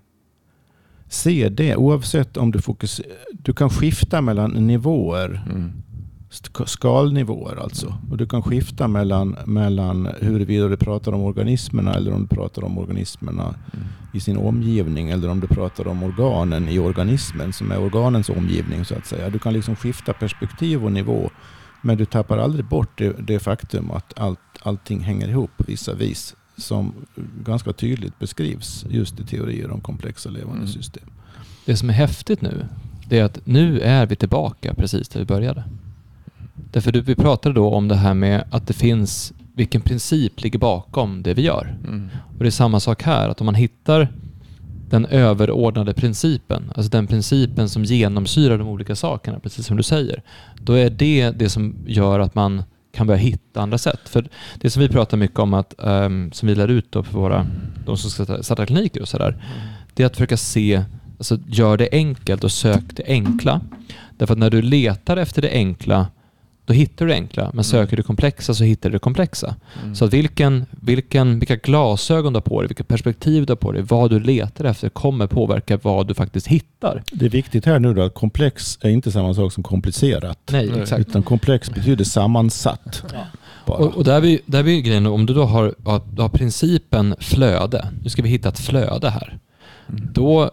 se 1.08 1.48
det 1.48 1.76
oavsett 1.76 2.36
om 2.36 2.50
du 2.50 2.60
fokuserar. 2.60 3.16
Du 3.32 3.52
kan 3.52 3.70
skifta 3.70 4.20
mellan 4.20 4.50
nivåer. 4.50 5.44
Mm 5.50 5.83
skalnivåer 6.66 7.56
alltså. 7.62 7.94
Och 8.10 8.16
du 8.16 8.26
kan 8.26 8.42
skifta 8.42 8.88
mellan, 8.88 9.36
mellan 9.46 10.08
huruvida 10.20 10.68
du 10.68 10.76
pratar 10.76 11.12
om 11.12 11.20
organismerna 11.20 11.94
eller 11.94 12.12
om 12.12 12.22
du 12.22 12.36
pratar 12.36 12.64
om 12.64 12.78
organismerna 12.78 13.42
mm. 13.42 13.86
i 14.12 14.20
sin 14.20 14.36
omgivning 14.36 15.10
eller 15.10 15.28
om 15.28 15.40
du 15.40 15.46
pratar 15.46 15.88
om 15.88 16.02
organen 16.02 16.68
i 16.68 16.78
organismen 16.78 17.52
som 17.52 17.72
är 17.72 17.82
organens 17.82 18.28
omgivning 18.28 18.84
så 18.84 18.94
att 18.94 19.06
säga. 19.06 19.30
Du 19.30 19.38
kan 19.38 19.52
liksom 19.52 19.76
skifta 19.76 20.12
perspektiv 20.12 20.84
och 20.84 20.92
nivå 20.92 21.30
men 21.82 21.96
du 21.98 22.04
tappar 22.04 22.38
aldrig 22.38 22.64
bort 22.64 22.98
det, 22.98 23.16
det 23.26 23.38
faktum 23.38 23.90
att 23.90 24.18
allt, 24.20 24.40
allting 24.62 25.00
hänger 25.00 25.28
ihop 25.28 25.50
på 25.56 25.64
vissa 25.66 25.94
vis 25.94 26.36
som 26.56 26.94
ganska 27.44 27.72
tydligt 27.72 28.18
beskrivs 28.18 28.84
just 28.90 29.20
i 29.20 29.24
teorier 29.24 29.70
om 29.70 29.80
komplexa 29.80 30.30
levande 30.30 30.56
mm. 30.56 30.68
system. 30.68 31.10
Det 31.64 31.76
som 31.76 31.88
är 31.90 31.94
häftigt 31.94 32.42
nu, 32.42 32.66
det 33.08 33.18
är 33.18 33.24
att 33.24 33.46
nu 33.46 33.80
är 33.80 34.06
vi 34.06 34.16
tillbaka 34.16 34.74
precis 34.74 35.08
där 35.08 35.20
vi 35.20 35.26
började. 35.26 35.64
Därför 36.54 36.92
du, 36.92 37.00
vi 37.00 37.14
pratade 37.14 37.54
då 37.54 37.70
om 37.70 37.88
det 37.88 37.94
här 37.94 38.14
med 38.14 38.44
att 38.50 38.66
det 38.66 38.74
finns, 38.74 39.32
vilken 39.54 39.80
princip 39.80 40.42
ligger 40.42 40.58
bakom 40.58 41.22
det 41.22 41.34
vi 41.34 41.42
gör. 41.42 41.76
Mm. 41.84 42.08
Och 42.36 42.38
det 42.38 42.46
är 42.46 42.50
samma 42.50 42.80
sak 42.80 43.02
här, 43.02 43.28
att 43.28 43.40
om 43.40 43.44
man 43.44 43.54
hittar 43.54 44.08
den 44.90 45.06
överordnade 45.06 45.94
principen, 45.94 46.72
alltså 46.74 46.90
den 46.90 47.06
principen 47.06 47.68
som 47.68 47.84
genomsyrar 47.84 48.58
de 48.58 48.68
olika 48.68 48.96
sakerna, 48.96 49.38
precis 49.38 49.66
som 49.66 49.76
du 49.76 49.82
säger, 49.82 50.22
då 50.60 50.72
är 50.72 50.90
det 50.90 51.30
det 51.30 51.48
som 51.48 51.76
gör 51.86 52.20
att 52.20 52.34
man 52.34 52.62
kan 52.92 53.06
börja 53.06 53.18
hitta 53.18 53.60
andra 53.60 53.78
sätt. 53.78 54.08
För 54.08 54.28
det 54.60 54.70
som 54.70 54.82
vi 54.82 54.88
pratar 54.88 55.16
mycket 55.16 55.38
om, 55.38 55.54
att, 55.54 55.74
um, 55.78 56.32
som 56.32 56.48
vi 56.48 56.54
lär 56.54 56.68
ut 56.68 56.92
då 56.92 57.02
för 57.02 57.18
våra, 57.18 57.46
de 57.86 57.96
som 57.96 58.10
ska 58.10 58.42
starta 58.42 58.66
kliniker 58.66 59.02
och 59.02 59.08
sådär, 59.08 59.36
det 59.94 60.02
är 60.02 60.06
att 60.06 60.16
försöka 60.16 60.36
se, 60.36 60.84
alltså 61.18 61.38
gör 61.46 61.76
det 61.76 61.88
enkelt 61.92 62.44
och 62.44 62.52
sök 62.52 62.84
det 62.96 63.04
enkla. 63.06 63.60
Därför 64.18 64.34
att 64.34 64.38
när 64.38 64.50
du 64.50 64.62
letar 64.62 65.16
efter 65.16 65.42
det 65.42 65.50
enkla 65.50 66.06
då 66.64 66.72
hittar 66.72 67.06
du 67.06 67.12
det 67.12 67.16
enkla. 67.16 67.42
Men 67.42 67.52
mm. 67.52 67.64
söker 67.64 67.96
du 67.96 68.02
komplexa 68.02 68.54
så 68.54 68.64
hittar 68.64 68.90
du 68.90 68.92
det 68.92 68.98
komplexa. 68.98 69.54
Mm. 69.82 69.94
Så 69.94 70.04
att 70.04 70.12
vilken, 70.12 70.66
vilken, 70.70 71.38
vilka 71.38 71.56
glasögon 71.56 72.32
du 72.32 72.36
har 72.36 72.42
på 72.42 72.60
dig, 72.60 72.68
vilka 72.68 72.84
perspektiv 72.84 73.46
du 73.46 73.50
har 73.50 73.56
på 73.56 73.72
dig, 73.72 73.82
vad 73.82 74.10
du 74.10 74.20
letar 74.20 74.64
efter 74.64 74.88
kommer 74.88 75.26
påverka 75.26 75.78
vad 75.82 76.06
du 76.06 76.14
faktiskt 76.14 76.46
hittar. 76.46 77.02
Det 77.12 77.24
är 77.24 77.30
viktigt 77.30 77.66
här 77.66 77.78
nu 77.78 77.94
då 77.94 78.02
att 78.02 78.14
komplex 78.14 78.78
är 78.80 78.90
inte 78.90 79.12
samma 79.12 79.34
sak 79.34 79.52
som 79.52 79.62
komplicerat. 79.62 80.38
Nej, 80.52 80.70
exakt. 80.80 81.00
Utan 81.08 81.22
komplex 81.22 81.70
betyder 81.70 82.04
sammansatt. 82.04 83.02
Ja. 83.12 83.26
Och, 83.74 83.96
och, 83.96 84.04
där, 84.04 84.20
blir, 84.20 84.38
där 84.46 84.62
blir 84.62 84.80
grejen, 84.80 85.06
om 85.06 85.26
du 85.26 85.34
då 85.34 85.44
har, 85.44 85.74
har 86.20 86.28
principen 86.28 87.14
flöde, 87.18 87.88
nu 88.02 88.10
ska 88.10 88.22
vi 88.22 88.28
hitta 88.28 88.48
ett 88.48 88.60
flöde 88.60 89.10
här. 89.10 89.38
Mm. 89.88 90.08
Då 90.12 90.50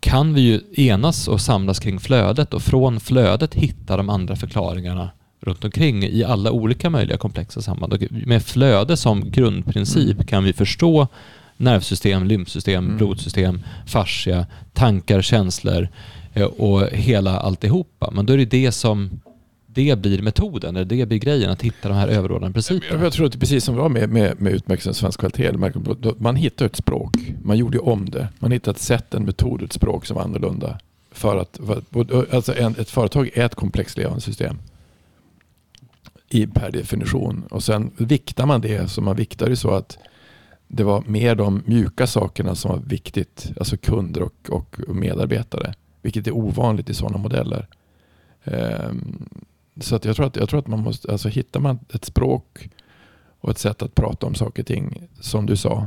kan 0.00 0.34
vi 0.34 0.40
ju 0.40 0.60
enas 0.88 1.28
och 1.28 1.40
samlas 1.40 1.78
kring 1.78 2.00
flödet 2.00 2.54
och 2.54 2.62
från 2.62 3.00
flödet 3.00 3.54
hitta 3.54 3.96
de 3.96 4.10
andra 4.10 4.36
förklaringarna 4.36 5.10
runt 5.42 5.64
omkring 5.64 6.04
i 6.04 6.24
alla 6.24 6.50
olika 6.50 6.90
möjliga 6.90 7.16
komplexa 7.16 7.62
samband. 7.62 7.92
Och 7.92 8.02
med 8.10 8.42
flöde 8.42 8.96
som 8.96 9.30
grundprincip 9.30 10.14
mm. 10.14 10.26
kan 10.26 10.44
vi 10.44 10.52
förstå 10.52 11.08
nervsystem, 11.56 12.24
lymfsystem, 12.24 12.84
mm. 12.84 12.96
blodsystem, 12.96 13.62
fascia, 13.86 14.46
tankar, 14.72 15.22
känslor 15.22 15.88
eh, 16.32 16.44
och 16.44 16.82
hela 16.92 17.40
alltihopa. 17.40 18.10
Men 18.10 18.26
då 18.26 18.32
är 18.32 18.38
det 18.38 18.44
det 18.44 18.72
som 18.72 19.20
det 19.66 19.98
blir 19.98 20.22
metoden, 20.22 20.76
eller 20.76 20.84
det 20.84 21.06
blir 21.06 21.18
grejen, 21.18 21.50
att 21.50 21.62
hitta 21.62 21.88
de 21.88 21.94
här 21.94 22.08
överordnade 22.08 22.52
principerna. 22.52 23.04
Jag 23.04 23.12
tror 23.12 23.26
att 23.26 23.32
det 23.32 23.38
är 23.38 23.40
precis 23.40 23.64
som 23.64 23.74
det 23.74 23.80
var 23.80 23.88
med, 23.88 24.08
med, 24.10 24.40
med 24.40 24.52
utmärkelsen 24.52 24.94
svensk 24.94 25.20
kvalitet, 25.20 25.52
man 26.18 26.36
hittar 26.36 26.66
ett 26.66 26.76
språk, 26.76 27.16
man 27.42 27.58
gjorde 27.58 27.78
om 27.78 28.10
det, 28.10 28.28
man 28.38 28.52
hittade 28.52 28.74
ett 28.74 28.82
sätt, 28.82 29.14
en 29.14 29.24
metod, 29.24 29.62
ett 29.62 29.72
språk 29.72 30.06
som 30.06 30.16
var 30.16 30.24
annorlunda. 30.24 30.78
För 31.12 31.36
att, 31.36 31.60
alltså 32.32 32.58
en, 32.58 32.74
ett 32.78 32.90
företag 32.90 33.30
är 33.34 33.44
ett 33.44 33.54
komplext 33.54 33.98
levande 33.98 34.20
system 34.20 34.58
i, 36.34 36.46
per 36.46 36.70
definition. 36.70 37.44
Och 37.50 37.62
sen 37.62 37.90
viktar 37.96 38.46
man 38.46 38.60
det, 38.60 38.90
så 38.90 39.00
man 39.00 39.16
viktar 39.16 39.46
det 39.46 39.56
så 39.56 39.70
att 39.70 39.98
det 40.68 40.84
var 40.84 41.04
mer 41.06 41.34
de 41.34 41.62
mjuka 41.66 42.06
sakerna 42.06 42.54
som 42.54 42.70
var 42.70 42.78
viktigt, 42.78 43.52
alltså 43.58 43.76
kunder 43.76 44.22
och, 44.22 44.80
och 44.88 44.96
medarbetare. 44.96 45.74
Vilket 46.02 46.26
är 46.26 46.36
ovanligt 46.36 46.90
i 46.90 46.94
sådana 46.94 47.18
modeller. 47.18 47.66
Um, 48.44 49.28
så 49.80 49.96
att 49.96 50.04
jag, 50.04 50.16
tror 50.16 50.26
att, 50.26 50.36
jag 50.36 50.48
tror 50.48 50.60
att 50.60 50.66
man 50.66 50.80
måste, 50.80 51.12
alltså 51.12 51.28
hittar 51.28 51.60
man 51.60 51.78
ett 51.94 52.04
språk 52.04 52.68
och 53.40 53.50
ett 53.50 53.58
sätt 53.58 53.82
att 53.82 53.94
prata 53.94 54.26
om 54.26 54.34
saker 54.34 54.62
och 54.62 54.66
ting, 54.66 55.08
som 55.20 55.46
du 55.46 55.56
sa, 55.56 55.86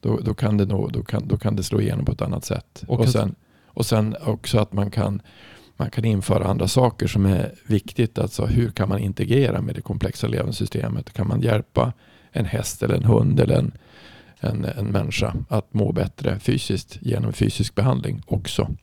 då, 0.00 0.18
då, 0.22 0.34
kan, 0.34 0.56
det 0.56 0.64
nog, 0.64 0.92
då, 0.92 1.02
kan, 1.02 1.28
då 1.28 1.36
kan 1.36 1.56
det 1.56 1.62
slå 1.62 1.80
igenom 1.80 2.04
på 2.04 2.12
ett 2.12 2.22
annat 2.22 2.44
sätt. 2.44 2.84
Och, 2.86 3.00
och, 3.00 3.08
sen, 3.08 3.34
och 3.66 3.86
sen 3.86 4.16
också 4.20 4.58
att 4.58 4.72
man 4.72 4.90
kan 4.90 5.22
man 5.76 5.90
kan 5.90 6.04
införa 6.04 6.44
andra 6.44 6.68
saker 6.68 7.06
som 7.06 7.26
är 7.26 7.52
viktigt. 7.66 8.18
Alltså 8.18 8.46
hur 8.46 8.70
kan 8.70 8.88
man 8.88 8.98
integrera 8.98 9.60
med 9.60 9.74
det 9.74 9.80
komplexa 9.80 10.26
levnadssystemet? 10.26 11.12
Kan 11.12 11.28
man 11.28 11.40
hjälpa 11.40 11.92
en 12.32 12.44
häst 12.44 12.82
eller 12.82 12.94
en 12.94 13.04
hund 13.04 13.40
eller 13.40 13.58
en, 13.58 13.72
en, 14.40 14.64
en 14.64 14.86
människa 14.86 15.34
att 15.48 15.74
må 15.74 15.92
bättre 15.92 16.38
fysiskt 16.38 16.98
genom 17.00 17.32
fysisk 17.32 17.74
behandling 17.74 18.22
också? 18.26 18.74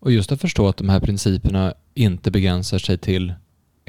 Och 0.00 0.12
just 0.12 0.32
att 0.32 0.40
förstå 0.40 0.68
att 0.68 0.76
de 0.76 0.88
här 0.88 1.00
principerna 1.00 1.74
inte 1.94 2.30
begränsar 2.30 2.78
sig 2.78 2.98
till 2.98 3.34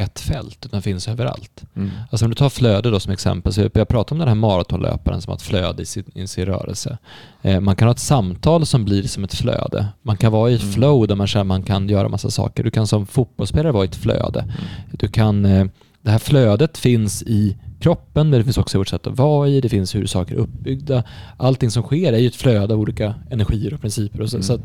ett 0.03 0.19
fält 0.19 0.65
utan 0.65 0.81
finns 0.81 1.07
överallt. 1.07 1.63
Mm. 1.75 1.89
Alltså 2.11 2.25
om 2.25 2.31
du 2.31 2.35
tar 2.35 2.49
flöde 2.49 2.89
då 2.91 2.99
som 2.99 3.11
exempel, 3.13 3.53
så 3.53 3.69
jag 3.73 3.87
pratar 3.87 4.15
om 4.15 4.19
den 4.19 4.27
här 4.27 4.35
maratonlöparen 4.35 5.21
som 5.21 5.31
har 5.31 5.35
ett 5.35 5.41
flöde 5.41 5.81
i 5.81 5.85
sin, 5.85 6.03
i 6.13 6.27
sin 6.27 6.45
rörelse. 6.45 6.97
Eh, 7.41 7.59
man 7.59 7.75
kan 7.75 7.87
ha 7.87 7.93
ett 7.93 7.99
samtal 7.99 8.65
som 8.65 8.85
blir 8.85 9.03
som 9.03 9.23
ett 9.23 9.33
flöde. 9.35 9.87
Man 10.01 10.17
kan 10.17 10.31
vara 10.31 10.51
i 10.51 10.55
ett 10.55 10.61
Mm. 10.61 10.73
flow 10.73 11.07
där 11.07 11.15
man 11.15 11.27
känner 11.27 11.41
att 11.41 11.47
man 11.47 11.63
kan 11.63 11.89
göra 11.89 12.09
massa 12.09 12.29
saker. 12.31 12.63
Du 12.63 12.71
kan 12.71 12.87
som 12.87 13.05
fotbollsspelare 13.07 13.71
vara 13.71 13.83
i 13.85 13.87
ett 13.87 13.95
flöde. 13.95 14.45
Du 14.91 15.07
kan, 15.07 15.45
eh, 15.45 15.65
det 16.01 16.11
här 16.11 16.19
flödet 16.19 16.77
finns 16.77 17.23
i 17.23 17.57
kroppen, 17.79 18.29
men 18.29 18.39
det 18.39 18.43
finns 18.43 18.57
också 18.57 18.77
i 18.77 18.79
vårt 18.79 18.87
sätt 18.87 19.07
att 19.07 19.17
vara 19.17 19.47
i, 19.47 19.61
det 19.61 19.69
finns 19.69 19.95
hur 19.95 20.05
saker 20.05 20.35
är 20.35 20.39
uppbyggda. 20.39 21.03
Allting 21.37 21.71
som 21.71 21.83
sker 21.83 22.13
är 22.13 22.17
ju 22.17 22.27
ett 22.27 22.35
flöde 22.35 22.73
av 22.73 22.79
olika 22.79 23.15
energier 23.29 23.73
och 23.73 23.81
principer. 23.81 24.21
Och 24.21 24.29
så, 24.29 24.35
Mm. 24.37 24.43
så 24.43 24.59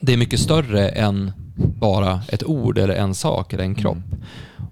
det 0.00 0.12
är 0.12 0.16
mycket 0.16 0.40
större 0.40 0.88
än 0.88 1.32
bara 1.56 2.20
ett 2.28 2.44
ord 2.44 2.78
eller 2.78 2.94
en 2.94 3.14
sak 3.14 3.52
eller 3.52 3.64
en 3.64 3.74
kropp. 3.74 3.96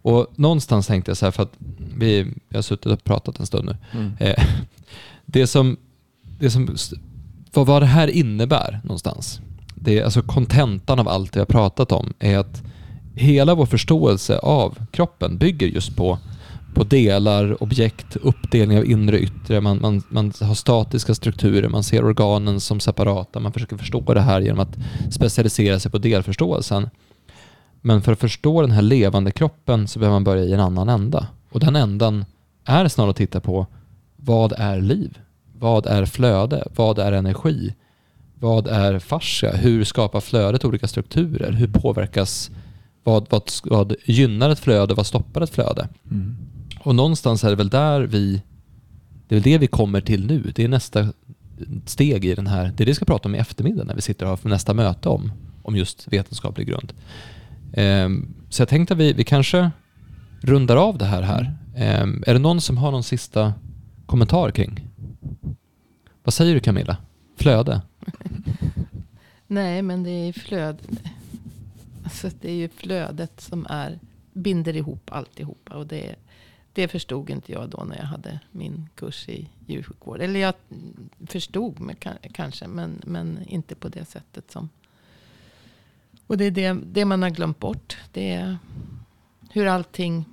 Och 0.08 0.26
någonstans 0.36 0.86
tänkte 0.86 1.10
jag 1.10 1.16
så 1.16 1.26
här, 1.26 1.30
för 1.30 1.42
att 1.42 1.52
vi, 1.96 2.22
vi 2.48 2.56
har 2.56 2.62
suttit 2.62 2.86
och 2.86 3.04
pratat 3.04 3.40
en 3.40 3.46
stund 3.46 3.64
nu. 3.64 3.76
Mm. 4.00 4.12
Eh, 4.20 4.44
det 5.26 5.46
som, 5.46 5.76
det 6.38 6.50
som, 6.50 6.76
vad, 7.52 7.66
vad 7.66 7.82
det 7.82 7.86
här 7.86 8.08
innebär 8.08 8.80
någonstans, 8.84 9.40
det 9.74 9.98
är 9.98 10.04
alltså 10.04 10.22
kontentan 10.22 10.98
av 10.98 11.08
allt 11.08 11.36
vi 11.36 11.40
har 11.40 11.46
pratat 11.46 11.92
om, 11.92 12.12
är 12.18 12.38
att 12.38 12.62
hela 13.14 13.54
vår 13.54 13.66
förståelse 13.66 14.38
av 14.38 14.78
kroppen 14.90 15.38
bygger 15.38 15.66
just 15.66 15.96
på, 15.96 16.18
på 16.74 16.84
delar, 16.84 17.62
objekt, 17.62 18.16
uppdelning 18.16 18.78
av 18.78 18.86
inre 18.86 19.16
och 19.16 19.22
yttre. 19.22 19.60
Man, 19.60 19.80
man, 19.80 20.02
man 20.08 20.32
har 20.40 20.54
statiska 20.54 21.14
strukturer, 21.14 21.68
man 21.68 21.82
ser 21.82 22.04
organen 22.04 22.60
som 22.60 22.80
separata, 22.80 23.40
man 23.40 23.52
försöker 23.52 23.76
förstå 23.76 24.14
det 24.14 24.20
här 24.20 24.40
genom 24.40 24.60
att 24.60 24.76
specialisera 25.10 25.80
sig 25.80 25.90
på 25.90 25.98
delförståelsen. 25.98 26.88
Men 27.80 28.02
för 28.02 28.12
att 28.12 28.18
förstå 28.18 28.62
den 28.62 28.70
här 28.70 28.82
levande 28.82 29.30
kroppen 29.30 29.88
så 29.88 29.98
behöver 29.98 30.14
man 30.14 30.24
börja 30.24 30.44
i 30.44 30.52
en 30.52 30.60
annan 30.60 30.88
ända. 30.88 31.26
Och 31.50 31.60
den 31.60 31.76
ändan 31.76 32.24
är 32.64 32.88
snarare 32.88 33.10
att 33.10 33.16
titta 33.16 33.40
på 33.40 33.66
vad 34.16 34.52
är 34.52 34.80
liv? 34.80 35.18
Vad 35.58 35.86
är 35.86 36.04
flöde? 36.04 36.68
Vad 36.76 36.98
är 36.98 37.12
energi? 37.12 37.74
Vad 38.34 38.66
är 38.66 38.98
fascia? 38.98 39.56
Hur 39.56 39.84
skapar 39.84 40.20
flödet 40.20 40.64
olika 40.64 40.88
strukturer? 40.88 41.52
Hur 41.52 41.68
påverkas, 41.68 42.50
vad, 43.04 43.26
vad, 43.30 43.50
vad 43.64 43.94
gynnar 44.04 44.50
ett 44.50 44.58
flöde? 44.58 44.94
Vad 44.94 45.06
stoppar 45.06 45.40
ett 45.40 45.50
flöde? 45.50 45.88
Mm. 46.10 46.36
Och 46.80 46.94
någonstans 46.94 47.44
är 47.44 47.50
det 47.50 47.56
väl 47.56 47.68
där 47.68 48.00
vi, 48.00 48.42
det 49.28 49.36
är 49.36 49.40
det 49.40 49.58
vi 49.58 49.66
kommer 49.66 50.00
till 50.00 50.26
nu. 50.26 50.52
Det 50.54 50.64
är 50.64 50.68
nästa 50.68 51.08
steg 51.86 52.24
i 52.24 52.34
den 52.34 52.46
här, 52.46 52.64
det 52.64 52.68
är 52.68 52.72
det 52.76 52.84
vi 52.84 52.94
ska 52.94 53.04
prata 53.04 53.28
om 53.28 53.34
i 53.34 53.38
eftermiddag 53.38 53.84
när 53.84 53.94
vi 53.94 54.02
sitter 54.02 54.26
och 54.26 54.38
har 54.42 54.50
nästa 54.50 54.74
möte 54.74 55.08
om, 55.08 55.32
om 55.62 55.76
just 55.76 56.08
vetenskaplig 56.12 56.66
grund. 56.66 56.92
Ehm, 57.72 58.34
så 58.48 58.62
jag 58.62 58.68
tänkte 58.68 58.94
att 58.94 59.00
vi, 59.00 59.12
vi 59.12 59.24
kanske 59.24 59.70
rundar 60.40 60.76
av 60.76 60.98
det 60.98 61.04
här 61.04 61.22
här. 61.22 61.56
Ehm, 61.76 62.24
är 62.26 62.32
det 62.32 62.40
någon 62.40 62.60
som 62.60 62.78
har 62.78 62.90
någon 62.90 63.02
sista 63.02 63.54
kommentar 64.06 64.50
kring? 64.50 64.88
Vad 66.22 66.34
säger 66.34 66.54
du 66.54 66.60
Camilla? 66.60 66.96
Flöde? 67.36 67.82
Nej, 69.46 69.82
men 69.82 70.02
det 70.02 70.10
är 70.10 70.32
flöd. 70.32 70.78
Alltså, 72.04 72.30
det 72.40 72.50
är 72.50 72.54
ju 72.54 72.68
flödet 72.68 73.40
som 73.40 73.66
är, 73.70 73.98
binder 74.32 74.76
ihop 74.76 75.12
alltihopa. 75.12 75.76
Och 75.76 75.86
det, 75.86 76.14
det 76.72 76.88
förstod 76.88 77.30
inte 77.30 77.52
jag 77.52 77.68
då 77.68 77.84
när 77.84 77.96
jag 77.96 78.04
hade 78.04 78.40
min 78.50 78.88
kurs 78.94 79.28
i 79.28 79.48
djursjukvård. 79.66 80.20
Eller 80.20 80.40
jag 80.40 80.54
förstod 81.26 81.80
mig 81.80 81.96
kanske, 82.32 82.66
men, 82.66 83.02
men 83.06 83.38
inte 83.46 83.74
på 83.74 83.88
det 83.88 84.04
sättet 84.04 84.50
som... 84.50 84.68
Och 86.28 86.36
det 86.36 86.44
är 86.44 86.50
det, 86.50 86.76
det 86.92 87.04
man 87.04 87.22
har 87.22 87.30
glömt 87.30 87.58
bort. 87.58 87.96
Det 88.12 88.32
är 88.32 88.58
hur 89.50 89.66
allting 89.66 90.24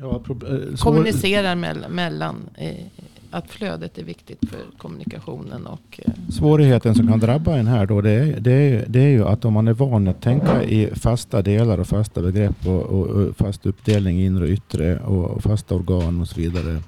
Ja, 0.00 0.22
eh, 0.28 0.76
kommunicerar 0.78 1.54
mellan, 1.54 1.90
mellan 1.92 2.36
eh, 2.54 2.84
att 3.30 3.50
flödet 3.50 3.98
är 3.98 4.02
viktigt 4.02 4.50
för 4.50 4.58
kommunikationen 4.78 5.66
och 5.66 6.00
eh, 6.04 6.12
Svårigheten 6.30 6.94
som 6.94 7.08
kan 7.08 7.18
drabba 7.18 7.56
en 7.56 7.66
här 7.66 7.86
då, 7.86 8.00
det 8.00 8.10
är, 8.10 8.40
det, 8.40 8.52
är, 8.52 8.84
det 8.88 9.00
är 9.00 9.08
ju 9.08 9.24
att 9.24 9.44
om 9.44 9.52
man 9.52 9.68
är 9.68 9.72
van 9.72 10.08
att 10.08 10.22
tänka 10.22 10.62
i 10.62 10.90
fasta 10.94 11.42
delar 11.42 11.78
och 11.78 11.86
fasta 11.86 12.22
begrepp 12.22 12.66
och, 12.66 12.82
och, 12.82 13.06
och 13.06 13.36
fast 13.36 13.66
uppdelning 13.66 14.20
inre 14.20 14.44
och 14.44 14.50
yttre 14.50 14.98
och, 14.98 15.24
och 15.24 15.42
fasta 15.42 15.74
organ 15.74 16.20
och 16.20 16.28
så 16.28 16.40
vidare. 16.40 16.82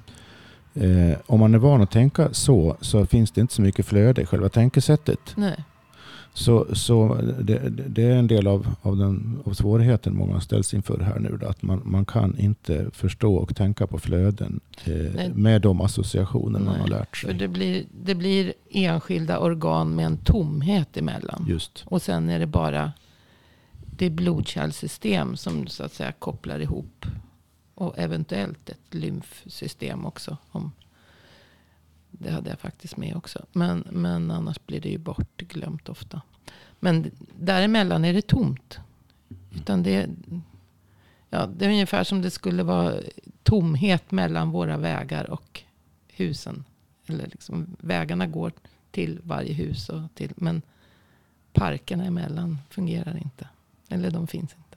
Eh, 0.73 1.17
om 1.25 1.39
man 1.39 1.53
är 1.53 1.57
van 1.57 1.81
att 1.81 1.91
tänka 1.91 2.33
så, 2.33 2.77
så 2.81 3.05
finns 3.05 3.31
det 3.31 3.41
inte 3.41 3.53
så 3.53 3.61
mycket 3.61 3.85
flöde 3.85 4.21
i 4.21 4.25
själva 4.25 4.49
tänkesättet. 4.49 5.19
nej. 5.35 5.63
Så, 6.39 6.75
så 6.75 7.15
det, 7.41 7.69
det- 7.69 8.03
är 8.03 8.15
en 8.15 8.27
del 8.27 8.47
av, 8.47 8.75
av, 8.81 8.97
den, 8.97 9.39
av 9.45 9.53
svårigheten 9.53 10.15
många 10.17 10.41
ställs 10.41 10.73
inför 10.73 10.99
här 10.99 11.19
nu. 11.19 11.39
Att 11.47 11.61
man, 11.61 11.81
man 11.85 12.05
kan 12.05 12.37
inte 12.37 12.89
förstå 12.93 13.35
och 13.35 13.55
tänka 13.55 13.87
på 13.87 13.99
flöden 13.99 14.59
eh, 14.85 15.29
med 15.33 15.61
de 15.61 15.81
associationer 15.81 16.59
man 16.59 16.73
Nej, 16.73 16.81
har 16.81 16.87
lärt 16.87 17.17
För 17.17 17.27
sig. 17.27 17.35
det 17.37 17.47
blir, 17.47 17.83
det 18.03 18.15
blir 18.15 18.53
enskilda 18.71 19.39
organ 19.39 19.95
med 19.95 20.05
en 20.05 20.17
tomhet 20.17 20.97
emellan. 20.97 21.45
Just. 21.47 21.83
Och 21.85 22.01
sen 22.01 22.29
är 22.29 22.39
det 22.39 22.47
bara 22.47 22.91
det 23.97 24.09
blodkärlsystem 24.09 25.37
som 25.37 25.67
så 25.67 25.83
att 25.83 25.93
säga 25.93 26.11
kopplar 26.11 26.59
ihop. 26.59 27.05
Och 27.75 27.93
eventuellt 27.97 28.69
ett 28.69 28.93
lymfsystem 28.93 30.05
också. 30.05 30.37
Om, 30.51 30.71
det 32.19 32.31
hade 32.31 32.49
jag 32.49 32.59
faktiskt 32.59 32.97
med 32.97 33.15
också. 33.15 33.45
Men, 33.51 33.87
men 33.91 34.31
annars 34.31 34.59
blir 34.65 34.81
det 34.81 34.89
ju 34.89 34.97
bortglömt 34.97 35.89
ofta. 35.89 36.21
Men 36.79 37.11
däremellan 37.39 38.05
är 38.05 38.13
det 38.13 38.27
tomt. 38.27 38.79
Utan 39.55 39.83
det, 39.83 40.09
ja, 41.29 41.45
det 41.45 41.65
är 41.65 41.69
ungefär 41.69 42.03
som 42.03 42.21
det 42.21 42.31
skulle 42.31 42.63
vara 42.63 42.93
tomhet 43.43 44.11
mellan 44.11 44.51
våra 44.51 44.77
vägar 44.77 45.29
och 45.29 45.63
husen. 46.07 46.63
Eller 47.07 47.27
liksom, 47.27 47.75
vägarna 47.79 48.27
går 48.27 48.51
till 48.91 49.19
varje 49.23 49.53
hus. 49.53 49.89
Och 49.89 50.01
till, 50.13 50.31
men 50.35 50.61
parkerna 51.53 52.05
emellan 52.05 52.57
fungerar 52.69 53.17
inte. 53.17 53.47
Eller 53.89 54.11
de 54.11 54.27
finns 54.27 54.55
inte. 54.57 54.68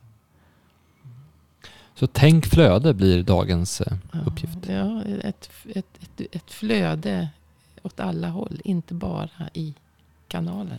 Så 2.03 2.07
tänk 2.07 2.47
flöde 2.47 2.95
blir 2.95 3.23
dagens 3.23 3.81
eh, 3.81 3.93
uppgift. 4.27 4.59
Ja, 4.69 5.03
ett, 5.03 5.51
ett, 5.75 5.87
ett, 6.01 6.35
ett 6.37 6.51
flöde 6.51 7.29
åt 7.83 8.01
alla 8.01 8.29
håll. 8.29 8.61
Inte 8.65 8.95
bara 8.95 9.29
i 9.53 9.75
kanaler. 10.29 10.79